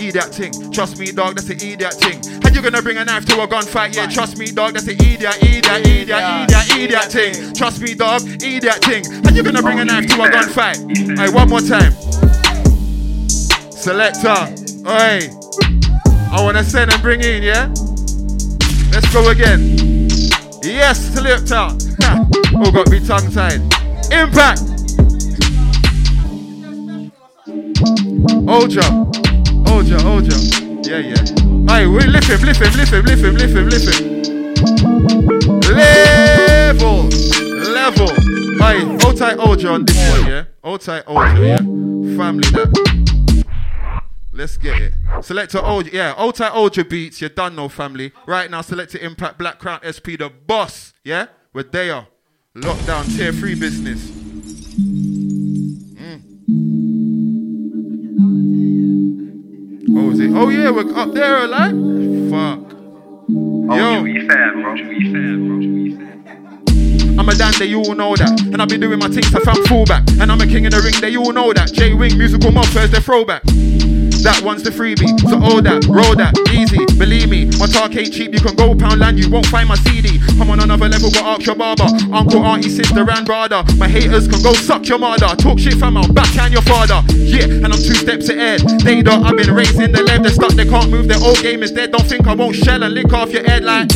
That 0.00 0.34
thing, 0.34 0.72
trust 0.72 0.98
me, 0.98 1.12
dog, 1.12 1.34
that's 1.36 1.46
the 1.46 1.54
idiot 1.54 1.92
thing. 1.92 2.24
How 2.42 2.48
you 2.48 2.62
gonna 2.62 2.80
bring 2.80 2.96
a 2.96 3.04
knife 3.04 3.26
to 3.26 3.42
a 3.42 3.46
gunfight? 3.46 3.94
Yeah, 3.94 4.06
trust 4.06 4.38
me, 4.38 4.50
dog, 4.50 4.72
that's 4.72 4.86
the 4.86 4.94
idiot, 4.94 5.36
idiot, 5.42 5.86
idiot, 5.86 6.48
idiot, 6.48 6.76
idiot 6.76 7.04
thing. 7.12 7.52
Trust 7.52 7.82
me, 7.82 7.94
dog, 7.94 8.22
idiot 8.42 8.82
thing. 8.82 9.04
How 9.22 9.30
you 9.30 9.42
gonna 9.42 9.60
bring 9.60 9.78
a 9.78 9.84
knife 9.84 10.06
to 10.08 10.22
a 10.22 10.28
gunfight? 10.28 10.80
Hey, 11.18 11.28
one 11.28 11.50
more 11.50 11.60
time. 11.60 11.92
Selector, 13.70 14.40
oi. 14.88 15.28
I 16.32 16.42
wanna 16.42 16.64
send 16.64 16.90
and 16.90 17.02
bring 17.02 17.20
in, 17.20 17.42
yeah? 17.42 17.68
Let's 18.90 19.12
go 19.12 19.28
again. 19.28 20.08
Yes, 20.64 21.12
selector. 21.12 21.68
oh, 22.56 22.72
got 22.72 22.88
me 22.88 23.04
tongue 23.06 23.30
tied. 23.30 23.60
Impact. 24.10 24.64
Oja. 29.70 29.96
Oja, 29.98 29.98
Oja. 30.04 30.36
Yeah, 30.86 30.98
yeah. 30.98 31.24
Hey, 31.72 31.86
we 31.86 32.00
lift 32.06 32.28
him, 32.28 32.40
lift 32.42 32.60
him, 32.60 32.72
lift 32.74 32.92
him, 32.92 33.04
lift 33.04 33.22
him, 33.22 33.34
lift 33.36 33.54
him, 33.56 33.68
lift 33.68 34.00
him. 34.00 34.22
Level. 35.74 37.08
Level. 37.72 38.08
Hey, 38.58 38.80
hold 39.00 39.16
tight 39.16 39.38
Oja 39.38 39.72
on 39.72 39.84
this 39.84 39.96
one, 40.10 40.26
yeah? 40.26 40.44
Hold 40.64 40.80
tight 40.80 41.06
Oja, 41.06 41.38
yeah? 41.38 41.56
Family 42.16 42.50
that. 42.50 42.70
Let's 44.32 44.56
get 44.56 44.80
it. 44.80 44.92
Select 45.22 45.52
Selector 45.52 45.58
Oja, 45.58 45.92
yeah, 45.92 46.14
old 46.16 46.34
tight 46.34 46.52
Oja 46.52 46.88
beats, 46.88 47.20
you're 47.20 47.30
done 47.30 47.54
no 47.56 47.68
family. 47.68 48.12
Right 48.26 48.50
now, 48.50 48.62
Selector 48.62 48.98
Impact, 48.98 49.38
Black 49.38 49.58
Crown 49.58 49.80
SP, 49.86 50.18
the 50.18 50.30
boss, 50.46 50.94
yeah? 51.04 51.26
We're. 51.52 51.64
Lockdown, 52.56 53.16
tier 53.16 53.32
3 53.32 53.54
business. 53.54 54.29
Oh, 59.92 60.10
is 60.12 60.20
it? 60.20 60.30
Oh, 60.32 60.48
yeah, 60.48 60.70
we're 60.70 60.94
up 60.96 61.12
there, 61.12 61.46
like? 61.48 61.70
Fuck. 62.30 62.76
Oh, 63.70 63.76
Yo. 63.76 64.04
You 64.04 64.26
fair, 64.28 64.52
bro. 64.52 64.74
You 64.74 65.12
fair, 65.12 65.36
bro. 65.36 67.20
I'm 67.20 67.28
a 67.28 67.34
dandy, 67.34 67.66
you 67.66 67.80
all 67.80 67.94
know 67.94 68.14
that. 68.16 68.40
And 68.40 68.62
I've 68.62 68.68
been 68.68 68.80
doing 68.80 68.98
my 68.98 69.08
things 69.08 69.30
to 69.32 69.40
fam 69.40 69.62
fullback. 69.66 70.08
And 70.20 70.30
I'm 70.30 70.40
a 70.40 70.46
king 70.46 70.64
in 70.64 70.70
the 70.70 70.80
ring, 70.80 70.94
they 71.00 71.16
all 71.16 71.32
know 71.32 71.52
that. 71.52 71.72
J 71.72 71.92
Wing, 71.94 72.16
musical 72.16 72.50
mob, 72.52 72.66
Thursday 72.66 73.00
throwback. 73.00 73.42
That 74.22 74.42
one's 74.44 74.62
the 74.62 74.70
freebie. 74.70 75.18
So 75.28 75.40
all 75.40 75.62
that, 75.62 75.86
roll 75.86 76.14
that, 76.16 76.36
easy. 76.52 76.84
Believe 76.98 77.30
me, 77.30 77.46
my 77.58 77.66
talk 77.66 77.96
ain't 77.96 78.12
cheap. 78.12 78.32
You 78.34 78.40
can 78.40 78.54
go 78.54 78.74
Poundland, 78.74 79.16
you 79.16 79.30
won't 79.30 79.46
find 79.46 79.68
my 79.68 79.76
CD. 79.76 80.20
I'm 80.40 80.50
on 80.50 80.60
another 80.60 80.88
level, 80.88 81.10
but 81.10 81.24
ask 81.24 81.46
your 81.46 81.56
barber. 81.56 81.88
Uncle, 82.12 82.44
auntie, 82.44 82.68
sister, 82.68 83.08
and 83.08 83.24
brother. 83.24 83.64
My 83.78 83.88
haters 83.88 84.28
can 84.28 84.42
go 84.42 84.52
suck 84.52 84.86
your 84.88 84.98
mother. 84.98 85.28
Talk 85.36 85.58
shit 85.58 85.74
from 85.74 85.94
my 85.94 86.06
backhand 86.08 86.52
your 86.52 86.62
father. 86.62 87.02
Yeah, 87.14 87.44
and 87.44 87.66
I'm 87.66 87.80
two 87.80 87.94
steps 87.96 88.28
ahead. 88.28 88.60
They 88.84 89.02
don't, 89.02 89.24
I've 89.24 89.36
been 89.36 89.54
raising 89.54 89.92
the 89.92 90.02
lev. 90.02 90.22
They're 90.22 90.32
stuck, 90.32 90.52
they 90.52 90.66
can't 90.66 90.90
move. 90.90 91.08
Their 91.08 91.22
old 91.22 91.40
game 91.40 91.62
is 91.62 91.72
dead. 91.72 91.92
Don't 91.92 92.06
think 92.06 92.26
I 92.26 92.34
won't 92.34 92.56
shell 92.56 92.82
and 92.82 92.92
lick 92.92 93.12
off 93.12 93.32
your 93.32 93.44
head 93.44 93.64
like. 93.64 93.88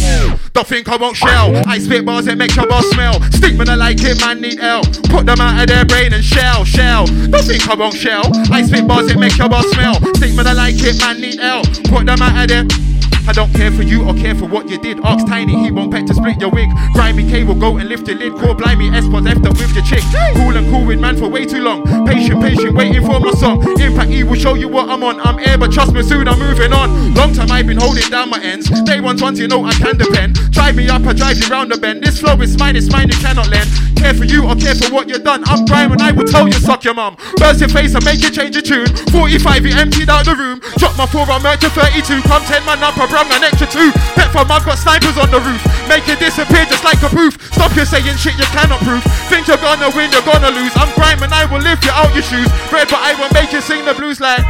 Don't 0.52 0.66
think 0.66 0.88
I 0.88 0.96
won't 0.96 1.16
shell. 1.16 1.52
I 1.66 1.78
spit 1.78 2.04
bars 2.06 2.24
that 2.26 2.38
make 2.38 2.54
your 2.56 2.66
boss 2.66 2.88
smell. 2.90 3.20
When 3.54 3.68
I 3.68 3.74
like 3.76 3.98
it, 4.00 4.20
man, 4.20 4.40
need 4.40 4.60
L. 4.60 4.82
Put 5.10 5.26
them 5.26 5.40
out 5.40 5.60
of 5.60 5.68
their 5.68 5.84
brain 5.84 6.12
and 6.12 6.24
shell, 6.24 6.64
shell. 6.64 7.06
Don't 7.06 7.44
think 7.44 7.68
I 7.68 7.74
won't 7.74 7.94
shell. 7.94 8.24
I 8.50 8.62
spit 8.62 8.86
bars 8.86 9.08
that 9.08 9.18
make 9.18 9.36
your 9.38 9.48
boss 9.48 9.66
smell. 9.70 9.94
Stick 10.16 10.36
when 10.36 10.46
I 10.46 10.52
like 10.52 10.76
it, 10.78 10.98
man, 11.00 11.20
need 11.20 11.40
L. 11.40 11.62
Put 11.90 12.06
them 12.06 12.22
out 12.22 12.50
of 12.50 12.68
their. 12.68 12.93
I 13.26 13.32
don't 13.32 13.52
care 13.54 13.70
for 13.70 13.82
you 13.82 14.06
or 14.06 14.14
care 14.14 14.34
for 14.34 14.46
what 14.46 14.68
you 14.68 14.78
did. 14.78 15.00
Ask 15.02 15.26
Tiny, 15.26 15.56
he 15.56 15.70
won't 15.70 15.90
pet 15.90 16.06
to 16.08 16.14
split 16.14 16.40
your 16.40 16.50
wig. 16.50 16.68
Grimy 16.92 17.28
K 17.30 17.42
will 17.44 17.54
go 17.54 17.78
and 17.78 17.88
lift 17.88 18.06
your 18.06 18.18
lid. 18.18 18.34
Call 18.34 18.54
blimey, 18.54 18.90
S-Pos 18.90 19.26
after 19.26 19.48
with 19.50 19.74
your 19.74 19.84
chick. 19.84 20.04
Cool 20.36 20.56
and 20.56 20.68
cool 20.70 20.84
with 20.84 21.00
man 21.00 21.16
for 21.16 21.28
way 21.28 21.46
too 21.46 21.62
long. 21.62 21.84
Patient, 22.06 22.42
patient, 22.42 22.76
waiting 22.76 23.04
for 23.04 23.18
my 23.20 23.30
song. 23.32 23.62
Impact 23.80 24.10
E 24.10 24.24
will 24.24 24.36
show 24.36 24.54
you 24.54 24.68
what 24.68 24.90
I'm 24.90 25.02
on. 25.02 25.20
I'm 25.20 25.38
air, 25.38 25.56
but 25.56 25.72
trust 25.72 25.94
me, 25.94 26.02
soon 26.02 26.28
I'm 26.28 26.38
moving 26.38 26.72
on. 26.72 27.14
Long 27.14 27.32
time 27.32 27.50
I've 27.50 27.66
been 27.66 27.78
holding 27.78 28.08
down 28.10 28.28
my 28.28 28.40
ends. 28.42 28.68
Day 28.82 29.00
ones, 29.00 29.22
once 29.22 29.38
you 29.38 29.48
know 29.48 29.64
I 29.64 29.72
can 29.72 29.96
depend. 29.96 30.36
Drive 30.52 30.76
me 30.76 30.88
up, 30.88 31.02
I 31.02 31.14
drive 31.14 31.38
you 31.38 31.48
round 31.48 31.72
the 31.72 31.78
bend. 31.78 32.02
This 32.04 32.20
flow 32.20 32.38
is 32.42 32.58
mine, 32.58 32.76
it's 32.76 32.90
mine, 32.90 33.08
you 33.08 33.18
cannot 33.18 33.48
lend. 33.48 33.70
Care 33.96 34.12
for 34.12 34.24
you 34.24 34.46
or 34.46 34.54
care 34.54 34.74
for 34.74 34.92
what 34.92 35.08
you've 35.08 35.24
done. 35.24 35.42
I'm 35.46 35.64
grime 35.64 35.92
and 35.92 36.02
I 36.02 36.12
will 36.12 36.26
tell 36.26 36.46
you, 36.46 36.52
suck 36.60 36.84
your 36.84 36.94
mum. 36.94 37.16
Burst 37.36 37.60
your 37.60 37.70
face 37.70 37.94
and 37.94 38.04
make 38.04 38.22
you 38.22 38.30
change 38.30 38.54
your 38.54 38.62
tune. 38.62 38.94
45, 39.08 39.64
you 39.64 39.74
emptied 39.74 40.10
out 40.10 40.26
the 40.26 40.36
room. 40.36 40.60
Drop 40.76 40.96
my 40.98 41.06
four, 41.06 41.24
I'm 41.24 41.40
to 41.58 41.70
32. 41.70 42.20
Come 42.28 42.42
10 42.44 42.66
man 42.66 42.82
up, 42.82 42.98
I 42.98 43.06
brought 43.14 43.30
an 43.30 43.46
extra 43.46 43.70
two. 43.70 43.94
Bet 44.18 44.34
from 44.34 44.50
I've 44.50 44.66
got 44.66 44.74
snipers 44.74 45.14
on 45.14 45.30
the 45.30 45.38
roof. 45.38 45.62
Make 45.86 46.10
it 46.10 46.18
disappear 46.18 46.66
just 46.66 46.82
like 46.82 46.98
a 47.06 47.10
proof. 47.14 47.38
Stop 47.54 47.70
you 47.78 47.86
saying 47.86 48.18
shit 48.18 48.34
you 48.34 48.48
cannot 48.50 48.82
prove. 48.82 49.06
Think 49.30 49.46
you're 49.46 49.62
gonna 49.62 49.86
win, 49.94 50.10
you're 50.10 50.26
gonna 50.26 50.50
lose. 50.50 50.74
I'm 50.74 50.90
grime 50.98 51.22
and 51.22 51.30
I 51.30 51.46
will 51.46 51.62
lift 51.62 51.86
you 51.86 51.94
out 51.94 52.10
your 52.10 52.26
shoes. 52.26 52.50
Red, 52.74 52.90
but 52.90 52.98
I 52.98 53.14
will 53.14 53.30
make 53.30 53.54
you 53.54 53.62
sing 53.62 53.86
the 53.86 53.94
blues 53.94 54.18
like 54.18 54.42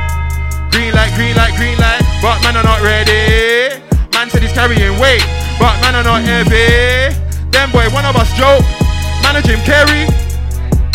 green 0.72 0.96
light, 0.96 1.12
green 1.12 1.36
light, 1.36 1.52
green 1.60 1.76
light. 1.76 2.00
But 2.24 2.40
man 2.40 2.56
are 2.56 2.64
not 2.64 2.80
ready. 2.80 3.76
Man 4.16 4.32
said 4.32 4.40
he's 4.40 4.56
carrying 4.56 4.96
weight, 4.96 5.20
but 5.60 5.76
man 5.84 6.00
are 6.00 6.06
not 6.06 6.24
heavy. 6.24 7.12
Them 7.52 7.68
boy, 7.68 7.84
one 7.92 8.08
of 8.08 8.16
us 8.16 8.32
joke. 8.32 8.64
Man 9.20 9.36
of 9.36 9.44
Jim 9.44 9.60
Carrey. 9.68 10.08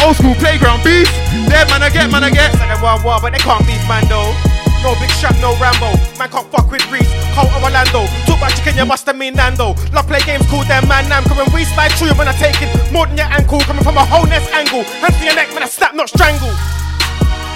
Old 0.02 0.18
school 0.18 0.34
playground 0.41 0.82
beef. 0.82 1.06
Them 1.46 1.70
man 1.70 1.86
I 1.86 1.94
get, 1.94 2.10
man 2.10 2.26
I 2.26 2.34
get. 2.34 2.50
They 2.50 2.82
want 2.82 3.06
war, 3.06 3.22
but 3.22 3.30
they 3.30 3.44
can't 3.46 3.62
beef 3.70 3.84
man 3.86 4.10
though. 4.10 4.34
No 4.80 4.95
big 4.95 5.11
shot, 5.11 5.35
no 5.43 5.51
Rambo. 5.60 5.91
Man 6.15 6.31
can't 6.31 6.47
fuck 6.47 6.72
with 6.72 6.84
Reese, 6.88 7.11
Colt 7.35 7.51
or 7.51 7.68
Orlando. 7.68 8.07
Talk 8.23 8.39
about 8.39 8.56
chicken, 8.56 8.80
you 8.80 8.85
must 8.85 9.06
have 9.06 9.18
mean 9.18 9.35
Nando. 9.35 9.76
Love 9.91 10.07
play 10.07 10.23
games, 10.23 10.47
cool 10.47 10.64
them 10.64 10.88
man 10.88 11.07
Nam. 11.10 11.23
Cause 11.27 11.35
when 11.35 11.51
we 11.51 11.68
slide 11.68 11.91
through, 11.99 12.10
you, 12.11 12.15
when 12.15 12.27
I 12.27 12.35
take 12.39 12.61
it 12.64 12.72
more 12.91 13.06
than 13.06 13.18
your 13.18 13.27
ankle, 13.27 13.60
coming 13.68 13.84
from 13.84 13.97
a 13.97 14.06
whole 14.06 14.26
nest 14.26 14.47
angle. 14.56 14.84
Hands 15.03 15.15
to 15.19 15.23
your 15.26 15.35
neck, 15.35 15.51
man, 15.51 15.64
I 15.64 15.69
snap, 15.69 15.95
not 15.95 16.07
strangle. 16.07 16.51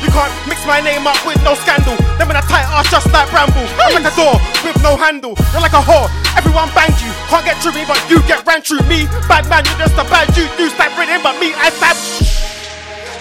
You 0.03 0.11
can't 0.11 0.35
mix 0.51 0.59
my 0.67 0.83
name 0.83 1.07
up 1.07 1.15
with 1.23 1.39
no 1.47 1.55
scandal. 1.55 1.95
Then 2.19 2.27
when 2.27 2.35
I 2.35 2.43
tight 2.43 2.67
ass 2.67 2.91
just 2.91 3.07
like 3.15 3.31
Bramble. 3.31 3.63
I'm 3.79 4.03
door 4.19 4.35
with 4.59 4.75
no 4.83 4.99
handle. 4.99 5.31
You're 5.55 5.63
like 5.63 5.71
a 5.71 5.79
whore. 5.79 6.11
Everyone 6.35 6.67
banged 6.75 6.99
you. 6.99 7.07
Can't 7.31 7.45
get 7.47 7.55
through 7.63 7.71
me, 7.71 7.87
but 7.87 8.03
you 8.11 8.19
get 8.27 8.43
ran 8.45 8.61
through 8.61 8.83
me. 8.91 9.07
Bad 9.31 9.47
man, 9.47 9.63
you're 9.63 9.87
just 9.87 9.95
a 9.95 10.03
bad 10.11 10.27
you. 10.35 10.43
You 10.59 10.67
stab 10.75 10.91
rhythm, 10.99 11.23
but 11.23 11.39
me, 11.39 11.55
I 11.55 11.71
stab. 11.71 12.42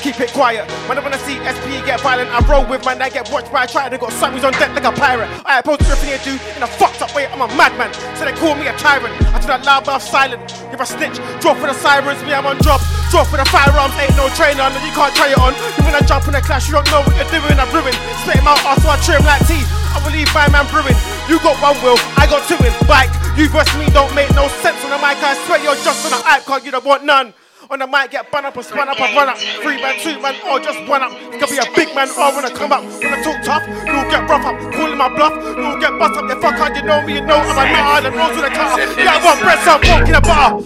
Keep 0.03 0.19
it 0.19 0.33
quiet. 0.35 0.67
When 0.91 0.99
I 0.99 1.17
see 1.23 1.39
SP 1.47 1.79
get 1.87 2.03
violent, 2.03 2.27
I 2.35 2.43
roll 2.51 2.67
with 2.67 2.83
man. 2.83 2.99
I 2.99 3.07
get 3.07 3.31
watched 3.31 3.55
by 3.55 3.65
a 3.65 3.69
try. 3.71 3.87
They 3.89 4.03
got 4.03 4.11
Sammy's 4.11 4.43
on 4.43 4.51
deck 4.59 4.75
like 4.75 4.83
a 4.83 4.91
pirate. 4.91 5.31
I 5.47 5.63
oppose 5.63 5.79
everything 5.87 6.11
you 6.11 6.19
do 6.27 6.35
in 6.59 6.63
a 6.63 6.67
fucked 6.67 7.07
up 7.07 7.15
way. 7.15 7.31
I'm 7.31 7.39
a 7.39 7.47
madman. 7.55 7.95
So 8.19 8.27
they 8.27 8.35
call 8.35 8.59
me 8.59 8.67
a 8.67 8.75
tyrant. 8.83 9.15
I 9.31 9.39
do 9.39 9.47
that 9.47 9.63
loud 9.63 9.87
mouth 9.87 10.03
silent. 10.03 10.43
If 10.75 10.83
I 10.83 10.87
snitch, 10.91 11.23
drop 11.39 11.55
for 11.63 11.71
the 11.71 11.79
sirens. 11.79 12.19
Me, 12.27 12.35
I'm 12.35 12.51
on 12.51 12.59
drop. 12.67 12.83
Drop 13.15 13.31
for 13.31 13.39
the 13.39 13.47
firearms. 13.47 13.95
Ain't 13.95 14.19
no 14.19 14.27
trainer. 14.35 14.67
No, 14.67 14.79
you 14.83 14.91
can't 14.91 15.15
try 15.15 15.31
it 15.31 15.39
on. 15.39 15.55
You 15.79 15.87
when 15.87 15.95
I 15.95 16.03
jump 16.03 16.27
in 16.27 16.35
a 16.35 16.43
clash, 16.43 16.67
you 16.67 16.75
don't 16.75 16.91
know 16.91 17.07
what 17.07 17.15
you're 17.15 17.31
doing. 17.31 17.55
I'm 17.55 17.71
ruined. 17.71 17.95
Spit 18.27 18.43
him 18.43 18.51
out 18.51 18.59
after 18.67 18.91
I 18.91 18.99
trim 19.07 19.23
like 19.23 19.47
tea. 19.47 19.63
I 19.95 20.03
believe 20.03 20.27
my 20.35 20.51
man 20.51 20.67
brewing. 20.75 20.99
You 21.31 21.39
got 21.47 21.55
one 21.63 21.79
will, 21.79 22.01
I 22.19 22.27
got 22.27 22.43
two 22.51 22.59
in. 22.59 22.75
Bike, 22.91 23.13
you 23.39 23.47
versus 23.55 23.71
me 23.79 23.87
don't 23.95 24.11
make 24.19 24.35
no 24.35 24.51
sense 24.67 24.83
on 24.83 24.91
the 24.91 24.99
mic. 24.99 25.23
I 25.23 25.39
swear 25.47 25.63
you're 25.63 25.79
just 25.87 26.03
on 26.03 26.11
the 26.11 26.21
hype 26.27 26.43
card. 26.43 26.67
You 26.67 26.75
don't 26.75 26.83
want 26.83 27.07
none. 27.07 27.39
On 27.73 27.79
the 27.79 27.87
mic, 27.89 28.11
get 28.11 28.29
bun 28.29 28.45
up 28.45 28.53
and 28.53 28.67
spun 28.69 28.85
up 28.85 29.01
and 29.01 29.17
run 29.17 29.33
up. 29.33 29.41
Three 29.65 29.81
man, 29.81 29.97
two 29.97 30.21
man, 30.21 30.37
or 30.45 30.61
just 30.61 30.77
one 30.85 31.01
up. 31.01 31.09
Can 31.33 31.49
be 31.49 31.57
a 31.57 31.65
big 31.73 31.89
man 31.97 32.05
or 32.21 32.29
when 32.37 32.45
I 32.45 32.53
come 32.53 32.69
up. 32.69 32.85
When 32.85 33.09
I 33.09 33.17
talk 33.25 33.41
tough, 33.41 33.65
you'll 33.65 34.05
get 34.13 34.29
rough 34.29 34.45
up. 34.45 34.61
Calling 34.77 35.01
my 35.01 35.09
bluff, 35.09 35.33
you'll 35.57 35.81
get 35.81 35.97
bust 35.97 36.21
up. 36.21 36.29
Yeah, 36.29 36.37
fuck 36.37 36.61
out, 36.61 36.77
you 36.77 36.85
know 36.85 37.01
me, 37.01 37.17
you 37.17 37.25
know 37.25 37.41
I'm 37.41 37.57
a 37.57 37.65
nut. 37.65 38.05
The 38.05 38.13
rose 38.13 38.37
with 38.37 38.45
a 38.45 38.53
car. 38.53 38.77
Yeah, 38.77 39.17
I 39.17 39.25
want 39.25 39.41
so 39.65 39.73
I'm 39.73 39.81
walking 39.89 40.13
a 40.13 40.21
bar. 40.21 40.61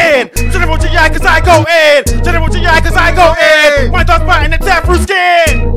In, 0.00 0.32
general 0.48 0.80
to 0.80 0.88
yeah, 0.88 1.12
cause 1.12 1.28
I 1.28 1.44
go 1.44 1.60
in. 1.60 2.24
General 2.24 2.48
to 2.48 2.58
yeah, 2.58 2.80
cause 2.80 2.96
I 2.96 3.12
go 3.12 3.36
in. 3.36 3.92
My 3.92 4.00
dog's 4.00 4.24
biting 4.24 4.56
the 4.56 4.60
tap 4.64 4.88
through 4.88 5.04
skin. 5.04 5.76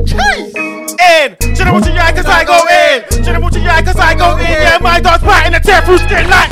In, 0.96 1.36
general 1.52 1.84
to 1.84 1.92
yeah, 1.92 2.08
cause 2.08 2.24
I 2.24 2.40
go 2.48 2.56
in. 2.56 3.04
General 3.20 3.52
to 3.52 3.60
yeah, 3.60 3.84
cause 3.84 4.00
I 4.00 4.16
go 4.16 4.32
in. 4.40 4.48
Yeah, 4.48 4.78
my 4.80 4.96
dog's 4.96 5.28
biting 5.28 5.52
the 5.52 5.60
tap 5.60 5.84
through 5.84 6.00
skin 6.00 6.24
like. 6.32 6.48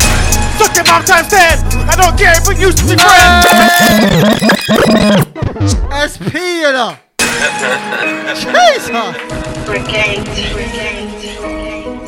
Suck 0.59 0.75
your 0.75 0.83
mom 0.91 1.05
times 1.05 1.29
10. 1.29 1.39
I 1.87 1.95
don't 1.95 2.19
care 2.19 2.35
if 2.35 2.45
we 2.45 2.55
used 2.59 2.79
to 2.79 2.83
be 2.83 2.97
friends. 2.99 3.47
SP, 6.11 6.35
you 6.35 6.71
know. 6.75 6.97
Jesus. 8.35 8.89
Brigade. 9.65 10.27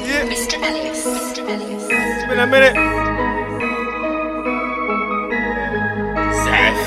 Yeah. 0.03 0.27
Mr. 0.27 0.59
Ellis. 0.59 1.07
Mr. 1.07 1.47
Ellis. 1.47 1.87
It's 1.89 2.25
been 2.27 2.39
a 2.39 2.45
minute. 2.45 2.75
Zeph. 6.43 6.81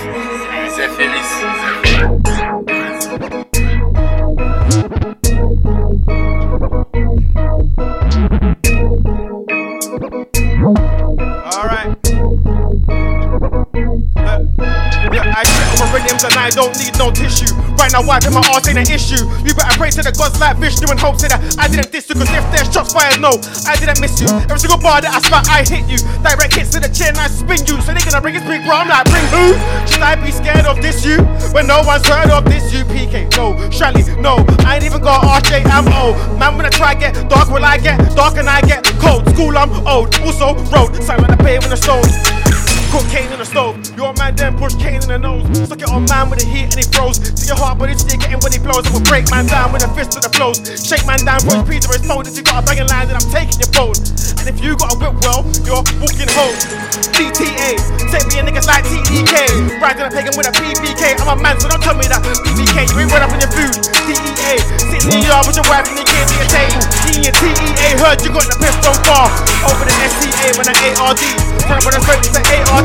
Zeph 0.77 1.01
Ellis. 1.01 1.64
On 16.11 16.21
and 16.21 16.37
I 16.37 16.51
don't 16.51 16.75
need 16.77 16.97
no 16.99 17.11
tissue. 17.11 17.49
Right 17.81 17.93
now, 17.93 18.05
wiping 18.05 18.33
my 18.33 18.45
arse 18.53 18.69
ain't 18.69 18.79
an 18.79 18.89
issue. 18.89 19.25
You 19.45 19.53
better 19.57 19.77
pray 19.77 19.91
to 19.91 20.03
the 20.03 20.13
gods 20.13 20.39
like 20.41 20.57
Vishnu 20.59 20.89
and 20.91 21.01
hope 21.01 21.19
say 21.19 21.29
that 21.29 21.41
I 21.59 21.69
didn't 21.69 21.91
diss 21.93 22.09
you. 22.09 22.15
Cause 22.15 22.31
if 22.31 22.45
there's 22.53 22.69
shots 22.73 22.93
fired, 22.93 23.21
no, 23.21 23.37
I 23.67 23.77
didn't 23.77 24.01
miss 24.01 24.21
you. 24.21 24.29
Every 24.49 24.61
single 24.61 24.81
bar 24.81 25.01
that 25.01 25.13
I 25.13 25.21
spat, 25.21 25.49
I 25.49 25.65
hit 25.65 25.85
you. 25.89 26.01
Direct 26.23 26.53
hits 26.55 26.71
to 26.77 26.81
the 26.81 26.91
chin, 26.93 27.17
I 27.17 27.29
spin 27.29 27.65
you. 27.67 27.81
So 27.83 27.93
they 27.93 28.01
gonna 28.05 28.21
bring 28.21 28.37
his 28.37 28.45
big 28.45 28.65
bro. 28.65 28.85
I'm 28.85 28.89
like, 28.89 29.09
bring 29.09 29.27
who? 29.33 29.57
Should 29.89 30.05
I 30.05 30.17
be 30.17 30.31
scared 30.31 30.67
of 30.67 30.81
this 30.81 31.05
you? 31.05 31.21
When 31.53 31.67
no 31.67 31.83
one's 31.83 32.07
heard 32.07 32.31
of 32.31 32.45
this 32.45 32.73
you? 32.73 32.85
PK, 32.89 33.29
no. 33.37 33.57
Shelly, 33.71 34.05
no. 34.21 34.45
I 34.65 34.77
ain't 34.77 34.85
even 34.85 35.03
got 35.03 35.25
RJ 35.43 35.65
ammo. 35.67 36.15
Man, 36.39 36.57
when 36.57 36.67
I 36.67 36.71
try 36.71 36.95
get 36.95 37.15
dark, 37.29 37.49
will 37.51 37.65
I 37.65 37.79
get 37.79 37.99
dark 38.15 38.37
and 38.37 38.49
I 38.49 38.61
get 38.63 38.85
cold? 39.01 39.29
School, 39.35 39.57
I'm 39.57 39.73
old. 39.87 40.15
Also, 40.21 40.55
road. 40.71 40.95
Sign 41.03 41.21
when 41.21 41.31
I 41.31 41.37
pay 41.37 41.59
when 41.59 41.71
the 41.71 41.77
stone. 41.77 42.54
Cook 42.95 43.11
cane 43.11 43.27
in 43.35 43.43
the 43.43 43.45
stove. 43.45 43.75
Your 43.99 44.15
man 44.15 44.39
then 44.39 44.55
push 44.55 44.79
cane 44.79 45.03
in 45.03 45.11
the 45.11 45.19
nose. 45.19 45.43
Suck 45.67 45.83
it 45.83 45.91
on 45.91 46.07
man 46.07 46.31
with 46.31 46.39
the 46.39 46.47
heat 46.47 46.71
and 46.71 46.79
he 46.79 46.87
froze. 46.95 47.19
To 47.19 47.43
your 47.43 47.59
heart, 47.59 47.75
but 47.75 47.91
it's 47.91 48.07
still 48.07 48.23
getting 48.23 48.39
when 48.39 48.55
he 48.55 48.63
blows. 48.63 48.87
I 48.87 48.95
will 48.95 49.03
break 49.03 49.27
man 49.35 49.51
down 49.51 49.75
with 49.75 49.83
a 49.83 49.91
fist 49.99 50.15
to 50.15 50.23
the 50.23 50.31
flows. 50.31 50.63
Shake 50.79 51.03
man 51.03 51.19
down, 51.27 51.43
push 51.43 51.59
Peter 51.67 51.91
his 51.91 52.07
phone. 52.07 52.23
If 52.23 52.39
you 52.39 52.47
got 52.47 52.63
a 52.63 52.67
banging 52.71 52.87
line, 52.87 53.11
then 53.11 53.19
I'm 53.19 53.31
taking 53.35 53.59
your 53.59 53.67
phone. 53.75 53.99
And 54.39 54.47
if 54.47 54.63
you 54.63 54.79
got 54.79 54.95
a 54.95 54.97
whip 55.03 55.11
well, 55.27 55.43
you're 55.67 55.83
walking 55.99 56.31
home. 56.39 56.55
DTA, 57.19 57.83
take 58.15 58.27
me 58.31 58.39
a 58.39 58.47
niggas 58.47 58.71
like 58.71 58.87
TDK. 58.87 59.35
Riding 59.83 60.07
a 60.07 60.11
pagan 60.15 60.39
with 60.39 60.47
a 60.47 60.55
PBK. 60.55 61.19
I'm 61.19 61.35
a 61.35 61.43
man, 61.43 61.59
so 61.59 61.67
don't 61.67 61.83
tell 61.83 61.99
me 61.99 62.07
that 62.07 62.23
PBK. 62.23 62.95
You 62.95 63.03
ain't 63.03 63.11
run 63.11 63.27
up 63.27 63.35
in 63.35 63.43
your 63.43 63.51
food. 63.59 63.75
DEA, 64.07 64.63
sitting 64.79 65.19
in 65.19 65.19
the 65.19 65.35
yard 65.35 65.51
with 65.51 65.59
your 65.59 65.67
wife 65.67 65.91
and 65.91 65.99
you 65.99 66.07
came 66.07 66.31
to 66.31 66.37
your 66.39 66.47
table. 66.47 66.79
E 67.11 67.27
and 67.27 67.35
TEA, 67.43 67.91
heard 67.99 68.23
you 68.23 68.31
got 68.31 68.47
the 68.47 68.55
pistol 68.63 68.95
far. 69.03 69.27
Over 69.67 69.83
the 69.83 69.95
SCA 69.99 70.55
when 70.55 70.71
I 70.71 70.79
ARD. 71.03 71.19
Turn 71.65 71.81
up 71.81 71.87
with 71.89 71.97
a 71.97 72.01
straight 72.05 72.23
to 72.23 72.43
ARD. 72.71 72.84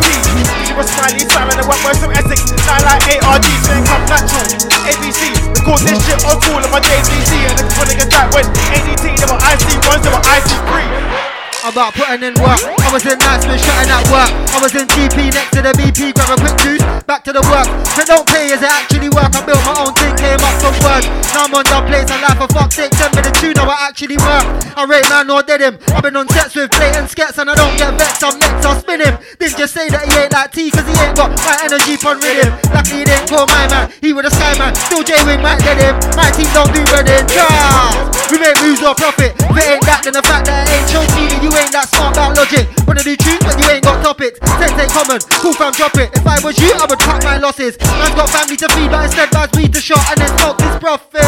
She 0.66 0.74
was 0.74 0.88
smiley, 0.92 1.26
silent, 1.28 1.60
and 1.60 1.68
what 1.68 1.80
words 1.84 2.00
from 2.00 2.12
Essex. 2.12 2.46
Sound 2.64 2.84
like 2.86 3.04
ARD, 3.26 3.48
so 3.66 3.72
it 3.74 3.86
come 3.86 4.04
natural. 4.08 4.46
ABC, 4.86 5.34
record 5.56 5.82
this 5.86 6.00
shit 6.06 6.20
on 6.26 6.38
cool 6.46 6.62
of 6.62 6.72
my 6.72 6.80
JVC. 6.80 7.48
And 7.50 7.58
this 7.58 7.74
one 7.78 7.88
nigga 7.88 8.06
that 8.10 8.30
went 8.34 8.48
ADT, 8.76 9.06
they 9.18 9.28
were 9.28 9.40
IC1s, 9.40 10.02
they 10.04 10.12
were 10.12 10.24
IC3. 10.24 11.39
About 11.60 11.91
putting 11.91 12.23
in 12.23 12.34
work. 12.40 12.56
I 12.64 12.88
was 12.88 13.03
in 13.03 13.19
Knightsbridge 13.19 13.60
shutting 13.60 13.91
at 13.91 14.07
work. 14.07 14.31
I 14.56 14.64
was 14.64 14.72
in 14.80 14.88
TP 14.88 15.27
next 15.27 15.52
to 15.52 15.60
the 15.60 15.76
BP, 15.76 16.15
grab 16.15 16.31
a 16.31 16.40
quick 16.40 16.56
juice, 16.64 16.80
back 17.03 17.19
to 17.27 17.36
the 17.36 17.44
work. 17.52 17.68
So 17.99 18.07
don't 18.07 18.23
pay, 18.23 18.48
is 18.48 18.64
it 18.64 18.72
actually 18.72 19.11
work? 19.11 19.27
I 19.36 19.44
built 19.44 19.60
my 19.68 19.76
own 19.76 19.91
thing, 19.91 20.15
came 20.15 20.40
up 20.40 20.56
from 20.64 20.72
word. 20.80 21.03
Now 21.36 21.52
I'm 21.52 21.53
on 21.60 21.68
the 21.68 21.80
place, 21.84 22.07
and 22.07 22.23
life 22.23 22.40
for 22.40 22.48
fuck's 22.56 22.80
sake, 22.80 22.95
send 22.95 23.11
me 23.11 23.27
the 23.27 23.36
tune, 23.36 23.60
now 23.60 23.68
I 23.68 23.91
actually 23.91 24.15
work. 24.23 24.48
I 24.80 24.88
rate 24.88 25.03
man 25.11 25.27
or 25.27 25.44
dead 25.44 25.60
him. 25.60 25.76
I've 25.91 25.99
been 25.99 26.15
on 26.15 26.31
sets 26.31 26.56
with 26.56 26.72
blatant 26.72 27.11
skets, 27.11 27.36
and 27.36 27.52
I 27.52 27.56
don't 27.60 27.76
get 27.76 27.91
vexed, 27.99 28.23
I'm 28.23 28.40
next, 28.40 28.64
I'll 28.64 28.80
spin 28.80 29.03
him. 29.03 29.19
Didn't 29.36 29.60
just 29.60 29.76
say 29.76 29.91
that 29.91 30.07
he 30.07 30.15
ain't 30.15 30.31
like 30.31 30.56
T, 30.56 30.72
cause 30.72 30.88
he 30.88 30.95
ain't 30.95 31.19
got 31.19 31.36
my 31.44 31.60
energy 31.60 31.99
pun 31.99 32.23
rhythm. 32.23 32.56
Lucky 32.72 33.03
he 33.03 33.06
didn't 33.06 33.27
call 33.27 33.44
my 33.52 33.68
man, 33.68 33.91
he 33.99 34.15
was 34.15 34.23
a 34.23 34.31
sky 34.31 34.56
man. 34.56 34.72
Still 34.88 35.03
J 35.03 35.19
Wing 35.27 35.44
might 35.44 35.60
dead 35.60 35.76
him. 35.76 35.99
My 36.15 36.31
team 36.31 36.48
don't 36.56 36.72
do 36.72 36.80
redding. 36.88 37.27
Yeah. 37.36 38.07
We 38.31 38.40
make 38.40 38.56
moves 38.64 38.80
or 38.80 38.95
profit. 38.95 39.36
If 39.36 39.57
it 39.60 39.68
ain't 39.68 39.86
that, 39.90 40.07
then 40.07 40.14
the 40.14 40.23
fact 40.23 40.45
that 40.48 40.64
I 40.64 40.72
ain't 40.72 40.88
me 41.18 41.27
that 41.27 41.49
you 41.50 41.58
ain't 41.58 41.74
that 41.74 41.90
smart 41.90 42.14
about 42.14 42.38
logic. 42.38 42.70
Wanna 42.86 43.02
do 43.02 43.18
tunes, 43.18 43.42
but 43.42 43.58
you 43.58 43.66
ain't 43.74 43.84
got 43.84 43.98
topics. 44.06 44.38
Sense 44.62 44.78
ain't 44.78 44.94
common, 44.94 45.20
cool 45.42 45.54
fam, 45.58 45.74
drop 45.74 45.98
it. 45.98 46.14
If 46.14 46.26
I 46.26 46.38
was 46.46 46.56
you, 46.62 46.70
I 46.78 46.86
would 46.86 47.02
cut 47.02 47.24
my 47.26 47.42
losses. 47.42 47.74
Man's 47.98 48.14
got 48.14 48.30
family 48.30 48.58
to 48.62 48.70
feed, 48.78 48.90
but 48.94 49.10
instead 49.10 49.30
buys 49.34 49.50
weed 49.58 49.74
to 49.74 49.82
shot 49.82 50.06
and 50.14 50.22
then 50.22 50.30
smoke 50.38 50.62
his 50.62 50.78
profit. 50.78 51.26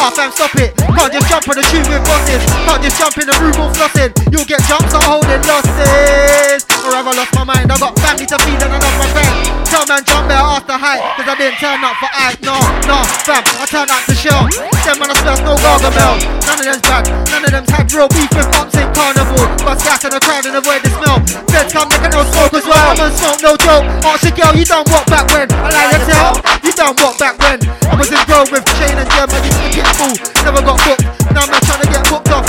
Ah, 0.00 0.12
fam, 0.12 0.32
stop 0.32 0.54
it. 0.56 0.72
Can't 0.76 1.12
just 1.12 1.28
jump 1.28 1.48
on 1.48 1.56
the 1.56 1.64
tune 1.68 1.84
with 1.88 2.04
bosses. 2.08 2.42
Can't 2.64 2.80
just 2.82 2.96
jump 2.96 3.16
in 3.20 3.26
the 3.28 3.36
room 3.40 3.56
all 3.60 3.72
flossing. 3.76 4.12
You'll 4.32 4.48
get 4.48 4.60
jumps 4.64 4.92
on 4.96 5.04
holding 5.04 5.42
losses. 5.44 6.75
Have 6.86 7.04
I 7.04 7.12
lost 7.12 7.34
my 7.34 7.44
mind? 7.44 7.68
I 7.68 7.76
got 7.76 7.92
family 7.98 8.24
to 8.24 8.38
feed 8.40 8.62
and 8.62 8.72
I 8.72 8.78
love 8.78 8.96
my 8.96 9.08
friends. 9.12 9.36
Tell 9.68 9.84
man 9.84 10.00
jump 10.06 10.30
better 10.30 10.46
off 10.46 10.64
the 10.64 10.78
height. 10.78 11.02
Cause 11.18 11.28
I 11.28 11.34
didn't 11.36 11.58
turn 11.60 11.82
up 11.82 11.98
for 12.00 12.10
act. 12.14 12.40
No, 12.40 12.56
no, 12.88 13.04
fam, 13.26 13.44
I 13.60 13.66
turned 13.68 13.92
up 13.92 14.00
to 14.08 14.14
shell. 14.16 14.48
Them 14.86 14.96
man 15.02 15.12
I 15.12 15.16
smell 15.20 15.38
no 15.44 15.54
gargamel. 15.60 16.14
None 16.46 16.56
of 16.56 16.64
them's 16.64 16.82
bad. 16.86 17.04
None 17.28 17.44
of 17.44 17.50
them's 17.52 17.68
had 17.68 17.90
real 17.92 18.08
beef 18.10 18.30
with 18.32 18.48
ups 18.56 18.72
in 18.78 18.88
carnival. 18.96 19.44
But 19.60 19.76
scatter 19.82 20.08
the 20.08 20.22
crowd 20.24 20.46
and 20.48 20.56
avoid 20.56 20.80
the 20.86 20.90
smell. 20.96 21.20
Feds 21.52 21.70
come, 21.74 21.90
they 21.92 22.00
can 22.00 22.10
no 22.14 22.24
smoke 22.32 22.54
as 22.54 22.64
well. 22.64 22.86
I'm 22.88 23.02
on 23.02 23.12
smoke, 23.12 23.40
no 23.44 23.52
joke. 23.60 23.84
Ask 24.06 24.26
girl, 24.32 24.54
you 24.56 24.64
done 24.64 24.86
what 24.88 25.04
back 25.10 25.28
when? 25.36 25.52
I 25.52 25.68
like 25.68 25.90
to 25.90 26.00
tell. 26.08 26.32
You 26.64 26.72
done 26.72 26.96
what 27.02 27.20
back 27.20 27.36
when? 27.42 27.60
I 27.92 27.94
was 27.98 28.08
in 28.08 28.22
road 28.30 28.48
with 28.48 28.64
Shane 28.80 28.96
and 28.96 29.10
Gem. 29.12 29.28
I 29.28 29.38
used 29.44 29.60
to 29.60 29.68
get 29.68 29.90
full. 30.00 30.16
Never 30.42 30.64
got 30.64 30.80
booked. 30.80 31.04
Now 31.34 31.44
I'm 31.44 31.52
not 31.52 31.60
trying 31.68 31.82
to 31.84 31.88
get 31.92 32.02
booked 32.08 32.32
off. 32.32 32.48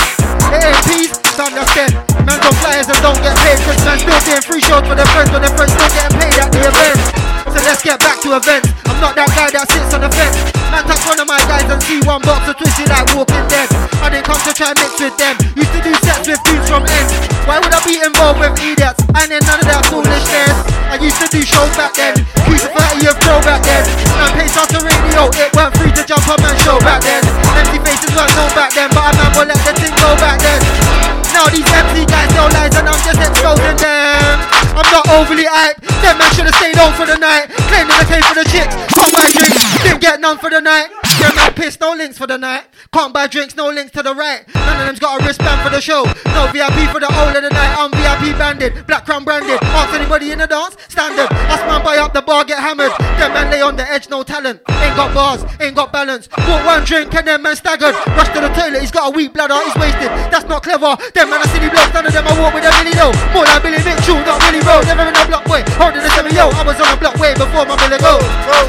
It 0.56 0.78
peace, 0.88 1.12
time 1.36 1.52
that's 1.52 1.74
dead. 1.76 2.07
Man 2.28 2.44
got 2.44 2.52
flyers 2.60 2.92
and 2.92 3.00
don't 3.00 3.16
get 3.24 3.32
paid. 3.40 3.56
Cause 3.64 3.80
man 3.88 3.96
still 4.04 4.20
doing 4.28 4.44
free 4.44 4.60
shows 4.60 4.84
for 4.84 5.00
their 5.00 5.08
friends 5.16 5.32
when 5.32 5.40
their 5.40 5.56
friends 5.56 5.72
still 5.72 5.92
getting 5.96 6.20
paid 6.20 6.36
at 6.36 6.52
the 6.52 6.60
event. 6.60 7.00
So 7.48 7.58
let's 7.64 7.80
get 7.80 8.04
back 8.04 8.20
to 8.28 8.36
events. 8.36 8.68
I'm 8.84 9.00
not 9.00 9.16
that 9.16 9.32
guy 9.32 9.48
that 9.56 9.72
sits 9.72 9.96
on 9.96 10.04
the 10.04 10.12
fence. 10.12 10.36
Man 10.68 10.84
touch 10.84 11.00
one 11.08 11.16
of 11.24 11.28
my 11.32 11.40
guys 11.48 11.64
and 11.72 11.80
see 11.88 12.04
one 12.04 12.20
box 12.28 12.44
of 12.52 12.60
twisted 12.60 12.92
like 12.92 13.08
Walking 13.16 13.48
Dead. 13.48 13.72
I 14.04 14.12
didn't 14.12 14.28
come 14.28 14.44
to 14.44 14.52
try 14.52 14.76
and 14.76 14.80
mix 14.84 15.00
with 15.00 15.16
them. 15.16 15.40
Used 15.56 15.72
to 15.72 15.80
do 15.80 15.96
sets 16.04 16.28
with 16.28 16.44
dudes 16.44 16.68
from 16.68 16.84
ends. 16.84 17.16
Why 17.48 17.64
would 17.64 17.72
I 17.72 17.80
be 17.88 18.04
involved 18.04 18.44
with 18.44 18.60
idiots? 18.60 19.00
I 19.16 19.24
ain't 19.24 19.48
none 19.48 19.64
of 19.64 19.68
that 19.72 19.88
foolishness. 19.88 20.56
I 20.92 21.00
used 21.00 21.24
to 21.24 21.32
do 21.32 21.40
shows 21.48 21.72
back 21.80 21.96
then. 21.96 22.20
To 22.20 22.56
30 22.60 23.08
year 23.08 23.16
pro 23.24 23.40
back 23.48 23.64
then. 23.64 23.88
Man 24.20 24.36
pays 24.36 24.52
out 24.60 24.68
the 24.68 24.84
radio. 24.84 25.32
It 25.32 25.56
weren't 25.56 25.72
free 25.80 25.96
to 25.96 26.04
jump 26.04 26.28
on 26.28 26.44
man 26.44 26.60
show 26.60 26.76
back 26.84 27.00
then. 27.08 27.24
Empty 27.56 27.80
faces 27.88 28.12
weren't 28.12 28.36
known 28.36 28.52
back 28.52 28.76
then, 28.76 28.92
but 28.92 29.08
a 29.08 29.12
man 29.16 29.32
will 29.32 29.48
let 29.48 29.60
the 29.64 29.72
thing 29.80 29.96
go 29.96 30.12
back 30.20 30.44
then. 30.44 31.07
Now 31.38 31.46
these 31.50 31.72
MC 31.72 32.04
guys 32.08 32.30
tell 32.34 32.50
lies 32.50 32.76
and 32.78 32.90
I'm 32.90 32.98
just 33.06 33.20
exposing 33.20 33.78
them. 33.78 34.57
I'm 34.78 34.92
not 34.94 35.10
overly 35.10 35.46
hyped. 35.50 35.82
Them 36.06 36.22
man 36.22 36.30
should 36.38 36.46
have 36.46 36.54
stayed 36.54 36.78
home 36.78 36.94
for 36.94 37.10
the 37.10 37.18
night. 37.18 37.50
Claiming 37.66 37.98
they 37.98 38.06
came 38.06 38.22
for 38.30 38.38
the 38.38 38.46
chicks. 38.46 38.78
Can't 38.94 39.10
buy 39.10 39.26
drinks. 39.34 39.82
Didn't 39.82 40.02
get 40.02 40.22
none 40.22 40.38
for 40.38 40.52
the 40.52 40.62
night. 40.62 40.94
Them 41.18 41.34
man 41.36 41.54
pissed. 41.54 41.82
No 41.82 41.94
links 41.94 42.18
for 42.18 42.28
the 42.28 42.38
night. 42.38 42.70
Can't 42.94 43.12
buy 43.12 43.26
drinks. 43.26 43.56
No 43.56 43.70
links 43.70 43.92
to 43.98 44.04
the 44.04 44.14
right. 44.14 44.46
None 44.54 44.82
of 44.82 44.86
them's 44.86 45.00
got 45.00 45.20
a 45.20 45.26
wristband 45.26 45.62
for 45.66 45.72
the 45.74 45.82
show. 45.82 46.06
No 46.38 46.46
VIP 46.54 46.94
for 46.94 47.02
the 47.02 47.10
whole 47.10 47.34
of 47.34 47.42
the 47.42 47.50
night. 47.50 47.74
I'm 47.74 47.90
VIP 47.90 48.38
banded. 48.38 48.86
Black 48.86 49.06
crown 49.06 49.26
branded. 49.26 49.58
Ask 49.74 49.98
anybody 49.98 50.32
in 50.32 50.38
the 50.38 50.48
dance. 50.48 50.78
Standard. 50.90 51.26
Ask 51.50 51.66
man 51.66 51.84
buy 51.84 51.98
up 51.98 52.14
the 52.14 52.22
bar. 52.22 52.46
Get 52.46 52.60
hammered. 52.60 52.94
Them 53.18 53.34
man 53.34 53.50
lay 53.50 53.62
on 53.62 53.76
the 53.76 53.90
edge. 53.90 54.10
No 54.10 54.22
talent. 54.22 54.62
Ain't 54.70 54.96
got 54.96 55.10
bars. 55.14 55.42
Ain't 55.60 55.76
got 55.76 55.92
balance. 55.92 56.28
Bought 56.28 56.66
one 56.66 56.86
drink 56.86 57.14
and 57.16 57.26
then 57.26 57.42
man 57.42 57.56
staggered. 57.56 57.96
Rushed 58.14 58.34
to 58.36 58.42
the 58.42 58.50
toilet. 58.54 58.82
He's 58.82 58.92
got 58.92 59.10
a 59.10 59.16
weak 59.16 59.34
bladder. 59.34 59.58
He's 59.66 59.76
wasted. 59.76 60.14
That's 60.30 60.46
not 60.46 60.62
clever. 60.62 60.96
Them 61.18 61.32
man 61.32 61.42
are 61.42 61.50
silly 61.50 61.70
blokes. 61.70 61.94
None 61.94 62.06
of 62.06 62.14
them 62.14 62.28
I 62.28 62.40
walk 62.40 62.54
with 62.54 62.64
a 62.64 62.72
Billy 62.78 62.94
though. 62.94 63.14
More 63.34 63.46
like 63.50 63.64
Billy 63.64 63.82
Mitchell. 63.82 64.22
Not 64.22 64.38
Billy 64.46 64.62
Rowe. 64.68 64.84
Never 64.84 65.08
in 65.08 65.16
a 65.16 65.24
block 65.32 65.48
boy. 65.48 65.64
Holding 65.80 66.04
the 66.04 66.12
seven 66.12 66.36
yo. 66.36 66.52
I 66.52 66.62
was 66.68 66.76
on 66.84 66.92
a 66.92 66.98
block 67.00 67.16
way 67.18 67.32
before 67.34 67.64
my 67.64 67.80
Billy 67.80 67.98
go. 68.04 68.20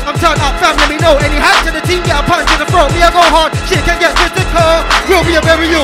I'm 0.06 0.14
turned 0.22 0.38
up, 0.38 0.54
fam. 0.62 0.78
Let 0.78 0.86
me 0.86 0.96
know. 1.02 1.18
Any 1.18 1.42
hack 1.42 1.66
to 1.66 1.74
the 1.74 1.82
team. 1.82 2.06
Get 2.06 2.14
a 2.14 2.22
punch 2.22 2.46
in 2.46 2.58
the 2.62 2.68
throat. 2.70 2.94
Me 2.94 3.02
I 3.02 3.10
go 3.10 3.22
hard. 3.34 3.50
Shit 3.66 3.82
can 3.82 3.98
get 3.98 4.14
physical. 4.14 4.70
Will 5.10 5.26
be 5.26 5.34
a 5.34 5.42
bury 5.42 5.66
you. 5.66 5.82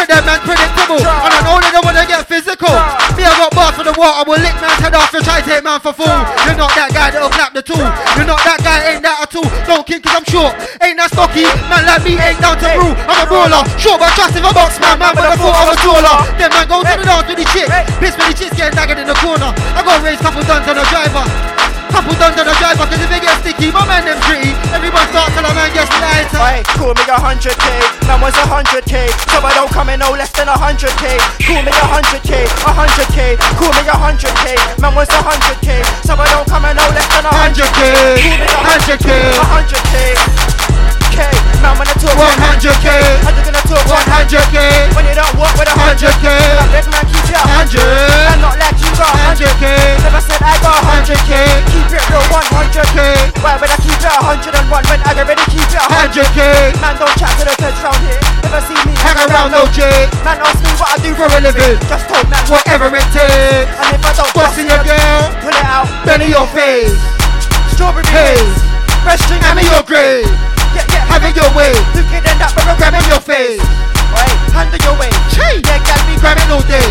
Cause 0.00 0.08
that 0.08 0.24
man's 0.24 0.44
predictable. 0.44 1.00
And 1.00 1.32
I 1.32 1.40
know 1.44 1.60
they 1.60 1.72
don't 1.72 1.84
wanna 1.84 2.04
get 2.08 2.24
physical. 2.24 2.72
Me 3.16 3.24
I 3.24 3.32
got 3.36 3.52
bars 3.52 3.76
for 3.76 3.84
the 3.84 3.92
water. 3.96 4.16
I 4.16 4.22
will 4.24 4.40
lick 4.40 4.56
man's 4.60 4.80
head 4.80 4.96
off 4.96 5.12
and 5.12 5.24
try 5.24 5.40
to 5.40 5.46
take 5.48 5.64
man 5.64 5.80
for 5.80 5.92
fool. 5.92 6.08
You're 6.48 6.56
not 6.56 6.72
that 6.76 6.88
guy 6.92 7.12
that'll 7.12 7.28
clap 7.28 7.52
the 7.52 7.60
tool. 7.60 7.84
You're 8.16 8.28
not 8.28 8.40
that 8.48 8.64
guy. 8.64 8.96
Ain't 8.96 9.04
that 9.04 9.28
at 9.28 9.32
all. 9.36 9.44
Don't 9.68 9.84
kid 9.84 10.00
cause 10.00 10.16
I'm 10.16 10.24
short. 10.24 10.56
Ain't 10.80 10.96
that 10.96 11.12
stocky. 11.12 11.44
Man 11.68 11.84
like 11.84 12.00
me 12.00 12.16
ain't 12.16 12.40
down 12.40 12.56
to 12.56 12.68
rule. 12.80 12.96
I'm 13.04 13.20
a 13.20 13.24
brawler. 13.28 13.60
Short 13.76 14.00
but 14.00 14.12
trust 14.16 14.40
if 14.40 14.44
I 14.44 14.52
box 14.56 14.80
man. 14.80 14.96
Man 14.96 15.12
but 15.12 15.28
I 15.28 15.36
thought 15.36 15.52
I 15.52 15.64
was 15.68 15.78
taller. 15.84 16.16
Then 16.40 16.48
man 16.48 16.64
go 16.64 16.80
to 16.80 16.96
the 16.96 17.04
dance 17.04 17.26
with 17.28 17.36
the 17.36 17.46
chick. 17.52 17.68
Piss 18.00 18.16
with 18.16 18.28
the 18.32 18.34
chicks 18.40 18.56
getting 18.56 18.79
daggered 18.80 19.04
in 19.04 19.08
the 19.12 19.18
corner. 19.20 19.52
I 19.76 19.84
go 19.84 19.92
raise 20.00 20.16
couple 20.24 20.40
guns 20.48 20.64
on 20.64 20.72
the 20.72 20.86
driver. 20.88 21.20
Couple 21.92 22.16
guns 22.16 22.38
on 22.40 22.48
the 22.48 22.56
driver 22.56 22.88
cause 22.88 22.96
if 22.96 23.12
it 23.12 23.20
gets 23.20 23.44
sticky, 23.44 23.68
my 23.68 23.84
man 23.84 24.08
them 24.08 24.16
pretty. 24.24 24.56
Everyone 24.72 25.04
starts 25.12 25.36
till 25.36 25.44
a 25.44 25.52
man 25.52 25.68
gets 25.76 25.92
lighter. 26.00 26.64
Call 26.80 26.96
me 26.96 27.04
a 27.04 27.18
hundred 27.20 27.52
K, 27.60 27.66
man 28.08 28.24
was 28.24 28.32
a 28.40 28.46
hundred 28.48 28.88
K, 28.88 29.12
so 29.28 29.44
I 29.44 29.52
don't 29.52 29.68
come 29.68 29.92
in 29.92 30.00
no 30.00 30.16
less 30.16 30.32
than 30.32 30.48
a 30.48 30.56
hundred 30.56 30.96
K. 30.96 31.20
Call 31.44 31.60
me 31.60 31.68
a 31.68 31.86
hundred 31.92 32.24
K, 32.24 32.48
a 32.48 32.72
hundred 32.72 33.08
K, 33.12 33.36
call 33.60 33.68
me 33.76 33.84
a 33.84 33.92
hundred 33.92 34.32
K, 34.40 34.56
man 34.80 34.96
was 34.96 35.12
a 35.12 35.20
hundred 35.20 35.60
K, 35.60 35.84
so 36.00 36.16
I 36.16 36.24
don't 36.32 36.48
come 36.48 36.64
in 36.64 36.80
no 36.80 36.86
less 36.96 37.04
than 37.12 37.28
a 37.28 37.32
hundred 37.36 37.68
K. 37.76 37.80
Call 38.16 38.38
me 38.40 38.48
a 38.48 38.60
hundred 38.64 38.98
K, 39.04 39.10
a 39.12 39.44
hundred 39.44 39.82
K. 39.92 40.49
K, 41.10 41.26
man 41.62 41.74
when 41.76 41.86
I 41.90 41.94
talk 41.98 42.14
100K. 42.14 42.88
I'm 43.26 43.34
just 43.34 43.46
gonna 43.46 43.64
talk 43.66 43.84
100K. 43.84 44.56
When 44.94 45.04
you 45.06 45.14
don't 45.14 45.34
work 45.36 45.52
with 45.58 45.66
a 45.66 45.74
hundred 45.74 46.14
100K. 46.14 46.26
Let 46.70 46.86
man 46.86 47.04
keep 47.10 47.26
it 47.28 47.36
hundred. 47.36 47.82
I'm 48.30 48.40
not 48.40 48.56
like 48.56 48.78
you 48.78 48.90
got 48.94 49.10
hundred 49.26 49.50
100K. 49.58 49.66
Never 50.06 50.22
said 50.22 50.40
I 50.40 50.54
got 50.62 50.78
hundred 50.86 51.18
100K. 51.18 51.32
Keep 51.74 51.90
it 51.98 52.04
real 52.10 52.24
100K. 52.30 52.98
Why 53.42 53.58
would 53.58 53.70
I 53.70 53.78
keep 53.82 53.98
it 53.98 54.06
a 54.06 54.22
hundred 54.22 54.54
and 54.54 54.66
one 54.70 54.84
when 54.86 55.00
I 55.02 55.10
already 55.18 55.44
keep 55.50 55.66
it 55.66 55.82
hundred 55.82 56.30
100K. 56.30 56.40
Man 56.80 56.94
don't 56.96 57.14
chat 57.18 57.32
to 57.38 57.44
the 57.44 57.54
feds 57.58 57.80
round 57.82 58.00
here. 58.06 58.20
Never 58.46 58.62
see 58.64 58.78
me 58.86 58.94
Hang 59.02 59.18
around 59.26 59.50
no 59.50 59.66
J. 59.74 59.82
Man 60.22 60.38
ask 60.40 60.62
me 60.62 60.70
what 60.78 60.94
I 60.94 60.96
do 61.02 61.10
For 61.18 61.26
a 61.26 61.38
living. 61.42 61.78
Just 61.90 62.06
told 62.06 62.26
man 62.30 62.42
Whatever 62.46 62.86
it 62.94 63.06
takes. 63.10 63.68
And 63.82 63.88
if 63.94 64.02
I 64.06 64.12
don't 64.14 64.30
What's 64.38 64.56
in 64.58 64.70
your 64.70 64.82
girl? 64.86 65.22
pull 65.42 65.54
it 65.54 65.66
out. 65.66 65.86
Belly 66.06 66.30
your 66.30 66.46
face. 66.54 66.94
Strawberry 67.74 68.06
Haze. 68.08 68.38
haze. 68.38 68.70
Fresh 69.02 69.20
string 69.26 69.42
Hand 69.42 69.56
me 69.58 69.64
your 69.66 69.82
grave. 69.82 70.59
Yeah, 71.10 71.18
yeah. 71.18 71.18
Have 71.18 71.24
it 71.26 71.34
your 71.36 71.50
way. 71.56 71.72
Who 71.94 72.02
can 72.06 72.22
end 72.22 72.42
up 72.42 72.54
with 72.54 72.70
a 72.70 72.74
Grab 72.78 72.94
in 72.94 73.04
your 73.10 73.20
face. 73.20 73.60
Right, 74.14 74.38
hand 74.54 74.74
it 74.74 74.82
your 74.82 74.94
way. 74.98 75.10
Chee. 75.34 75.58
Yeah, 75.66 75.78
gal 75.82 75.98
be 76.06 76.14
Grab 76.20 76.38
it 76.38 76.50
all 76.50 76.62
day. 76.66 76.86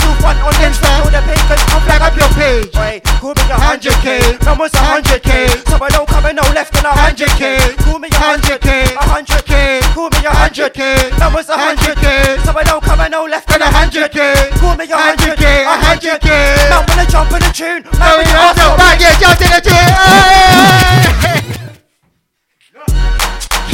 do 0.00 0.08
one 0.24 0.36
on 0.44 0.54
Insta. 0.60 0.88
Show 1.04 1.10
the 1.12 1.20
papers, 1.24 1.62
come 1.68 1.82
Flag 1.84 2.00
back 2.00 2.12
up 2.12 2.16
your 2.16 2.28
page. 2.36 2.74
Right, 2.74 3.00
call 3.20 3.34
me 3.36 3.44
a 3.48 3.56
hundred 3.56 3.96
K. 4.00 4.20
100K. 4.40 4.74
A 4.74 4.78
hundred 4.80 5.22
K. 5.22 5.48
So 5.68 5.76
I 5.80 5.88
don't 5.88 6.08
come 6.08 6.26
in 6.26 6.36
no 6.36 6.44
less 6.52 6.68
than 6.70 6.84
a 6.84 6.92
hundred 6.92 7.28
K. 7.36 7.56
100K. 7.56 7.84
Call 7.84 7.98
me 8.00 8.08
a 8.08 8.16
hundred 8.16 8.60
K. 8.60 8.68
100K. 8.92 8.96
A 8.96 9.04
hundred 9.08 9.44
K. 9.44 9.80
Call 9.92 10.08
me 10.10 10.20
a 10.24 10.32
hundred 10.32 10.72
K. 10.74 10.80
100K. 11.16 11.48
A 11.48 11.56
hundred 11.56 11.96
K. 12.00 12.06
So 12.44 12.50
I 12.56 12.64
don't 12.64 12.82
come 12.84 13.00
in 13.00 13.10
no 13.12 13.24
than 13.24 13.44
And 13.52 13.62
a 13.62 13.68
hundred 13.68 14.10
100K. 14.12 14.20
Call 14.60 14.74
me 14.76 14.84
a 14.88 14.96
hundred 14.96 15.36
100K. 15.38 15.46
A 15.64 15.74
100K. 15.80 16.28
Man 16.72 16.84
wanna 16.88 17.06
jump 17.08 17.32
in 17.32 17.40
the 17.44 17.50
tune. 17.52 17.82
Now 18.00 18.16
when 18.16 18.24
we 18.24 18.32
you 18.32 18.36
ask 18.36 18.56
know. 18.56 18.76
for 18.76 18.84
me. 18.84 19.00
yeah, 19.00 19.14
jump 19.20 19.40
in 19.40 19.50
the 19.52 19.60
chair. 19.64 21.40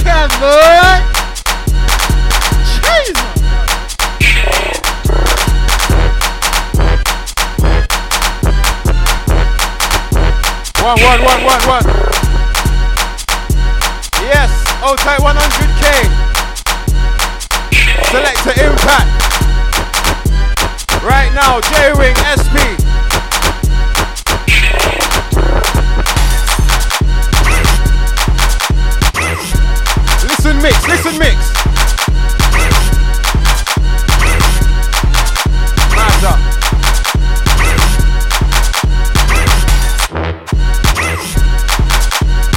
On. 0.06 0.30
Jeez. 2.64 3.16
One, 10.82 11.00
one, 11.02 11.22
one, 11.22 11.44
one, 11.44 11.62
one. 11.68 11.84
Yes, 14.22 14.50
old 14.82 14.98
tight 14.98 15.20
100k. 15.20 15.84
Selector 18.10 18.54
Impact. 18.64 19.10
Right 21.04 21.32
now, 21.34 21.60
J 21.60 21.92
Wing 21.98 22.16
SP. 22.16 22.89
Mix, 30.60 30.86
listen, 30.86 31.18
mix. 31.18 31.36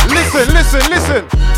Listen, 0.09 0.53
listen, 0.53 0.89
listen. 0.89 1.52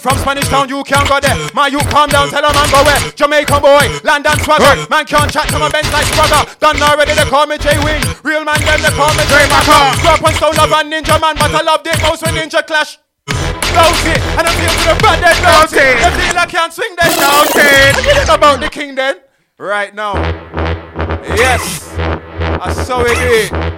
From 0.00 0.16
Spanish 0.16 0.48
Town, 0.48 0.68
you 0.68 0.82
can't 0.82 1.06
go 1.08 1.20
there. 1.20 1.36
My 1.52 1.68
you 1.68 1.78
calm 1.92 2.08
down, 2.08 2.32
tell 2.32 2.44
a 2.44 2.50
man 2.52 2.68
go 2.72 2.80
where. 2.82 3.00
Jamaican 3.12 3.60
boy, 3.60 3.84
land 4.02 4.26
and 4.26 4.40
swagger. 4.40 4.88
Man 4.88 5.04
can't 5.04 5.30
chat 5.30 5.48
to 5.52 5.58
my 5.60 5.68
bench 5.68 5.92
like 5.92 6.08
swagger. 6.16 6.42
Done 6.58 6.80
already, 6.80 7.12
they 7.12 7.28
call 7.28 7.46
me 7.46 7.58
J 7.58 7.76
Wing. 7.84 8.00
Real 8.24 8.44
man, 8.44 8.58
them 8.64 8.80
they 8.80 8.94
call 8.96 9.12
me 9.12 9.24
J 9.28 9.44
Macker. 9.52 10.00
Grew 10.00 10.10
up 10.10 10.24
on 10.24 10.34
Stone 10.34 10.56
Love 10.56 10.72
and 10.72 10.88
Ninja 10.92 11.20
Man, 11.20 11.36
but 11.36 11.52
I 11.52 11.62
loved 11.62 11.86
it 11.86 12.00
most 12.02 12.24
when 12.24 12.34
Ninja 12.34 12.66
Clash. 12.66 12.98
It, 13.72 14.18
and 14.36 14.46
I 14.46 14.52
feel 14.56 14.68
to 14.68 14.94
the 14.94 15.00
bad 15.00 15.22
then 15.22 15.36
don't 15.42 15.72
it. 15.72 15.96
They 16.02 16.10
feel 16.18 16.38
I 16.38 16.46
can't 16.46 16.72
swing 16.72 16.96
then 17.00 17.12
don't 17.16 17.50
it. 17.54 17.96
Forget 17.96 18.28
about 18.28 18.60
the 18.60 18.68
king 18.68 18.94
then. 18.94 19.16
Right 19.58 19.94
now. 19.94 20.14
Yes. 21.22 21.94
I 21.98 22.72
saw 22.72 23.04
it. 23.06 23.69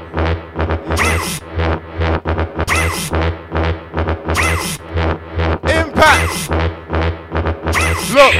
Look. 8.12 8.34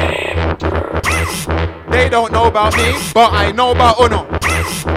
They 1.93 2.09
don't 2.09 2.33
know 2.33 2.47
about 2.47 2.77
me, 2.77 2.93
but 3.15 3.33
I 3.33 3.53
know 3.53 3.71
about 3.71 4.01
Uno. 4.01 4.27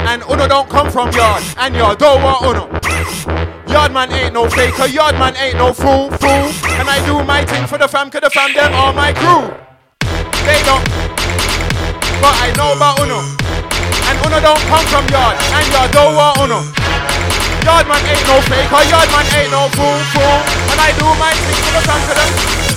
And 0.09 0.23
Uno 0.23 0.47
don't 0.47 0.67
come 0.67 0.89
from 0.89 1.11
yard, 1.11 1.43
and 1.57 1.75
y'all 1.75 1.93
don't 1.93 2.23
want 2.23 2.41
Uno. 2.41 2.65
Yard 3.71 3.93
man 3.93 4.11
ain't 4.11 4.33
no 4.33 4.49
faker, 4.49 4.87
yard 4.87 5.13
man 5.13 5.35
ain't 5.37 5.57
no 5.57 5.73
fool, 5.73 6.09
fool. 6.17 6.49
And 6.81 6.89
I 6.89 7.05
do 7.05 7.23
my 7.23 7.45
thing 7.45 7.67
for 7.67 7.77
the 7.77 7.87
fam, 7.87 8.09
cause 8.09 8.21
the 8.21 8.31
fam 8.31 8.51
them 8.55 8.73
are 8.73 8.93
my 8.93 9.13
crew. 9.13 9.45
They 10.41 10.57
don't, 10.65 10.83
but 12.17 12.33
I 12.33 12.51
know 12.57 12.73
about 12.73 12.99
Uno. 12.99 13.21
And 14.09 14.17
Uno 14.25 14.41
don't 14.41 14.63
come 14.65 14.85
from 14.87 15.05
yard, 15.13 15.37
and 15.53 15.71
y'all 15.71 15.91
don't 15.91 16.15
want 16.15 16.39
Uno. 16.41 16.84
Yard 17.65 17.87
man 17.87 17.97
ain't 18.05 18.27
no 18.27 18.39
faker, 18.41 18.83
yard 18.91 19.09
man 19.09 19.25
ain't 19.41 19.49
no 19.49 19.67
fool, 19.73 19.97
fool. 20.13 20.37
And 20.69 20.79
I 20.79 20.93
do 20.99 21.05
my 21.17 21.33
thing 21.33 21.57
for 21.65 21.73
the 21.73 21.81
them. 22.13 22.74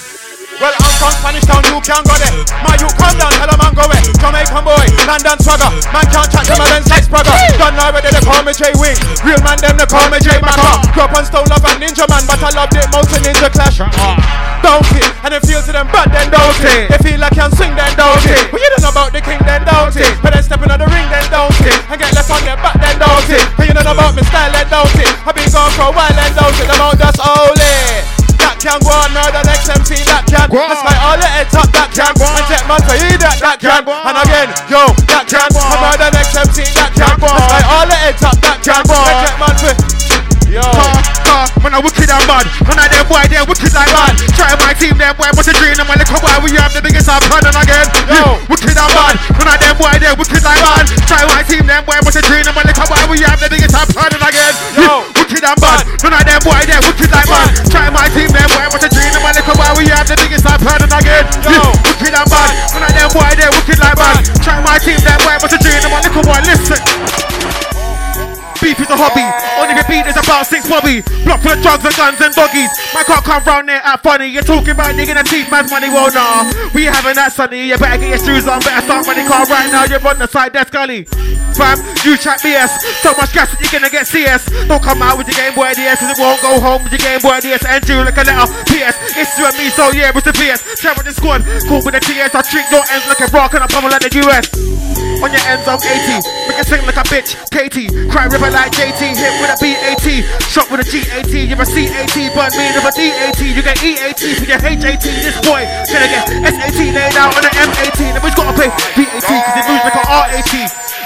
Well, 0.59 0.75
I'm 0.75 0.95
from 0.99 1.15
Spanish 1.23 1.47
Town, 1.47 1.63
you 1.71 1.79
can't 1.87 2.03
go 2.03 2.19
there. 2.19 2.35
My 2.67 2.75
you 2.83 2.91
come 2.99 3.15
down, 3.15 3.31
tell 3.39 3.47
a 3.47 3.55
man 3.55 3.71
go 3.79 3.87
where. 3.87 4.03
Jamaican 4.19 4.67
boy, 4.67 4.91
London 5.07 5.39
swagger. 5.39 5.71
Man 5.95 6.03
can't 6.11 6.27
chat 6.35 6.51
to 6.51 6.59
my 6.59 6.67
lens 6.75 6.91
like 6.91 7.07
Spragga. 7.07 7.31
Done 7.55 7.79
already, 7.79 8.11
they 8.11 8.19
call 8.27 8.43
me 8.43 8.51
J 8.51 8.75
Wing. 8.75 8.99
Real 9.23 9.39
man, 9.47 9.55
them 9.63 9.79
they 9.79 9.87
call 9.87 10.03
me 10.11 10.19
J 10.19 10.35
Macker. 10.43 10.83
Grew 10.91 11.07
up 11.07 11.15
on 11.15 11.23
Stone 11.23 11.47
Love 11.47 11.63
and 11.63 11.79
Ninja 11.79 12.11
Man, 12.11 12.27
but 12.27 12.43
I 12.43 12.51
loved 12.59 12.75
it 12.75 12.91
most 12.91 13.15
in 13.15 13.23
Ninja 13.23 13.47
Clash. 13.55 13.79
Don't 13.79 14.83
it, 14.99 15.07
and 15.23 15.31
it 15.31 15.47
feels 15.47 15.63
to 15.71 15.73
them 15.79 15.87
bad, 15.95 16.11
then 16.11 16.27
don't 16.27 16.59
it. 16.67 16.91
They 16.91 16.99
feel 17.07 17.23
like 17.23 17.39
I 17.39 17.47
can 17.47 17.51
swing, 17.55 17.79
then 17.79 17.95
don't 17.95 18.19
it. 18.27 18.51
But 18.51 18.59
you 18.59 18.67
don't 18.75 18.83
know 18.83 18.91
about 18.91 19.15
the 19.15 19.23
king, 19.23 19.39
then 19.47 19.63
don't 19.63 19.95
it. 19.95 20.11
But 20.19 20.35
then 20.35 20.43
stepping 20.43 20.75
on 20.75 20.83
the 20.83 20.91
ring, 20.91 21.07
then 21.07 21.23
don't 21.31 21.55
it. 21.63 21.79
And 21.87 22.03
get 22.03 22.11
left 22.19 22.35
on 22.35 22.43
their 22.43 22.59
back, 22.59 22.75
then 22.83 22.99
don't 22.99 23.31
it. 23.31 23.47
But 23.55 23.71
you 23.71 23.75
don't 23.79 23.87
know 23.87 23.95
about 23.95 24.19
me 24.19 24.27
style, 24.27 24.51
then 24.51 24.67
don't 24.67 24.91
it. 24.99 25.07
I've 25.23 25.39
been 25.39 25.47
gone 25.55 25.71
for 25.79 25.87
a 25.87 25.95
while, 25.95 26.11
then 26.19 26.35
don't 26.35 26.51
it. 26.59 26.67
Them 26.67 26.83
out 26.83 26.99
just 26.99 27.23
holy. 27.23 28.28
That 28.59 28.75
can 28.75 28.83
go 28.83 28.91
on, 28.91 29.15
murder 29.15 29.43
next 29.47 29.71
MC, 29.71 30.03
that 30.11 30.27
can. 30.27 30.51
That's 30.51 30.83
why 30.83 30.99
all 31.07 31.15
the 31.15 31.31
heads 31.31 31.55
up, 31.55 31.71
that 31.79 31.95
can. 31.95 32.11
And 32.11 32.47
check 32.51 32.67
man 32.67 32.83
for 32.83 32.99
you, 32.99 33.15
that, 33.23 33.39
that 33.39 33.63
can. 33.63 33.87
And 33.87 34.19
again, 34.19 34.51
yo, 34.67 34.91
that 35.15 35.31
can. 35.31 35.47
And 35.47 35.79
murder 35.79 36.11
next 36.11 36.35
MC, 36.35 36.67
that 36.75 36.91
can. 36.91 37.23
That's 37.23 37.23
why 37.23 37.63
all 37.71 37.87
the 37.87 37.95
heads 37.95 38.19
up, 38.27 38.35
that 38.43 38.59
can. 38.59 38.83
And 38.83 39.15
check 39.23 39.39
man 39.39 39.55
for 39.63 39.98
Yo. 40.49 40.65
Car, 40.65 40.97
car, 41.29 41.45
when 41.61 41.77
I 41.77 41.81
wicked 41.85 42.09
and 42.09 42.25
bad. 42.25 42.49
When 42.65 42.81
I 42.81 42.89
them 42.89 43.05
boy, 43.05 43.21
they 43.29 43.37
wicked 43.45 43.69
like 43.77 43.93
man. 43.93 44.17
Try 44.33 44.57
my 44.57 44.73
team, 44.73 44.97
them 44.97 45.13
boy, 45.13 45.29
what's 45.37 45.45
a 45.45 45.53
dream? 45.53 45.77
And 45.77 46.01
they 46.01 46.09
come 46.09 46.25
out, 46.25 46.41
we 46.41 46.57
have 46.57 46.73
the 46.73 46.81
biggest 46.81 47.05
up 47.05 47.21
and 47.21 47.53
again. 47.53 47.85
Yo, 48.09 48.41
wicked 48.49 48.73
and 48.73 48.93
bad. 48.97 49.21
When 49.37 49.45
I 49.45 49.61
them 49.61 49.77
boy, 49.77 49.93
they 50.01 50.09
wicked 50.17 50.41
like 50.41 50.57
man. 50.65 50.89
Try 51.05 51.21
my 51.29 51.45
team, 51.45 51.69
them 51.69 51.85
boy, 51.85 52.01
what's 52.01 52.17
a 52.17 52.25
dream? 52.25 52.49
And 52.49 52.65
they 52.65 52.73
come 52.73 52.89
out, 52.89 53.05
we 53.13 53.21
have 53.29 53.37
the 53.37 53.53
biggest 53.53 53.77
and 53.77 53.93
again. 53.93 54.55
Yo, 54.73 55.05
wicked 55.21 55.45
and 55.45 55.59
bad. 55.61 55.85
When 56.01 56.17
I 56.17 56.25
them 56.25 56.41
boy, 56.41 56.65
they 56.65 56.81
wicked 56.81 57.13
like 57.13 57.29
man. 57.29 57.49
Try 57.69 57.93
my 57.93 58.09
team, 58.09 58.33
them 58.33 58.49
boy, 58.49 58.65
what's 58.73 58.89
a 58.89 58.91
dream? 58.91 59.13
And 59.21 59.35
they 59.37 59.45
come 59.45 59.61
out, 59.61 59.77
we 59.77 59.85
have 59.93 60.09
the 60.09 60.17
biggest 60.17 60.49
and 60.49 60.65
again. 60.65 61.25
Yo, 61.45 61.61
wicked 61.85 62.17
and 62.17 62.25
bad. 62.25 62.51
When 62.73 62.89
I 62.89 62.91
them 62.97 63.13
boy, 63.13 63.29
they 63.37 63.53
wicked 63.53 63.81
like 63.85 64.01
man. 64.01 64.25
Try 64.41 64.65
my 64.65 64.81
team, 64.81 64.97
them 65.05 65.21
boy, 65.29 65.37
what's 65.45 65.53
a 65.53 65.61
dream? 65.61 65.85
And 65.85 66.01
they 66.01 66.09
come 66.09 66.25
out, 66.25 66.41
listen. 66.49 66.81
Beef 68.59 68.75
is 68.81 68.91
a 68.91 68.99
hobby. 68.99 69.23
Only 69.55 69.79
the 69.79 69.87
beat 69.87 70.03
is 70.11 70.19
about 70.19 70.43
six 70.43 70.67
bobby. 70.67 70.99
Block 71.23 71.39
of 71.47 71.63
drugs 71.63 71.85
and 71.87 71.95
guns 71.95 72.19
and 72.19 72.35
doggies. 72.35 72.71
My 72.91 73.07
can't 73.07 73.23
come 73.23 73.43
round 73.47 73.69
there 73.71 73.79
at 73.79 74.03
funny. 74.03 74.27
You're 74.27 74.43
talking 74.43 74.75
about 74.75 74.99
digging 74.99 75.15
a 75.15 75.23
cheap 75.23 75.47
man's 75.47 75.71
money. 75.71 75.87
Well, 75.87 76.11
nah. 76.11 76.51
We 76.75 76.91
having 76.91 77.15
that 77.15 77.31
sunny. 77.31 77.71
You 77.71 77.79
better 77.79 78.03
get 78.03 78.19
your 78.19 78.23
shoes 78.23 78.51
on. 78.51 78.59
Better 78.67 78.83
start 78.83 79.07
money 79.07 79.23
car 79.31 79.47
right 79.47 79.71
now. 79.71 79.87
You're 79.87 80.03
on 80.03 80.19
the 80.19 80.27
side 80.27 80.59
desk 80.59 80.75
gully. 80.75 81.07
Fam, 81.55 81.79
you 82.03 82.19
chat 82.19 82.43
BS. 82.43 82.83
So 82.99 83.15
much 83.15 83.31
gas 83.31 83.47
that 83.55 83.63
you're 83.63 83.71
gonna 83.71 83.95
get 83.95 84.11
CS. 84.11 84.51
Don't 84.67 84.83
come 84.83 85.07
out 85.07 85.19
with 85.19 85.31
your 85.31 85.39
Game 85.39 85.55
Boy 85.55 85.71
DS. 85.79 86.03
Cause 86.03 86.11
it 86.11 86.19
won't 86.19 86.43
go 86.43 86.59
home 86.59 86.83
with 86.83 86.91
your 86.91 87.03
Game 87.07 87.23
Boy 87.23 87.39
DS. 87.39 87.63
And 87.63 87.83
you 87.87 88.03
like 88.03 88.19
a 88.19 88.27
letter. 88.27 88.51
PS. 88.67 88.95
It's 89.15 89.39
you 89.39 89.47
and 89.47 89.55
me. 89.55 89.71
So 89.71 89.95
yeah, 89.95 90.11
it's 90.11 90.27
the 90.27 90.35
PS. 90.35 90.67
Travel 90.83 91.07
the 91.07 91.15
squad. 91.15 91.47
Cool 91.71 91.87
with 91.87 91.95
the 91.95 92.03
TS. 92.03 92.35
I 92.35 92.43
treat 92.43 92.67
your 92.75 92.83
ends 92.91 93.07
like 93.07 93.23
a 93.23 93.31
rock 93.31 93.55
and 93.55 93.63
I 93.63 93.71
pummel 93.71 93.91
like 93.91 94.03
the 94.03 94.11
US. 94.27 94.51
On 95.23 95.31
your 95.31 95.43
ends, 95.51 95.67
I'm 95.67 95.79
80. 95.83 96.23
Make 96.47 96.59
it 96.59 96.67
sing 96.67 96.83
like 96.87 96.97
a 96.97 97.07
bitch. 97.07 97.35
Katie. 97.51 97.89
Cry 98.11 98.27
river 98.27 98.48
like 98.53 98.73
JT, 98.73 99.17
hit 99.17 99.35
with 99.41 99.53
a 99.53 99.57
BAT, 99.61 100.07
shot 100.49 100.71
with 100.71 100.81
a 100.81 100.87
GAT, 100.87 101.33
you're 101.33 101.59
a 101.59 101.67
CAT, 101.67 102.17
but 102.35 102.53
me 102.57 102.65
with 102.73 102.87
a 102.87 102.93
DAT, 102.95 103.41
you 103.41 103.63
get 103.63 103.83
EAT 103.83 104.23
for 104.39 104.47
your 104.47 104.61
HAT, 104.61 105.03
this 105.03 105.37
boy 105.45 105.67
gonna 105.91 106.09
get 106.09 106.29
SAT 106.29 106.81
laid 106.95 107.17
out 107.17 107.37
on 107.37 107.45
an 107.45 107.53
M18, 107.53 108.15
and 108.17 108.23
we've 108.23 108.37
gotta 108.37 108.55
pay 108.57 108.71
VAT, 108.97 109.27
cause 109.27 109.59
it 109.59 109.65
moves 109.69 109.85
like 109.85 109.99
a 109.99 110.05
RAT, 110.07 110.55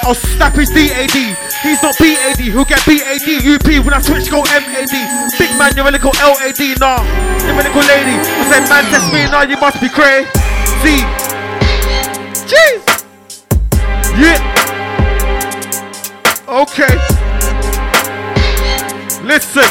I'll 0.05 0.14
snap 0.14 0.55
his 0.55 0.70
DAD, 0.70 1.16
he's 1.62 1.82
not 1.82 1.97
BAD, 1.98 2.40
who'll 2.52 2.64
get 2.64 2.85
BAD, 2.86 3.28
UP 3.43 3.69
when 3.85 3.94
I 3.94 4.01
switch 4.01 4.31
go 4.31 4.43
MAD, 4.44 4.93
big 5.39 5.51
man, 5.59 5.73
you're 5.74 5.89
a 5.89 5.90
little 5.90 6.12
LAD, 6.20 6.78
nah, 6.78 7.02
you're 7.43 7.59
a 7.59 7.64
little 7.64 7.82
lady, 7.89 8.16
I 8.19 8.44
said 8.51 8.69
man 8.69 8.85
test 8.90 9.12
me, 9.12 9.24
nah, 9.31 9.43
you 9.43 9.56
must 9.59 9.81
be 9.81 9.89
crazy, 9.89 11.02
jeez, 12.47 12.82
yeah, 14.20 14.39
okay. 16.48 17.22
Listen. 19.33 19.63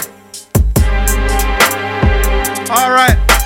Alright. 2.72 3.16
Look, 3.30 3.41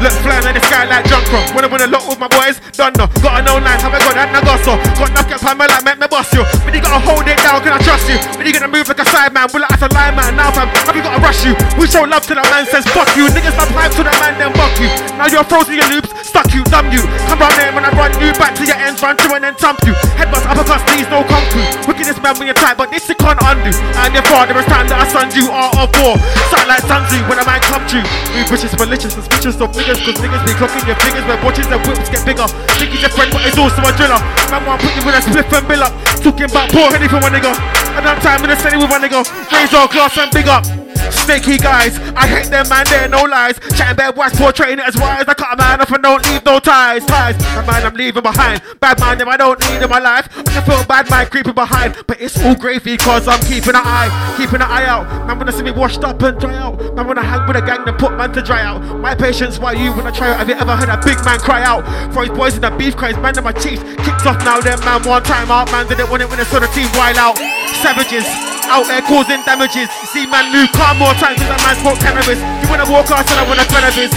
look, 0.00 0.14
flying 0.24 0.46
in 0.46 0.54
the 0.56 0.62
sky 0.66 0.84
like 0.86 1.06
junk 1.08 1.24
from. 1.28 1.44
When 1.54 1.64
I 1.64 1.68
win 1.68 1.82
a 1.84 1.90
lot 1.90 2.04
with 2.08 2.20
my 2.20 2.28
boys, 2.28 2.60
done 2.74 2.92
no. 2.98 3.08
Got 3.22 3.40
a 3.40 3.40
no 3.44 3.60
line, 3.60 3.80
have 3.80 3.94
I 3.94 4.00
got 4.00 4.14
that 4.16 4.28
nagasso? 4.32 4.76
Got 4.98 5.10
enough 5.12 5.28
get 5.28 5.40
time, 5.40 5.58
like 5.58 5.84
make 5.84 5.98
me 5.98 6.06
boss 6.08 6.32
you. 6.32 6.42
But 6.64 6.72
you 6.74 6.80
gotta 6.82 7.00
hold 7.00 7.26
it 7.28 7.38
down, 7.40 7.60
can 7.62 7.72
I 7.72 7.80
trust 7.80 8.08
you? 8.08 8.18
But 8.36 8.44
you 8.44 8.52
gonna 8.52 8.70
move 8.70 8.88
like 8.88 9.00
a 9.00 9.08
side 9.08 9.32
man, 9.32 9.48
will 9.52 9.64
I 9.64 9.70
as 9.72 9.82
a 9.82 9.88
line 9.92 10.14
man? 10.16 10.36
Now 10.36 10.52
fam, 10.52 10.68
have 10.68 10.96
you 10.96 11.04
gotta 11.04 11.20
rush 11.22 11.44
you? 11.44 11.54
We 11.78 11.86
show 11.86 12.04
love 12.04 12.24
to 12.28 12.34
that 12.36 12.48
man, 12.50 12.66
says 12.66 12.84
fuck 12.92 13.08
you. 13.16 13.28
Niggas 13.32 13.56
my 13.56 13.66
pipe 13.72 13.92
to 13.96 14.02
that 14.04 14.16
man, 14.20 14.34
then 14.40 14.52
fuck 14.56 14.74
you. 14.80 14.88
Now 15.16 15.28
you're 15.28 15.46
frozen 15.46 15.76
your 15.76 15.88
loops, 15.92 16.10
stuck 16.26 16.48
you, 16.52 16.62
dumb 16.68 16.88
you. 16.92 17.02
Come 17.28 17.40
round 17.40 17.56
there 17.56 17.72
when 17.72 17.84
I 17.84 17.92
run 17.94 18.12
you 18.20 18.32
back 18.36 18.56
to 18.60 18.64
your 18.64 18.78
ends, 18.80 19.00
run 19.02 19.16
through 19.16 19.38
and 19.38 19.44
then 19.44 19.54
thump 19.56 19.80
you. 19.84 19.94
Headbutts, 20.18 20.46
uppercuts, 20.48 20.84
knees, 20.92 21.08
no 21.08 21.24
come 21.24 21.44
through. 21.52 21.68
Wickedest 21.88 22.20
man 22.22 22.36
when 22.38 22.48
you're 22.48 22.58
tight, 22.58 22.76
but 22.76 22.90
this 22.90 23.08
you 23.08 23.16
can't 23.16 23.38
undo. 23.42 23.72
And 24.02 24.12
your 24.14 24.26
father 24.28 24.56
is 24.58 24.66
time 24.66 24.88
that 24.88 25.00
I 25.02 25.06
son 25.08 25.28
you 25.36 25.48
are 25.50 25.72
of 25.76 25.90
war. 26.00 26.16
Sound 26.52 26.68
like 26.68 26.84
Sun 26.86 27.02
when 27.28 27.38
a 27.38 27.44
man 27.44 27.60
come 27.66 27.82
true. 27.86 28.04
We 28.34 28.42
bitches 28.46 28.74
malicious, 28.78 29.14
suspicious 29.14 29.58
of 29.60 29.74
niggas, 29.86 30.02
cause 30.02 30.18
niggas 30.18 30.42
be 30.42 30.52
clocking 30.58 30.86
your 30.86 30.98
fingers 30.98 31.24
when 31.26 31.38
watches 31.44 31.66
and 31.70 31.80
whips 31.86 32.10
get 32.10 32.26
bigger. 32.26 32.46
Think 32.78 32.90
he's 32.90 33.02
your 33.02 33.10
friend, 33.10 33.30
but 33.30 33.42
he's 33.42 33.58
also 33.58 33.82
a 33.82 33.92
driller. 33.94 34.18
Man 34.50 34.66
want 34.66 34.82
put 34.82 34.90
you 34.98 35.02
with 35.06 35.14
a 35.14 35.22
spliff 35.22 35.46
and 35.54 35.68
bill 35.68 35.82
up. 35.82 35.92
Talking 36.22 36.50
about 36.50 36.70
poor 36.70 36.90
heady 36.90 37.06
for 37.06 37.22
one 37.22 37.32
nigga. 37.32 37.54
And 37.94 38.02
I'm 38.02 38.18
time 38.20 38.42
in 38.42 38.50
the 38.50 38.56
city 38.56 38.76
with 38.76 38.90
one 38.90 39.02
nigga. 39.02 39.22
Raise 39.52 39.72
all 39.74 39.86
class 39.86 40.18
and 40.18 40.30
big 40.32 40.48
up. 40.48 40.75
Snaky 41.10 41.58
guys, 41.58 41.98
I 42.14 42.26
hate 42.26 42.50
them 42.50 42.68
man, 42.68 42.84
they're 42.88 43.08
no 43.08 43.22
lies. 43.22 43.58
Chatting 43.76 43.96
bad 43.96 44.14
boys, 44.14 44.32
portraying 44.34 44.78
it 44.78 44.86
as 44.86 44.96
wise. 44.96 45.24
I 45.26 45.34
cut 45.34 45.54
a 45.54 45.56
man 45.56 45.80
off 45.80 45.90
and 45.90 46.02
don't 46.02 46.24
leave 46.26 46.44
no 46.44 46.58
ties. 46.58 47.04
Ties, 47.06 47.36
a 47.56 47.62
man 47.66 47.84
I'm 47.84 47.94
leaving 47.94 48.22
behind. 48.22 48.62
Bad 48.80 49.00
man, 49.00 49.18
them 49.18 49.28
I 49.28 49.36
don't 49.36 49.58
need 49.60 49.82
in 49.82 49.90
my 49.90 49.98
life. 49.98 50.28
I 50.38 50.42
can 50.42 50.62
feel 50.64 50.84
bad 50.84 51.10
man 51.10 51.26
creeping 51.26 51.54
behind, 51.54 51.96
but 52.06 52.20
it's 52.20 52.40
all 52.42 52.54
gravy 52.54 52.96
cause 52.96 53.28
I'm 53.28 53.40
keeping 53.40 53.74
an 53.74 53.82
eye, 53.84 54.34
keeping 54.36 54.56
an 54.56 54.70
eye 54.70 54.86
out. 54.86 55.26
Man, 55.26 55.38
wanna 55.38 55.52
see 55.52 55.62
me 55.62 55.70
washed 55.70 56.04
up 56.04 56.20
and 56.22 56.38
dry 56.38 56.56
out. 56.56 56.78
Man, 56.94 57.06
wanna 57.06 57.22
hang 57.22 57.46
with 57.46 57.56
a 57.56 57.62
gang, 57.62 57.84
then 57.84 57.96
put 57.96 58.16
man 58.16 58.32
to 58.32 58.42
dry 58.42 58.62
out. 58.62 58.82
My 59.00 59.14
patience, 59.14 59.58
why 59.58 59.72
you 59.72 59.90
wanna 59.92 60.12
try 60.12 60.30
out? 60.30 60.38
Have 60.38 60.48
you 60.48 60.54
ever 60.54 60.76
heard 60.76 60.88
a 60.88 61.00
big 61.04 61.22
man 61.24 61.38
cry 61.38 61.62
out 61.62 61.84
for 62.12 62.24
his 62.24 62.36
boys 62.36 62.54
in 62.54 62.62
the 62.62 62.70
beef 62.70 62.96
cries? 62.96 63.16
Man, 63.16 63.34
them 63.34 63.44
my 63.44 63.52
chiefs 63.52 63.82
kicked 64.04 64.26
off 64.26 64.38
now. 64.44 64.60
Them 64.60 64.80
man 64.80 65.02
one 65.02 65.22
time 65.22 65.50
out, 65.50 65.70
man 65.70 65.86
didn't 65.86 66.10
want 66.10 66.22
it 66.22 66.28
when 66.28 66.38
they 66.38 66.44
saw 66.44 66.58
the 66.58 66.68
team 66.68 66.88
wild 66.94 67.16
out. 67.16 67.36
Savages 67.82 68.55
out 68.68 68.86
there 68.86 69.02
causing 69.02 69.42
damages. 69.46 69.88
See, 70.10 70.26
man, 70.26 70.50
move 70.52 70.70
car 70.72 70.94
more 70.98 71.14
times 71.16 71.38
than 71.38 71.48
that 71.50 71.62
man 71.62 71.76
smoke 71.78 71.98
cannabis. 72.02 72.40
You 72.62 72.66
wanna 72.66 72.88
walk 72.90 73.10
out 73.10 73.26
and 73.26 73.38
I 73.38 73.44
wanna 73.46 73.66
cannabis. 73.66 74.12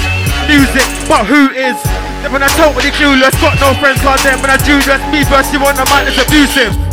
Music, 0.49 0.87
but 1.05 1.29
who 1.29 1.53
is? 1.53 1.77
Then 2.25 2.33
when 2.33 2.43
I 2.43 2.49
totally 2.57 2.91
clueless, 2.91 3.37
got 3.39 3.55
no 3.61 3.73
friends, 3.77 4.01
cause 4.01 4.21
them 4.23 4.41
when 4.41 4.49
I 4.49 4.57
do 4.57 4.81
Judas, 4.81 5.01
me 5.13 5.23
versus 5.29 5.53
you 5.53 5.59
on 5.61 5.75
the 5.75 5.85
man, 5.87 6.09
it's 6.09 6.17
abusive. 6.17 6.88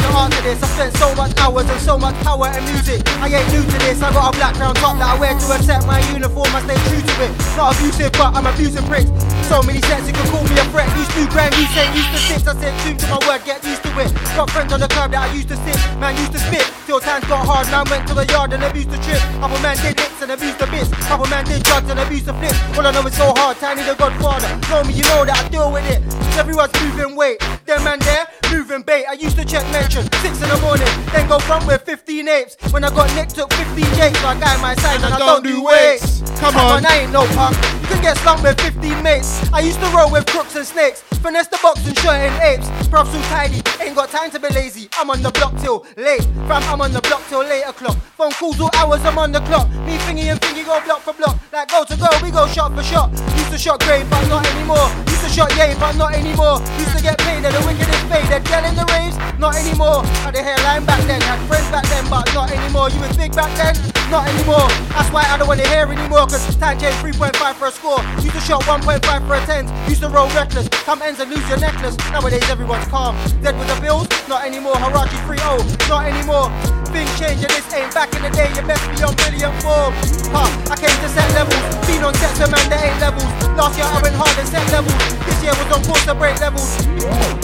Art 0.00 0.32
this. 0.40 0.62
I 0.62 0.68
spent 0.72 0.96
so 0.96 1.14
much 1.14 1.36
hours 1.36 1.68
and 1.68 1.80
so 1.80 1.98
much 1.98 2.16
power 2.24 2.48
and 2.48 2.64
music. 2.72 3.04
I 3.20 3.28
ain't 3.28 3.44
new 3.52 3.60
to 3.60 3.78
this. 3.84 4.00
I 4.00 4.12
got 4.12 4.32
a 4.32 4.38
black 4.38 4.54
crown 4.56 4.74
top 4.76 4.96
that 4.96 5.08
I 5.12 5.20
wear 5.20 5.36
to 5.36 5.46
accept 5.52 5.84
my 5.86 6.00
uniform. 6.08 6.48
I 6.56 6.64
stay 6.64 6.80
true 6.88 7.02
to 7.04 7.14
it. 7.28 7.32
Not 7.56 7.76
abusive, 7.76 8.12
but 8.12 8.32
I'm 8.32 8.46
abusing 8.46 8.86
pricks. 8.88 9.12
So 9.52 9.60
many 9.60 9.80
sets 9.84 10.08
you 10.08 10.14
can 10.16 10.24
call 10.32 10.44
me 10.48 10.56
a 10.56 10.64
threat. 10.72 10.88
Used 10.96 11.12
to 11.12 11.28
grand, 11.28 11.52
you 11.60 11.66
say 11.76 11.84
used 11.92 12.08
to 12.08 12.20
six. 12.24 12.40
I 12.48 12.56
said 12.56 12.72
true 12.80 12.96
to 12.96 13.06
my 13.12 13.20
word, 13.28 13.44
get 13.44 13.60
used 13.64 13.82
to 13.84 13.90
it. 14.00 14.08
Got 14.32 14.48
friends 14.48 14.72
on 14.72 14.80
the 14.80 14.88
curb 14.88 15.12
that 15.12 15.28
I 15.28 15.34
used 15.34 15.48
to 15.52 15.56
sit. 15.60 15.76
Man 16.00 16.16
used 16.16 16.32
to 16.32 16.40
spit. 16.40 16.64
Till 16.88 17.00
times 17.00 17.28
got 17.28 17.44
hard, 17.44 17.68
man 17.68 17.84
went 17.92 18.08
to 18.08 18.14
the 18.14 18.24
yard 18.32 18.52
and 18.52 18.64
abused 18.64 18.88
the 18.88 18.98
trip. 19.04 19.20
Other 19.44 19.60
man 19.60 19.76
did 19.84 20.00
hits 20.00 20.22
and 20.22 20.32
abused 20.32 20.58
the 20.58 20.66
bits. 20.72 20.88
Couple 21.04 21.28
man 21.28 21.44
did 21.44 21.62
drugs 21.64 21.88
and 21.90 22.00
abuse 22.00 22.24
the 22.24 22.32
flip. 22.40 22.56
All 22.76 22.86
I 22.86 22.90
know 22.92 23.04
is 23.04 23.16
so 23.16 23.32
hard, 23.36 23.58
tiny 23.58 23.82
the 23.84 23.94
godfather. 23.94 24.48
Know 24.72 24.84
me, 24.84 24.94
you 24.96 25.04
know 25.12 25.24
that 25.28 25.36
I 25.36 25.48
deal 25.48 25.68
with 25.70 25.84
it. 25.90 26.00
Everyone's 26.38 26.72
moving 26.80 27.14
weight. 27.16 27.38
Them 27.66 27.84
man 27.84 27.98
there, 28.00 28.26
moving 28.50 28.82
bait. 28.82 29.04
I 29.04 29.14
used 29.14 29.36
to 29.36 29.44
check 29.44 29.64
mention, 29.82 30.06
six 30.22 30.40
in 30.40 30.48
the 30.48 30.60
morning, 30.62 30.86
then 31.10 31.26
go 31.28 31.38
front 31.40 31.66
with 31.66 31.82
15 31.82 32.28
apes. 32.28 32.56
When 32.70 32.84
I 32.84 32.90
got 32.90 33.12
nicked, 33.16 33.34
took 33.34 33.52
15 33.52 33.84
jakes, 33.98 34.18
so 34.20 34.28
I 34.28 34.38
got 34.38 34.60
my 34.60 34.74
side 34.76 35.02
and, 35.02 35.14
I 35.14 35.18
don't 35.18 35.42
do 35.42 35.64
weights. 35.64 36.22
Come 36.38 36.56
on. 36.56 36.86
I 36.86 37.02
ain't 37.02 37.12
no 37.12 37.26
punk. 37.34 37.56
You 37.82 37.88
can 37.88 38.02
get 38.02 38.16
slumped 38.18 38.42
with 38.42 38.60
15 38.60 39.02
mates. 39.02 39.30
I 39.52 39.60
used 39.60 39.80
to 39.80 39.86
roll 39.90 40.10
with 40.10 40.26
crooks 40.26 40.54
and 40.56 40.66
snakes. 40.66 41.02
Finesse 41.22 41.48
the 41.48 41.58
box 41.62 41.86
and 41.86 41.96
shot 41.98 42.18
in 42.18 42.32
apes. 42.42 42.66
Prof 42.88 43.06
so 43.06 43.20
tidy, 43.30 43.62
ain't 43.82 43.94
got 43.94 44.10
time 44.10 44.30
to 44.30 44.38
be 44.38 44.48
lazy. 44.50 44.88
I'm 44.98 45.10
on 45.10 45.22
the 45.22 45.30
block 45.30 45.54
till 45.58 45.86
late. 45.96 46.22
Fam, 46.50 46.62
I'm 46.66 46.80
on 46.80 46.92
the 46.92 47.00
block 47.00 47.22
till 47.28 47.40
late 47.40 47.62
o'clock. 47.62 47.96
Phone 48.18 48.32
calls 48.32 48.60
all 48.60 48.70
hours, 48.74 49.04
I'm 49.04 49.18
on 49.18 49.32
the 49.32 49.40
clock. 49.40 49.68
Me 49.86 49.98
thingy 50.02 50.30
and 50.30 50.40
thingy 50.40 50.64
go 50.66 50.82
block 50.84 51.00
for 51.00 51.14
block. 51.14 51.38
Like 51.52 51.70
go 51.70 51.84
to 51.84 51.96
go, 51.96 52.08
we 52.22 52.30
go 52.30 52.46
shot 52.48 52.74
for 52.74 52.82
shot. 52.82 53.10
Used 53.38 53.50
to 53.50 53.58
shot 53.58 53.80
great, 53.80 54.08
but 54.10 54.26
not 54.28 54.46
anymore. 54.46 54.88
Used 55.06 55.22
to 55.22 55.30
shot 55.30 55.54
yay, 55.56 55.74
but 55.78 55.94
not 55.96 56.14
anymore. 56.14 56.58
Used 56.78 56.96
to 56.96 57.02
get 57.02 57.18
paid 57.18 57.44
at 57.44 57.52
the 57.54 57.62
wickedest 57.66 58.02
faded. 58.10 58.42
Girl 58.50 58.64
in 58.66 58.74
the 58.74 58.86
raves, 58.90 59.16
not 59.38 59.54
anymore. 59.54 59.71
I 59.80 60.28
had 60.28 60.36
a 60.36 60.42
hairline 60.42 60.84
back 60.84 61.00
then, 61.08 61.20
had 61.22 61.40
friends 61.48 61.68
back 61.70 61.84
then, 61.88 62.04
but 62.10 62.28
not 62.34 62.50
anymore. 62.52 62.90
You 62.90 63.00
was 63.00 63.16
big 63.16 63.34
back 63.34 63.50
then, 63.56 63.74
not 64.10 64.28
anymore. 64.28 64.68
That's 64.92 65.10
why 65.10 65.24
I 65.24 65.38
don't 65.38 65.48
wanna 65.48 65.66
hear 65.66 65.88
anymore, 65.88 66.26
cause 66.28 66.44
time 66.56 66.78
change 66.78 66.94
3.5 66.96 67.54
for 67.56 67.68
a 67.68 67.72
score. 67.72 68.00
Used 68.20 68.36
to 68.36 68.40
shot 68.40 68.62
1.5 68.64 69.26
for 69.26 69.34
a 69.34 69.40
10. 69.46 69.66
Used 69.88 70.02
to 70.02 70.08
roll 70.08 70.28
reckless, 70.36 70.68
come 70.84 71.00
ends 71.00 71.20
and 71.20 71.30
lose 71.30 71.46
your 71.48 71.58
necklace. 71.58 71.96
Nowadays 72.12 72.44
everyone's 72.50 72.86
calm. 72.88 73.16
Dead 73.40 73.58
with 73.58 73.68
the 73.68 73.80
bills, 73.80 74.06
not 74.28 74.44
anymore. 74.44 74.76
Harachi 74.76 75.16
3-0, 75.24 75.88
not 75.88 76.04
anymore. 76.04 76.52
Things 76.92 77.08
change 77.18 77.40
and 77.40 77.48
this 77.56 77.64
ain't 77.72 77.88
back 77.94 78.12
in 78.12 78.20
the 78.20 78.28
day. 78.36 78.52
You 78.52 78.60
best 78.68 78.84
be 78.92 79.00
on 79.00 79.16
brilliant 79.16 79.56
form. 79.64 79.96
Huh, 80.28 80.44
I 80.68 80.76
came 80.76 80.92
to 80.92 81.08
set 81.08 81.24
levels. 81.32 81.56
Been 81.88 82.04
on 82.04 82.12
sets, 82.20 82.36
man, 82.44 82.68
there 82.68 82.84
ain't 82.84 83.00
levels. 83.00 83.24
Last 83.56 83.80
year 83.80 83.88
I 83.88 83.98
went 84.04 84.16
hard 84.20 84.36
and 84.36 84.48
set 84.48 84.68
levels. 84.68 84.92
This 85.24 85.40
year 85.40 85.56
was 85.56 85.72
on 85.72 85.80
course 85.88 86.04
to 86.04 86.14
break 86.14 86.36
levels. 86.44 86.76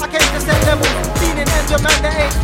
I 0.04 0.06
came 0.12 0.28
to 0.36 0.40
set 0.44 0.60
levels. 0.68 0.92
Been 1.16 1.40
in 1.40 1.48
ends, 1.48 1.72
man, 1.80 1.96
there 2.08 2.24
ain't. 2.24 2.34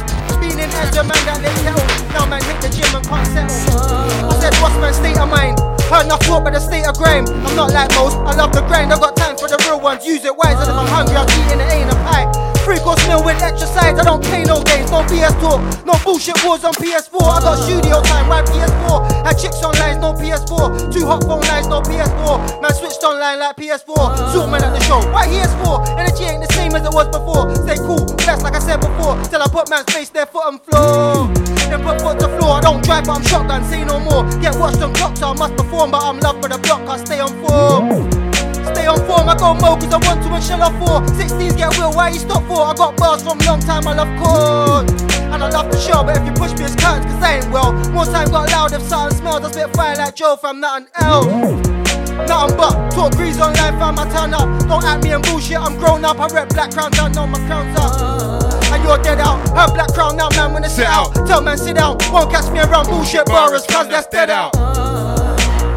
Been 0.40 0.58
in 0.58 0.68
ends, 0.68 0.96
man, 0.96 1.08
that 1.24 1.40
they 1.40 1.54
kettle. 1.64 1.84
Now 2.12 2.26
man 2.26 2.42
hit 2.44 2.60
the 2.60 2.68
gym 2.68 2.90
and 2.92 3.06
can't 3.06 3.50
settle. 3.50 3.80
I 4.28 4.34
said, 4.40 4.54
what's 4.60 4.76
my 4.76 4.92
state 4.92 5.18
of 5.18 5.28
mind? 5.28 5.58
Heard 5.88 6.06
enough 6.06 6.20
talk, 6.20 6.44
but 6.44 6.52
the 6.52 6.60
state 6.60 6.86
of 6.86 6.96
grime. 6.96 7.26
I'm 7.46 7.56
not 7.56 7.72
like 7.72 7.90
most. 7.94 8.16
I 8.24 8.34
love 8.34 8.52
the 8.52 8.62
grind. 8.62 8.92
I 8.92 8.98
got 8.98 9.16
time 9.16 9.36
for 9.36 9.48
the 9.48 9.56
real 9.68 9.80
ones. 9.80 10.04
Use 10.06 10.24
it 10.24 10.36
wise. 10.36 10.56
And 10.60 10.68
if 10.68 10.76
I'm 10.76 10.88
hungry, 10.88 11.16
I'm 11.16 11.28
eating 11.28 11.60
it 11.60 11.70
ain't 11.72 11.92
a 11.92 11.96
pie. 12.04 12.53
Three 12.64 12.80
course 12.80 13.06
meal 13.06 13.22
with 13.22 13.42
exercise. 13.42 13.98
I 13.98 14.04
don't 14.04 14.24
play 14.24 14.42
no 14.42 14.62
games, 14.64 14.90
no 14.90 15.04
BS 15.04 15.36
talk, 15.36 15.60
no 15.84 15.92
bullshit 16.02 16.42
wars 16.44 16.64
on 16.64 16.72
PS4. 16.72 17.20
I 17.20 17.40
got 17.44 17.56
studio 17.60 18.00
time, 18.00 18.26
why 18.28 18.40
PS4? 18.40 19.24
Had 19.24 19.36
chicks 19.36 19.62
online, 19.62 20.00
no 20.00 20.14
PS4. 20.14 20.90
Two 20.90 21.04
hot 21.04 21.22
phone 21.24 21.44
lines, 21.44 21.68
no 21.68 21.82
PS4. 21.82 22.62
Man 22.62 22.72
switched 22.72 23.04
online 23.04 23.38
like 23.38 23.56
PS4. 23.56 24.32
Zoom 24.32 24.50
man 24.50 24.64
at 24.64 24.72
the 24.72 24.80
show, 24.80 24.96
why 25.12 25.26
PS4? 25.28 26.00
Energy 26.00 26.24
ain't 26.24 26.40
the 26.40 26.52
same 26.54 26.74
as 26.74 26.86
it 26.86 26.94
was 26.94 27.06
before. 27.12 27.54
Stay 27.68 27.76
cool, 27.76 28.00
blessed 28.24 28.42
like 28.42 28.56
I 28.56 28.60
said 28.60 28.80
before. 28.80 29.20
Till 29.28 29.42
I 29.42 29.48
put 29.52 29.68
man's 29.68 29.92
face 29.92 30.08
there, 30.08 30.24
foot 30.24 30.46
on 30.46 30.58
floor. 30.60 31.28
Then 31.68 31.84
put 31.84 32.00
foot 32.00 32.18
to 32.20 32.28
floor. 32.38 32.56
I 32.56 32.60
don't 32.62 32.82
drive, 32.82 33.04
but 33.04 33.20
I'm 33.20 33.24
shotgun. 33.24 33.62
Say 33.64 33.84
no 33.84 34.00
more. 34.00 34.24
Get 34.40 34.56
watched 34.56 34.80
on 34.80 34.94
clocks, 34.94 35.20
so 35.20 35.28
I 35.28 35.34
must 35.36 35.54
perform. 35.56 35.90
But 35.90 36.02
I'm 36.02 36.18
loved 36.18 36.40
for 36.42 36.48
the 36.48 36.56
block. 36.58 36.88
I 36.88 36.96
stay 37.04 37.20
on 37.20 37.28
form. 37.44 38.23
Stay 38.84 38.92
on 38.92 39.00
form, 39.08 39.26
I 39.30 39.34
go 39.34 39.54
mo 39.54 39.80
cause 39.80 39.94
I 39.94 39.96
want 39.96 40.20
to 40.20 40.28
and 40.28 40.44
shell 40.44 40.60
off 40.60 40.76
for 40.76 41.00
16s 41.16 41.56
get 41.56 41.72
real, 41.78 41.90
why 41.96 42.10
you 42.10 42.18
stop 42.18 42.44
for? 42.44 42.60
I 42.60 42.74
got 42.74 42.94
bars 42.98 43.22
from 43.22 43.38
long 43.38 43.58
time, 43.58 43.88
I 43.88 43.94
love 43.96 44.12
chords 44.20 44.92
And 45.32 45.40
I 45.42 45.48
love 45.48 45.72
the 45.72 45.80
show, 45.80 46.04
but 46.04 46.20
if 46.20 46.26
you 46.28 46.32
push 46.36 46.52
me 46.52 46.68
it's 46.68 46.76
curtains 46.76 47.08
cause 47.08 47.22
I 47.24 47.40
ain't 47.40 47.48
well 47.48 47.72
More 47.96 48.04
time 48.04 48.28
got 48.28 48.50
loud 48.52 48.74
if 48.74 48.82
something 48.82 49.16
smells, 49.16 49.40
I 49.40 49.52
spit 49.52 49.74
fire 49.74 49.96
like 49.96 50.14
Joe 50.14 50.36
fam, 50.36 50.60
nothing 50.60 50.88
else 51.00 51.24
Nothing 52.28 52.56
but 52.60 52.92
talk 52.92 53.16
grease 53.16 53.40
online, 53.40 53.72
fam, 53.80 53.96
I 53.96 54.04
my 54.04 54.12
turn 54.12 54.34
up 54.34 54.52
Don't 54.68 54.84
act 54.84 55.02
me 55.02 55.16
and 55.16 55.24
bullshit, 55.24 55.56
I'm 55.56 55.78
grown 55.78 56.04
up 56.04 56.20
I 56.20 56.26
rep 56.28 56.50
black 56.50 56.72
crown 56.72 56.90
down, 56.90 57.12
know 57.12 57.26
my 57.26 57.40
crown's 57.48 57.72
up 57.80 58.52
and 58.68 58.82
you're 58.82 58.98
dead 58.98 59.20
out. 59.20 59.38
Her 59.50 59.72
black 59.72 59.94
crown 59.94 60.16
now, 60.16 60.28
man, 60.30 60.52
when 60.52 60.64
I 60.64 60.68
sit 60.68 60.86
out. 60.86 61.14
Tell 61.28 61.40
man, 61.40 61.56
sit 61.56 61.76
down. 61.76 61.96
Won't 62.10 62.32
catch 62.32 62.50
me 62.50 62.58
around 62.58 62.86
bullshit 62.88 63.24
borrowers, 63.26 63.64
cause 63.66 63.86
that's 63.86 64.08
dead 64.08 64.30
out. 64.30 64.52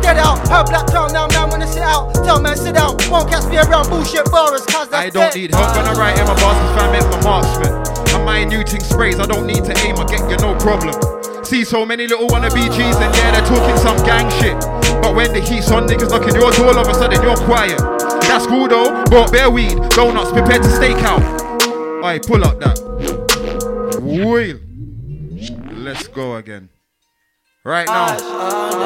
Dead 0.08 0.24
out. 0.24 0.40
Her 0.48 0.64
black 0.64 0.88
crown 0.88 1.12
now, 1.12 1.28
man, 1.28 1.50
when 1.52 1.62
I 1.62 1.66
sit 1.66 1.84
out. 1.84 2.14
Tell 2.24 2.40
man, 2.40 2.56
sit 2.56 2.76
down. 2.76 2.96
Won't 3.12 3.30
catch 3.30 3.44
me 3.52 3.58
around 3.58 3.90
bullshit 3.90 4.24
borrowers, 4.32 4.66
cause 4.66 4.88
that's 4.88 5.04
I 5.04 5.10
don't 5.10 5.34
dead. 5.34 5.36
need 5.36 5.52
help 5.54 5.76
when 5.76 5.84
I 5.84 5.92
write 6.00 6.18
in 6.18 6.24
my 6.24 6.36
bars, 6.40 6.56
cause 6.56 6.80
fam 6.80 6.96
is 6.96 7.04
my 7.12 7.20
marksman. 7.28 7.74
I'm 8.16 8.24
minuting 8.24 8.80
sprays, 8.80 9.20
I 9.20 9.26
don't 9.26 9.46
need 9.46 9.66
to 9.66 9.76
aim, 9.84 10.00
I 10.00 10.06
get 10.08 10.24
you 10.32 10.38
no 10.38 10.56
problem. 10.64 10.96
See 11.44 11.66
so 11.66 11.86
many 11.86 12.08
little 12.08 12.28
wannabe 12.28 12.72
G's 12.72 12.96
and 12.96 13.14
yeah, 13.16 13.32
they're 13.32 13.46
talking 13.52 13.76
some 13.84 13.98
gang 14.08 14.32
shit. 14.40 14.56
But 15.04 15.14
when 15.14 15.34
the 15.34 15.42
heat's 15.42 15.72
on, 15.72 15.88
niggas 15.88 16.10
knocking 16.10 16.40
your 16.40 16.52
door, 16.52 16.68
all 16.68 16.80
of 16.80 16.88
a 16.88 16.94
sudden 16.94 17.22
you're 17.22 17.36
quiet. 17.44 17.78
That's 18.32 18.48
cool 18.48 18.70
though, 18.70 19.04
bought 19.12 19.34
bare 19.34 19.52
weed, 19.52 19.76
donuts 19.90 20.32
prepared 20.32 20.64
to 20.64 20.70
stake 20.74 21.04
out. 21.04 21.22
Alright, 22.00 22.26
pull 22.26 22.46
up 22.46 22.62
that. 22.62 22.80
Wheel. 24.02 24.60
Let's 25.76 26.08
go 26.08 26.36
again. 26.38 26.70
Right 27.68 27.85
now. 27.85 28.15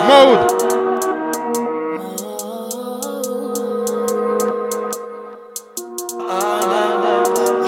Mode. 0.08 0.50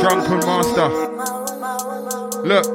Drunken 0.01 0.39
Master. 0.39 0.89
Look. 2.41 2.65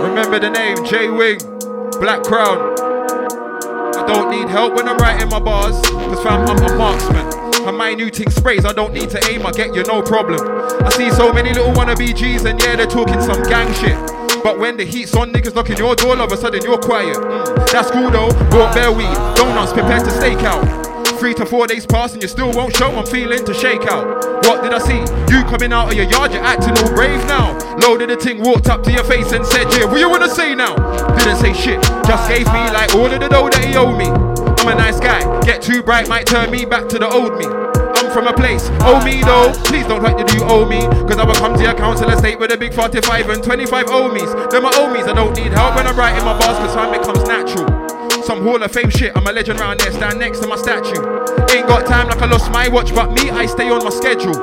Remember 0.00 0.38
the 0.38 0.50
name, 0.50 0.84
J 0.84 1.10
Wing, 1.10 1.40
Black 1.98 2.22
Crown. 2.22 2.78
I 3.96 4.04
don't 4.06 4.30
need 4.30 4.48
help 4.48 4.74
when 4.76 4.88
I'm 4.88 4.96
writing 4.98 5.28
my 5.28 5.40
bars, 5.40 5.80
cause 5.82 6.22
fam, 6.22 6.48
I'm 6.48 6.56
a 6.56 6.76
marksman. 6.78 7.33
Minuting 7.76 8.30
sprays, 8.30 8.64
I 8.64 8.72
don't 8.72 8.92
need 8.92 9.10
to 9.10 9.20
aim, 9.30 9.44
I 9.44 9.50
get 9.50 9.74
you 9.74 9.82
no 9.82 10.00
problem. 10.00 10.40
I 10.84 10.90
see 10.90 11.10
so 11.10 11.32
many 11.32 11.52
little 11.52 11.72
wannabe 11.72 12.14
G's, 12.14 12.44
and 12.44 12.60
yeah, 12.62 12.76
they're 12.76 12.86
talking 12.86 13.20
some 13.20 13.42
gang 13.44 13.72
shit. 13.74 13.98
But 14.44 14.58
when 14.58 14.76
the 14.76 14.84
heat's 14.84 15.14
on, 15.16 15.32
niggas 15.32 15.54
knocking 15.54 15.78
your 15.78 15.96
door, 15.96 16.10
all 16.10 16.20
of 16.20 16.30
a 16.30 16.36
sudden 16.36 16.62
you're 16.62 16.78
quiet. 16.78 17.16
Mm, 17.16 17.72
that's 17.72 17.90
cool 17.90 18.10
though, 18.10 18.28
bought 18.50 18.74
bare 18.74 18.92
weed, 18.92 19.14
donuts 19.34 19.72
prepared 19.72 20.04
to 20.04 20.10
stake 20.10 20.42
out. 20.44 20.62
Three 21.18 21.32
to 21.34 21.46
four 21.46 21.66
days 21.66 21.86
pass 21.86 22.12
and 22.12 22.22
you 22.22 22.28
still 22.28 22.52
won't 22.52 22.76
show, 22.76 22.94
I'm 22.94 23.06
feeling 23.06 23.44
to 23.44 23.54
shake 23.54 23.86
out. 23.86 24.04
What 24.44 24.62
did 24.62 24.74
I 24.74 24.78
see? 24.78 25.00
You 25.32 25.42
coming 25.44 25.72
out 25.72 25.88
of 25.88 25.94
your 25.94 26.04
yard, 26.04 26.32
you're 26.32 26.44
acting 26.44 26.76
all 26.76 26.94
brave 26.94 27.24
now. 27.26 27.56
Loaded 27.78 28.10
the 28.10 28.16
thing, 28.16 28.42
walked 28.42 28.68
up 28.68 28.82
to 28.84 28.92
your 28.92 29.04
face 29.04 29.32
and 29.32 29.46
said, 29.46 29.72
Yeah, 29.72 29.86
what 29.86 29.98
you 29.98 30.10
wanna 30.10 30.28
say 30.28 30.54
now? 30.54 30.76
Didn't 31.16 31.36
say 31.36 31.54
shit, 31.54 31.82
just 31.82 32.28
gave 32.28 32.46
me 32.46 32.70
like 32.70 32.94
all 32.94 33.06
of 33.06 33.18
the 33.18 33.28
dough 33.28 33.48
that 33.48 33.64
he 33.64 33.74
owed 33.74 33.96
me. 33.96 34.06
I'm 34.06 34.68
a 34.68 34.74
nice 34.74 35.00
guy, 35.00 35.40
get 35.40 35.62
too 35.62 35.82
bright, 35.82 36.08
might 36.08 36.26
turn 36.26 36.50
me 36.50 36.66
back 36.66 36.88
to 36.90 36.98
the 36.98 37.08
old 37.08 37.38
me. 37.38 37.63
From 38.14 38.28
a 38.28 38.32
place, 38.32 38.70
owe 38.86 39.04
me 39.04 39.22
though. 39.26 39.50
Please 39.66 39.88
don't 39.88 39.98
try 39.98 40.14
to 40.14 40.22
do 40.22 40.38
owe 40.44 40.64
me. 40.64 40.86
Cause 41.10 41.18
I 41.18 41.24
will 41.26 41.34
come 41.34 41.56
to 41.58 41.62
your 41.64 41.74
council 41.74 42.08
estate 42.10 42.38
with 42.38 42.52
a 42.52 42.56
big 42.56 42.72
45 42.72 43.28
and 43.28 43.42
25 43.42 43.86
ohmies. 43.86 44.50
They're 44.52 44.60
my 44.60 44.70
ohmies, 44.70 45.08
I 45.08 45.14
don't 45.14 45.34
need 45.34 45.50
help 45.50 45.74
when 45.74 45.88
I'm 45.88 45.98
writing 45.98 46.24
my 46.24 46.38
bars, 46.38 46.56
cause 46.58 46.74
time 46.74 46.96
becomes 46.96 47.26
natural. 47.26 47.66
Some 48.22 48.44
Hall 48.44 48.62
of 48.62 48.70
Fame 48.70 48.88
shit, 48.88 49.10
I'm 49.16 49.26
a 49.26 49.32
legend 49.32 49.58
round 49.58 49.80
there, 49.80 49.90
stand 49.90 50.20
next 50.20 50.38
to 50.40 50.46
my 50.46 50.54
statue. 50.54 51.02
Ain't 51.50 51.66
got 51.66 51.86
time 51.86 52.06
like 52.06 52.22
I 52.22 52.26
lost 52.26 52.52
my 52.52 52.68
watch, 52.68 52.94
but 52.94 53.10
me, 53.10 53.30
I 53.30 53.46
stay 53.46 53.68
on 53.68 53.82
my 53.82 53.90
schedule. 53.90 54.34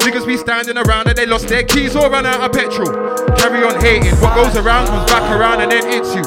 Niggas 0.00 0.26
be 0.26 0.38
standing 0.38 0.78
around 0.78 1.08
and 1.08 1.18
they 1.18 1.26
lost 1.26 1.48
their 1.48 1.64
keys 1.64 1.94
or 1.96 2.08
run 2.08 2.24
out 2.24 2.40
of 2.40 2.52
petrol. 2.52 2.88
Carry 3.36 3.62
on 3.62 3.78
hating, 3.78 4.16
what 4.24 4.34
goes 4.36 4.56
around 4.56 4.86
comes 4.86 5.04
back 5.12 5.30
around 5.38 5.60
and 5.60 5.70
then 5.70 5.84
hits 5.84 6.14
you. 6.14 6.22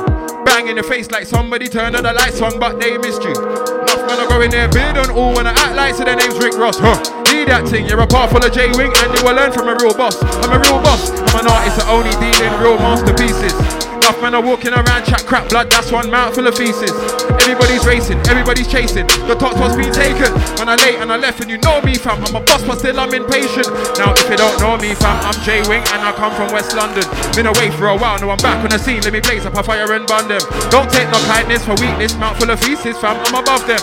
Bang 0.45 0.67
in 0.67 0.75
the 0.75 0.83
face 0.83 1.09
like 1.09 1.25
somebody 1.25 1.67
turned 1.67 1.95
on 1.95 2.03
the 2.03 2.13
lights 2.13 2.41
on, 2.41 2.59
but 2.59 2.79
they 2.79 2.95
missed 2.99 3.23
you. 3.23 3.70
Men 4.17 4.27
go 4.27 4.41
in 4.41 4.51
there, 4.51 4.67
bid 4.67 4.97
on 4.97 5.09
all 5.11 5.33
when 5.33 5.47
I 5.47 5.51
act 5.51 5.75
like 5.75 5.95
so 5.95 6.03
their 6.03 6.17
name's 6.17 6.37
Rick 6.37 6.57
Ross. 6.57 6.77
Huh. 6.77 6.99
Need 7.31 7.47
that 7.47 7.65
thing, 7.69 7.85
you're 7.85 8.01
a 8.01 8.07
part 8.07 8.29
full 8.29 8.43
of 8.43 8.51
J 8.51 8.67
Wing 8.75 8.91
and 8.91 9.17
you 9.17 9.23
will 9.23 9.35
learn 9.35 9.53
from 9.53 9.69
a 9.69 9.75
real 9.75 9.93
boss. 9.93 10.21
I'm 10.43 10.51
a 10.51 10.59
real 10.59 10.83
boss, 10.83 11.11
I'm 11.31 11.39
an 11.39 11.47
artist 11.47 11.77
that 11.77 11.87
only 11.87 12.11
deal 12.19 12.43
in 12.43 12.51
real 12.59 12.75
masterpieces. 12.75 13.90
Enough 14.11 14.23
men 14.23 14.35
are 14.35 14.43
walking 14.43 14.73
around, 14.73 15.07
chat 15.07 15.23
crap 15.25 15.47
blood, 15.47 15.71
that's 15.71 15.89
one 15.89 16.11
mouthful 16.11 16.45
of 16.45 16.57
feces. 16.59 16.91
Everybody's 17.39 17.85
racing, 17.87 18.19
everybody's 18.27 18.67
chasing. 18.67 19.07
The 19.07 19.39
thoughts 19.39 19.55
was 19.55 19.71
being 19.71 19.93
taken. 19.95 20.27
When 20.59 20.67
I 20.67 20.75
late 20.83 20.99
and 20.99 21.07
I 21.13 21.15
left, 21.15 21.39
and 21.39 21.49
you 21.49 21.57
know 21.59 21.79
me, 21.79 21.95
fam. 21.95 22.19
I'm 22.19 22.35
a 22.35 22.43
boss, 22.43 22.59
but 22.67 22.79
still 22.79 22.99
I'm 22.99 23.13
impatient. 23.13 23.71
Now, 23.95 24.11
if 24.11 24.27
you 24.27 24.35
don't 24.35 24.59
know 24.59 24.75
me, 24.75 24.99
fam, 24.99 25.15
I'm 25.23 25.39
J 25.47 25.63
Wing 25.63 25.79
and 25.95 26.03
I 26.03 26.11
come 26.11 26.35
from 26.35 26.51
West 26.51 26.75
London. 26.75 27.07
Been 27.39 27.47
away 27.47 27.71
for 27.71 27.87
a 27.87 27.95
while, 27.95 28.19
now 28.19 28.35
I'm 28.35 28.43
back 28.43 28.59
on 28.59 28.75
the 28.75 28.79
scene. 28.83 28.99
Let 28.99 29.13
me 29.13 29.21
blaze 29.21 29.45
up 29.45 29.55
a 29.55 29.63
fire 29.63 29.87
and 29.95 30.03
burn 30.03 30.27
them. 30.27 30.43
Don't 30.67 30.91
take 30.91 31.07
no 31.07 31.19
kindness 31.31 31.63
for 31.63 31.79
weakness, 31.79 32.11
mouthful 32.19 32.51
of 32.51 32.59
feces, 32.59 32.99
fam. 32.99 33.15
I'm 33.15 33.39
above 33.39 33.63
them. 33.63 33.79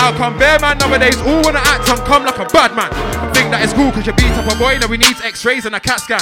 I'll 0.00 0.16
come 0.16 0.38
bear 0.40 0.56
man 0.60 0.78
nowadays 0.78 1.20
all 1.20 1.44
wanna 1.44 1.60
act 1.60 1.84
and 1.92 2.00
come 2.08 2.24
like 2.24 2.40
a 2.40 2.48
bad 2.48 2.72
man? 2.72 3.35
Think 3.46 3.62
that 3.62 3.64
is 3.64 3.72
cool 3.78 3.92
cause 3.92 4.04
you 4.04 4.12
beat 4.18 4.34
up 4.34 4.50
a 4.50 4.58
boy, 4.58 4.76
now 4.82 4.88
we 4.88 4.96
needs 4.96 5.22
x-rays 5.22 5.66
and 5.66 5.76
a 5.76 5.78
CAT 5.78 6.00
scan. 6.00 6.18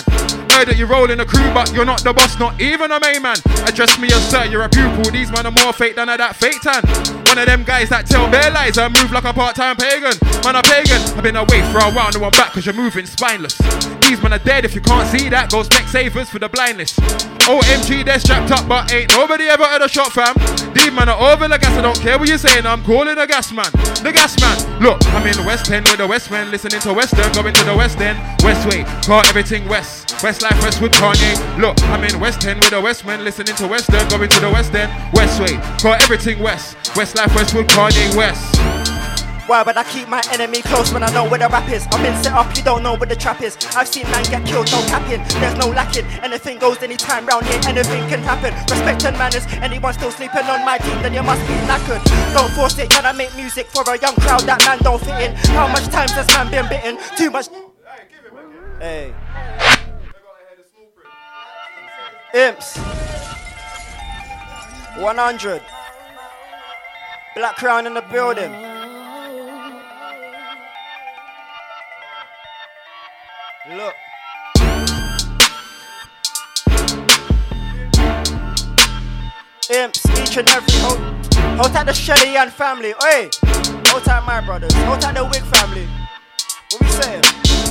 Heard 0.52 0.68
that 0.68 0.76
you're 0.76 0.86
rolling 0.86 1.20
a 1.20 1.24
crew, 1.24 1.48
but 1.54 1.72
you're 1.72 1.88
not 1.88 2.04
the 2.04 2.12
boss, 2.12 2.38
not 2.38 2.60
even 2.60 2.92
a 2.92 3.00
main 3.00 3.22
man. 3.22 3.40
Address 3.64 3.98
me 3.98 4.08
as 4.12 4.20
sir, 4.28 4.44
you're 4.44 4.60
a 4.60 4.68
pupil. 4.68 5.10
These 5.10 5.32
man 5.32 5.46
are 5.46 5.56
more 5.64 5.72
fake 5.72 5.96
than 5.96 6.10
a 6.10 6.18
that 6.18 6.36
fake 6.36 6.60
tan. 6.60 6.84
One 7.24 7.38
of 7.38 7.46
them 7.46 7.64
guys 7.64 7.88
that 7.88 8.04
tell 8.04 8.28
bare 8.30 8.50
lies 8.50 8.76
and 8.76 8.92
move 9.00 9.10
like 9.10 9.24
a 9.24 9.32
part-time 9.32 9.76
pagan. 9.76 10.12
Man, 10.44 10.56
a 10.56 10.60
pagan. 10.60 11.00
I've 11.16 11.24
been 11.24 11.40
away 11.40 11.64
for 11.72 11.80
a 11.80 11.88
while, 11.96 12.12
now 12.12 12.28
I'm 12.28 12.36
back 12.36 12.52
cause 12.52 12.66
you're 12.66 12.76
moving 12.76 13.06
spineless. 13.06 13.56
These 14.04 14.22
men 14.22 14.34
are 14.34 14.38
dead 14.38 14.66
if 14.66 14.74
you 14.74 14.82
can't 14.82 15.08
see 15.08 15.30
that. 15.30 15.50
Go 15.50 15.62
Specsavers 15.62 16.26
for 16.26 16.38
the 16.38 16.48
blindness. 16.48 16.92
OMG, 17.48 18.04
they're 18.04 18.20
strapped 18.20 18.50
up, 18.52 18.68
but 18.68 18.92
ain't 18.92 19.10
nobody 19.10 19.44
ever 19.44 19.64
had 19.64 19.80
a 19.80 19.88
shot, 19.88 20.12
fam. 20.12 20.34
These 20.74 20.92
man 20.92 21.08
are 21.08 21.32
over 21.32 21.48
the 21.48 21.58
gas, 21.58 21.72
I 21.76 21.80
don't 21.80 21.98
care 22.00 22.18
what 22.18 22.28
you're 22.28 22.38
saying, 22.38 22.66
I'm 22.66 22.84
calling 22.84 23.16
the 23.16 23.26
gas 23.26 23.50
man. 23.52 23.70
The 24.04 24.12
gas 24.12 24.38
man. 24.40 24.56
Look, 24.82 25.00
I'm 25.08 25.26
in 25.26 25.42
West 25.46 25.70
End 25.70 25.88
with 25.88 25.98
the 25.98 26.06
West 26.06 26.30
End, 26.30 26.50
listening 26.50 26.80
to 26.80 26.92
Western, 26.92 27.32
going 27.32 27.54
to 27.54 27.64
the 27.64 27.76
West 27.76 27.98
End. 28.00 28.18
Westway, 28.40 28.84
got 29.06 29.26
everything 29.28 29.66
West. 29.68 30.08
Westlife, 30.20 30.60
Westwood, 30.62 30.92
Kanye. 30.92 31.58
Look, 31.58 31.80
I'm 31.84 32.04
in 32.04 32.20
West 32.20 32.44
End 32.44 32.60
with 32.60 32.70
the 32.70 32.80
West 32.80 33.06
Men, 33.06 33.24
listening 33.24 33.56
to 33.56 33.66
Western, 33.66 34.06
going 34.08 34.28
to 34.28 34.40
the 34.40 34.50
West 34.50 34.74
End. 34.74 34.92
Westway, 35.12 35.56
got 35.82 36.02
everything 36.02 36.40
West. 36.40 36.76
Westlife, 36.92 37.34
Westwood, 37.34 37.68
Kanye, 37.68 38.14
West. 38.16 38.83
Why 39.46 39.62
would 39.62 39.76
I 39.76 39.84
keep 39.84 40.08
my 40.08 40.22
enemy 40.32 40.62
close 40.62 40.90
when 40.90 41.02
I 41.02 41.12
know 41.12 41.28
where 41.28 41.38
the 41.38 41.48
rap 41.48 41.68
is? 41.68 41.86
I've 41.92 42.02
been 42.02 42.16
set 42.22 42.32
up, 42.32 42.56
you 42.56 42.62
don't 42.62 42.82
know 42.82 42.94
where 42.96 43.06
the 43.06 43.14
trap 43.14 43.42
is. 43.42 43.58
I've 43.76 43.86
seen 43.86 44.04
man 44.04 44.24
get 44.30 44.46
killed, 44.46 44.72
no 44.72 44.80
capping. 44.88 45.22
There's 45.38 45.58
no 45.58 45.68
lacking. 45.68 46.06
Anything 46.22 46.58
goes 46.58 46.82
anytime 46.82 47.26
round 47.26 47.44
here, 47.44 47.60
anything 47.66 48.08
can 48.08 48.22
happen. 48.22 48.54
Respect 48.54 49.04
and 49.04 49.18
manners. 49.18 49.44
Anyone 49.60 49.92
still 49.92 50.10
sleeping 50.10 50.46
on 50.46 50.64
my 50.64 50.78
team, 50.78 50.96
then 51.02 51.12
you 51.12 51.22
must 51.22 51.46
be 51.46 51.52
knackered. 51.68 52.02
Don't 52.32 52.50
force 52.52 52.78
it, 52.78 52.88
can 52.88 53.04
I 53.04 53.12
make 53.12 53.36
music 53.36 53.66
for 53.66 53.82
a 53.82 54.00
young 54.00 54.14
crowd 54.16 54.40
that 54.48 54.64
man 54.64 54.78
don't 54.78 54.98
fit 54.98 55.20
in? 55.20 55.34
How 55.52 55.68
much 55.68 55.84
times 55.88 56.12
has 56.12 56.26
man 56.28 56.50
been 56.50 56.66
bitten? 56.66 56.96
Too 57.18 57.30
much. 57.30 57.48
Hey. 58.80 59.14
Imps. 62.32 62.78
100. 64.96 65.62
Black 67.36 67.56
Crown 67.56 67.86
in 67.86 67.92
the 67.92 68.02
building. 68.10 68.73
Look. 73.66 73.94
Imps, 79.70 80.04
each 80.20 80.36
and 80.36 80.46
every 80.50 80.74
hold, 80.80 80.98
hold 81.56 81.72
tight 81.72 81.84
the 81.84 81.94
Shelly 81.94 82.36
and 82.36 82.52
family. 82.52 82.92
Hey, 83.00 83.30
hold 83.86 84.04
tight 84.04 84.26
my 84.26 84.42
brothers, 84.42 84.70
hold 84.74 85.00
tight 85.00 85.14
the 85.14 85.24
Wig 85.24 85.42
family. 85.44 85.88
What 86.72 86.82
we 86.82 86.88
saying? 86.88 87.22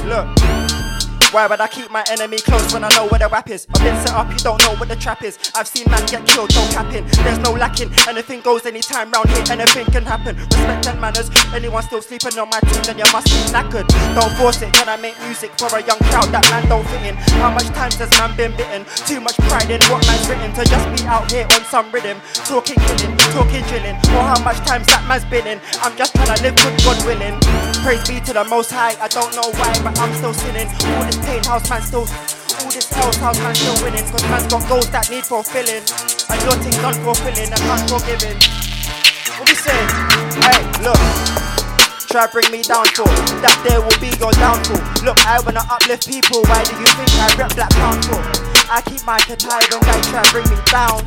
Look. 0.08 0.93
Why 1.34 1.48
would 1.48 1.60
I 1.60 1.68
keep 1.68 1.90
my 1.90 2.06
enemy 2.12 2.38
close 2.38 2.72
when 2.72 2.84
I 2.84 2.90
know 2.90 3.08
where 3.08 3.18
the 3.18 3.28
rap 3.28 3.50
is? 3.50 3.66
I've 3.74 3.82
been 3.82 3.98
set 4.06 4.14
up, 4.14 4.30
you 4.30 4.38
don't 4.38 4.62
know 4.62 4.76
what 4.78 4.88
the 4.88 4.96
trap 4.96 5.24
is. 5.24 5.40
I've 5.56 5.66
seen 5.68 5.90
man 5.90 6.06
get 6.06 6.28
killed, 6.28 6.54
no 6.54 6.62
capping. 6.70 7.10
There's 7.26 7.40
no 7.40 7.54
lacking. 7.58 7.90
Anything 8.08 8.42
goes 8.42 8.68
anytime 8.68 9.10
round 9.10 9.34
here, 9.34 9.42
anything 9.50 9.88
can 9.90 10.06
happen. 10.06 10.38
Respect 10.38 10.86
and 10.94 11.02
manners. 11.02 11.34
Anyone 11.50 11.82
still 11.82 12.04
sleeping 12.04 12.38
on 12.38 12.54
my 12.54 12.60
team, 12.70 12.86
then 12.86 13.02
you 13.02 13.10
must 13.10 13.34
be 13.34 13.42
knackered. 13.50 13.90
Don't 14.14 14.30
force 14.38 14.62
it, 14.62 14.74
can 14.74 14.88
I 14.88 14.96
make 14.98 15.18
music 15.26 15.50
for 15.58 15.74
a 15.74 15.82
young 15.82 15.98
crowd 16.14 16.30
that 16.38 16.46
man 16.54 16.70
don't 16.70 16.86
fit 16.86 17.02
in? 17.02 17.16
How 17.42 17.50
much 17.50 17.66
times 17.74 17.98
has 17.98 18.14
man 18.22 18.38
been 18.38 18.54
bitten? 18.54 18.86
Too 19.10 19.18
much 19.18 19.34
pride 19.50 19.74
in 19.74 19.82
what 19.90 20.06
man's 20.06 20.30
written 20.30 20.54
to 20.54 20.62
just 20.70 20.86
be 20.94 21.02
out 21.10 21.26
here 21.34 21.50
on 21.50 21.66
some 21.66 21.90
rhythm. 21.90 22.22
Talking 22.46 22.78
killing, 22.86 23.18
talking 23.34 23.66
drilling. 23.74 23.98
Or 24.14 24.22
how 24.22 24.38
much 24.46 24.62
times 24.70 24.86
that 24.94 25.02
man's 25.10 25.26
been 25.26 25.50
in. 25.50 25.58
I'm 25.82 25.98
just 25.98 26.14
trying 26.14 26.30
to 26.30 26.38
live 26.46 26.54
good, 26.62 26.78
God 26.86 27.02
willing. 27.10 27.42
Praise 27.82 28.06
be 28.06 28.22
to 28.22 28.38
the 28.38 28.46
most 28.46 28.70
high. 28.70 28.94
I 29.02 29.10
don't 29.10 29.34
know 29.34 29.50
why, 29.58 29.74
but 29.82 29.98
I'm 29.98 30.14
still 30.14 30.38
sinning. 30.38 30.70
All 30.94 31.10
this 31.10 31.23
pain, 31.24 31.44
house 31.44 31.70
man 31.70 31.82
still. 31.82 32.06
All 32.06 32.72
this 32.72 32.92
else, 32.94 33.18
house 33.18 33.40
man 33.40 33.56
still 33.56 33.78
winning. 33.84 34.06
Cause 34.12 34.24
man's 34.30 34.48
got 34.48 34.68
goals 34.70 34.90
that 34.92 35.10
need 35.10 35.26
fulfilling. 35.26 35.84
And 36.30 36.40
your 36.44 36.56
thing's 36.60 36.80
unfulfilling 36.84 37.52
and 37.52 37.64
unforgiving. 37.68 38.38
What 39.40 39.50
we 39.50 39.56
say? 39.56 39.80
Hey, 40.44 40.62
look. 40.84 41.00
Try 42.12 42.28
bring 42.28 42.52
me 42.52 42.62
down 42.62 42.86
for 42.94 43.10
that 43.42 43.58
there 43.66 43.82
will 43.82 43.98
be 43.98 44.14
your 44.22 44.32
downfall. 44.38 44.78
Look, 45.02 45.18
I 45.26 45.42
wanna 45.42 45.66
uplift 45.66 46.08
people. 46.08 46.44
Why 46.46 46.64
do 46.64 46.78
you 46.78 46.86
think 46.86 47.10
I 47.18 47.34
rep 47.42 47.56
Black 47.56 47.74
for? 48.06 48.53
I 48.70 48.80
keep 48.86 49.04
my 49.06 49.20
head 49.28 49.42
high 49.44 49.64
when 49.72 49.82
they 49.84 50.02
try 50.08 50.24
bring 50.32 50.48
me 50.48 50.60
down. 50.72 51.04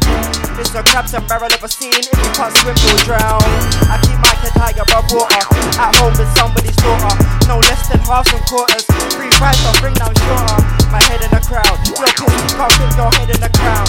It's 0.60 0.72
a 0.74 0.82
crabs 0.84 1.14
and 1.14 1.24
barrel 1.28 1.48
of 1.48 1.62
a 1.62 1.68
scene. 1.68 1.94
If 1.94 2.12
you 2.12 2.30
can't 2.36 2.52
swim, 2.60 2.76
you'll 2.84 3.02
drown. 3.08 3.42
I 3.88 3.96
keep 4.04 4.18
my 4.20 4.32
head 4.40 4.54
high 4.56 4.76
above 4.76 5.08
water. 5.12 5.44
At 5.80 5.96
home 5.96 6.12
with 6.16 6.30
somebody's 6.36 6.76
daughter. 6.76 7.14
No 7.48 7.60
less 7.64 7.88
than 7.88 8.00
half 8.04 8.28
some 8.28 8.42
quarters. 8.48 8.84
Free 9.16 9.32
price, 9.40 9.60
I'll 9.64 9.76
bring 9.80 9.94
down 9.96 10.12
shorter. 10.12 10.60
My 10.92 11.00
head 11.08 11.24
in 11.24 11.30
the 11.32 11.42
crowd. 11.44 11.76
You're 11.88 12.08
pissed, 12.12 12.36
you 12.36 12.56
can't 12.56 12.72
fit 12.76 12.92
your 12.96 13.10
head 13.16 13.28
in 13.32 13.40
the 13.40 13.50
crown. 13.56 13.88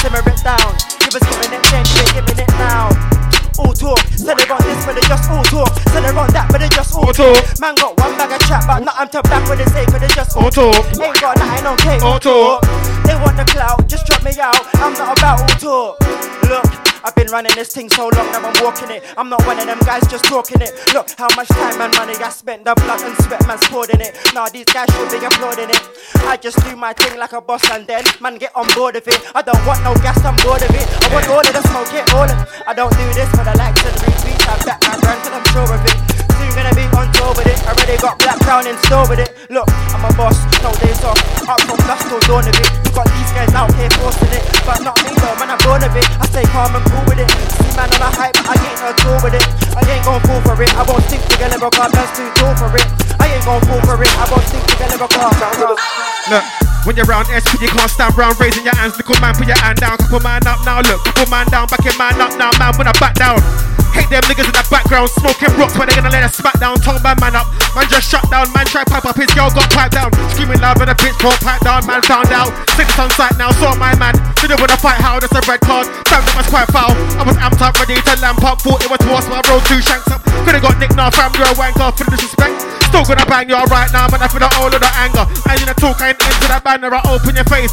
Simmer 0.00 0.24
it 0.24 0.40
down. 0.40 0.70
Give 1.02 1.12
us 1.12 1.24
giving 1.26 1.52
it 1.58 1.64
then, 1.68 1.84
we're 1.96 2.10
giving 2.16 2.40
it 2.42 2.52
now 2.56 2.88
all 3.58 3.72
talk. 3.72 3.98
Said 4.16 4.36
they 4.36 4.48
want 4.48 4.64
this, 4.64 4.84
but 4.86 4.94
they 4.94 5.06
just 5.06 5.30
all 5.30 5.44
talk. 5.44 5.70
Said 5.92 6.02
they 6.02 6.12
want 6.12 6.32
that, 6.32 6.48
but 6.50 6.58
they 6.60 6.68
just 6.68 6.94
all, 6.94 7.12
talk. 7.12 7.36
Man 7.60 7.74
got 7.74 7.96
one 8.00 8.16
bag 8.16 8.32
of 8.32 8.40
chat, 8.48 8.64
but 8.66 8.80
nothing 8.80 9.08
to 9.08 9.22
back 9.28 9.48
with 9.48 9.58
they 9.58 9.68
say, 9.70 9.84
but 9.86 10.00
they 10.00 10.08
just 10.08 10.36
all, 10.36 10.50
talk. 10.50 10.74
Ain't 10.98 11.20
got 11.20 11.36
nothing 11.38 11.66
on 11.66 11.76
cake, 11.76 12.02
all 12.02 12.18
talk. 12.18 12.64
They 13.06 13.14
want 13.16 13.36
the 13.36 13.44
clout, 13.46 13.88
just 13.88 14.06
drop 14.06 14.22
me 14.24 14.32
out. 14.40 14.58
I'm 14.74 14.92
not 14.94 15.18
about 15.18 15.40
all 15.40 15.58
talk. 15.58 16.00
Look. 16.48 16.92
I've 17.04 17.14
been 17.16 17.26
running 17.34 17.50
this 17.56 17.74
thing 17.74 17.90
so 17.90 18.08
long, 18.14 18.30
now 18.30 18.46
I'm 18.46 18.54
walking 18.62 18.88
it. 18.90 19.02
I'm 19.18 19.28
not 19.28 19.44
one 19.44 19.58
of 19.58 19.66
them 19.66 19.78
guys 19.80 20.06
just 20.06 20.24
talking 20.24 20.62
it. 20.62 20.70
Look 20.94 21.10
how 21.18 21.26
much 21.34 21.48
time 21.48 21.80
and 21.80 21.92
money 21.96 22.14
I 22.14 22.30
spent, 22.30 22.64
the 22.64 22.74
blood 22.74 23.02
and 23.02 23.16
sweat 23.24 23.44
man's 23.46 23.66
poured 23.66 23.90
in 23.90 24.00
it. 24.00 24.14
Now 24.34 24.46
these 24.46 24.66
guys 24.66 24.86
should 24.94 25.10
be 25.10 25.18
applauding 25.18 25.70
it. 25.70 25.82
I 26.30 26.36
just 26.36 26.62
do 26.62 26.76
my 26.76 26.92
thing 26.92 27.18
like 27.18 27.32
a 27.32 27.40
boss 27.40 27.68
and 27.70 27.86
then 27.88 28.04
man 28.20 28.38
get 28.38 28.54
on 28.54 28.68
board 28.74 28.94
of 28.94 29.06
it. 29.08 29.18
I 29.34 29.42
don't 29.42 29.58
want 29.66 29.82
no 29.82 29.94
gas, 29.96 30.22
I'm 30.24 30.36
bored 30.46 30.62
of 30.62 30.70
it. 30.70 30.86
I 31.02 31.12
want 31.12 31.26
all 31.28 31.40
of 31.42 31.52
the 31.52 31.62
smoke, 31.68 31.90
get 31.90 32.06
all 32.14 32.22
of 32.22 32.30
it. 32.30 32.68
I 32.68 32.72
don't 32.72 32.92
do 32.92 33.06
this 33.18 33.28
for 33.30 33.42
the 33.42 33.54
likes 33.58 33.82
and 33.82 33.96
retweets. 33.98 34.46
I'm 34.46 34.64
back 34.64 34.80
my 34.86 34.94
brand 35.00 35.24
till 35.24 35.34
I'm 35.34 35.44
sure 35.50 35.74
of 35.74 35.82
it. 35.82 36.21
Soon 36.52 36.68
gonna 36.68 36.76
be 36.76 36.84
on 37.00 37.08
tour 37.16 37.32
with 37.32 37.48
it. 37.48 37.56
Already 37.64 37.96
got 37.96 38.20
black 38.20 38.36
crown 38.44 38.68
in 38.68 38.76
store 38.84 39.08
with 39.08 39.24
it. 39.24 39.32
Look, 39.48 39.64
I'm 39.96 40.04
a 40.04 40.12
boss, 40.12 40.36
no 40.60 40.68
days 40.84 41.00
off. 41.00 41.16
Up 41.48 41.56
from 41.64 41.80
dusk 41.88 42.04
till 42.12 42.20
dawn 42.28 42.44
of 42.44 42.52
it. 42.52 42.68
You 42.84 42.92
got 42.92 43.08
these 43.08 43.32
guys 43.32 43.56
out 43.56 43.72
here 43.72 43.88
forcing 43.96 44.28
it, 44.36 44.44
but 44.68 44.84
not 44.84 45.00
me 45.00 45.16
though, 45.16 45.32
man. 45.40 45.48
I'm 45.48 45.56
born 45.64 45.80
of 45.80 45.96
it. 45.96 46.04
I 46.20 46.28
stay 46.28 46.44
calm 46.52 46.76
and 46.76 46.84
cool 46.92 47.08
with 47.08 47.24
it. 47.24 47.28
See 47.56 47.72
man 47.72 47.88
on 47.96 48.04
a 48.04 48.10
hype, 48.12 48.36
but 48.36 48.52
I 48.52 48.68
ain't 48.68 48.80
no 48.84 48.92
tour 49.00 49.16
with 49.24 49.32
it. 49.32 49.44
I 49.72 49.80
ain't 49.80 50.04
gon' 50.04 50.20
fall 50.28 50.44
for 50.44 50.60
it. 50.60 50.68
I 50.76 50.84
won't 50.84 51.00
stick 51.08 51.24
to 51.24 51.34
lyrical, 51.40 51.72
man's 51.72 52.12
too 52.12 52.28
tall 52.36 52.52
for 52.60 52.68
it. 52.76 52.84
I 53.16 53.32
ain't 53.32 53.44
gon' 53.48 53.64
fall 53.64 53.80
for 53.88 53.96
it. 53.96 54.12
I 54.12 54.24
won't 54.28 54.44
stick 54.44 54.60
to 54.60 54.74
lyrical. 54.76 55.08
Look, 56.28 56.44
when 56.84 56.96
you're 56.96 57.06
around 57.06 57.26
SP, 57.30 57.62
you 57.62 57.70
can't 57.70 57.90
stand 57.90 58.16
round 58.16 58.38
raising 58.40 58.64
your 58.64 58.74
hands. 58.74 58.96
Little 58.96 59.18
man, 59.20 59.34
put 59.34 59.46
your 59.46 59.58
hand 59.58 59.78
down. 59.78 59.98
Couple 59.98 60.20
man 60.20 60.46
up 60.46 60.64
now. 60.64 60.80
Look, 60.82 61.04
couple 61.04 61.26
man 61.30 61.46
down. 61.48 61.66
Back 61.68 61.84
your 61.84 61.96
man 61.98 62.20
up 62.20 62.34
now. 62.38 62.50
Man, 62.58 62.74
when 62.78 62.88
I 62.88 62.92
back 62.98 63.14
down. 63.14 63.38
Hate 63.92 64.08
them 64.08 64.24
niggas 64.24 64.48
in 64.48 64.56
the 64.56 64.64
background, 64.72 65.12
smoking 65.20 65.52
rocks, 65.60 65.76
but 65.76 65.84
they 65.84 65.92
gonna 65.92 66.08
let 66.08 66.24
us 66.24 66.32
smack 66.40 66.56
down. 66.56 66.80
Tongue 66.80 67.04
my 67.04 67.12
man 67.20 67.36
up, 67.36 67.44
man 67.76 67.84
just 67.92 68.08
shut 68.08 68.24
down. 68.32 68.48
Man 68.56 68.64
try 68.64 68.88
pipe 68.88 69.04
up, 69.04 69.20
his 69.20 69.28
girl 69.36 69.52
got 69.52 69.68
piped 69.68 69.92
down. 69.92 70.08
Screaming 70.32 70.64
loud 70.64 70.80
with 70.80 70.88
a 70.88 70.96
pitchfork 70.96 71.36
pipe 71.44 71.60
down. 71.60 71.84
Man 71.84 72.00
found 72.00 72.32
out, 72.32 72.48
six 72.72 72.88
on 72.96 73.12
sight 73.12 73.36
now. 73.36 73.52
Saw 73.60 73.76
my 73.76 73.92
man, 74.00 74.16
didn't 74.40 74.56
wanna 74.56 74.80
fight 74.80 74.96
how. 74.96 75.20
That's 75.20 75.36
a 75.36 75.44
red 75.44 75.60
card. 75.60 75.92
Found 76.08 76.24
it 76.24 76.34
was 76.40 76.48
quite 76.48 76.72
foul. 76.72 76.96
I 77.20 77.22
was 77.28 77.36
amped 77.36 77.60
up, 77.60 77.76
ready 77.76 78.00
to 78.00 78.14
lamp 78.24 78.40
up. 78.40 78.64
Thought 78.64 78.80
it 78.80 78.88
was 78.88 79.02
worse, 79.04 79.28
but 79.28 79.44
I 79.44 79.52
rolled 79.52 79.68
two 79.68 79.84
shanks 79.84 80.08
up. 80.08 80.24
Could've 80.48 80.64
got 80.64 80.80
nicked 80.80 80.96
now, 80.96 81.12
fam. 81.12 81.28
You're 81.36 81.52
a 81.52 81.56
wanker 81.60 81.92
for 81.92 82.08
the 82.08 82.16
disrespect. 82.16 82.64
Still 82.88 83.04
gonna 83.04 83.28
bang 83.28 83.48
you 83.48 83.56
right 83.56 83.88
now, 83.92 84.08
man. 84.08 84.24
I 84.24 84.28
feel 84.28 84.40
the 84.40 84.48
all 84.56 84.72
of 84.72 84.80
the 84.80 84.92
anger. 85.00 85.24
And 85.48 85.56
you 85.60 85.66
know 85.68 85.76
talk, 85.76 86.00
I 86.00 86.12
ain't 86.12 86.20
into 86.20 86.48
that 86.48 86.64
banner. 86.78 86.94
I 86.94 87.00
open 87.12 87.36
your 87.36 87.44
face. 87.52 87.72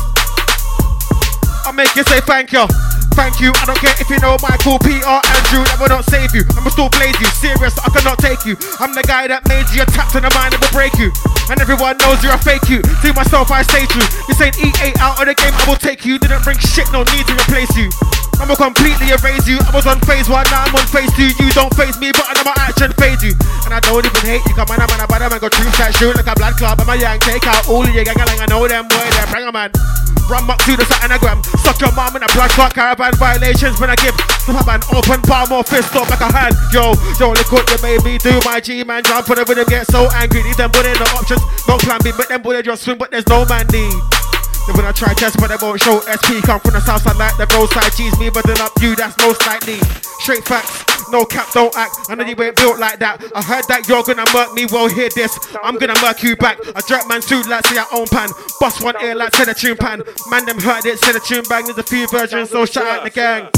I 1.64 1.72
make 1.72 1.96
you 1.96 2.04
say 2.04 2.20
thank 2.22 2.52
you. 2.52 2.68
Thank 3.16 3.40
you, 3.44 3.52
I 3.56 3.68
don't 3.68 3.80
care 3.80 3.92
if 4.00 4.08
you 4.08 4.16
know 4.24 4.40
Michael, 4.40 4.80
Peter, 4.80 5.04
Andrew, 5.04 5.60
that 5.68 5.76
will 5.76 5.92
not 5.92 6.08
save 6.08 6.32
you. 6.32 6.44
I'ma 6.56 6.72
still 6.72 6.88
blaze 6.88 7.20
you, 7.20 7.28
serious, 7.36 7.76
I 7.84 7.92
cannot 7.92 8.16
take 8.20 8.48
you. 8.48 8.56
I'm 8.80 8.96
the 8.96 9.04
guy 9.04 9.28
that 9.28 9.44
made 9.52 9.68
you 9.76 9.84
attacked 9.84 10.16
in 10.16 10.24
the 10.24 10.32
mind 10.32 10.56
that 10.56 10.64
will 10.64 10.72
break 10.72 10.96
you. 10.96 11.12
And 11.52 11.60
everyone 11.60 12.00
knows 12.00 12.24
you're 12.24 12.32
a 12.32 12.40
fake 12.40 12.72
you. 12.72 12.80
To 12.80 13.08
myself, 13.12 13.52
I 13.52 13.64
stay 13.68 13.84
true. 13.92 14.08
This 14.32 14.40
ain't 14.40 14.56
E8 14.56 15.04
out 15.04 15.20
of 15.20 15.28
the 15.28 15.36
game, 15.36 15.52
I 15.52 15.64
will 15.68 15.80
take 15.80 16.08
you. 16.08 16.16
Didn't 16.16 16.48
bring 16.48 16.60
shit, 16.64 16.88
no 16.96 17.04
need 17.12 17.28
to 17.28 17.36
replace 17.36 17.76
you. 17.76 17.92
I'ma 18.40 18.56
completely 18.56 19.11
erase 19.11 19.45
you. 19.45 19.60
I 19.61 19.72
was 19.76 19.86
on 19.86 19.99
phase 20.07 20.32
one, 20.32 20.48
now 20.49 20.64
I'm 20.64 20.76
on 20.76 20.88
phase 20.88 21.11
two. 21.14 21.30
You 21.38 21.52
don't 21.52 21.72
phase 21.76 21.99
me, 21.99 22.10
but 22.16 22.26
I 22.26 22.34
know 22.40 22.48
my 22.48 22.56
action 22.57 22.91
phase 22.95 23.22
you. 23.22 23.36
And 23.68 23.76
I 23.76 23.80
don't 23.84 24.02
even 24.02 24.24
hate 24.24 24.41
you, 24.48 24.56
come 24.56 24.72
on, 24.72 24.80
I'm 24.80 24.90
on 24.90 25.03
a 25.03 25.07
bad 25.07 25.28
man, 25.28 25.40
go 25.40 25.52
true 25.52 25.68
that 25.78 25.94
shoot 25.99 26.16
like 26.16 26.28
a 26.28 26.36
blood 26.36 26.56
club. 26.56 26.80
I'm 26.80 26.90
a 26.90 26.95
young, 26.95 27.20
take 27.20 27.45
out 27.45 27.68
all 27.68 27.84
of 27.84 27.94
your 27.94 28.07
gang, 28.07 28.18
I 28.18 28.48
know 28.48 28.66
them 28.68 28.88
boy, 28.88 29.06
they're 29.11 29.28
bring 29.28 29.48
a 29.48 29.52
man. 29.52 29.72
Run 30.30 30.45
up 30.45 30.61
to 30.70 30.78
the 30.78 30.86
anagram, 31.02 31.41
suck 31.66 31.82
your 31.82 31.91
mom 31.98 32.16
in 32.16 32.22
a 32.22 32.30
blood 32.38 32.53
clot 32.53 32.72
caravan 32.74 33.18
violations 33.18 33.82
when 33.82 33.90
I 33.90 33.98
give 33.98 34.14
slap 34.45 34.70
an 34.70 34.82
open 34.94 35.26
palm 35.26 35.52
or 35.52 35.64
fist 35.66 35.95
up 35.98 36.07
like 36.07 36.22
a 36.22 36.30
hand. 36.30 36.53
Yo, 36.72 36.94
yo, 37.18 37.34
look 37.34 37.52
what 37.52 37.66
you 37.66 37.82
made 37.82 38.06
me 38.06 38.22
do, 38.22 38.40
my 38.45 38.61
G 38.61 38.84
man. 38.86 39.02
Jump 39.03 39.28
on 39.30 39.41
the 39.41 39.45
rhythm, 39.45 39.66
get 39.66 39.90
so 39.90 40.07
angry. 40.14 40.44
Need 40.44 40.53
them 40.53 40.70
bullet 40.70 40.94
no 41.02 41.06
options, 41.18 41.41
no 41.68 41.82
plan 41.82 41.99
B, 42.03 42.14
but 42.16 42.30
them 42.30 42.44
bullet 42.45 42.64
just 42.64 42.86
swing, 42.86 42.98
but 43.02 43.10
there's 43.10 43.26
no 43.26 43.44
man 43.49 43.66
need. 43.74 44.28
They 44.70 44.76
wanna 44.76 44.94
try 44.94 45.16
test, 45.16 45.40
but 45.40 45.48
they 45.48 45.58
won't 45.60 45.82
show 45.82 46.00
SP. 46.06 46.46
Come 46.46 46.60
from 46.60 46.74
the 46.74 46.82
south 46.82 47.02
side 47.02 47.18
like 47.18 47.36
the 47.38 47.48
roadside 47.58 47.91
cheese. 47.94 48.14
Me 48.20 48.30
buzzing 48.30 48.62
up 48.62 48.72
you, 48.80 48.96
that's 48.96 49.18
most 49.18 49.44
likely. 49.48 49.80
Straight 50.22 50.46
facts. 50.46 50.99
No 51.11 51.26
cap, 51.26 51.52
don't 51.53 51.76
act. 51.76 51.95
I 52.10 52.15
know 52.15 52.23
you 52.23 52.36
ain't 52.41 52.56
built 52.56 52.77
like 52.77 52.99
that. 52.99 53.18
I 53.34 53.41
heard 53.41 53.65
that 53.65 53.88
you're 53.90 54.03
gonna 54.03 54.26
murk 54.30 54.53
me. 54.53 54.68
Well, 54.69 54.88
hear 54.88 55.10
this. 55.10 55.34
I'm 55.64 55.77
gonna 55.77 55.98
murk 56.02 56.22
you 56.22 56.36
back. 56.36 56.60
I 56.76 56.81
drop 56.86 57.10
man 57.10 57.22
suit 57.22 57.49
like 57.49 57.65
see 57.65 57.77
our 57.77 57.90
own 57.94 58.06
pan. 58.07 58.30
Bust 58.60 58.84
one 58.84 58.94
ear 59.02 59.15
like 59.15 59.34
send 59.34 59.49
a 59.49 59.53
tune 59.53 59.77
pan. 59.77 60.03
Man, 60.30 60.45
them 60.45 60.60
heard 60.60 60.86
it, 60.86 60.99
send 60.99 61.18
a 61.18 61.19
tune 61.19 61.44
bang. 61.49 61.65
There's 61.65 61.77
a 61.77 61.84
few 61.84 62.07
versions, 62.07 62.49
so 62.52 62.65
shout 62.65 62.86
out 62.86 63.03
the 63.03 63.10
gang. 63.10 63.49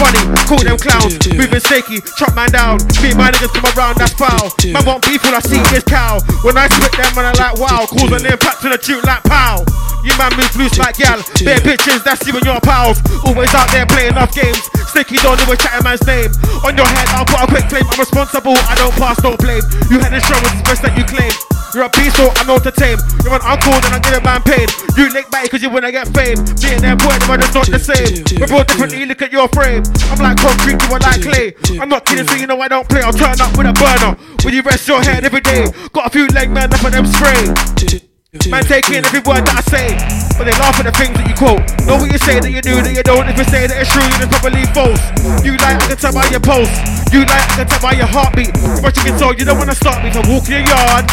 Funny, 0.00 0.22
call 0.48 0.62
them 0.64 0.78
clowns, 0.80 1.20
moving 1.36 1.60
shaky, 1.60 2.00
chop 2.16 2.32
man 2.34 2.48
down. 2.48 2.80
Me 3.04 3.12
my 3.12 3.28
niggas 3.28 3.52
come 3.52 3.68
around, 3.76 4.00
that's 4.00 4.16
foul. 4.16 4.48
Man 4.64 4.84
want 4.88 5.04
when 5.04 5.34
I 5.34 5.40
see 5.44 5.60
this 5.68 5.84
cow. 5.84 6.18
When 6.42 6.56
I 6.56 6.68
spit 6.68 6.92
them, 6.96 7.12
man, 7.14 7.28
I 7.28 7.32
like 7.36 7.60
wow. 7.60 7.84
Cause 7.84 8.08
an 8.08 8.24
impact 8.24 8.62
to 8.62 8.68
the 8.72 8.78
tune 8.78 9.04
like 9.04 9.22
pow. 9.24 9.60
You 10.04 10.12
man 10.20 10.36
move 10.36 10.52
loose 10.56 10.76
like 10.78 10.96
gal. 11.00 11.16
Bare 11.44 11.60
bitches, 11.64 12.04
that's 12.04 12.26
you 12.28 12.36
and 12.36 12.44
your 12.44 12.60
pals. 12.60 13.00
Always 13.24 13.52
out 13.54 13.72
there 13.72 13.86
playing 13.86 14.14
off 14.20 14.34
games. 14.34 14.60
Sticky 14.92 15.16
don't 15.24 15.40
know 15.40 15.52
a 15.52 15.56
chatting 15.56 15.82
man's 15.82 16.04
name. 16.06 16.30
On 16.62 16.76
your 16.76 16.86
head, 16.86 17.08
I'll 17.16 17.26
put 17.26 17.42
a 17.42 17.46
quick 17.50 17.66
claim. 17.68 17.84
I'm 17.90 17.98
responsible, 17.98 18.54
I 18.70 18.74
don't 18.78 18.94
pass, 18.94 19.18
no 19.22 19.36
blame. 19.36 19.64
You 19.90 19.98
had 19.98 20.14
the 20.14 20.20
show, 20.20 20.38
it's 20.38 20.62
best 20.62 20.82
that 20.86 20.94
you 20.94 21.04
claim. 21.04 21.32
You're 21.74 21.84
a 21.84 21.90
beast, 21.90 22.14
so 22.14 22.30
I 22.30 22.46
know 22.46 22.62
to 22.62 22.70
tame. 22.70 23.02
You're 23.26 23.34
an 23.34 23.42
uncle, 23.42 23.74
then 23.82 23.90
I 23.90 23.98
give 23.98 24.14
a 24.14 24.22
man 24.22 24.46
pain. 24.46 24.70
You 24.94 25.10
lick 25.10 25.26
back 25.34 25.50
cause 25.50 25.60
you 25.60 25.70
wanna 25.70 25.90
get 25.90 26.06
fame. 26.14 26.38
Me 26.62 26.78
and 26.78 26.82
them 26.86 26.98
boy, 27.02 27.18
are 27.26 27.34
just 27.34 27.54
not 27.54 27.66
the 27.66 27.82
same. 27.82 28.22
We're 28.38 28.46
both 28.46 28.70
differently, 28.70 29.06
look 29.06 29.22
at 29.22 29.32
your 29.32 29.48
frame. 29.50 29.82
I'm 30.14 30.22
like 30.22 30.38
concrete, 30.38 30.78
you 30.78 30.90
are 30.94 31.02
like 31.02 31.20
clay. 31.20 31.50
I'm 31.82 31.88
not 31.88 32.06
kidding, 32.06 32.28
so 32.28 32.38
you 32.38 32.46
know 32.46 32.60
I 32.60 32.68
don't 32.68 32.88
play. 32.88 33.02
I'll 33.02 33.12
turn 33.12 33.34
up 33.42 33.58
with 33.58 33.66
a 33.66 33.74
burner. 33.74 34.14
When 34.46 34.54
you 34.54 34.62
rest 34.62 34.86
your 34.86 35.02
head 35.02 35.24
every 35.24 35.40
day. 35.40 35.66
Got 35.90 36.06
a 36.06 36.10
few 36.10 36.28
leg 36.28 36.50
men 36.50 36.72
up 36.72 36.84
on 36.84 36.92
them 36.92 37.06
spray. 37.06 38.13
Man, 38.50 38.66
take 38.66 38.90
in 38.90 39.06
every 39.06 39.22
word 39.22 39.46
that 39.46 39.62
I 39.62 39.64
say, 39.70 39.94
but 40.34 40.42
they 40.42 40.56
laugh 40.58 40.74
at 40.82 40.90
the 40.90 40.94
things 40.98 41.14
that 41.14 41.22
you 41.22 41.38
quote. 41.38 41.62
Know 41.86 42.02
what 42.02 42.10
you 42.10 42.18
say 42.18 42.42
that 42.42 42.50
you 42.50 42.58
do, 42.58 42.82
that 42.82 42.90
you 42.90 43.06
don't. 43.06 43.30
If 43.30 43.38
you 43.38 43.46
say 43.46 43.70
that 43.70 43.78
it's 43.78 43.94
true, 43.94 44.02
then 44.02 44.26
it's 44.26 44.34
probably 44.34 44.66
false. 44.74 44.98
You 45.46 45.54
like, 45.62 45.78
can 45.86 45.94
tell 45.94 46.10
by 46.10 46.26
your 46.34 46.42
pulse. 46.42 46.66
You 47.14 47.22
like, 47.30 47.46
can 47.54 47.70
tell 47.70 47.78
by 47.78 47.94
your 47.94 48.10
heartbeat. 48.10 48.50
But 48.82 48.90
you 48.98 49.02
can 49.06 49.14
tell 49.22 49.30
you 49.38 49.46
don't 49.46 49.54
wanna 49.54 49.78
stop 49.78 50.02
me 50.02 50.10
from 50.10 50.26
walking 50.26 50.58
your 50.58 50.66
yard. 50.66 51.06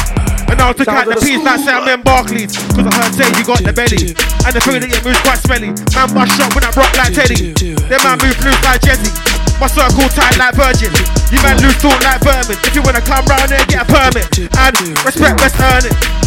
And 0.49 0.57
I'll 0.65 0.73
take 0.73 0.89
out 0.89 1.05
the 1.05 1.21
piece 1.21 1.45
like 1.45 1.61
Sam 1.61 1.85
and 1.85 2.01
Barclays. 2.01 2.57
Cause 2.73 2.89
I 2.89 2.91
heard 2.91 3.13
say 3.13 3.29
you 3.37 3.45
got 3.45 3.61
the 3.61 3.69
belly. 3.69 4.17
And 4.41 4.51
the 4.57 4.61
food 4.65 4.81
that 4.81 4.89
you 4.89 5.01
moves 5.05 5.21
quite 5.21 5.39
smelly. 5.45 5.77
Man, 5.93 6.09
bust 6.17 6.33
shot 6.41 6.49
when 6.57 6.65
I 6.65 6.73
rock 6.73 6.89
like 6.97 7.13
Teddy. 7.13 7.53
Then 7.85 8.01
man 8.01 8.17
move 8.17 8.33
loose 8.41 8.61
like 8.65 8.81
Jesse. 8.81 9.13
My 9.61 9.69
circle 9.69 10.09
tight 10.09 10.41
like 10.41 10.57
Virgin. 10.57 10.89
You 11.29 11.37
man 11.45 11.61
loose 11.61 11.77
talk 11.77 12.01
like 12.01 12.25
vermin. 12.25 12.57
If 12.65 12.73
you 12.73 12.81
wanna 12.81 13.05
come 13.05 13.29
round 13.29 13.53
here, 13.53 13.61
get 13.69 13.85
a 13.85 13.87
permit. 13.87 14.25
And 14.57 14.73
respect, 15.05 15.37
best 15.37 15.61
earn 15.61 15.85
it 15.85 16.21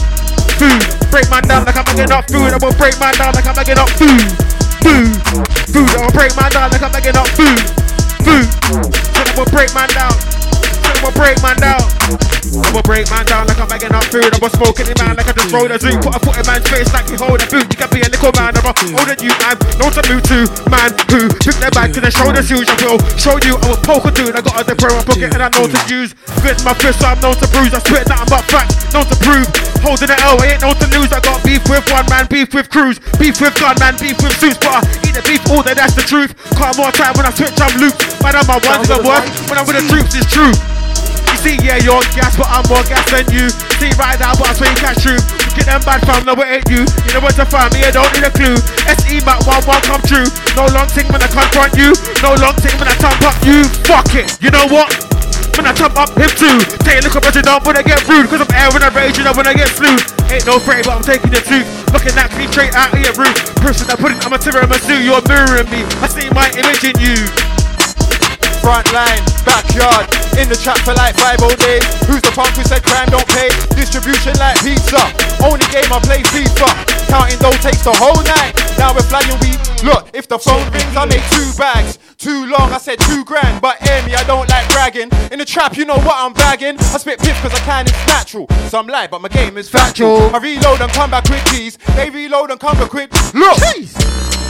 food. 0.58 1.10
Break 1.10 1.30
my 1.30 1.40
down 1.40 1.64
like 1.64 1.76
I'm 1.76 1.84
making 1.84 2.12
up 2.12 2.26
food. 2.30 2.52
I 2.52 2.58
will 2.58 2.74
break 2.74 2.98
my 2.98 3.12
down 3.12 3.34
like 3.34 3.46
I'm 3.46 3.56
making 3.56 3.78
up 3.78 3.90
food. 3.90 4.22
Food. 4.82 5.10
Food. 5.72 5.88
I 5.90 5.98
will 6.02 6.12
break 6.12 6.34
my 6.36 6.48
down 6.48 6.70
like 6.70 6.82
I'm 6.82 6.92
making 6.92 7.16
up 7.16 7.28
food. 7.34 7.58
Food. 8.22 8.46
I 9.14 9.34
will 9.36 9.50
break 9.50 9.72
man 9.74 9.88
down. 9.90 10.14
So 11.04 11.12
I 11.12 11.12
will 11.12 11.20
break 11.20 11.36
man 11.44 11.60
down. 11.60 11.84
I 11.84 12.70
will 12.72 12.80
break 12.80 13.04
man 13.12 13.28
down 13.28 13.44
like 13.44 13.60
I'm 13.60 13.68
making 13.68 13.92
up 13.92 14.08
food. 14.08 14.24
I 14.24 14.40
will 14.40 14.48
smoke 14.56 14.80
any 14.80 14.96
man 14.96 15.20
like 15.20 15.28
I 15.28 15.36
just 15.36 15.52
rolled 15.52 15.68
a 15.68 15.76
zoo. 15.76 16.00
Put 16.00 16.16
a 16.16 16.20
foot 16.24 16.40
in 16.40 16.44
man's 16.48 16.64
face 16.64 16.88
like 16.96 17.04
you 17.12 17.20
hold 17.20 17.44
a 17.44 17.46
boot. 17.52 17.68
You 17.68 17.76
can 17.76 17.92
be 17.92 18.00
a 18.00 18.08
little 18.08 18.32
man. 18.40 18.56
I'm 18.56 18.64
older 18.64 19.12
you, 19.20 19.28
man. 19.44 19.60
Know 19.76 19.92
to 19.92 20.00
move 20.08 20.24
to 20.32 20.48
man 20.72 20.96
who 21.12 21.28
pick 21.44 21.60
their 21.60 21.68
back 21.76 21.92
to 21.92 22.00
the 22.00 22.08
shoulders. 22.08 22.48
Use 22.48 22.64
I 22.64 22.76
will 22.88 22.96
show 23.20 23.36
you. 23.44 23.60
I'm 23.60 23.76
a 23.76 23.78
poker 23.84 24.16
dude. 24.16 24.32
I 24.32 24.40
got 24.40 24.64
a 24.64 24.72
my 24.72 25.04
pocket 25.04 25.28
and 25.28 25.44
I 25.44 25.52
know 25.52 25.68
to 25.68 25.80
use. 25.92 26.16
Fist 26.40 26.64
my 26.64 26.72
fist, 26.80 27.04
so 27.04 27.12
I'm 27.12 27.20
known 27.20 27.36
to 27.36 27.48
bruise. 27.52 27.76
I 27.76 27.84
spit 27.84 28.08
nothing 28.08 28.30
but 28.32 28.44
facts. 28.48 28.72
Known 28.96 29.04
to 29.12 29.16
prove. 29.20 29.44
Holding 29.84 30.08
the 30.08 30.16
L, 30.24 30.40
I 30.40 30.56
ain't 30.56 30.64
known 30.64 30.72
to 30.80 30.88
lose. 30.88 31.12
I 31.12 31.20
got 31.20 31.44
beef 31.44 31.60
with 31.68 31.84
one 31.92 32.08
man, 32.08 32.24
beef 32.32 32.56
with 32.56 32.72
crews, 32.72 32.96
beef 33.20 33.36
with 33.44 33.52
gun 33.60 33.76
man, 33.76 33.92
beef 34.00 34.16
with 34.24 34.32
suits. 34.40 34.56
But 34.56 34.80
I 34.80 35.04
eat 35.04 35.12
the 35.12 35.20
beef 35.28 35.44
all 35.52 35.60
day, 35.60 35.76
that's 35.76 35.92
the 35.92 36.00
truth. 36.00 36.32
Can't 36.56 36.72
more 36.80 36.88
time 36.96 37.12
when 37.20 37.28
I 37.28 37.32
switch, 37.36 37.52
I'm 37.60 37.76
looped. 37.76 38.00
Man, 38.24 38.32
I'm 38.32 38.48
my 38.48 38.56
one's 38.64 38.88
the 38.88 39.04
worst. 39.04 39.28
When 39.52 39.60
I'm 39.60 39.68
with 39.68 39.76
the 39.76 39.84
troops, 39.92 40.16
it's 40.16 40.32
true. 40.32 40.56
See, 41.42 41.58
yeah, 41.60 41.82
you're 41.82 42.02
gas, 42.14 42.38
but 42.38 42.46
I'm 42.48 42.64
more 42.70 42.84
gas 42.86 43.04
than 43.10 43.26
you. 43.34 43.50
See, 43.80 43.90
right 43.98 44.18
now, 44.20 44.36
but 44.38 44.48
I 44.48 44.52
swear 44.54 44.70
you 44.70 44.78
catch 44.78 45.02
true. 45.02 45.18
Get 45.58 45.66
them 45.66 45.82
bad 45.82 46.02
fam, 46.06 46.24
no, 46.24 46.34
it 46.38 46.48
ain't 46.48 46.68
you. 46.70 46.82
You 47.06 47.10
know 47.14 47.22
where 47.22 47.34
to 47.34 47.46
find 47.46 47.70
me, 47.74 47.84
I 47.84 47.90
don't 47.90 48.08
need 48.14 48.26
a 48.26 48.32
clue. 48.32 48.56
SE 48.86 49.16
Mac 49.26 49.42
1 49.46 49.66
1 49.66 49.82
come 49.86 50.02
true. 50.06 50.26
No 50.54 50.66
long 50.70 50.88
thing 50.90 51.06
when 51.10 51.20
I 51.20 51.28
confront 51.28 51.74
you. 51.74 51.92
No 52.22 52.34
long 52.38 52.56
thing 52.58 52.74
when 52.78 52.88
I 52.88 52.96
thump 52.98 53.20
up 53.22 53.36
you. 53.42 53.66
Fuck 53.86 54.14
it. 54.14 54.38
You 54.40 54.50
know 54.50 54.66
what? 54.70 54.90
When 55.54 55.66
I 55.66 55.72
chop 55.72 55.94
up 55.94 56.10
him 56.18 56.26
too 56.34 56.58
Take 56.82 56.98
a 56.98 57.06
look 57.06 57.14
at 57.14 57.30
don't 57.30 57.62
when 57.62 57.76
I 57.78 57.82
get 57.82 58.02
rude 58.08 58.26
Cause 58.26 58.42
I'm 58.42 58.50
air 58.58 58.66
when 58.74 58.82
I 58.82 58.90
rage, 58.90 59.18
you 59.18 59.22
know 59.22 59.32
when 59.38 59.46
I 59.46 59.54
get 59.54 59.70
flu 59.70 59.86
Ain't 60.26 60.46
no 60.46 60.58
afraid 60.58 60.82
but 60.84 60.98
I'm 60.98 61.02
taking 61.06 61.30
the 61.30 61.38
truth 61.38 61.62
Looking 61.94 62.18
at 62.18 62.34
me 62.34 62.50
straight 62.50 62.74
out 62.74 62.90
of 62.90 62.98
your 62.98 63.14
roof 63.14 63.38
Person 63.62 63.86
that 63.86 64.02
put 64.02 64.10
it, 64.10 64.18
I'm 64.26 64.32
a 64.32 64.38
terror, 64.38 64.66
I'm 64.66 64.72
a 64.72 64.78
zoo, 64.82 64.98
You're 64.98 65.22
mirroring 65.30 65.70
me, 65.70 65.86
I 66.02 66.10
see 66.10 66.26
my 66.34 66.50
image 66.58 66.82
in 66.82 66.98
you 66.98 67.43
Front 68.64 68.88
line, 68.96 69.20
backyard, 69.44 70.08
in 70.40 70.48
the 70.48 70.56
trap 70.56 70.80
for 70.88 70.96
like 70.96 71.12
five 71.20 71.36
old 71.44 71.60
days. 71.60 71.84
Who's 72.08 72.24
the 72.24 72.32
punk 72.32 72.56
who 72.56 72.64
said 72.64 72.80
crime 72.80 73.12
don't 73.12 73.28
pay? 73.28 73.52
Distribution 73.76 74.32
like 74.40 74.56
pizza. 74.64 75.04
Only 75.44 75.68
game 75.68 75.92
I 75.92 76.00
play 76.00 76.24
FIFA. 76.32 76.72
Counting 77.12 77.36
dough 77.44 77.52
takes 77.60 77.84
the 77.84 77.92
whole 77.92 78.16
night. 78.24 78.56
Now 78.80 78.96
we're 78.96 79.04
flying 79.04 79.36
weed. 79.44 79.60
Look, 79.84 80.08
if 80.16 80.32
the 80.32 80.38
phone 80.38 80.64
rings, 80.72 80.96
I 80.96 81.04
make 81.04 81.20
two 81.36 81.44
bags. 81.60 81.98
Too 82.16 82.48
long, 82.48 82.72
I 82.72 82.78
said 82.78 82.98
two 83.00 83.22
grand. 83.28 83.60
But 83.60 83.76
hear 83.84 84.00
me, 84.08 84.14
I 84.16 84.24
don't 84.24 84.48
like 84.48 84.66
bragging. 84.72 85.12
In 85.28 85.38
the 85.38 85.44
trap, 85.44 85.76
you 85.76 85.84
know 85.84 86.00
what 86.00 86.16
I'm 86.16 86.32
bagging. 86.32 86.80
I 86.80 86.96
spit 86.96 87.20
piff 87.20 87.36
cause 87.44 87.52
I 87.52 87.60
can, 87.68 87.84
it's 87.84 88.06
natural. 88.08 88.48
Some 88.72 88.86
lie, 88.86 89.08
but 89.08 89.20
my 89.20 89.28
game 89.28 89.58
is 89.58 89.68
factual. 89.68 90.34
I 90.34 90.38
reload 90.38 90.80
and 90.80 90.90
come 90.90 91.10
back 91.10 91.28
with 91.28 91.44
keys. 91.52 91.76
They 92.00 92.08
reload 92.08 92.50
and 92.50 92.58
come 92.58 92.78
back 92.78 92.94
with. 92.94 93.12
Look! 93.34 93.60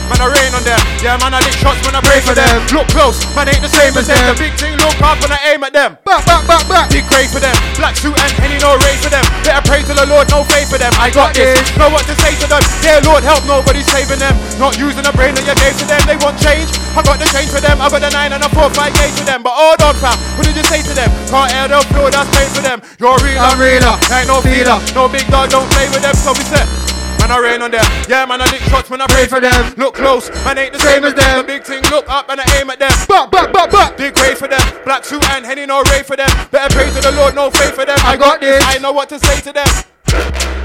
Man, 0.05 0.21
I 0.21 0.29
rain 0.29 0.53
on 0.53 0.61
them. 0.61 0.77
Yeah, 1.01 1.17
man, 1.17 1.33
I 1.33 1.41
lick 1.41 1.57
shots 1.57 1.81
when 1.81 1.97
I 1.97 2.01
pray 2.05 2.21
for 2.21 2.37
them. 2.37 2.61
Look 2.69 2.85
close, 2.93 3.17
man, 3.33 3.49
ain't 3.49 3.65
the 3.65 3.71
same 3.71 3.97
as 3.97 4.05
them. 4.05 4.21
The 4.29 4.37
big 4.37 4.53
thing 4.53 4.77
look 4.77 4.93
up 5.01 5.17
when 5.17 5.33
I 5.33 5.39
aim 5.49 5.65
at 5.65 5.73
them. 5.73 5.97
Back, 6.05 6.21
back, 6.29 6.45
back, 6.45 6.63
back. 6.69 6.85
Big 6.93 7.09
grave 7.09 7.33
for 7.33 7.41
them. 7.41 7.57
Black 7.73 7.97
suit 7.97 8.13
and 8.13 8.31
henny, 8.37 8.61
no 8.61 8.77
race 8.85 9.01
for 9.01 9.09
them. 9.09 9.25
Better 9.41 9.65
pray 9.65 9.81
to 9.81 9.93
the 9.97 10.05
Lord, 10.05 10.29
no 10.29 10.45
faith 10.45 10.69
for 10.69 10.77
them. 10.77 10.93
I 11.01 11.09
got 11.09 11.33
this. 11.33 11.57
Know 11.81 11.89
what 11.89 12.05
to 12.05 12.13
say 12.21 12.37
to 12.37 12.45
them. 12.45 12.61
Dear 12.85 13.01
Lord, 13.01 13.25
help 13.25 13.41
nobody 13.49 13.81
saving 13.81 14.21
them. 14.21 14.37
Not 14.61 14.77
using 14.77 15.01
the 15.01 15.13
brain 15.17 15.33
that 15.33 15.45
you 15.45 15.57
gave 15.57 15.73
to 15.81 15.85
them. 15.89 16.01
They 16.05 16.17
want 16.21 16.37
change. 16.37 16.69
I 16.93 17.01
got 17.01 17.17
the 17.17 17.25
change 17.33 17.49
for 17.49 17.59
them. 17.59 17.81
I 17.81 17.89
got 17.89 18.05
the 18.05 18.13
nine 18.13 18.29
and 18.29 18.45
a 18.45 18.49
four, 18.53 18.69
five 18.77 18.93
gauge 18.93 19.17
for 19.17 19.25
them. 19.25 19.41
But 19.41 19.57
hold 19.57 19.81
on, 19.81 19.97
fam. 19.97 20.13
What 20.37 20.45
did 20.45 20.53
you 20.53 20.65
say 20.69 20.85
to 20.85 20.93
them? 20.93 21.09
Can't 21.33 21.49
air 21.49 21.65
the 21.65 21.81
floor, 21.89 22.13
that's 22.13 22.29
paid 22.29 22.49
for 22.53 22.61
them. 22.61 22.77
You're 23.01 23.17
real, 23.25 23.41
I'm 23.41 23.57
realer. 23.57 23.97
Ain't 24.13 24.29
no 24.29 24.37
feeler. 24.45 24.77
No 24.93 25.09
big 25.09 25.25
dog, 25.33 25.49
don't 25.49 25.67
play 25.73 25.89
with 25.89 26.05
them. 26.05 26.13
So 26.13 26.31
we 26.37 26.45
said. 26.45 26.94
Man, 27.19 27.31
I 27.31 27.39
rain 27.41 27.61
on 27.61 27.71
them. 27.71 27.85
Yeah, 28.07 28.25
man, 28.25 28.41
I 28.41 28.45
lick 28.51 28.61
shots 28.69 28.89
when 28.89 29.01
I 29.01 29.07
pray 29.07 29.25
for 29.25 29.39
them. 29.39 29.73
Look 29.77 29.95
close, 29.95 30.29
man, 30.45 30.57
ain't 30.57 30.73
the 30.73 30.79
same, 30.79 31.03
as 31.03 31.13
them. 31.13 31.41
The 31.41 31.47
big 31.47 31.63
thing, 31.63 31.81
look 31.89 32.07
up 32.09 32.29
and 32.29 32.39
I 32.39 32.45
aim 32.59 32.69
at 32.69 32.79
them. 32.79 32.91
Back, 33.07 33.31
back, 33.31 33.53
back, 33.53 33.71
back. 33.71 33.97
Big 33.97 34.13
grave 34.13 34.37
for 34.37 34.47
them. 34.47 34.61
Black 34.83 35.03
suit 35.05 35.23
and 35.31 35.45
henny, 35.45 35.65
no 35.65 35.81
ray 35.89 36.03
for 36.03 36.15
them. 36.15 36.29
Better 36.51 36.73
pray 36.73 36.89
to 36.91 37.01
the 37.01 37.11
Lord, 37.13 37.33
no 37.35 37.49
faith 37.49 37.73
for 37.73 37.85
them. 37.85 37.97
I 38.03 38.17
got 38.17 38.41
this. 38.41 38.63
I 38.65 38.77
know 38.77 38.91
what 38.91 39.09
to 39.09 39.19
say 39.19 39.41
to 39.41 39.51
them. 39.53 39.67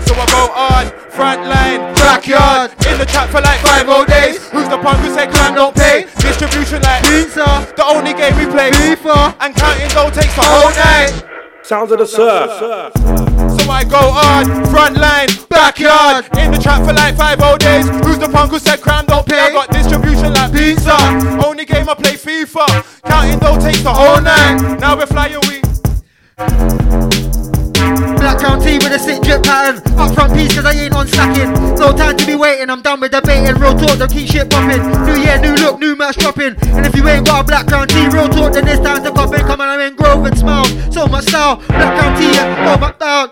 So 0.05 0.19
I 0.19 0.27
go 0.27 0.51
on, 0.51 0.85
front 1.11 1.47
line, 1.47 1.81
backyard, 1.95 2.73
in 2.87 2.99
the 2.99 3.07
chat 3.07 3.31
for 3.31 3.41
like 3.41 3.61
five 3.61 3.89
old 3.89 4.09
days. 4.09 4.43
Who's 4.51 4.69
the 4.69 4.79
punk 4.79 4.99
who 5.01 5.15
said 5.15 5.31
crime 5.31 5.55
don't 5.55 5.75
pay? 5.75 6.07
Distribution 6.19 6.83
like 6.83 7.05
pizza, 7.05 7.47
the 7.77 7.85
only 7.87 8.13
game 8.15 8.37
we 8.37 8.47
play. 8.51 8.71
FIFA, 8.73 9.37
and 9.41 9.55
counting 9.55 9.89
gold 9.95 10.13
takes 10.13 10.35
the 10.35 10.43
whole 10.43 10.71
night. 10.75 11.30
Sounds 11.63 11.93
of 11.93 11.99
the 11.99 12.07
surf. 12.07 12.51
So 13.61 13.71
I 13.71 13.85
go 13.85 13.99
on, 13.99 14.67
front 14.67 14.97
line, 14.97 15.29
backyard, 15.49 16.25
in 16.39 16.51
the 16.51 16.59
trap 16.59 16.85
for 16.85 16.93
like 16.93 17.17
five 17.17 17.41
old 17.41 17.61
days. 17.61 17.89
Who's 18.05 18.19
the 18.19 18.29
punk 18.29 18.51
who 18.51 18.59
said 18.59 18.81
crime 18.81 19.07
don't 19.07 19.27
pay? 19.27 19.39
I 19.39 19.53
got 19.53 19.71
distribution 19.71 20.33
like 20.33 20.53
pizza. 20.53 20.97
Only 21.45 21.65
game 21.65 21.89
I 21.89 21.95
play 21.95 22.15
FIFA. 22.15 22.67
Counting 23.03 23.39
takes 23.61 23.83
the 23.83 23.93
whole 23.93 24.21
night. 24.21 24.79
Now 24.81 24.97
we're 24.97 25.07
flying 25.07 25.41
we. 25.49 25.61
Black 28.21 28.39
Crown 28.39 28.59
with 28.59 28.93
a 28.93 28.99
sick 28.99 29.23
drip 29.23 29.43
pattern. 29.43 29.83
Up 29.99 30.15
front 30.15 30.35
piece 30.35 30.55
cause 30.55 30.65
I 30.65 30.73
ain't 30.73 30.95
on 30.95 31.09
slacking. 31.09 31.53
No 31.77 31.93
time 31.97 32.17
to 32.17 32.27
be 32.27 32.35
waiting, 32.35 32.71
I'm 32.71 32.83
done 32.83 33.01
with 33.01 33.13
debating. 33.13 33.57
Real 33.61 33.75
talk, 33.75 33.99
don't 33.99 34.13
keep 34.13 34.29
shit 34.29 34.51
popping. 34.51 34.83
New 35.05 35.17
year, 35.21 35.39
new 35.41 35.55
look, 35.55 35.79
new 35.79 35.97
match 35.97 36.17
dropping. 36.17 36.57
And 36.77 36.87
if 36.87 36.95
you 36.95 37.07
ain't 37.09 37.27
got 37.27 37.43
a 37.43 37.45
Black 37.45 37.67
Crown 37.67 37.87
real 38.13 38.29
talk, 38.29 38.53
then 38.53 38.69
it's 38.69 38.81
time 38.81 39.03
to 39.05 39.11
cop 39.11 39.35
in. 39.35 39.41
Come 39.41 39.61
on, 39.61 39.69
I'm 39.69 39.81
in 39.81 39.97
Grove 39.97 40.25
and 40.25 40.37
smile. 40.39 40.67
So 40.93 41.07
much 41.07 41.25
style. 41.27 41.57
Black 41.69 41.99
Crown 41.99 42.17
T, 42.19 42.33
yeah, 42.33 42.75
oh 42.75 42.79
my 42.79 42.93
down. 42.99 43.31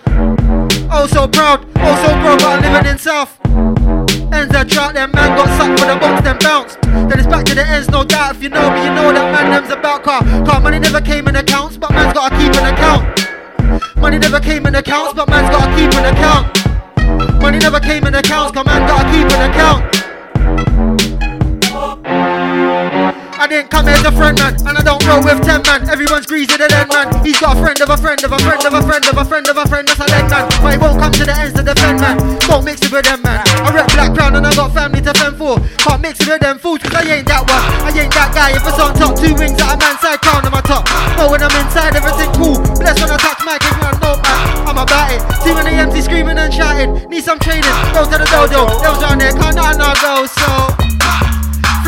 Oh 0.90 1.06
so 1.06 1.28
proud, 1.28 1.66
oh 1.76 1.94
so 2.02 2.10
proud, 2.24 2.38
but 2.38 2.48
I'm 2.48 2.62
living 2.62 2.90
in 2.90 2.98
South. 2.98 3.38
Ends 4.32 4.52
that 4.52 4.68
trap, 4.68 4.94
them 4.94 5.10
man 5.12 5.36
got 5.36 5.48
sucked 5.58 5.80
for 5.80 5.86
the 5.86 5.96
box, 5.96 6.22
then 6.22 6.38
bounced. 6.38 6.80
Then 6.82 7.18
it's 7.18 7.26
back 7.26 7.44
to 7.46 7.54
the 7.54 7.66
ends, 7.66 7.88
no 7.88 8.04
doubt. 8.04 8.36
If 8.36 8.42
you 8.42 8.48
know 8.48 8.70
me, 8.70 8.84
you 8.84 8.94
know 8.94 9.12
that 9.12 9.32
man 9.32 9.50
them's 9.52 9.70
about 9.70 10.02
car. 10.02 10.22
Car 10.44 10.60
money 10.60 10.78
never 10.78 11.00
came 11.00 11.28
in 11.28 11.36
accounts, 11.36 11.76
but 11.76 11.90
man's 11.92 12.14
gotta 12.14 12.36
keep 12.36 12.54
an 12.56 12.72
account. 12.72 13.28
Money 13.96 14.18
never 14.18 14.40
came 14.40 14.66
in 14.66 14.74
accounts, 14.74 15.14
but 15.14 15.28
man's 15.28 15.50
gotta 15.50 15.74
keep 15.76 15.92
an 15.94 16.14
account. 16.14 17.42
Money 17.42 17.58
never 17.58 17.80
came 17.80 18.06
in 18.06 18.14
accounts, 18.14 18.52
but 18.52 18.64
man 18.64 18.86
gotta 18.86 19.10
keep 19.10 19.30
an 19.30 19.50
account. 19.50 21.17
I 23.48 23.64
didn't 23.64 23.72
come 23.72 23.88
as 23.88 24.04
a 24.04 24.12
friend, 24.12 24.36
man, 24.36 24.60
and 24.60 24.76
I 24.76 24.84
don't 24.84 25.00
roll 25.08 25.24
with 25.24 25.40
ten 25.40 25.64
man. 25.64 25.88
Everyone's 25.88 26.28
greasy 26.28 26.52
to 26.60 26.68
them, 26.68 26.84
man. 26.92 27.08
He's 27.24 27.40
got 27.40 27.56
a 27.56 27.60
friend 27.64 27.80
of 27.80 27.88
a 27.88 27.96
friend 27.96 28.20
of 28.20 28.28
a 28.28 28.36
friend 28.44 28.60
of 28.60 28.76
a 28.76 28.84
friend 28.84 29.08
of 29.08 29.16
a 29.16 29.24
friend 29.24 29.48
of 29.48 29.56
a 29.56 29.64
friend. 29.64 29.88
That's 29.88 30.04
a 30.04 30.04
leg 30.04 30.28
man, 30.28 30.44
but 30.60 30.68
he 30.68 30.76
won't 30.76 31.00
come 31.00 31.16
to 31.16 31.24
the 31.24 31.32
ends 31.32 31.56
to 31.56 31.64
defend, 31.64 31.96
man. 31.96 32.20
Don't 32.44 32.60
mix 32.60 32.84
it 32.84 32.92
with 32.92 33.08
them, 33.08 33.24
man. 33.24 33.40
I 33.64 33.72
rep 33.72 33.88
Black 33.96 34.12
Crown 34.12 34.36
and 34.36 34.44
I 34.44 34.52
got 34.52 34.76
family 34.76 35.00
to 35.00 35.16
fend 35.16 35.40
for. 35.40 35.56
Can't 35.80 35.96
mix 36.04 36.20
it 36.20 36.28
with 36.28 36.44
them 36.44 36.60
fools, 36.60 36.84
cause 36.84 36.92
I 36.92 37.08
ain't 37.08 37.24
that 37.32 37.48
one. 37.48 37.64
I 37.88 37.90
ain't 37.96 38.12
that 38.12 38.36
guy. 38.36 38.52
If 38.52 38.68
it's 38.68 38.76
on 38.76 38.92
top, 38.92 39.16
two 39.16 39.32
wings 39.32 39.56
at 39.56 39.72
a 39.72 39.76
man's 39.80 40.04
side, 40.04 40.20
crown 40.20 40.44
on 40.44 40.52
my 40.52 40.60
top. 40.60 40.84
Know 41.16 41.32
when 41.32 41.40
I'm 41.40 41.56
inside, 41.56 41.96
everything 41.96 42.28
cool. 42.36 42.60
Bless 42.76 43.00
when 43.00 43.08
I 43.08 43.16
touch 43.16 43.40
mic, 43.48 43.64
if 43.64 43.72
you 43.72 43.96
know 43.96 44.20
man, 44.28 44.40
I'm 44.68 44.76
about 44.76 45.08
it. 45.08 45.24
See 45.40 45.56
when 45.56 45.64
the 45.64 45.72
MC 45.72 46.04
screaming 46.04 46.36
and 46.36 46.52
shouting. 46.52 47.00
Need 47.08 47.24
some 47.24 47.40
training, 47.40 47.72
go 47.96 48.04
to 48.04 48.16
the 48.20 48.28
dojo. 48.28 48.68
Those 48.84 49.00
on 49.08 49.16
there, 49.16 49.32
can't 49.32 49.56
not 49.56 49.96
go, 50.04 50.28
so. 50.28 50.87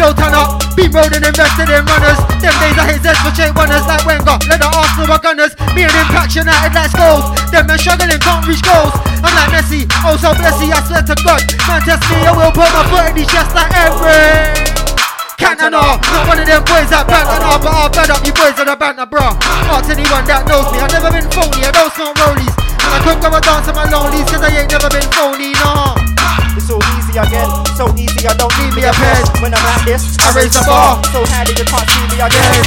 Flow 0.01 0.17
turn 0.17 0.33
up, 0.33 0.57
road 0.97 1.13
and 1.13 1.29
invested 1.29 1.69
in 1.69 1.85
runners. 1.85 2.17
Them 2.41 2.57
days 2.57 2.73
I 2.81 2.89
hit 2.89 3.05
zest 3.05 3.21
for 3.21 3.37
shape 3.37 3.53
runners 3.53 3.85
like 3.85 4.01
Wenger. 4.09 4.41
Let 4.49 4.65
the 4.65 4.69
Arsenal 4.73 5.13
were 5.13 5.21
gunners. 5.21 5.53
Me 5.77 5.85
and 5.85 5.93
Impact 5.93 6.33
United 6.33 6.73
like 6.73 6.89
goals. 6.97 7.29
Them 7.53 7.69
men 7.69 7.77
struggling, 7.77 8.17
can't 8.17 8.41
reach 8.49 8.65
goals. 8.65 8.97
I'm 9.21 9.29
like 9.37 9.53
Messi, 9.53 9.85
oh 10.09 10.17
so 10.17 10.33
blessy, 10.33 10.73
I 10.73 10.81
swear 10.89 11.05
to 11.05 11.13
God. 11.21 11.45
Man 11.69 11.85
test 11.85 12.01
me, 12.09 12.17
I 12.25 12.33
will 12.33 12.49
put 12.49 12.73
my 12.73 12.81
foot 12.89 13.13
in 13.13 13.21
these 13.21 13.29
chest 13.29 13.53
like 13.53 13.69
every. 13.77 14.81
Cantona, 15.37 16.01
not 16.01 16.25
one 16.25 16.41
of 16.41 16.49
them 16.49 16.65
boys 16.65 16.89
that 16.89 17.05
banter, 17.05 17.37
but 17.61 17.69
I'll 17.69 17.93
bad 17.93 18.09
up 18.09 18.25
you 18.25 18.33
boys 18.33 18.57
that 18.57 18.73
are 18.73 18.81
banter, 18.81 19.05
bruh. 19.05 19.37
Ask 19.69 19.93
anyone 19.93 20.25
that 20.25 20.49
knows 20.49 20.65
me, 20.73 20.81
I've 20.81 20.97
never 20.97 21.13
been 21.13 21.29
phony, 21.29 21.61
I 21.61 21.77
don't 21.77 21.93
smoke 21.93 22.17
rollies. 22.25 22.57
And 22.57 22.89
I 22.89 22.99
couldn't 23.05 23.21
go 23.21 23.29
and 23.29 23.45
dance 23.45 23.69
on 23.69 23.77
my 23.77 23.85
lonelies, 23.85 24.25
cause 24.33 24.41
I 24.41 24.65
ain't 24.65 24.73
never 24.73 24.89
been 24.89 25.05
phony, 25.13 25.53
nah. 25.61 25.93
It's 26.57 26.65
so 26.65 26.81
easy 27.11 27.19
again, 27.19 27.51
so 27.75 27.91
easy 27.99 28.23
I 28.23 28.35
don't 28.39 28.55
need 28.63 28.71
me 28.79 28.87
a 28.87 28.95
pen. 28.95 29.23
When 29.43 29.51
I'm 29.51 29.65
like 29.67 29.83
this, 29.83 30.15
I 30.23 30.31
raise 30.31 30.55
the 30.55 30.63
bar, 30.63 31.03
so 31.11 31.27
high 31.27 31.43
that 31.43 31.59
you 31.59 31.67
can't 31.67 31.83
see 31.91 32.07
me 32.07 32.23
again. 32.23 32.63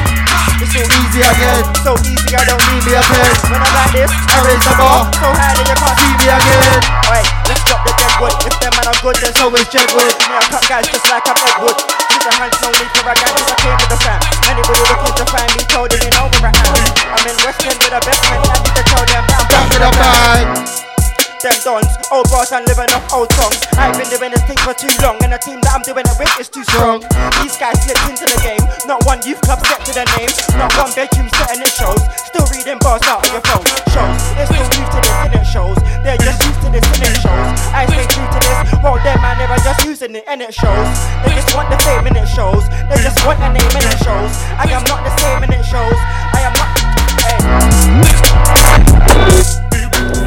It's 0.60 0.76
so 0.76 0.84
easy 0.84 1.24
again, 1.24 1.64
so 1.80 1.92
easy 2.04 2.36
I 2.36 2.44
don't 2.44 2.60
need 2.68 2.84
me 2.84 2.92
a 2.92 3.04
pen. 3.08 3.32
When 3.48 3.64
I'm 3.64 3.72
like 3.72 3.94
this, 3.96 4.12
I 4.12 4.44
raise 4.44 4.64
the 4.68 4.76
bar, 4.76 5.08
so 5.16 5.32
high 5.32 5.56
that 5.56 5.64
you 5.64 5.78
can't 5.80 5.96
see 5.96 6.14
me 6.20 6.28
again. 6.28 6.80
Alright, 7.08 7.28
let's 7.48 7.64
drop 7.64 7.88
the 7.88 7.96
dead 7.96 8.14
wood. 8.20 8.36
If 8.44 8.56
them 8.60 8.74
man 8.76 8.88
are 8.92 9.00
good, 9.00 9.16
then 9.24 9.32
so 9.40 9.48
is 9.56 9.68
Jedward. 9.72 10.12
Me 10.28 10.36
I 10.36 10.44
cut 10.52 10.64
guys 10.68 10.92
just 10.92 11.08
like 11.08 11.24
I'm 11.24 11.40
Edward. 11.40 11.80
Put 11.80 12.22
your 12.28 12.36
hands 12.36 12.60
no 12.60 12.68
need 12.76 12.92
for 12.92 13.08
a 13.08 13.16
gang, 13.16 13.32
cause 13.32 13.48
I 13.48 13.56
came 13.64 13.78
with 13.80 13.92
the 13.96 14.00
fam. 14.04 14.20
Anybody 14.52 14.84
looking 14.92 15.16
to 15.24 15.26
find 15.32 15.50
me, 15.56 15.64
told 15.72 15.88
them 15.88 16.04
you 16.04 16.12
know 16.20 16.28
where 16.44 16.52
I 16.52 16.68
am. 16.68 17.16
I'm 17.16 17.24
in 17.32 17.38
West 17.48 17.64
End 17.64 17.80
with 17.80 17.96
the 17.96 18.02
best 18.04 18.20
man, 18.28 18.44
I 18.44 18.56
need 18.60 18.76
to 18.76 18.84
tell 18.92 19.06
them 19.08 19.24
I'm 19.24 19.46
back 19.48 19.66
with 19.72 19.88
a 19.88 19.92
bang. 19.96 20.93
Them 21.44 21.60
dons, 21.60 21.92
old 22.08 22.32
boss 22.32 22.56
and 22.56 22.64
living 22.72 22.88
off 22.96 23.04
old 23.12 23.28
songs. 23.36 23.60
I've 23.76 24.00
been 24.00 24.08
doing 24.08 24.32
this 24.32 24.40
thing 24.48 24.56
for 24.64 24.72
too 24.72 24.88
long, 25.04 25.20
and 25.28 25.36
the 25.36 25.40
team 25.44 25.60
that 25.68 25.76
I'm 25.76 25.84
doing 25.84 26.08
it 26.08 26.16
with 26.16 26.32
is 26.40 26.48
too 26.48 26.64
strong. 26.64 27.04
These 27.44 27.60
guys 27.60 27.76
slipped 27.84 28.00
into 28.08 28.24
the 28.24 28.40
game, 28.40 28.64
not 28.88 29.04
one 29.04 29.20
youth 29.28 29.44
club 29.44 29.60
set 29.68 29.84
to 29.84 29.92
their 29.92 30.08
name, 30.16 30.32
not 30.56 30.72
one 30.80 30.96
bedroom 30.96 31.28
set 31.36 31.52
and 31.52 31.60
it 31.60 31.68
shows. 31.76 32.00
Still 32.32 32.48
reading 32.48 32.80
bars 32.80 33.04
out 33.12 33.28
of 33.28 33.32
your 33.36 33.44
phone. 33.44 33.68
Shows, 33.92 34.24
they're 34.40 34.48
still 34.48 34.72
used 34.72 34.88
to 34.96 35.04
this 35.04 35.20
and 35.20 35.36
it 35.36 35.44
shows. 35.44 35.76
They're 36.00 36.24
just 36.24 36.40
used 36.48 36.64
to 36.64 36.72
this 36.72 36.88
and 36.96 37.12
it 37.12 37.20
shows. 37.20 37.52
I 37.76 37.92
stay 37.92 38.08
true 38.08 38.24
to 38.24 38.40
this, 38.40 38.80
well 38.80 38.96
them 39.04 39.20
man, 39.20 39.44
are 39.44 39.60
just 39.60 39.84
using 39.84 40.16
it 40.16 40.24
and 40.24 40.40
it 40.40 40.56
shows. 40.56 40.88
They 41.28 41.36
just 41.36 41.52
want 41.52 41.68
the 41.68 41.76
fame 41.84 42.08
and 42.08 42.16
it 42.16 42.32
shows. 42.32 42.64
They 42.88 43.04
just 43.04 43.20
want 43.28 43.44
a 43.44 43.52
name 43.52 43.68
and 43.68 43.84
it 43.84 44.00
shows. 44.00 44.32
I 44.56 44.72
am 44.72 44.88
not 44.88 45.04
the 45.04 45.12
same 45.20 45.44
and 45.44 45.52
it 45.52 45.68
shows. 45.68 46.00
I 46.32 46.48
am 46.48 46.56
not. 46.56 46.72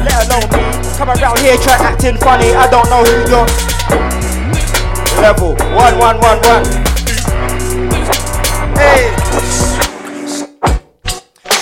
Let 0.03 0.27
alone 0.27 0.49
me. 0.53 0.63
Come 0.97 1.09
around 1.09 1.39
here, 1.39 1.57
try 1.57 1.77
acting 1.77 2.17
funny. 2.17 2.53
I 2.53 2.69
don't 2.69 2.89
know 2.89 3.03
who 3.03 3.15
you're. 3.29 3.47
Level 5.21 5.55
one, 5.75 5.97
one, 5.97 6.17
one, 6.19 6.39
one. 6.41 6.63
Hey. 8.77 9.26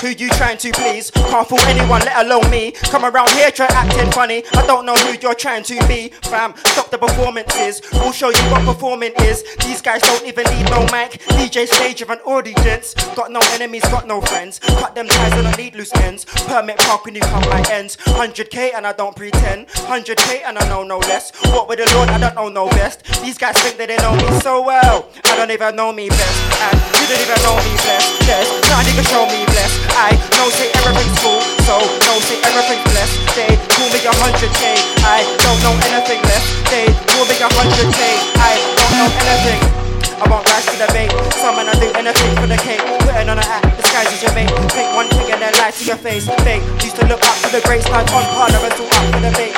Who 0.06 0.11
you 0.11 0.30
trying 0.30 0.60
to 0.60 0.72
please? 0.72 1.10
Can't 1.10 1.49
fool 1.49 1.57
anyone, 1.61 1.99
let 2.02 2.23
alone 2.23 2.48
me. 2.52 2.73
Come 2.94 3.06
around 3.06 3.32
here, 3.32 3.49
try 3.49 3.65
acting 3.72 4.11
funny. 4.11 4.44
I 4.53 4.64
don't 4.68 4.86
know 4.86 4.94
who 4.94 5.18
you're 5.19 5.34
trying 5.34 5.64
to 5.64 5.88
be. 5.88 6.10
Fam, 6.30 6.53
stop 6.57 6.91
the 6.91 6.99
performances. 6.99 7.82
We'll 7.91 8.11
show 8.11 8.30
you 8.30 8.44
what 8.52 8.64
performing 8.65 9.14
is. 9.22 9.44
These 9.65 9.82
guys 9.82 10.02
don't 10.02 10.23
even 10.27 10.45
need 10.53 10.69
no 10.69 10.82
mic. 10.94 11.18
DJ 11.34 11.65
stage 11.65 12.03
of 12.03 12.11
an 12.11 12.19
audience. 12.19 12.94
Got 13.15 13.32
no 13.32 13.40
enemies, 13.53 13.82
got 13.86 14.06
no 14.06 14.22
friends. 14.22 14.60
Cut 14.60 14.94
them 14.94 15.07
ties, 15.07 15.34
and 15.34 15.48
I 15.48 15.56
need 15.56 15.73
loose 15.73 15.91
ends. 15.95 16.26
Permit 16.26 16.77
park 16.77 17.06
when 17.06 17.15
you 17.15 17.22
come 17.22 17.41
my 17.49 17.65
ends. 17.72 17.98
100k 17.98 18.76
and 18.76 18.86
I 18.86 18.94
don't 18.94 19.15
pretend. 19.15 19.69
100k 19.90 20.44
and 20.45 20.60
I 20.60 20.69
know 20.69 20.84
no 20.84 20.99
less. 20.99 21.32
What 21.45 21.68
with 21.68 21.80
the 21.80 21.91
Lord, 21.95 22.10
I 22.10 22.19
don't 22.19 22.36
know 22.36 22.49
no 22.49 22.69
best. 22.69 23.03
These 23.23 23.40
guys 23.40 23.57
think 23.57 23.77
that 23.77 23.88
they 23.88 23.98
know 23.98 24.14
me 24.14 24.40
so 24.41 24.61
well. 24.61 25.10
I 25.26 25.36
don't 25.36 25.49
even 25.49 25.76
know 25.76 25.91
me 25.91 26.10
best. 26.10 26.61
And 26.61 26.77
you 27.02 27.07
don't 27.10 27.22
even 27.26 27.41
know 27.41 27.57
me 27.57 27.73
best. 27.82 28.22
Yes, 28.27 28.45
nah, 28.69 28.86
nigga 28.86 29.02
show 29.10 29.26
me 29.26 29.45
blessed. 29.45 29.95
I 29.96 30.12
know 30.36 30.52
say 30.52 30.68
everything's 30.76 31.16
cool, 31.24 31.40
so 31.64 31.80
no 31.80 32.20
say 32.28 32.36
everything's 32.44 32.84
blessed. 32.92 33.16
They 33.32 33.56
call 33.72 33.88
me 33.96 34.00
a 34.04 34.12
hundred 34.20 34.52
K, 34.60 34.76
I 35.08 35.24
don't 35.40 35.60
know 35.64 35.72
anything 35.88 36.20
less. 36.28 36.46
They 36.68 36.92
call 37.16 37.24
me 37.24 37.36
a 37.40 37.48
hundred 37.48 37.88
K, 37.96 38.02
I 38.44 38.60
don't 38.76 38.94
know 39.00 39.10
anything. 39.24 39.86
I 40.20 40.28
won't 40.32 40.44
rise 40.52 40.68
to 40.68 40.76
the 40.80 40.88
bait. 40.96 41.12
Some 41.40 41.56
man 41.60 41.68
I 41.72 41.76
do 41.80 41.92
anything 41.96 42.34
for 42.40 42.48
the 42.48 42.60
cake. 42.60 42.80
Putting 43.04 43.28
on 43.28 43.40
an 43.40 43.48
act, 43.48 43.68
disguise 43.76 44.12
as 44.12 44.20
your 44.24 44.32
mate. 44.36 44.52
Take 44.72 44.88
one 44.96 45.08
thing 45.12 45.28
and 45.32 45.44
then 45.44 45.52
lie 45.60 45.72
to 45.72 45.84
your 45.84 46.00
face. 46.00 46.28
Fake. 46.44 46.64
Used 46.84 46.96
to 47.00 47.06
look 47.08 47.20
up 47.24 47.36
to 47.44 47.52
the 47.52 47.60
great 47.68 47.84
stand 47.84 48.08
on 48.16 48.24
par, 48.36 48.48
never 48.52 48.72
too 48.76 48.88
up 48.88 49.06
for 49.12 49.20
the 49.20 49.32
bait. 49.36 49.56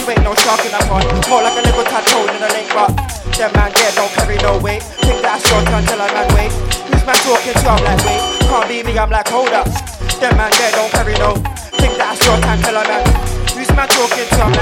You 0.00 0.04
ain't 0.08 0.24
no 0.24 0.32
shark 0.44 0.64
in 0.64 0.72
that 0.72 0.88
pond. 0.88 1.04
More 1.28 1.44
like 1.44 1.56
a 1.60 1.64
little 1.64 1.84
tadpole 1.84 2.28
in 2.28 2.40
the 2.40 2.48
lake, 2.56 2.72
but 2.72 2.88
them 3.36 3.52
man 3.52 3.72
there 3.72 3.92
don't 3.92 4.12
carry 4.16 4.40
no 4.40 4.56
weight. 4.60 4.80
Think 5.04 5.20
that 5.20 5.36
I 5.36 5.44
short 5.44 5.68
until 5.68 6.00
I 6.00 6.08
man 6.12 6.28
wait. 6.36 6.52
Who's 6.88 7.04
man 7.04 7.16
talking 7.20 7.52
to? 7.52 7.66
I'm 7.68 7.84
like 7.84 8.00
wait. 8.08 8.31
Can't 8.52 8.68
be 8.68 8.82
me, 8.82 8.98
I'm 8.98 9.08
like 9.08 9.28
hold 9.28 9.48
up. 9.48 9.64
Them 10.20 10.36
man 10.36 10.52
there 10.52 10.70
don't 10.72 10.92
carry 10.92 11.14
no. 11.16 11.32
Think 11.80 11.96
that 11.96 12.12
I 12.12 12.14
short 12.20 12.44
until 12.44 12.76
I 12.76 12.84
man. 12.84 13.00
Who's 13.56 13.72
man 13.72 13.88
talking 13.88 14.28
to? 14.28 14.44
I'm. 14.44 14.52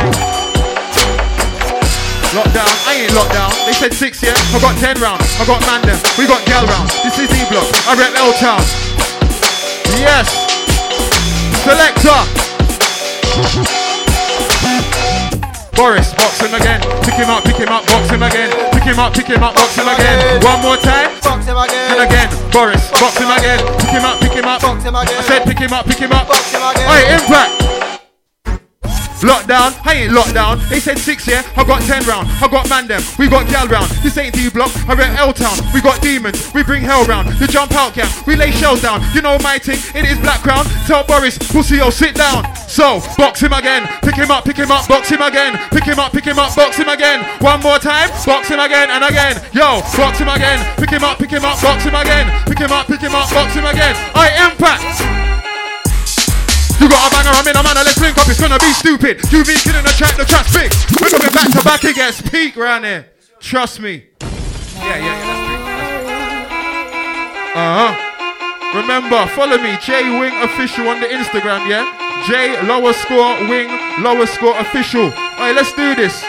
Lockdown, 2.30 2.70
I 2.86 3.02
ain't 3.02 3.10
locked 3.18 3.34
down. 3.34 3.50
They 3.66 3.74
said 3.74 3.90
six, 3.92 4.22
yeah? 4.22 4.38
I 4.54 4.62
got 4.62 4.78
ten 4.78 4.94
rounds. 5.02 5.26
I 5.42 5.44
got 5.44 5.58
man 5.66 5.82
them. 5.82 5.98
We 6.14 6.30
got 6.30 6.38
gal 6.46 6.62
round. 6.70 6.86
This 7.02 7.18
is 7.18 7.34
E 7.34 7.42
block. 7.50 7.66
I 7.90 7.98
rep 7.98 8.14
L 8.14 8.30
Town. 8.38 8.62
Yes. 9.98 10.30
Selector. 11.66 13.74
Boris, 15.80 16.12
box 16.12 16.38
him 16.44 16.52
again. 16.52 16.78
Pick 17.08 17.14
him 17.14 17.30
up, 17.30 17.42
pick 17.42 17.56
him 17.56 17.72
up, 17.72 17.86
box 17.86 18.10
him 18.10 18.22
again. 18.22 18.52
Pick 18.70 18.82
him 18.82 18.98
up, 18.98 19.14
pick 19.14 19.24
him 19.24 19.42
up, 19.42 19.54
box 19.54 19.76
him 19.76 19.88
again. 19.88 20.44
One 20.44 20.60
more 20.60 20.76
time. 20.76 21.08
Box 21.24 21.46
him 21.46 21.56
again. 21.56 21.96
And 21.96 22.04
again. 22.04 22.28
Boris, 22.52 22.90
box 23.00 23.16
him 23.16 23.30
again. 23.32 23.64
Pick 23.80 23.88
him 23.88 24.04
up, 24.04 24.20
pick 24.20 24.32
him 24.32 24.44
up. 24.44 24.60
Box 24.60 24.84
him 24.84 24.94
again. 24.94 25.16
I 25.16 25.22
said 25.22 25.46
pick 25.46 25.58
him 25.58 25.72
up, 25.72 25.86
pick 25.86 25.96
him 25.96 26.12
up. 26.12 26.28
Box 26.28 26.52
him 26.52 26.60
again. 26.60 26.84
Hey, 26.84 27.14
impact. 27.16 27.79
Lockdown, 29.20 29.76
I 29.84 30.04
ain't 30.04 30.12
locked 30.12 30.34
down. 30.34 30.58
They 30.68 30.80
said 30.80 30.98
six, 30.98 31.26
yeah? 31.26 31.42
I 31.56 31.64
got 31.64 31.82
ten 31.82 32.02
round. 32.04 32.28
I 32.40 32.48
got 32.48 32.68
man 32.68 32.88
them. 32.88 33.02
We 33.18 33.28
got 33.28 33.48
gal 33.48 33.68
round. 33.68 33.90
This 34.02 34.16
ain't 34.16 34.34
D 34.34 34.48
block. 34.48 34.72
I 34.88 34.94
rep 34.94 35.18
L 35.18 35.32
town. 35.32 35.56
We 35.74 35.80
got 35.80 36.00
demons. 36.00 36.52
We 36.54 36.62
bring 36.62 36.82
hell 36.82 37.04
round. 37.04 37.28
The 37.38 37.46
jump 37.46 37.72
out 37.72 37.94
camp. 37.94 38.10
We 38.26 38.36
lay 38.36 38.50
shells 38.50 38.82
down. 38.82 39.02
You 39.14 39.22
know 39.22 39.38
my 39.40 39.58
thing. 39.58 39.78
It 39.94 40.08
is 40.08 40.18
black 40.18 40.40
crown. 40.40 40.64
Tell 40.86 41.04
Boris, 41.04 41.36
pussy, 41.38 41.76
yo, 41.76 41.90
sit 41.90 42.14
down. 42.14 42.44
So, 42.56 43.00
box 43.16 43.40
him 43.40 43.52
again. 43.52 43.86
Pick 44.02 44.16
him 44.16 44.30
up, 44.30 44.44
pick 44.44 44.56
him 44.56 44.70
up, 44.70 44.88
box 44.88 45.10
him 45.10 45.22
again. 45.22 45.58
Pick 45.70 45.84
him 45.84 45.98
up, 45.98 46.12
pick 46.12 46.24
him 46.24 46.38
up, 46.38 46.54
box 46.56 46.76
him 46.76 46.88
again. 46.88 47.24
One 47.40 47.60
more 47.60 47.78
time. 47.78 48.08
Box 48.24 48.48
him 48.48 48.60
again 48.60 48.90
and 48.90 49.04
again. 49.04 49.36
Yo, 49.52 49.80
box 49.96 50.18
him 50.18 50.28
again. 50.28 50.58
Pick 50.76 50.90
him 50.90 51.04
up, 51.04 51.18
pick 51.18 51.30
him 51.30 51.44
up, 51.44 51.60
box 51.60 51.84
him 51.84 51.94
again. 51.94 52.26
Pick 52.46 52.58
him 52.58 52.72
up, 52.72 52.86
pick 52.86 53.00
him 53.00 53.14
up, 53.14 53.28
box 53.30 53.54
him 53.54 53.66
again. 53.66 53.94
I 54.14 54.50
impact. 54.50 55.29
You 56.80 56.88
got 56.88 57.06
a 57.06 57.10
banger, 57.12 57.36
I'm 57.36 57.46
in 57.46 57.56
a 57.56 57.62
manner, 57.62 57.84
let's 57.84 58.00
link 58.00 58.16
up, 58.16 58.26
it's 58.26 58.40
gonna 58.40 58.58
be 58.58 58.72
stupid. 58.72 59.20
You 59.30 59.44
be 59.44 59.54
killing 59.60 59.84
the 59.84 59.92
track, 59.92 60.16
the 60.16 60.24
track's 60.24 60.56
big. 60.56 60.72
We're 60.96 61.12
going 61.12 61.30
back 61.30 61.52
to 61.52 61.62
back, 61.62 61.84
it 61.84 61.94
gets 61.94 62.22
peak 62.22 62.56
round 62.56 62.86
here. 62.86 63.06
Trust 63.38 63.80
me. 63.80 64.06
Yeah, 64.20 64.96
yeah, 64.96 65.04
yeah, 65.04 65.20
that's 65.28 65.44
big. 65.44 65.60
That's 65.68 65.92
big. 66.88 67.56
Uh-huh. 67.60 68.80
Remember, 68.80 69.26
follow 69.36 69.58
me, 69.58 69.76
J 69.82 70.08
Wing 70.18 70.32
Official 70.42 70.88
on 70.88 71.00
the 71.00 71.06
Instagram, 71.06 71.68
yeah? 71.68 71.84
J 72.26 72.62
lower 72.66 72.92
score 72.92 73.36
wing 73.48 73.68
lower 74.02 74.26
score 74.26 74.58
official. 74.58 75.12
Alright, 75.12 75.54
let's 75.54 75.72
do 75.72 75.94
this. 75.94 76.24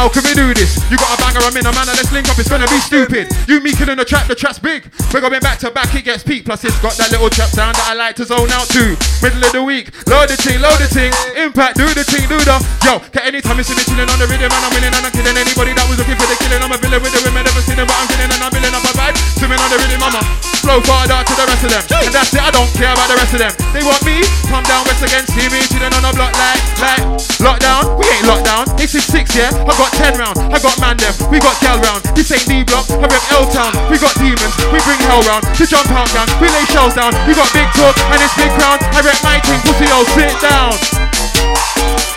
How 0.00 0.08
can 0.08 0.24
we 0.24 0.32
do 0.32 0.48
this? 0.56 0.80
You 0.88 0.96
got 0.96 1.12
a 1.12 1.20
banger, 1.20 1.44
I'm 1.44 1.52
in 1.52 1.60
a 1.60 1.76
manner, 1.76 1.92
let's 1.92 2.08
link 2.08 2.24
up, 2.32 2.40
it's 2.40 2.48
gonna 2.48 2.64
be 2.72 2.80
stupid. 2.80 3.28
You 3.44 3.60
me 3.60 3.76
killing 3.76 4.00
the 4.00 4.08
trap, 4.08 4.32
the 4.32 4.34
trap's 4.34 4.56
big. 4.56 4.88
We're 5.12 5.20
going 5.20 5.44
back 5.44 5.60
to 5.60 5.68
back, 5.68 5.92
it 5.92 6.08
gets 6.08 6.24
peak. 6.24 6.48
Plus, 6.48 6.64
it's 6.64 6.80
got 6.80 6.96
that 6.96 7.12
little 7.12 7.28
trap 7.28 7.52
sound 7.52 7.76
that 7.76 7.84
I 7.84 7.92
like 7.92 8.16
to 8.16 8.24
zone 8.24 8.48
out 8.48 8.64
to. 8.72 8.96
Middle 9.20 9.44
of 9.44 9.52
the 9.52 9.60
week, 9.60 9.92
load 10.08 10.32
the 10.32 10.40
ting, 10.40 10.56
load 10.56 10.80
the 10.80 10.88
ting. 10.88 11.12
Impact, 11.36 11.76
do 11.76 11.84
the 11.92 12.00
ting, 12.00 12.24
do 12.32 12.40
the. 12.40 12.56
Yo, 12.80 12.96
get 13.12 13.28
anytime 13.28 13.60
you 13.60 13.66
see 13.68 13.76
me 13.76 13.84
chilling 13.84 14.08
on 14.08 14.16
the 14.16 14.24
rhythm, 14.24 14.48
and 14.48 14.64
I'm 14.64 14.72
winning 14.72 14.88
and 14.88 15.04
I'm 15.04 15.12
killing 15.12 15.36
anybody 15.36 15.76
that 15.76 15.84
was 15.84 16.00
looking 16.00 16.16
for 16.16 16.24
the 16.32 16.36
killing. 16.40 16.64
I'm 16.64 16.72
a 16.72 16.80
villain 16.80 17.04
with 17.04 17.12
the 17.12 17.20
women, 17.20 17.44
never 17.44 17.60
seen 17.60 17.76
them, 17.76 17.84
but 17.84 18.00
I'm 18.00 18.08
killing 18.08 18.32
and 18.32 18.40
I'm 18.40 18.48
building 18.48 18.72
up 18.72 18.88
a 18.88 18.92
vibe. 18.96 19.20
Swimming 19.36 19.60
on 19.60 19.68
the 19.68 19.84
rhythm, 19.84 20.00
mama. 20.00 20.24
Flow 20.64 20.80
farther 20.80 21.20
to 21.28 21.34
the 21.36 21.44
rest 21.44 21.64
of 21.68 21.76
them. 21.76 21.84
And 22.08 22.12
that's 22.16 22.32
it, 22.32 22.40
I 22.40 22.48
don't 22.48 22.72
care 22.72 22.96
about 22.96 23.08
the 23.12 23.20
rest 23.20 23.36
of 23.36 23.40
them. 23.44 23.52
They 23.76 23.84
want 23.84 24.00
me, 24.08 24.24
come 24.48 24.64
down 24.64 24.80
west 24.88 25.04
again, 25.04 25.28
see 25.28 25.44
me 25.52 25.60
chilling 25.68 25.92
on 25.92 26.08
the 26.08 26.12
block 26.16 26.32
like, 26.40 26.60
like, 26.80 27.04
lockdown. 27.44 28.00
We 28.00 28.08
ain't 28.08 28.24
lockdown. 28.24 28.64
This 28.80 28.96
is 28.96 29.04
six, 29.04 29.36
yeah? 29.36 29.52
I 29.52 29.72
got 29.76 29.89
ten 29.96 30.14
round. 30.18 30.36
I 30.52 30.58
got 30.58 30.76
man 30.78 30.96
them. 30.96 31.14
We 31.30 31.38
got 31.40 31.56
gal 31.60 31.78
round. 31.80 32.04
This 32.14 32.30
ain't 32.30 32.46
D 32.46 32.62
block. 32.64 32.86
I 32.90 33.06
rep 33.06 33.24
L 33.32 33.46
town. 33.50 33.72
We 33.90 33.96
got 33.98 34.14
demons. 34.18 34.54
We 34.70 34.78
bring 34.86 35.00
hell 35.06 35.22
round. 35.26 35.46
The 35.56 35.66
jump 35.66 35.90
out 35.90 36.10
gang. 36.12 36.28
We 36.42 36.46
lay 36.50 36.66
shells 36.70 36.94
down. 36.94 37.12
We 37.26 37.34
got 37.34 37.48
big 37.54 37.68
talk 37.74 37.96
and 38.12 38.18
it's 38.22 38.34
big 38.36 38.50
crown. 38.58 38.78
I 38.94 39.00
rep 39.02 39.18
my 39.22 39.38
king. 39.42 39.60
Pussy, 39.66 39.86
yo, 39.88 40.02
sit 40.14 40.34
down. 40.42 40.74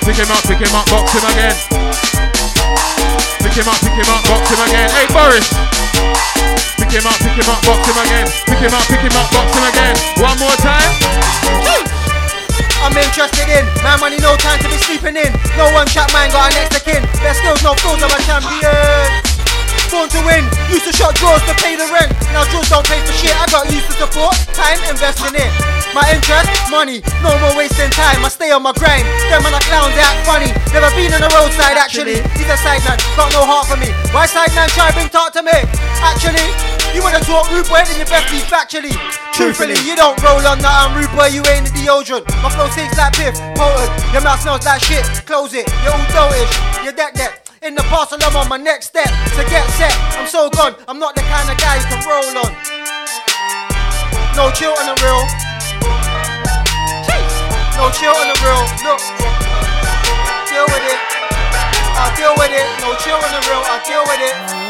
Pick 0.04 0.20
him 0.20 0.30
up, 0.30 0.44
pick 0.44 0.60
him 0.60 0.76
up, 0.76 0.86
box 0.92 1.16
him 1.16 1.24
again. 1.32 1.56
Pick 3.40 3.56
him 3.56 3.68
up, 3.72 3.80
pick 3.80 3.96
him 3.96 4.10
up, 4.12 4.22
box 4.28 4.52
him 4.52 4.62
again. 4.68 4.90
Hey 4.92 5.08
Boris. 5.16 5.48
Pick 6.76 6.92
him 6.92 7.08
up, 7.08 7.18
pick 7.24 7.38
him 7.40 7.48
up, 7.48 7.62
box 7.64 7.88
him 7.88 7.98
again. 8.04 8.28
Pick 8.46 8.60
him 8.60 8.74
up, 8.74 8.84
pick 8.92 9.00
him 9.00 9.16
up, 9.16 9.32
box 9.32 9.48
him 9.56 9.64
again. 9.64 9.96
One 10.20 10.38
more 10.40 10.58
time. 10.60 12.03
I'm 12.84 12.92
interested 13.00 13.48
in 13.48 13.64
my 13.80 13.96
money, 13.96 14.20
no 14.20 14.36
time 14.36 14.60
to 14.60 14.68
be 14.68 14.76
sleeping 14.76 15.16
in. 15.16 15.32
No 15.56 15.72
one 15.72 15.88
chat 15.88 16.12
man 16.12 16.28
got 16.36 16.52
an 16.52 16.68
extra 16.68 16.84
kin. 16.84 17.02
Best 17.24 17.40
skills, 17.40 17.64
no 17.64 17.72
fools, 17.80 18.04
I'm 18.04 18.12
a 18.12 18.20
champion. 18.28 19.24
Born 19.88 20.12
to 20.12 20.20
win, 20.28 20.44
used 20.68 20.84
to 20.84 20.92
shot 20.92 21.16
drawers 21.16 21.40
to 21.48 21.56
pay 21.64 21.80
the 21.80 21.88
rent. 21.96 22.12
Now 22.36 22.44
drawers 22.52 22.68
don't 22.68 22.84
pay 22.84 23.00
for 23.08 23.16
shit. 23.16 23.32
I 23.32 23.48
got 23.48 23.72
used 23.72 23.88
to 23.88 23.96
support, 23.96 24.36
time 24.52 24.84
investing 24.92 25.32
in. 25.32 25.48
My 25.96 26.04
interest, 26.12 26.50
money, 26.68 27.00
no 27.24 27.32
more 27.40 27.56
wasting 27.56 27.94
time. 27.96 28.20
I 28.20 28.28
stay 28.28 28.52
on 28.52 28.66
my 28.66 28.76
grind. 28.76 29.08
Them 29.32 29.48
and 29.48 29.56
the 29.56 29.64
clowns 29.64 29.96
they 29.96 30.04
act 30.04 30.28
funny. 30.28 30.52
Never 30.76 30.92
been 30.98 31.14
on 31.16 31.24
the 31.24 31.32
roadside 31.32 31.80
actually. 31.80 32.20
He's 32.36 32.52
a 32.52 32.58
side 32.60 32.84
man, 32.84 33.00
got 33.16 33.32
no 33.32 33.48
heart 33.48 33.72
for 33.72 33.78
me. 33.80 33.96
Why 34.12 34.28
side 34.28 34.52
man 34.60 34.68
try 34.76 34.92
bring 34.92 35.08
talk 35.08 35.32
to 35.40 35.42
me? 35.46 35.56
Actually, 36.02 36.52
you 36.94 37.02
wanna 37.02 37.20
talk 37.20 37.50
rude 37.50 37.68
boy, 37.68 37.82
then 37.84 37.98
you 37.98 38.06
best 38.06 38.30
be 38.30 38.40
factually. 38.46 38.94
Truthfully, 39.34 39.78
you 39.84 39.98
don't 39.98 40.16
roll 40.22 40.42
on 40.46 40.62
that 40.62 40.76
I'm 40.86 40.94
rude 40.94 41.12
boy, 41.18 41.34
you 41.34 41.42
ain't 41.50 41.68
a 41.68 41.72
deodorant. 41.74 42.26
My 42.46 42.50
flow 42.54 42.70
stinks 42.70 42.98
like 42.98 43.18
piff, 43.18 43.36
potent. 43.58 43.92
Your 44.14 44.22
mouth 44.22 44.40
smells 44.40 44.66
like 44.66 44.82
shit, 44.82 45.04
close 45.26 45.54
it. 45.54 45.66
You're 45.82 45.94
all 45.94 46.08
dotish, 46.14 46.54
you're 46.86 46.94
deck 46.94 47.14
deck. 47.14 47.44
In 47.64 47.76
the 47.76 47.84
past, 47.88 48.12
I'm 48.12 48.36
on 48.36 48.50
my 48.50 48.58
next 48.58 48.88
step 48.92 49.08
to 49.08 49.42
get 49.48 49.66
set. 49.80 49.96
I'm 50.20 50.28
so 50.28 50.50
gone, 50.50 50.76
I'm 50.88 51.00
not 51.00 51.16
the 51.16 51.24
kind 51.32 51.50
of 51.50 51.58
guy 51.58 51.80
you 51.80 51.88
can 51.88 52.02
roll 52.06 52.44
on. 52.44 52.52
No 54.36 54.52
chill 54.52 54.74
on 54.76 54.86
the 54.90 54.98
real. 55.00 55.24
No 57.78 57.90
chill 57.92 58.14
on 58.14 58.28
the 58.28 58.38
real. 58.44 58.64
Look, 58.84 59.02
deal 60.50 60.66
with 60.70 60.86
it. 60.90 61.00
I 61.96 62.14
deal 62.18 62.34
with 62.38 62.52
it. 62.52 62.68
No 62.82 62.96
chill 62.98 63.16
on 63.16 63.32
the 63.32 63.42
real. 63.48 63.64
I 63.66 63.82
deal 63.86 64.04
with 64.04 64.22
it. 64.22 64.63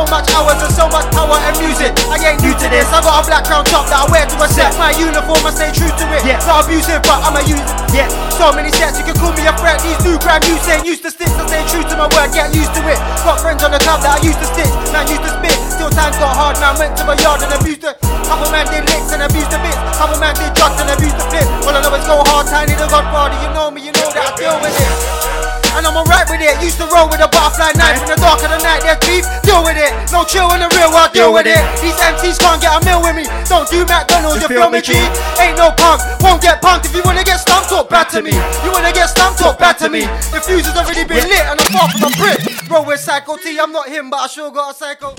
So 0.00 0.08
much 0.08 0.32
hours 0.32 0.56
and 0.64 0.72
so 0.72 0.88
much 0.88 1.04
power 1.12 1.36
and 1.44 1.52
music. 1.60 1.92
I 2.08 2.16
ain't 2.24 2.40
new 2.40 2.56
to 2.56 2.66
this. 2.72 2.88
I 2.88 3.04
got 3.04 3.20
a 3.20 3.22
black 3.28 3.44
crown 3.44 3.68
top 3.68 3.84
that 3.92 4.00
I 4.00 4.08
wear 4.08 4.24
to 4.24 4.36
a 4.40 4.48
set. 4.48 4.72
My 4.80 4.96
uniform, 4.96 5.44
I 5.44 5.52
stay 5.52 5.68
true 5.76 5.92
to 5.92 6.04
it. 6.16 6.24
Yeah. 6.24 6.40
Not 6.48 6.64
abusive, 6.64 7.04
but 7.04 7.20
I'm 7.20 7.36
a 7.36 7.44
user. 7.44 7.68
Yeah. 7.92 8.08
So 8.40 8.48
many 8.48 8.72
sets, 8.72 8.96
you 8.96 9.04
can 9.04 9.12
call 9.20 9.36
me 9.36 9.44
a 9.44 9.52
threat. 9.60 9.76
These 9.84 10.00
new 10.00 10.16
grab 10.24 10.40
you 10.48 10.56
saying 10.64 10.88
used 10.88 11.04
to 11.04 11.12
sticks. 11.12 11.36
I 11.36 11.44
stay 11.44 11.60
true 11.68 11.84
to 11.84 11.94
my 12.00 12.08
word, 12.16 12.32
get 12.32 12.48
used 12.48 12.72
to 12.80 12.82
it. 12.88 12.96
Got 13.28 13.44
friends 13.44 13.60
on 13.60 13.76
the 13.76 13.80
club 13.84 14.00
that 14.00 14.16
I 14.16 14.20
used 14.24 14.40
to 14.40 14.48
stick. 14.48 14.72
Man 14.88 15.04
used 15.04 15.20
to 15.20 15.36
spit. 15.36 15.52
Still 15.68 15.92
times 15.92 16.16
got 16.16 16.32
hard, 16.32 16.56
man 16.64 16.80
went 16.80 16.96
to 16.96 17.04
my 17.04 17.12
yard 17.20 17.44
and 17.44 17.52
abused 17.52 17.84
it. 17.84 18.00
Couple 18.24 18.48
man 18.48 18.64
did 18.72 18.88
licks 18.88 19.12
and 19.12 19.20
abused 19.20 19.52
the 19.52 19.60
bits. 19.60 19.76
Couple 20.00 20.16
man 20.16 20.32
did 20.32 20.48
drugs 20.56 20.80
and 20.80 20.88
abused 20.96 21.20
the 21.20 21.28
flip. 21.28 21.44
All 21.68 21.76
I 21.76 21.84
know 21.84 21.92
is 21.92 22.08
go 22.08 22.24
hard, 22.24 22.48
tiny 22.48 22.72
the 22.72 22.88
godfather. 22.88 23.36
You 23.44 23.52
know 23.52 23.68
me, 23.68 23.84
you 23.84 23.92
know 23.92 24.08
that 24.16 24.24
I 24.24 24.32
deal 24.32 24.56
with 24.64 24.72
it. 24.80 25.59
And 25.78 25.86
I'm 25.86 25.96
alright 25.96 26.26
with 26.28 26.42
it. 26.42 26.54
Used 26.62 26.78
to 26.82 26.86
roll 26.90 27.06
with 27.06 27.22
a 27.22 27.28
butterfly 27.30 27.72
knife 27.78 28.02
in 28.02 28.08
the 28.10 28.18
dark 28.18 28.42
of 28.42 28.50
the 28.50 28.60
night. 28.60 28.82
There's 28.82 29.00
beef, 29.06 29.24
deal 29.46 29.62
with 29.62 29.78
it. 29.78 29.92
No 30.10 30.26
chill 30.26 30.50
in 30.52 30.60
the 30.60 30.70
real 30.74 30.90
world, 30.90 31.12
deal 31.14 31.32
with 31.32 31.46
it. 31.46 31.62
These 31.78 31.96
MCs 31.96 32.38
can't 32.42 32.60
get 32.60 32.74
a 32.74 32.80
meal 32.82 33.00
with 33.00 33.14
me. 33.14 33.24
Don't 33.46 33.68
do 33.70 33.86
McDonald's, 33.86 34.42
you 34.42 34.48
feel 34.50 34.68
me, 34.68 34.82
G? 34.82 34.98
Ain't 35.38 35.56
no 35.56 35.70
punk, 35.78 36.02
won't 36.20 36.42
get 36.42 36.60
punked. 36.60 36.90
If 36.90 36.94
you 36.94 37.02
wanna 37.04 37.24
get 37.24 37.38
stumped, 37.38 37.70
talk 37.70 37.88
bad 37.88 38.10
to 38.10 38.22
me. 38.22 38.34
You 38.66 38.70
wanna 38.74 38.92
get 38.92 39.08
stumped, 39.08 39.38
talk 39.38 39.58
bad 39.58 39.78
to 39.78 39.88
me. 39.88 40.10
The 40.34 40.42
fuse 40.42 40.66
has 40.66 40.76
already 40.76 41.06
been 41.06 41.22
lit 41.24 41.46
and 41.46 41.60
I'm 41.60 41.70
far 41.70 41.88
from 41.94 42.10
a 42.10 42.16
brick. 42.18 42.40
Bro, 42.68 42.84
with 42.84 43.00
Psycho 43.00 43.36
T, 43.36 43.58
I'm 43.58 43.72
not 43.72 43.88
him, 43.88 44.10
but 44.10 44.20
I 44.20 44.26
sure 44.26 44.50
got 44.50 44.74
a 44.74 44.74
psycho. 44.74 45.14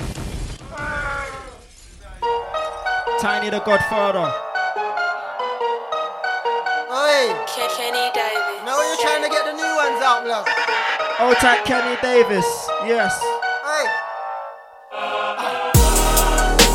Tiny 3.20 3.50
the 3.50 3.60
Godfather. 3.60 4.51
Hey, 6.92 7.32
Kenny 7.78 8.12
Davis. 8.14 8.66
now 8.66 8.82
you're 8.82 8.98
trying 9.00 9.24
to 9.24 9.30
get 9.30 9.46
the 9.46 9.54
new 9.54 9.64
ones 9.64 10.04
out, 10.04 10.26
blood. 10.26 10.46
Old 11.22 11.38
type 11.38 11.64
Kenny 11.64 11.96
Davis. 12.02 12.44
Yes. 12.86 13.18
Hey. 13.64 13.86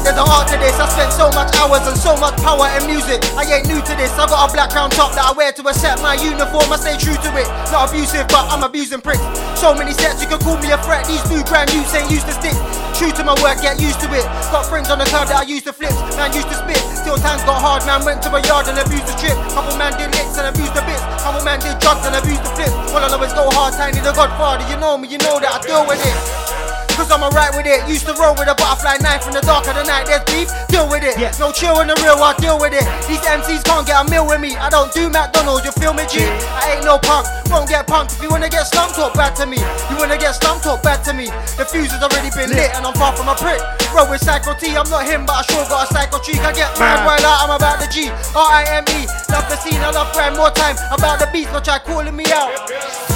There's 0.07 0.23
an 0.23 0.31
art 0.31 0.47
to 0.55 0.57
this. 0.63 0.79
I 0.79 0.87
spent 0.87 1.11
so 1.11 1.27
much 1.35 1.51
hours 1.59 1.83
and 1.83 1.99
so 1.99 2.15
much 2.15 2.39
power 2.39 2.71
in 2.79 2.87
music. 2.87 3.19
I 3.35 3.43
ain't 3.43 3.67
new 3.67 3.83
to 3.83 3.95
this. 3.99 4.15
I 4.15 4.31
got 4.31 4.39
a 4.39 4.55
black 4.55 4.71
crown 4.71 4.87
top 4.95 5.11
that 5.19 5.27
I 5.27 5.35
wear 5.35 5.51
to 5.51 5.63
a 5.67 5.75
set. 5.75 5.99
My 5.99 6.15
uniform, 6.15 6.71
I 6.71 6.79
stay 6.79 6.95
true 6.95 7.19
to 7.19 7.31
it. 7.35 7.51
Not 7.75 7.91
abusive, 7.91 8.31
but 8.31 8.47
I'm 8.47 8.63
abusing 8.63 9.03
pricks. 9.03 9.19
So 9.59 9.75
many 9.75 9.91
sets, 9.91 10.23
you 10.23 10.31
can 10.31 10.39
call 10.39 10.63
me 10.63 10.71
a 10.71 10.79
threat. 10.87 11.11
These 11.11 11.27
new 11.27 11.43
brand 11.51 11.75
new 11.75 11.83
ain't 11.91 12.07
used 12.07 12.23
to 12.31 12.35
stick. 12.39 12.55
True 12.95 13.11
to 13.19 13.27
my 13.27 13.35
word, 13.43 13.59
get 13.59 13.83
used 13.83 13.99
to 13.99 14.09
it. 14.15 14.23
Got 14.55 14.71
friends 14.71 14.95
on 14.95 15.03
the 15.03 15.11
club 15.11 15.27
that 15.27 15.43
I 15.43 15.47
used 15.51 15.67
to 15.67 15.75
flip. 15.75 15.91
Man 16.15 16.31
used 16.31 16.55
to 16.55 16.57
spit. 16.63 16.79
Till 17.03 17.19
times 17.19 17.43
got 17.43 17.59
hard. 17.59 17.83
Man 17.83 18.07
went 18.07 18.23
to 18.23 18.31
my 18.31 18.39
yard 18.47 18.71
and 18.71 18.79
abused 18.79 19.11
the 19.11 19.17
trip. 19.19 19.35
Couple 19.59 19.75
man 19.75 19.91
did 19.99 20.15
licks 20.15 20.39
and 20.39 20.47
abused 20.47 20.71
the 20.71 20.87
bits. 20.87 21.03
Couple 21.19 21.43
man 21.43 21.59
did 21.59 21.83
drugs 21.83 22.07
and 22.07 22.15
abused 22.15 22.47
the 22.47 22.53
flip. 22.55 22.71
All 22.95 23.03
I 23.03 23.11
know 23.11 23.19
is 23.27 23.35
go 23.35 23.51
hard, 23.51 23.75
tiny 23.75 23.99
the 23.99 24.15
godfather. 24.15 24.63
You 24.71 24.79
know 24.79 24.95
me, 24.95 25.11
you 25.11 25.19
know 25.19 25.43
that 25.43 25.51
I 25.51 25.59
deal 25.67 25.83
with 25.83 25.99
it. 25.99 26.66
Cause 26.97 27.13
I'm 27.13 27.21
alright 27.21 27.53
with 27.53 27.69
it. 27.69 27.85
Used 27.85 28.09
to 28.09 28.17
roll 28.17 28.33
with 28.41 28.49
a 28.49 28.57
butterfly 28.57 28.97
knife 29.05 29.29
in 29.29 29.37
the 29.37 29.45
dark 29.45 29.69
of 29.69 29.77
the 29.77 29.85
night. 29.85 30.09
There's 30.09 30.25
beef, 30.33 30.49
deal 30.73 30.89
with 30.89 31.05
it. 31.05 31.21
Yeah. 31.21 31.29
No 31.37 31.53
chill 31.53 31.85
in 31.85 31.93
the 31.93 31.97
real, 32.01 32.17
I 32.17 32.33
deal 32.41 32.57
with 32.57 32.73
it. 32.73 32.89
These 33.05 33.21
MCs 33.21 33.61
can't 33.69 33.85
get 33.85 34.01
a 34.01 34.05
meal 34.09 34.25
with 34.25 34.41
me. 34.41 34.57
I 34.57 34.73
don't 34.73 34.89
do 34.97 35.13
McDonald's, 35.13 35.69
you 35.69 35.77
feel 35.77 35.93
me, 35.93 36.09
G? 36.09 36.25
I 36.25 36.81
ain't 36.81 36.89
no 36.89 36.97
punk, 36.97 37.29
won't 37.53 37.69
get 37.69 37.85
punked. 37.85 38.17
If 38.17 38.25
you 38.25 38.33
wanna 38.33 38.49
get 38.49 38.65
stumped, 38.65 38.97
talk 38.97 39.13
bad 39.13 39.37
to 39.37 39.45
me. 39.45 39.61
You 39.93 40.01
wanna 40.01 40.17
get 40.17 40.41
stumped, 40.41 40.65
talk 40.65 40.81
bad 40.81 41.05
to 41.05 41.13
me. 41.13 41.29
The 41.61 41.69
fuse 41.69 41.93
has 41.93 42.01
already 42.01 42.33
been 42.33 42.57
lit 42.57 42.73
and 42.73 42.89
I'm 42.89 42.97
far 42.97 43.13
from 43.13 43.29
a 43.29 43.37
prick. 43.37 43.61
Bro, 43.93 44.09
with 44.09 44.25
Psycho 44.25 44.57
T, 44.57 44.73
I'm 44.73 44.89
not 44.89 45.05
him, 45.05 45.29
but 45.29 45.37
I 45.37 45.43
sure 45.53 45.69
got 45.69 45.85
a 45.85 45.93
psycho 45.93 46.17
cheek. 46.25 46.41
I 46.41 46.57
get 46.57 46.73
mad 46.81 47.05
while 47.05 47.21
out, 47.21 47.45
I'm 47.45 47.53
about 47.53 47.77
the 47.77 47.93
G. 47.93 48.09
R-I-M-E, 48.33 49.05
love 49.29 49.45
the 49.53 49.57
scene, 49.61 49.85
I 49.85 49.93
love 49.93 50.17
grind 50.17 50.41
more 50.41 50.49
time. 50.49 50.81
About 50.89 51.21
the 51.21 51.29
beats, 51.29 51.53
no 51.53 51.61
try 51.61 51.77
calling 51.77 52.17
me 52.17 52.25
out. 52.33 53.16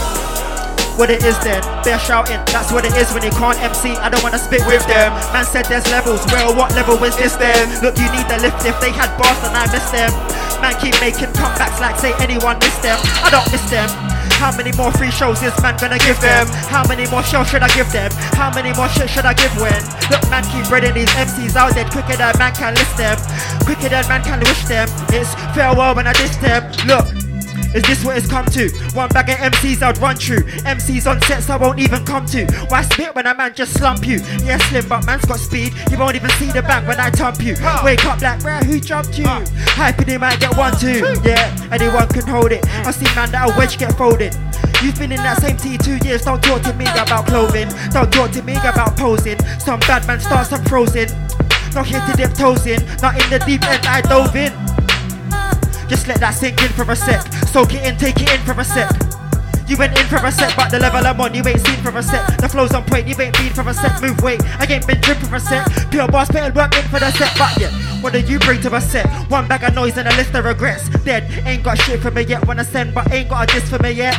What 1.00 1.08
it 1.08 1.24
is 1.24 1.32
then, 1.40 1.64
they're 1.80 1.96
shouting. 1.96 2.36
That's 2.52 2.68
what 2.68 2.84
it 2.84 2.92
is 2.92 3.08
when 3.16 3.24
you 3.24 3.32
can't 3.32 3.56
MC. 3.56 3.96
I 4.04 4.12
don't 4.12 4.20
wanna 4.20 4.36
spit 4.36 4.60
with 4.68 4.84
them. 4.84 5.16
Man 5.32 5.48
said 5.48 5.64
there's 5.64 5.88
levels. 5.88 6.20
Well, 6.28 6.52
what 6.52 6.76
level 6.76 7.00
is 7.08 7.16
this 7.16 7.40
then? 7.40 7.72
Look, 7.80 7.96
you 7.96 8.04
need 8.12 8.28
the 8.28 8.36
lift. 8.36 8.68
If 8.68 8.76
they 8.84 8.92
had 8.92 9.08
bars, 9.16 9.40
and 9.40 9.56
I 9.56 9.64
miss 9.72 9.88
them. 9.88 10.12
Man 10.60 10.76
keep 10.76 10.92
making 11.00 11.32
comebacks 11.32 11.80
like 11.80 11.96
say 11.96 12.12
anyone 12.20 12.60
missed 12.60 12.84
them. 12.84 13.00
I 13.24 13.32
don't 13.32 13.48
miss 13.48 13.64
them. 13.72 13.88
How 14.36 14.52
many 14.52 14.76
more 14.76 14.92
free 14.92 15.08
shows 15.10 15.40
is 15.40 15.56
man 15.64 15.80
gonna 15.80 15.96
give 16.04 16.20
them? 16.20 16.44
How 16.68 16.84
many 16.84 17.08
more 17.08 17.24
shows 17.24 17.48
should 17.48 17.64
I 17.64 17.72
give 17.72 17.88
them? 17.96 18.12
How 18.36 18.52
many 18.52 18.76
more 18.76 18.92
shit 18.92 19.08
should 19.08 19.24
I 19.24 19.32
give 19.32 19.56
when? 19.56 19.80
Look, 20.12 20.20
man, 20.28 20.44
keep 20.52 20.68
breading 20.68 20.92
these 20.92 21.08
MCs 21.16 21.56
out 21.56 21.72
there 21.72 21.88
quicker 21.88 22.20
than 22.20 22.36
man 22.36 22.52
can 22.52 22.76
list 22.76 23.00
them. 23.00 23.16
Quicker 23.64 23.88
than 23.88 24.04
man 24.04 24.20
can 24.20 24.36
wish 24.44 24.68
them. 24.68 24.84
It's 25.16 25.32
farewell 25.56 25.96
when 25.96 26.04
I 26.06 26.12
diss 26.12 26.36
them. 26.44 26.68
Look. 26.84 27.29
Is 27.74 27.84
this 27.84 28.04
what 28.04 28.16
it's 28.16 28.26
come 28.26 28.46
to? 28.46 28.68
One 28.94 29.08
bag 29.10 29.30
of 29.30 29.36
MCs 29.36 29.80
I'd 29.82 29.98
run 29.98 30.16
through. 30.16 30.42
MCs 30.66 31.08
on 31.08 31.22
sets 31.22 31.48
I 31.48 31.56
won't 31.56 31.78
even 31.78 32.04
come 32.04 32.26
to. 32.26 32.44
Why 32.68 32.82
spit 32.82 33.14
when 33.14 33.26
a 33.26 33.34
man 33.34 33.54
just 33.54 33.74
slump 33.74 34.06
you? 34.06 34.18
Yeah, 34.42 34.58
slim, 34.68 34.88
but 34.88 35.06
man's 35.06 35.24
got 35.24 35.38
speed. 35.38 35.72
You 35.90 35.98
won't 35.98 36.16
even 36.16 36.30
see 36.30 36.50
the 36.50 36.62
bank 36.62 36.88
when 36.88 36.98
I 36.98 37.10
thump 37.10 37.40
you. 37.42 37.54
Wake 37.84 38.04
up 38.06 38.20
like, 38.20 38.42
rare, 38.42 38.62
who 38.64 38.80
jumped 38.80 39.16
you? 39.18 39.24
Hyping 39.24 40.08
him 40.08 40.20
might 40.22 40.40
get 40.40 40.56
one, 40.56 40.76
two. 40.78 40.98
Yeah, 41.22 41.46
anyone 41.70 42.08
can 42.08 42.26
hold 42.26 42.50
it. 42.50 42.66
I 42.66 42.90
see 42.90 43.06
man 43.14 43.30
that 43.30 43.48
a 43.48 43.58
wedge 43.58 43.78
get 43.78 43.96
folded. 43.96 44.34
You've 44.82 44.98
been 44.98 45.12
in 45.12 45.22
that 45.22 45.40
same 45.40 45.56
tea 45.56 45.78
two 45.78 45.98
years. 46.06 46.22
Don't 46.22 46.42
talk 46.42 46.62
to 46.62 46.72
me 46.74 46.86
about 46.98 47.26
clothing. 47.26 47.68
Don't 47.90 48.12
talk 48.12 48.32
to 48.32 48.42
me 48.42 48.56
about 48.56 48.96
posing. 48.96 49.38
Some 49.60 49.78
bad 49.80 50.06
man 50.06 50.18
starts 50.20 50.52
I'm 50.52 50.64
frozen. 50.64 51.08
Not 51.74 51.86
here 51.86 52.00
to 52.00 52.16
dip 52.16 52.34
toes 52.34 52.66
in. 52.66 52.84
Not 53.00 53.14
in 53.14 53.30
the 53.30 53.38
deep 53.46 53.62
end, 53.62 53.86
I 53.86 54.00
dove 54.00 54.34
in. 54.34 54.52
Just 55.90 56.06
let 56.06 56.20
that 56.20 56.38
sink 56.38 56.62
in 56.62 56.68
for 56.68 56.86
a 56.86 56.94
sec. 56.94 57.20
Soak 57.50 57.74
it 57.74 57.84
in, 57.84 57.96
take 57.98 58.14
it 58.22 58.30
in 58.30 58.38
for 58.46 58.54
a 58.54 58.62
sec. 58.62 58.88
You 59.66 59.76
went 59.76 59.98
in 59.98 60.06
for 60.06 60.24
a 60.24 60.30
sec, 60.30 60.54
but 60.54 60.70
the 60.70 60.78
level 60.78 61.04
I'm 61.04 61.20
on, 61.20 61.34
you 61.34 61.42
ain't 61.44 61.58
seen 61.66 61.82
for 61.82 61.90
a 61.90 62.00
sec. 62.00 62.38
The 62.38 62.48
flow's 62.48 62.72
on 62.74 62.84
point, 62.84 63.08
you 63.08 63.16
ain't 63.18 63.34
been 63.34 63.52
for 63.52 63.68
a 63.68 63.74
sec. 63.74 64.00
Move 64.00 64.22
weight, 64.22 64.40
I 64.60 64.66
ain't 64.70 64.86
been 64.86 65.00
dripping 65.00 65.26
for 65.26 65.36
a 65.36 65.40
sec. 65.40 65.66
Pure 65.90 66.06
boss, 66.06 66.30
better 66.30 66.54
work 66.54 66.76
in 66.78 66.84
for 66.90 67.00
the 67.00 67.10
set, 67.10 67.36
but 67.36 67.58
yeah. 67.58 67.72
What 68.02 68.12
do 68.12 68.20
you 68.20 68.38
bring 68.38 68.60
to 68.62 68.72
a 68.76 68.80
set? 68.80 69.10
One 69.28 69.48
bag 69.48 69.64
of 69.64 69.74
noise 69.74 69.98
and 69.98 70.06
a 70.06 70.14
list 70.14 70.32
of 70.34 70.44
regrets. 70.44 70.88
Dead, 71.02 71.26
ain't 71.44 71.64
got 71.64 71.76
shit 71.78 72.00
for 72.00 72.12
me 72.12 72.22
yet. 72.22 72.46
Wanna 72.46 72.62
send, 72.62 72.94
but 72.94 73.10
ain't 73.10 73.28
got 73.28 73.50
a 73.50 73.52
diss 73.52 73.68
for 73.68 73.82
me 73.82 73.90
yet. 73.90 74.14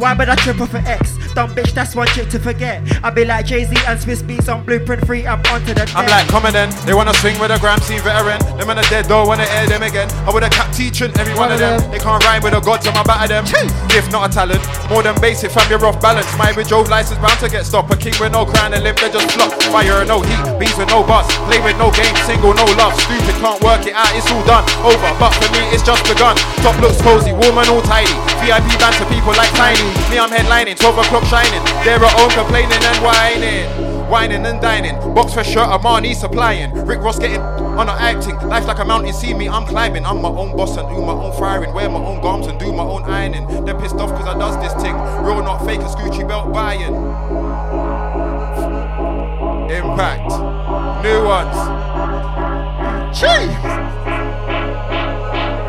Why 0.00 0.14
would 0.14 0.30
I 0.30 0.34
trip 0.36 0.58
off 0.62 0.72
an 0.72 0.86
X? 0.86 1.20
Dumb 1.34 1.52
bitch, 1.54 1.76
that's 1.76 1.94
one 1.94 2.08
chick 2.08 2.30
to 2.30 2.38
forget. 2.38 2.80
I 3.04 3.10
be 3.10 3.26
like 3.26 3.44
Jay 3.44 3.68
Z 3.68 3.76
and 3.86 4.00
Swizz 4.00 4.24
Beatz 4.24 4.48
on 4.48 4.64
Blueprint 4.64 5.04
3. 5.04 5.26
I'm 5.26 5.44
onto 5.52 5.76
the 5.76 5.84
I'm 5.94 6.08
like, 6.08 6.26
come 6.32 6.48
on 6.48 6.56
then. 6.56 6.72
They 6.88 6.94
wanna 6.94 7.12
swing 7.20 7.38
with 7.38 7.52
a 7.52 7.58
gram 7.60 7.78
C 7.84 8.00
veteran. 8.00 8.40
Them 8.56 8.66
man 8.66 8.80
are 8.80 8.88
dead, 8.88 9.06
don't 9.12 9.28
wanna 9.28 9.44
air 9.52 9.68
them 9.68 9.84
again. 9.84 10.08
I 10.24 10.32
would 10.32 10.42
have 10.42 10.56
kept 10.56 10.72
teaching 10.72 11.12
every 11.20 11.36
one, 11.36 11.52
of 11.52 11.60
them. 11.60 11.78
They 11.92 12.00
can't 12.00 12.24
rhyme 12.24 12.40
with 12.42 12.56
a 12.56 12.64
god, 12.64 12.82
so 12.82 12.90
I 12.96 13.04
batter 13.04 13.28
them. 13.28 13.44
If 13.92 14.10
not 14.10 14.24
a 14.24 14.32
talent, 14.32 14.64
more 14.88 15.04
than 15.04 15.20
basic, 15.20 15.52
fam, 15.52 15.68
you're 15.68 15.84
off 15.84 16.00
balance. 16.00 16.26
My 16.40 16.50
with 16.56 16.72
Jove 16.72 16.88
license 16.88 17.20
bound 17.20 17.36
to 17.44 17.52
get 17.52 17.68
stopped. 17.68 17.92
A 17.92 17.96
king 17.96 18.16
with 18.16 18.32
no 18.32 18.48
crown 18.48 18.72
and 18.72 18.82
limp, 18.82 19.04
they 19.04 19.12
just 19.12 19.28
flop. 19.36 19.52
Fire, 19.68 20.00
no 20.08 20.24
heat, 20.24 20.40
beats 20.56 20.80
with 20.80 20.88
no 20.88 21.04
bus. 21.04 21.28
Play 21.44 21.60
with 21.60 21.76
no 21.76 21.92
game, 21.92 22.16
single, 22.24 22.56
no 22.56 22.64
love. 22.80 22.96
Stupid, 23.04 23.36
can't 23.36 23.60
work 23.60 23.84
it 23.84 23.92
out, 23.92 24.08
it's 24.16 24.24
all 24.32 24.42
done. 24.48 24.64
Over, 24.80 25.12
but 25.20 25.30
for 25.36 25.52
me, 25.52 25.60
it's 25.76 25.84
just 25.84 26.02
begun. 26.08 26.40
Top 26.64 26.74
looks 26.80 26.96
cozy, 27.04 27.36
warm 27.36 27.60
and 27.60 27.68
all 27.68 27.84
tidy. 27.84 28.16
VIP 28.40 28.80
band 28.80 28.96
to 28.96 29.04
people 29.12 29.36
like 29.36 29.52
tiny. 29.54 29.89
Me, 30.10 30.18
I'm 30.18 30.30
headlining, 30.30 30.78
12 30.78 30.98
o'clock 30.98 31.24
shining. 31.24 31.62
They're 31.84 32.02
at 32.02 32.12
home 32.18 32.30
complaining 32.30 32.82
and 32.82 32.98
whining. 33.04 33.90
Whining 34.10 34.44
and 34.44 34.60
dining. 34.60 34.96
Box 35.14 35.34
fresh 35.34 35.48
shirt, 35.48 35.68
Armani 35.68 36.14
supplying. 36.14 36.72
Rick 36.84 37.00
Ross 37.00 37.18
getting 37.18 37.40
on 37.40 37.88
acting. 37.88 38.36
Life 38.48 38.66
like 38.66 38.78
a 38.78 38.84
mountain, 38.84 39.12
see 39.12 39.32
me, 39.34 39.48
I'm 39.48 39.64
climbing. 39.66 40.04
I'm 40.04 40.20
my 40.20 40.28
own 40.28 40.56
boss 40.56 40.76
and 40.76 40.88
do 40.88 41.00
my 41.00 41.12
own 41.12 41.32
firing. 41.38 41.72
Wear 41.72 41.88
my 41.88 42.00
own 42.00 42.20
garms 42.20 42.48
and 42.48 42.58
do 42.58 42.72
my 42.72 42.82
own 42.82 43.04
ironing. 43.04 43.46
They're 43.64 43.78
pissed 43.78 43.96
off 43.96 44.10
cause 44.10 44.26
I 44.26 44.38
does 44.38 44.56
this 44.60 44.74
thing. 44.82 44.94
Real 45.24 45.42
not 45.42 45.64
fake, 45.64 45.80
a 45.80 45.84
Gucci 45.84 46.26
belt 46.26 46.52
buying. 46.52 46.94
Impact. 49.70 50.30
New 51.04 51.24
ones. 51.24 51.56
Chief. 53.16 53.50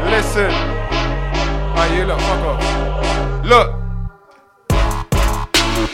Listen. 0.09 0.51
Ah, 1.73 1.95
you 1.95 2.05
look, 2.05 2.19
fuck 2.19 2.43
off. 2.45 3.45
Look. 3.45 3.80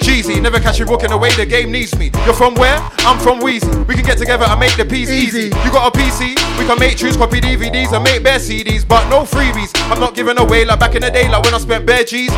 Cheesy, 0.08 0.40
never 0.40 0.58
catch 0.62 0.80
me 0.80 0.86
walking 0.86 1.12
away, 1.12 1.32
the 1.36 1.46
game 1.46 1.70
needs 1.70 1.94
me. 2.00 2.12
You're 2.24 2.34
from 2.34 2.56
where? 2.56 2.80
I'm 3.00 3.20
from 3.20 3.42
Wheezy. 3.42 3.68
We 3.90 3.94
can 3.94 4.06
get 4.06 4.18
together 4.18 4.46
and 4.46 4.58
make 4.58 4.78
the 4.78 4.86
piece 4.86 5.10
easy. 5.10 5.52
You 5.52 5.70
got 5.70 5.94
a 5.94 6.00
PC? 6.00 6.30
We 6.58 6.66
can 6.66 6.80
make 6.80 6.98
tunes, 6.98 7.18
copy 7.18 7.42
DVDs, 7.42 7.92
and 7.92 8.06
make 8.06 8.24
bare 8.24 8.40
CDs, 8.40 8.88
but 8.88 9.10
no 9.10 9.24
freebies. 9.24 9.70
I'm 9.92 10.00
not 10.00 10.16
giving 10.16 10.38
away 10.40 10.64
like 10.64 10.80
back 10.80 10.96
in 10.96 11.02
the 11.02 11.12
day, 11.12 11.28
like 11.28 11.44
when 11.44 11.54
I 11.54 11.58
spent 11.58 11.86
bare 11.86 12.06
G's. 12.06 12.32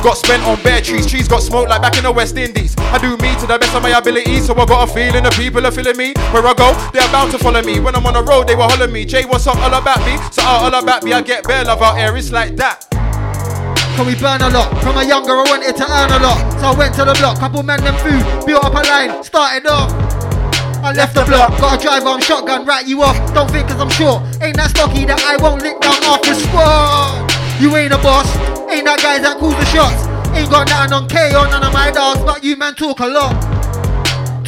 Got 0.00 0.16
spent 0.16 0.44
on 0.44 0.62
bare 0.62 0.80
trees, 0.80 1.10
trees 1.10 1.26
got 1.26 1.42
smoked 1.42 1.68
like 1.68 1.82
back 1.82 1.96
in 1.96 2.04
the 2.04 2.12
West 2.12 2.36
Indies. 2.36 2.76
I 2.78 2.98
do 2.98 3.16
me 3.16 3.34
to 3.40 3.46
the 3.48 3.58
best 3.58 3.74
of 3.74 3.82
my 3.82 3.98
ability, 3.98 4.38
so 4.38 4.54
I 4.54 4.64
got 4.64 4.88
a 4.88 4.92
feeling 4.94 5.24
the 5.24 5.30
people 5.30 5.66
are 5.66 5.72
feeling 5.72 5.96
me. 5.96 6.12
Where 6.30 6.46
I 6.46 6.54
go, 6.54 6.70
they're 6.92 7.10
bound 7.10 7.32
to 7.32 7.38
follow 7.38 7.62
me. 7.62 7.80
When 7.80 7.96
I'm 7.96 8.06
on 8.06 8.14
the 8.14 8.22
road, 8.22 8.46
they 8.46 8.54
will 8.54 8.68
holler 8.68 8.86
me. 8.86 9.04
Jay, 9.04 9.24
what's 9.24 9.48
up, 9.48 9.56
all 9.56 9.74
about 9.74 9.98
me? 10.06 10.16
So 10.30 10.42
all 10.42 10.72
about 10.72 11.02
me, 11.02 11.12
I 11.12 11.22
get 11.22 11.42
bare 11.42 11.64
love 11.64 11.82
out 11.82 11.98
here, 11.98 12.16
it's 12.16 12.30
like 12.30 12.54
that. 12.56 12.86
Can 13.98 14.06
we 14.06 14.14
burn 14.14 14.40
a 14.40 14.48
lot? 14.48 14.70
From 14.80 14.96
a 14.96 15.02
younger, 15.02 15.34
I 15.34 15.42
wanted 15.50 15.74
to 15.74 15.82
earn 15.82 16.14
a 16.14 16.22
lot. 16.22 16.38
So 16.62 16.70
I 16.70 16.78
went 16.78 16.94
to 16.94 17.04
the 17.04 17.14
block, 17.18 17.40
couple 17.40 17.64
men 17.64 17.82
them 17.82 17.98
food, 17.98 18.22
built 18.46 18.62
up 18.62 18.70
a 18.70 18.86
line, 18.86 19.24
started 19.24 19.66
off. 19.66 19.90
I 20.86 20.92
left 20.94 21.18
the 21.18 21.24
block, 21.24 21.50
got 21.58 21.80
a 21.80 21.82
drive 21.82 22.06
on 22.06 22.20
shotgun, 22.20 22.64
right 22.64 22.86
you 22.86 23.02
off. 23.02 23.18
Don't 23.34 23.50
think 23.50 23.66
cause 23.66 23.80
I'm 23.80 23.90
short, 23.90 24.22
ain't 24.40 24.54
that 24.54 24.70
stocky 24.70 25.04
that 25.06 25.18
I 25.26 25.34
won't 25.42 25.62
lick 25.62 25.80
down 25.80 25.98
off 26.06 26.22
the 26.22 26.38
squad. 26.38 27.26
You 27.58 27.74
ain't 27.74 27.92
a 27.92 27.98
boss, 27.98 28.30
ain't 28.70 28.86
that 28.86 29.02
guy 29.02 29.18
that 29.18 29.36
calls 29.42 29.58
the 29.58 29.66
shots. 29.66 30.06
Ain't 30.30 30.48
got 30.48 30.70
nothing 30.70 30.92
on 30.94 31.08
K 31.08 31.34
or 31.34 31.50
none 31.50 31.66
of 31.66 31.72
my 31.72 31.90
dogs, 31.90 32.22
but 32.22 32.44
you 32.44 32.54
man 32.54 32.76
talk 32.76 33.00
a 33.00 33.06
lot. 33.06 33.57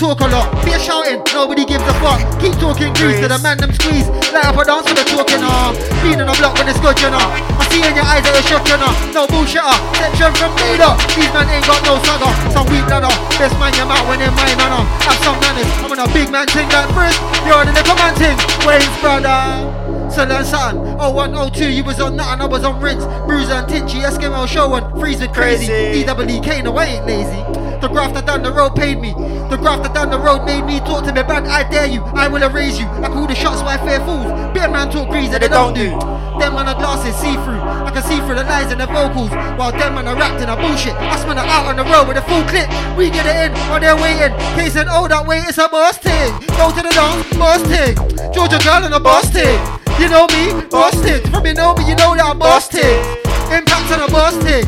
Talk 0.00 0.16
a 0.24 0.32
lot, 0.32 0.48
be 0.64 0.72
shouting, 0.80 1.20
nobody 1.36 1.68
gives 1.68 1.84
a 1.84 1.92
fuck. 2.00 2.24
Keep 2.40 2.56
talking 2.56 2.88
grease 2.96 3.20
to 3.20 3.28
the 3.28 3.36
man 3.44 3.60
them 3.60 3.68
squeeze. 3.76 4.08
Light 4.32 4.48
up 4.48 4.56
a 4.56 4.64
dance 4.64 4.88
for 4.88 4.96
the 4.96 5.04
talking, 5.04 5.44
ah. 5.44 5.76
Being 6.00 6.24
on 6.24 6.24
the 6.24 6.32
block 6.40 6.56
when 6.56 6.72
it's 6.72 6.80
good, 6.80 6.96
you 7.04 7.12
know. 7.12 7.20
I 7.20 7.68
see 7.68 7.84
in 7.84 7.92
your 7.92 8.08
eyes 8.08 8.24
that 8.24 8.32
you're 8.32 8.48
shook, 8.48 8.64
you 8.64 8.80
know. 8.80 8.88
No 9.12 9.28
bullshit, 9.28 9.60
ah. 9.60 9.76
Section 10.00 10.32
from 10.40 10.56
leader. 10.56 10.88
These 11.12 11.28
man 11.36 11.52
ain't 11.52 11.68
got 11.68 11.84
no 11.84 12.00
saga. 12.00 12.32
Some 12.48 12.64
weak 12.72 12.88
ladder. 12.88 13.12
Best 13.36 13.52
man 13.60 13.76
your 13.76 13.92
mouth 13.92 14.08
when 14.08 14.24
they're 14.24 14.32
mine, 14.32 14.56
I 14.56 14.72
know. 14.72 14.88
Have 15.04 15.20
some 15.20 15.36
manners. 15.36 15.68
I'm 15.84 15.92
on 15.92 16.00
a 16.00 16.08
big 16.16 16.32
man 16.32 16.48
thing 16.48 16.72
like 16.72 16.88
first. 16.96 17.20
You're 17.44 17.60
on 17.60 17.68
the 17.68 17.84
command 17.84 18.16
thing. 18.16 18.40
Wayne's 18.64 18.96
brother. 19.04 19.99
So 20.12 20.24
learn 20.24 20.44
something. 20.44 20.82
0102, 20.98 21.70
you 21.70 21.84
was 21.84 22.00
on 22.00 22.16
nothing, 22.16 22.42
I 22.42 22.46
was 22.46 22.64
on 22.64 22.80
rinse. 22.80 23.04
Bruiser 23.26 23.54
and 23.54 23.68
Tinchy, 23.68 24.02
Eskimo 24.02 24.46
showing. 24.46 24.84
Freeze 24.98 25.20
it 25.20 25.32
crazy. 25.32 25.66
DWK, 25.66 26.64
no, 26.64 26.76
I 26.76 26.86
ain't 26.86 27.06
lazy. 27.06 27.40
The 27.80 27.88
grafter 27.88 28.20
down 28.20 28.42
the 28.42 28.52
road 28.52 28.74
paid 28.74 29.00
me. 29.00 29.12
The 29.48 29.56
grafter 29.56 29.88
down 29.92 30.10
the 30.10 30.18
road 30.18 30.44
made 30.44 30.64
me 30.66 30.80
talk 30.80 31.04
to 31.04 31.12
me 31.12 31.22
back. 31.22 31.44
I 31.44 31.68
dare 31.70 31.86
you, 31.86 32.02
I 32.12 32.28
will 32.28 32.42
erase 32.42 32.78
you. 32.78 32.86
I 32.86 33.08
call 33.08 33.26
the 33.26 33.34
shots 33.34 33.62
by 33.62 33.78
fair 33.78 34.00
fools. 34.00 34.26
Beer 34.52 34.68
man 34.68 34.90
talk 34.90 35.08
grease 35.08 35.30
that 35.30 35.40
they 35.40 35.48
don't 35.48 35.74
do. 35.74 35.88
Them 36.36 36.54
man 36.56 36.68
are 36.68 36.74
glasses 36.74 37.14
see 37.16 37.32
through. 37.46 37.60
I 37.60 37.90
can 37.92 38.02
see 38.02 38.18
through 38.20 38.36
the 38.36 38.44
lies 38.44 38.72
and 38.72 38.80
the 38.80 38.86
vocals. 38.86 39.30
While 39.56 39.72
them 39.72 39.94
man 39.94 40.08
are 40.08 40.16
wrapped 40.16 40.42
in 40.42 40.48
a 40.48 40.56
bullshit. 40.56 40.92
Us 41.08 41.24
man 41.24 41.38
are 41.38 41.46
out 41.46 41.72
on 41.72 41.76
the 41.76 41.84
road 41.84 42.08
with 42.08 42.18
a 42.18 42.22
full 42.28 42.42
clip. 42.50 42.68
We 42.98 43.08
get 43.08 43.24
it 43.24 43.48
in 43.48 43.52
while 43.70 43.80
they're 43.80 43.96
waiting. 43.96 44.36
Case 44.58 44.74
said, 44.74 44.88
oh, 44.90 45.08
that 45.08 45.24
way 45.26 45.38
it's 45.46 45.56
a 45.56 45.68
boss 45.68 45.96
thing. 45.98 46.32
Go 46.58 46.68
to 46.74 46.82
the 46.82 46.92
dance, 46.92 47.24
boss 47.38 47.62
thing. 47.64 47.96
Georgia 48.32 48.58
girl 48.60 48.84
and 48.84 48.92
a 48.92 49.00
boss 49.00 49.30
thing. 49.30 49.56
You 50.00 50.08
know 50.08 50.26
me, 50.28 50.66
thing. 51.02 51.20
From 51.30 51.44
you 51.44 51.52
know 51.52 51.74
me, 51.74 51.84
you 51.84 51.94
know 51.94 52.16
that 52.16 52.24
I'm 52.24 52.38
thing. 52.68 53.04
Impact 53.52 53.92
on 53.92 54.08
a 54.08 54.10
boss 54.10 54.34
thing. 54.38 54.64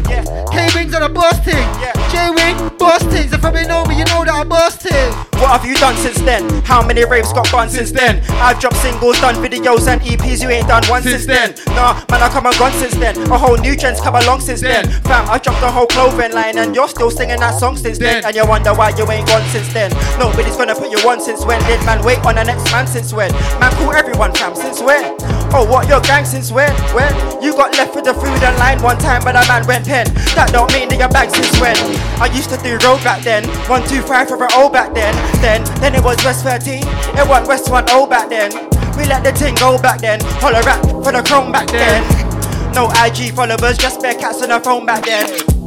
K 0.52 0.68
Wings 0.74 0.94
on 0.94 1.04
a 1.04 1.08
boss 1.08 1.38
thing. 1.40 1.56
J 2.12 2.28
Wing, 2.28 2.68
things. 3.04 3.32
And 3.32 3.40
from 3.40 3.56
you 3.56 3.66
know 3.66 3.82
me, 3.86 3.96
you 3.96 4.04
know 4.04 4.26
that 4.26 4.34
I'm 4.34 4.50
boss 4.50 4.76
thing. 4.76 5.31
What 5.42 5.58
have 5.58 5.66
you 5.66 5.74
done 5.74 5.96
since 5.96 6.20
then? 6.20 6.48
How 6.62 6.86
many 6.86 7.04
raves 7.04 7.32
got 7.32 7.50
gone 7.50 7.68
since 7.68 7.90
then? 7.90 8.22
I've 8.38 8.60
dropped 8.60 8.76
singles, 8.76 9.20
done 9.20 9.34
videos 9.42 9.88
and 9.88 10.00
EPs, 10.00 10.40
you 10.40 10.48
ain't 10.48 10.68
done 10.68 10.84
one 10.86 11.02
since 11.02 11.26
then. 11.26 11.56
Nah, 11.74 11.94
man, 12.08 12.22
I 12.22 12.28
come 12.30 12.46
and 12.46 12.56
gone 12.58 12.70
since 12.74 12.94
then. 12.94 13.20
A 13.28 13.36
whole 13.36 13.56
new 13.56 13.74
trend's 13.74 14.00
come 14.00 14.14
along 14.14 14.40
since 14.40 14.60
then. 14.60 14.88
Fam, 15.02 15.28
I 15.28 15.38
dropped 15.38 15.60
the 15.60 15.68
whole 15.68 15.88
clothing 15.88 16.32
line 16.32 16.58
and 16.58 16.76
you're 16.76 16.86
still 16.86 17.10
singing 17.10 17.40
that 17.40 17.58
song 17.58 17.76
since 17.76 17.98
then. 17.98 18.24
And 18.24 18.36
you 18.36 18.46
wonder 18.46 18.72
why 18.72 18.90
you 18.90 19.02
ain't 19.10 19.26
gone 19.26 19.42
since 19.50 19.66
then. 19.72 19.90
Nobody's 20.16 20.56
gonna 20.56 20.76
put 20.76 20.92
you 20.92 20.98
on 21.10 21.20
since 21.20 21.44
when? 21.44 21.60
Did 21.64 21.84
man 21.84 22.04
wait 22.04 22.24
on 22.24 22.36
the 22.36 22.44
next 22.44 22.70
man 22.70 22.86
since 22.86 23.12
when? 23.12 23.32
Man, 23.58 23.72
call 23.72 23.92
everyone 23.94 24.32
fam 24.34 24.54
since 24.54 24.80
when? 24.80 25.16
Oh, 25.54 25.66
what 25.68 25.88
your 25.88 26.00
gang 26.00 26.24
since 26.24 26.50
when? 26.50 26.72
When? 26.94 27.12
You 27.42 27.52
got 27.52 27.76
left 27.76 27.94
with 27.94 28.04
the 28.04 28.14
food 28.14 28.40
and 28.42 28.56
line 28.58 28.80
one 28.80 28.96
time, 28.96 29.22
but 29.24 29.36
a 29.36 29.46
man 29.48 29.66
went 29.66 29.84
pen. 29.84 30.06
That 30.38 30.50
don't 30.52 30.72
mean 30.72 30.88
that 30.88 30.98
you're 30.98 31.10
back 31.10 31.28
since 31.28 31.52
when? 31.60 31.76
I 32.22 32.32
used 32.32 32.48
to 32.50 32.56
do 32.62 32.78
road 32.86 33.02
back 33.04 33.22
then. 33.22 33.44
One, 33.68 33.82
two, 33.86 34.00
five 34.00 34.28
for 34.28 34.42
an 34.42 34.48
old 34.54 34.72
back 34.72 34.94
then. 34.94 35.12
Then, 35.40 35.64
then 35.80 35.94
it 35.94 36.02
was 36.04 36.22
West 36.24 36.44
13. 36.44 36.82
It 36.82 37.28
was 37.28 37.46
West 37.48 37.70
1 37.70 37.84
O 37.90 38.06
back 38.06 38.28
then. 38.28 38.50
We 38.96 39.06
let 39.06 39.24
the 39.24 39.32
thing 39.32 39.54
go 39.56 39.78
back 39.80 40.00
then. 40.00 40.20
Holler 40.40 40.62
rap 40.62 40.82
for 41.02 41.12
the 41.12 41.22
chrome 41.26 41.50
back 41.50 41.68
then. 41.68 42.02
No 42.74 42.90
IG 43.04 43.34
followers, 43.34 43.78
just 43.78 44.00
bare 44.00 44.14
cats 44.14 44.42
on 44.42 44.48
the 44.50 44.60
phone 44.60 44.86
back 44.86 45.04
then. 45.04 45.61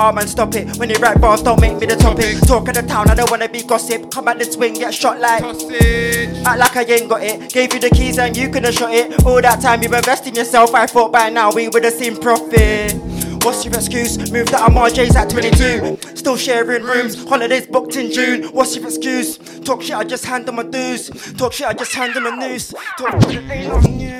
Oh 0.00 0.12
man, 0.12 0.28
stop 0.28 0.54
it. 0.54 0.76
When 0.76 0.88
you 0.88 0.96
rap 1.00 1.20
bars, 1.20 1.42
don't 1.42 1.60
make 1.60 1.76
me 1.76 1.86
the 1.86 1.96
topic. 1.96 2.38
Talk 2.46 2.68
of 2.68 2.74
the 2.76 2.82
town, 2.82 3.10
I 3.10 3.16
don't 3.16 3.28
wanna 3.32 3.48
be 3.48 3.64
gossip. 3.64 4.12
Come 4.12 4.28
at 4.28 4.38
the 4.38 4.44
swing, 4.44 4.74
get 4.74 4.94
shot 4.94 5.18
like. 5.18 5.42
Act 5.42 6.58
like 6.60 6.76
I 6.76 6.84
ain't 6.84 7.08
got 7.08 7.20
it. 7.20 7.52
Gave 7.52 7.74
you 7.74 7.80
the 7.80 7.90
keys 7.90 8.16
and 8.16 8.36
you 8.36 8.48
couldn't 8.48 8.74
shot 8.74 8.94
it. 8.94 9.26
All 9.26 9.42
that 9.42 9.60
time 9.60 9.82
you 9.82 9.92
invest 9.92 10.28
in 10.28 10.36
yourself, 10.36 10.72
I 10.72 10.86
thought 10.86 11.10
by 11.10 11.30
now 11.30 11.50
we 11.52 11.68
would 11.68 11.82
have 11.82 11.94
seen 11.94 12.16
profit. 12.16 12.94
What's 13.42 13.64
your 13.64 13.74
excuse? 13.74 14.30
Moved 14.30 14.54
out 14.54 14.70
of 14.70 14.76
RJ's 14.76 15.16
at 15.16 15.30
22. 15.30 16.16
Still 16.16 16.36
sharing 16.36 16.84
rooms. 16.84 17.24
Holidays 17.28 17.66
booked 17.66 17.96
in 17.96 18.12
June. 18.12 18.44
What's 18.52 18.76
your 18.76 18.86
excuse? 18.86 19.36
Talk 19.36 19.82
shit, 19.82 19.96
I 19.96 20.04
just 20.04 20.24
hand 20.24 20.48
on 20.48 20.54
my 20.54 20.62
dues. 20.62 21.10
Talk 21.34 21.52
shit, 21.52 21.66
I 21.66 21.72
just 21.72 21.92
hand 21.92 22.16
on 22.16 22.22
my 22.22 22.36
noose. 22.36 22.72
Talk 22.96 23.20
shit, 23.22 23.42
it 23.42 23.50
ain't 23.50 23.72
on 23.72 23.98
you. 23.98 24.18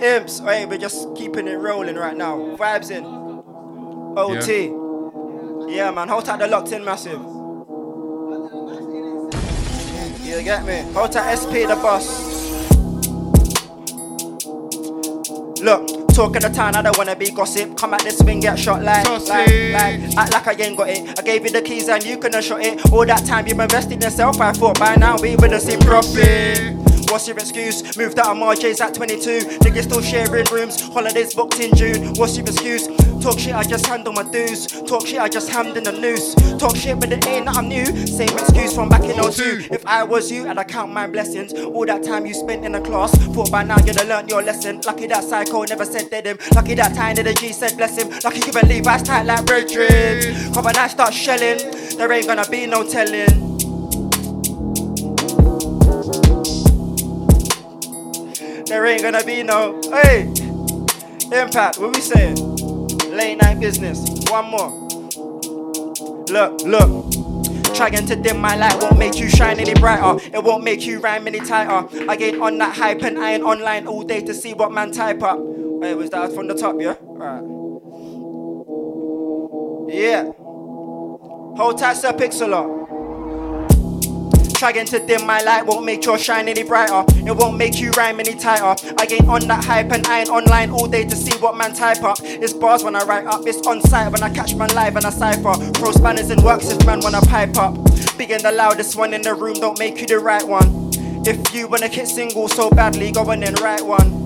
Imps, 0.06 0.40
hey, 0.40 0.66
we're 0.66 0.76
just 0.76 1.14
keeping 1.16 1.48
it 1.48 1.56
rolling 1.56 1.96
right 1.96 2.16
now. 2.16 2.36
Vibes 2.58 2.90
in. 2.90 3.29
OT. 4.16 4.72
Yeah, 5.72 5.90
man, 5.90 6.08
hold 6.08 6.24
tight 6.24 6.38
the 6.38 6.48
locked 6.48 6.72
in 6.72 6.84
massive. 6.84 7.20
You 10.24 10.42
get 10.42 10.64
me? 10.64 10.80
Hold 10.92 11.12
tight 11.12 11.36
SP 11.38 11.66
the 11.68 11.78
boss. 11.80 12.30
Look, 15.62 16.14
talk 16.14 16.36
of 16.36 16.42
the 16.42 16.48
town, 16.48 16.74
I 16.74 16.82
don't 16.82 16.96
wanna 16.96 17.14
be 17.14 17.30
gossip. 17.30 17.76
Come 17.76 17.94
at 17.94 18.02
this 18.02 18.18
swing, 18.18 18.40
get 18.40 18.58
shot 18.58 18.82
like, 18.82 19.06
like, 19.06 19.28
like, 19.28 20.16
act 20.16 20.32
like 20.32 20.48
I 20.48 20.52
ain't 20.64 20.76
got 20.76 20.88
it. 20.88 21.18
I 21.18 21.22
gave 21.22 21.44
you 21.44 21.50
the 21.50 21.62
keys 21.62 21.88
and 21.88 22.04
you 22.04 22.18
couldn't 22.18 22.42
shot 22.42 22.64
it. 22.64 22.90
All 22.92 23.06
that 23.06 23.24
time 23.26 23.46
you've 23.46 23.60
invested 23.60 23.94
in 23.94 24.00
yourself, 24.00 24.40
I 24.40 24.52
thought 24.52 24.78
by 24.78 24.96
now 24.96 25.16
we 25.20 25.36
would 25.36 25.52
have 25.52 25.62
seen 25.62 25.78
profit. 25.80 26.74
What's 27.10 27.26
your 27.26 27.36
excuse? 27.36 27.96
Moved 27.98 28.18
out 28.20 28.28
of 28.28 28.36
Marj's 28.36 28.80
at 28.80 28.94
22. 28.94 29.40
Niggas 29.60 29.82
still 29.82 30.00
sharing 30.00 30.44
rooms. 30.46 30.80
Holidays 30.80 31.34
booked 31.34 31.58
in 31.58 31.74
June. 31.74 32.14
What's 32.14 32.36
your 32.36 32.46
excuse? 32.46 32.86
Talk 33.20 33.38
shit, 33.38 33.54
I 33.54 33.62
just 33.64 33.86
handle 33.86 34.14
my 34.14 34.22
dues. 34.22 34.66
Talk 34.66 35.06
shit, 35.06 35.20
I 35.20 35.28
just 35.28 35.50
hammed 35.50 35.76
in 35.76 35.84
the 35.84 35.92
noose. 35.92 36.34
Talk 36.58 36.74
shit, 36.74 36.98
but 36.98 37.12
it 37.12 37.26
ain't 37.26 37.44
nothing 37.44 37.68
new. 37.68 37.84
Same 38.06 38.30
excuse 38.30 38.74
from 38.74 38.88
back 38.88 39.02
in 39.04 39.14
02. 39.14 39.68
If 39.70 39.84
I 39.84 40.04
was 40.04 40.32
you, 40.32 40.46
and 40.46 40.58
I'd 40.58 40.68
count 40.68 40.90
my 40.90 41.06
blessings. 41.06 41.52
All 41.52 41.84
that 41.84 42.02
time 42.02 42.24
you 42.24 42.32
spent 42.32 42.64
in 42.64 42.72
the 42.72 42.80
class. 42.80 43.14
Thought 43.34 43.50
by 43.50 43.62
now 43.62 43.76
you'd 43.84 43.96
have 43.96 44.08
learnt 44.08 44.30
your 44.30 44.42
lesson. 44.42 44.80
Lucky 44.86 45.06
that 45.08 45.22
psycho 45.22 45.64
never 45.64 45.84
said 45.84 46.08
dead 46.10 46.24
him. 46.24 46.38
Lucky 46.54 46.74
that 46.74 46.94
tiny 46.94 47.22
the 47.22 47.34
G 47.34 47.52
said 47.52 47.76
bless 47.76 47.98
him. 47.98 48.08
Lucky 48.24 48.38
you 48.38 48.52
believe 48.52 48.86
Levi's 48.86 49.02
tight 49.02 49.26
like 49.26 49.44
brethren. 49.44 50.54
Come 50.54 50.66
and 50.66 50.76
I 50.78 50.88
start 50.88 51.12
shelling. 51.12 51.58
There 51.98 52.10
ain't 52.10 52.26
gonna 52.26 52.48
be 52.48 52.66
no 52.66 52.88
telling. 52.88 53.48
There 58.64 58.86
ain't 58.86 59.02
gonna 59.02 59.24
be 59.24 59.42
no 59.42 59.78
hey 59.92 60.32
impact. 61.32 61.78
What 61.78 61.94
we 61.94 62.00
saying? 62.00 62.49
Late 63.10 63.38
night 63.38 63.58
business. 63.58 63.98
One 64.30 64.50
more. 64.50 64.70
Look, 66.28 66.62
look. 66.62 67.12
Trying 67.74 68.06
to 68.06 68.14
dim 68.14 68.38
my 68.40 68.56
light 68.56 68.80
won't 68.80 68.98
make 68.98 69.18
you 69.18 69.28
shine 69.28 69.58
any 69.58 69.74
brighter. 69.74 70.22
It 70.32 70.44
won't 70.44 70.62
make 70.62 70.86
you 70.86 71.00
rhyme 71.00 71.26
any 71.26 71.40
tighter. 71.40 71.88
I 72.08 72.14
ain't 72.16 72.40
on 72.40 72.58
that 72.58 72.76
hype 72.76 73.02
and 73.02 73.18
I 73.18 73.32
ain't 73.32 73.42
online 73.42 73.86
all 73.86 74.02
day 74.02 74.20
to 74.20 74.32
see 74.32 74.54
what 74.54 74.70
man 74.70 74.92
type 74.92 75.22
up. 75.22 75.38
Wait, 75.40 75.94
was 75.94 76.10
that 76.10 76.32
from 76.32 76.46
the 76.46 76.54
top, 76.54 76.76
yeah? 76.78 76.94
Alright. 77.02 77.42
Yeah. 79.92 80.30
Hold 81.56 81.78
tight, 81.78 81.94
Sir 81.94 82.12
Pixeler. 82.12 82.79
Trying 84.60 84.84
to 84.84 84.98
dim 85.06 85.26
my 85.26 85.40
light 85.40 85.64
won't 85.64 85.86
make 85.86 86.04
your 86.04 86.18
shine 86.18 86.46
any 86.46 86.64
brighter. 86.64 87.02
It 87.26 87.34
won't 87.34 87.56
make 87.56 87.80
you 87.80 87.92
rhyme 87.92 88.20
any 88.20 88.34
tighter. 88.34 88.76
I 88.98 89.06
ain't 89.10 89.26
on 89.26 89.48
that 89.48 89.64
hype 89.64 89.90
and 89.90 90.06
I 90.06 90.20
ain't 90.20 90.28
online 90.28 90.70
all 90.70 90.86
day 90.86 91.02
to 91.06 91.16
see 91.16 91.34
what 91.38 91.56
man 91.56 91.72
type 91.72 92.02
up. 92.02 92.18
It's 92.20 92.52
bars 92.52 92.84
when 92.84 92.94
I 92.94 93.02
write 93.04 93.24
up, 93.24 93.46
it's 93.46 93.66
on 93.66 93.80
site 93.80 94.12
when 94.12 94.22
I 94.22 94.28
catch 94.28 94.54
man 94.54 94.68
live 94.74 94.96
and 94.96 95.06
I 95.06 95.08
cipher. 95.08 95.54
Pro 95.72 95.92
spanners 95.92 96.28
and 96.28 96.44
works 96.44 96.70
if 96.70 96.84
man 96.84 97.00
wanna 97.00 97.22
pipe 97.22 97.56
up. 97.56 97.74
Being 98.18 98.42
the 98.42 98.52
loudest 98.54 98.96
one 98.96 99.14
in 99.14 99.22
the 99.22 99.34
room 99.34 99.54
don't 99.54 99.78
make 99.78 99.98
you 99.98 100.06
the 100.06 100.18
right 100.18 100.46
one. 100.46 100.90
If 101.26 101.54
you 101.54 101.66
wanna 101.66 101.88
hit 101.88 102.08
single 102.08 102.46
so 102.46 102.68
badly, 102.68 103.12
go 103.12 103.30
and 103.30 103.60
write 103.62 103.86
one. 103.86 104.19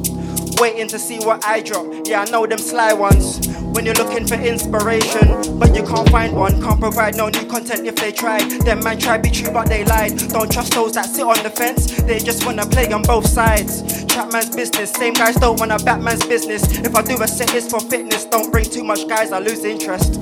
Waiting 0.60 0.86
to 0.88 0.98
see 0.98 1.18
what 1.18 1.44
I 1.44 1.62
drop. 1.62 1.86
Yeah, 2.06 2.22
I 2.22 2.30
know 2.30 2.46
them 2.46 2.58
sly 2.58 2.92
ones. 2.92 3.46
When 3.74 3.84
you're 3.84 3.94
looking 3.94 4.26
for 4.26 4.34
inspiration, 4.34 5.58
but 5.58 5.74
you 5.74 5.82
can't 5.82 6.08
find 6.10 6.34
one. 6.34 6.62
Can't 6.62 6.78
provide 6.78 7.16
no 7.16 7.28
new 7.28 7.44
content 7.46 7.86
if 7.86 7.96
they 7.96 8.12
tried. 8.12 8.48
Them 8.62 8.82
man 8.84 8.98
try 8.98 9.18
be 9.18 9.30
true, 9.30 9.52
but 9.52 9.68
they 9.68 9.84
lied. 9.84 10.16
Don't 10.28 10.50
trust 10.50 10.72
those 10.72 10.92
that 10.94 11.06
sit 11.06 11.24
on 11.24 11.42
the 11.42 11.50
fence. 11.50 11.86
They 12.02 12.18
just 12.18 12.46
wanna 12.46 12.66
play 12.66 12.90
on 12.92 13.02
both 13.02 13.26
sides. 13.26 14.04
Trap 14.06 14.32
man's 14.32 14.54
business. 14.54 14.92
Same 14.92 15.14
guys 15.14 15.34
don't 15.36 15.58
wanna 15.58 15.78
Batman's 15.78 16.24
business. 16.26 16.62
If 16.78 16.94
I 16.94 17.02
do 17.02 17.20
a 17.20 17.26
set, 17.26 17.52
it's 17.54 17.68
for 17.68 17.80
fitness. 17.80 18.24
Don't 18.24 18.52
bring 18.52 18.64
too 18.64 18.84
much 18.84 19.08
guys, 19.08 19.32
I 19.32 19.40
lose 19.40 19.64
interest. 19.64 20.14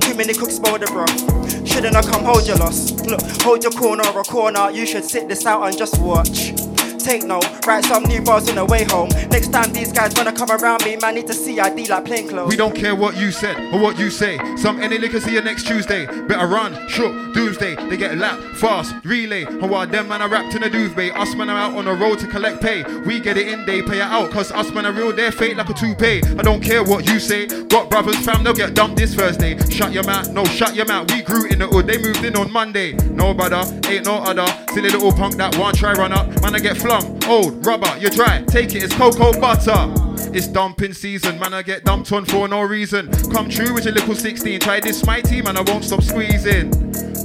Too 0.00 0.14
many 0.14 0.34
cooks 0.34 0.56
spoil 0.56 0.78
the 0.78 0.86
broth. 0.86 1.68
Shouldn't 1.68 1.94
I 1.94 2.02
come 2.02 2.24
hold 2.24 2.46
your 2.46 2.56
loss? 2.56 2.90
Look, 3.06 3.20
hold 3.42 3.62
your 3.62 3.72
corner 3.72 4.04
or 4.14 4.24
corner. 4.24 4.70
You 4.70 4.84
should 4.84 5.04
sit 5.04 5.28
this 5.28 5.46
out 5.46 5.62
and 5.62 5.78
just 5.78 6.00
watch. 6.00 6.54
Take 7.02 7.24
note, 7.24 7.66
write 7.66 7.84
some 7.86 8.04
new 8.04 8.20
bars 8.20 8.48
on 8.50 8.56
the 8.56 8.64
way 8.64 8.84
home. 8.84 9.08
Next 9.30 9.52
time 9.52 9.72
these 9.72 9.90
guys 9.90 10.14
wanna 10.14 10.32
come 10.32 10.50
around 10.50 10.84
me, 10.84 10.96
man, 10.96 11.14
need 11.14 11.26
to 11.28 11.32
see 11.32 11.58
ID 11.58 11.88
like 11.88 12.04
plain 12.04 12.28
clothes. 12.28 12.48
We 12.48 12.56
don't 12.56 12.74
care 12.74 12.94
what 12.94 13.16
you 13.16 13.32
said 13.32 13.56
or 13.72 13.80
what 13.80 13.98
you 13.98 14.10
say. 14.10 14.38
Some 14.56 14.82
any 14.82 14.98
liquor 14.98 15.18
see 15.18 15.32
you 15.32 15.40
next 15.40 15.66
Tuesday. 15.66 16.06
Better 16.06 16.46
run, 16.46 16.88
shook, 16.88 17.34
doomsday. 17.34 17.74
They 17.88 17.96
get 17.96 18.18
lap, 18.18 18.38
fast, 18.56 18.94
relay. 19.04 19.44
And 19.44 19.70
while 19.70 19.86
them 19.86 20.08
man 20.08 20.20
are 20.20 20.28
wrapped 20.28 20.54
in 20.54 20.62
a 20.62 20.70
duvet, 20.70 21.16
us 21.16 21.34
man 21.34 21.48
are 21.48 21.56
out 21.56 21.74
on 21.74 21.86
the 21.86 21.94
road 21.94 22.18
to 22.18 22.26
collect 22.26 22.60
pay. 22.60 22.84
We 23.06 23.18
get 23.18 23.38
it 23.38 23.48
in, 23.48 23.64
they 23.64 23.80
pay 23.82 23.98
it 23.98 24.02
out. 24.02 24.30
Cause 24.30 24.52
us 24.52 24.70
man 24.72 24.84
are 24.84 24.92
real, 24.92 25.12
they're 25.12 25.32
fake 25.32 25.56
like 25.56 25.70
a 25.70 25.74
toupee. 25.74 26.22
I 26.38 26.42
don't 26.42 26.62
care 26.62 26.84
what 26.84 27.06
you 27.06 27.18
say. 27.18 27.46
Got 27.46 27.88
brothers, 27.88 28.18
fam, 28.18 28.44
they'll 28.44 28.52
get 28.52 28.74
dumped 28.74 28.98
this 28.98 29.14
Thursday. 29.14 29.56
Shut 29.70 29.92
your 29.92 30.04
mouth, 30.04 30.30
no, 30.30 30.44
shut 30.44 30.74
your 30.74 30.86
mouth. 30.86 31.10
We 31.10 31.22
grew 31.22 31.46
in 31.46 31.60
the 31.60 31.66
hood, 31.66 31.86
they 31.86 31.96
moved 31.96 32.24
in 32.24 32.36
on 32.36 32.52
Monday. 32.52 32.92
No 32.92 33.32
brother, 33.32 33.64
ain't 33.88 34.04
no 34.04 34.16
other. 34.16 34.46
Silly 34.72 34.90
little 34.90 35.12
punk 35.12 35.36
that 35.36 35.56
one 35.56 35.74
try 35.74 35.92
run 35.94 36.12
up. 36.12 36.28
Man, 36.42 36.54
I 36.54 36.58
get 36.58 36.76
old, 36.90 37.64
rubber, 37.64 37.96
you're 37.98 38.10
dry. 38.10 38.42
Take 38.46 38.74
it, 38.74 38.82
it's 38.82 38.94
cocoa 38.94 39.32
butter. 39.40 39.94
It's 40.32 40.46
dumping 40.46 40.92
season, 40.92 41.38
man. 41.38 41.54
I 41.54 41.62
get 41.62 41.84
dumped 41.84 42.12
on 42.12 42.24
for 42.24 42.46
no 42.46 42.62
reason. 42.62 43.10
Come 43.32 43.48
true 43.48 43.74
with 43.74 43.84
your 43.84 43.94
little 43.94 44.14
16. 44.14 44.60
Try 44.60 44.80
this 44.80 45.04
my 45.04 45.20
team, 45.20 45.46
and 45.46 45.58
I 45.58 45.62
won't 45.62 45.84
stop 45.84 46.02
squeezing. 46.02 46.70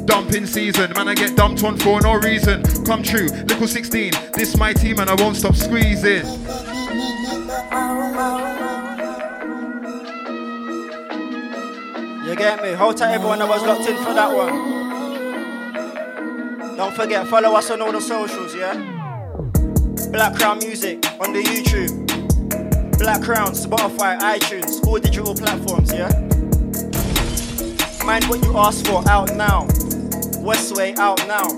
Dumping 0.05 0.45
season, 0.45 0.91
man. 0.93 1.07
I 1.07 1.15
get 1.15 1.35
dumped 1.35 1.63
on 1.63 1.77
for 1.77 2.01
no 2.01 2.15
reason. 2.15 2.63
Come 2.85 3.03
true, 3.03 3.27
little 3.27 3.67
16. 3.67 4.13
This 4.33 4.57
my 4.57 4.73
team, 4.73 4.99
and 4.99 5.09
I 5.09 5.15
won't 5.15 5.35
stop 5.37 5.55
squeezing. 5.55 6.25
You 12.25 12.35
get 12.35 12.63
me? 12.63 12.73
Hold 12.73 12.97
tight, 12.97 13.13
everyone 13.13 13.39
that 13.39 13.47
was 13.47 13.61
locked 13.63 13.87
in 13.87 13.97
for 13.97 14.13
that 14.13 14.35
one. 14.35 14.75
Don't 16.75 16.95
forget, 16.95 17.27
follow 17.27 17.55
us 17.55 17.69
on 17.71 17.81
all 17.81 17.91
the 17.91 18.01
socials, 18.01 18.53
yeah? 18.55 18.94
Black 20.15 20.33
Crown 20.35 20.59
Music 20.59 21.05
on 21.19 21.33
the 21.33 21.43
YouTube. 21.43 22.07
Black 22.97 23.21
Crown, 23.21 23.49
Spotify, 23.49 24.17
iTunes, 24.17 24.81
all 24.87 24.97
digital 24.97 25.35
platforms, 25.35 25.91
yeah? 25.91 26.07
Mind 28.05 28.23
what 28.29 28.41
you 28.45 28.57
ask 28.57 28.85
for, 28.85 29.05
out 29.09 29.35
now. 29.35 29.63
Westway, 30.39 30.97
out 30.97 31.19
now. 31.27 31.49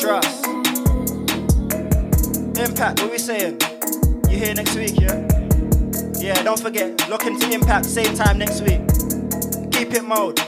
Trust. 0.00 0.46
Impact, 2.56 3.02
what 3.02 3.10
we 3.10 3.18
saying? 3.18 3.60
You 4.30 4.38
here 4.38 4.54
next 4.54 4.76
week, 4.76 5.00
yeah? 5.00 5.26
Yeah, 6.16 6.40
don't 6.44 6.60
forget, 6.60 7.08
look 7.08 7.26
into 7.26 7.50
Impact, 7.50 7.86
same 7.86 8.14
time 8.14 8.38
next 8.38 8.60
week. 8.60 8.82
Keep 9.72 9.94
it 9.94 10.04
mode. 10.04 10.38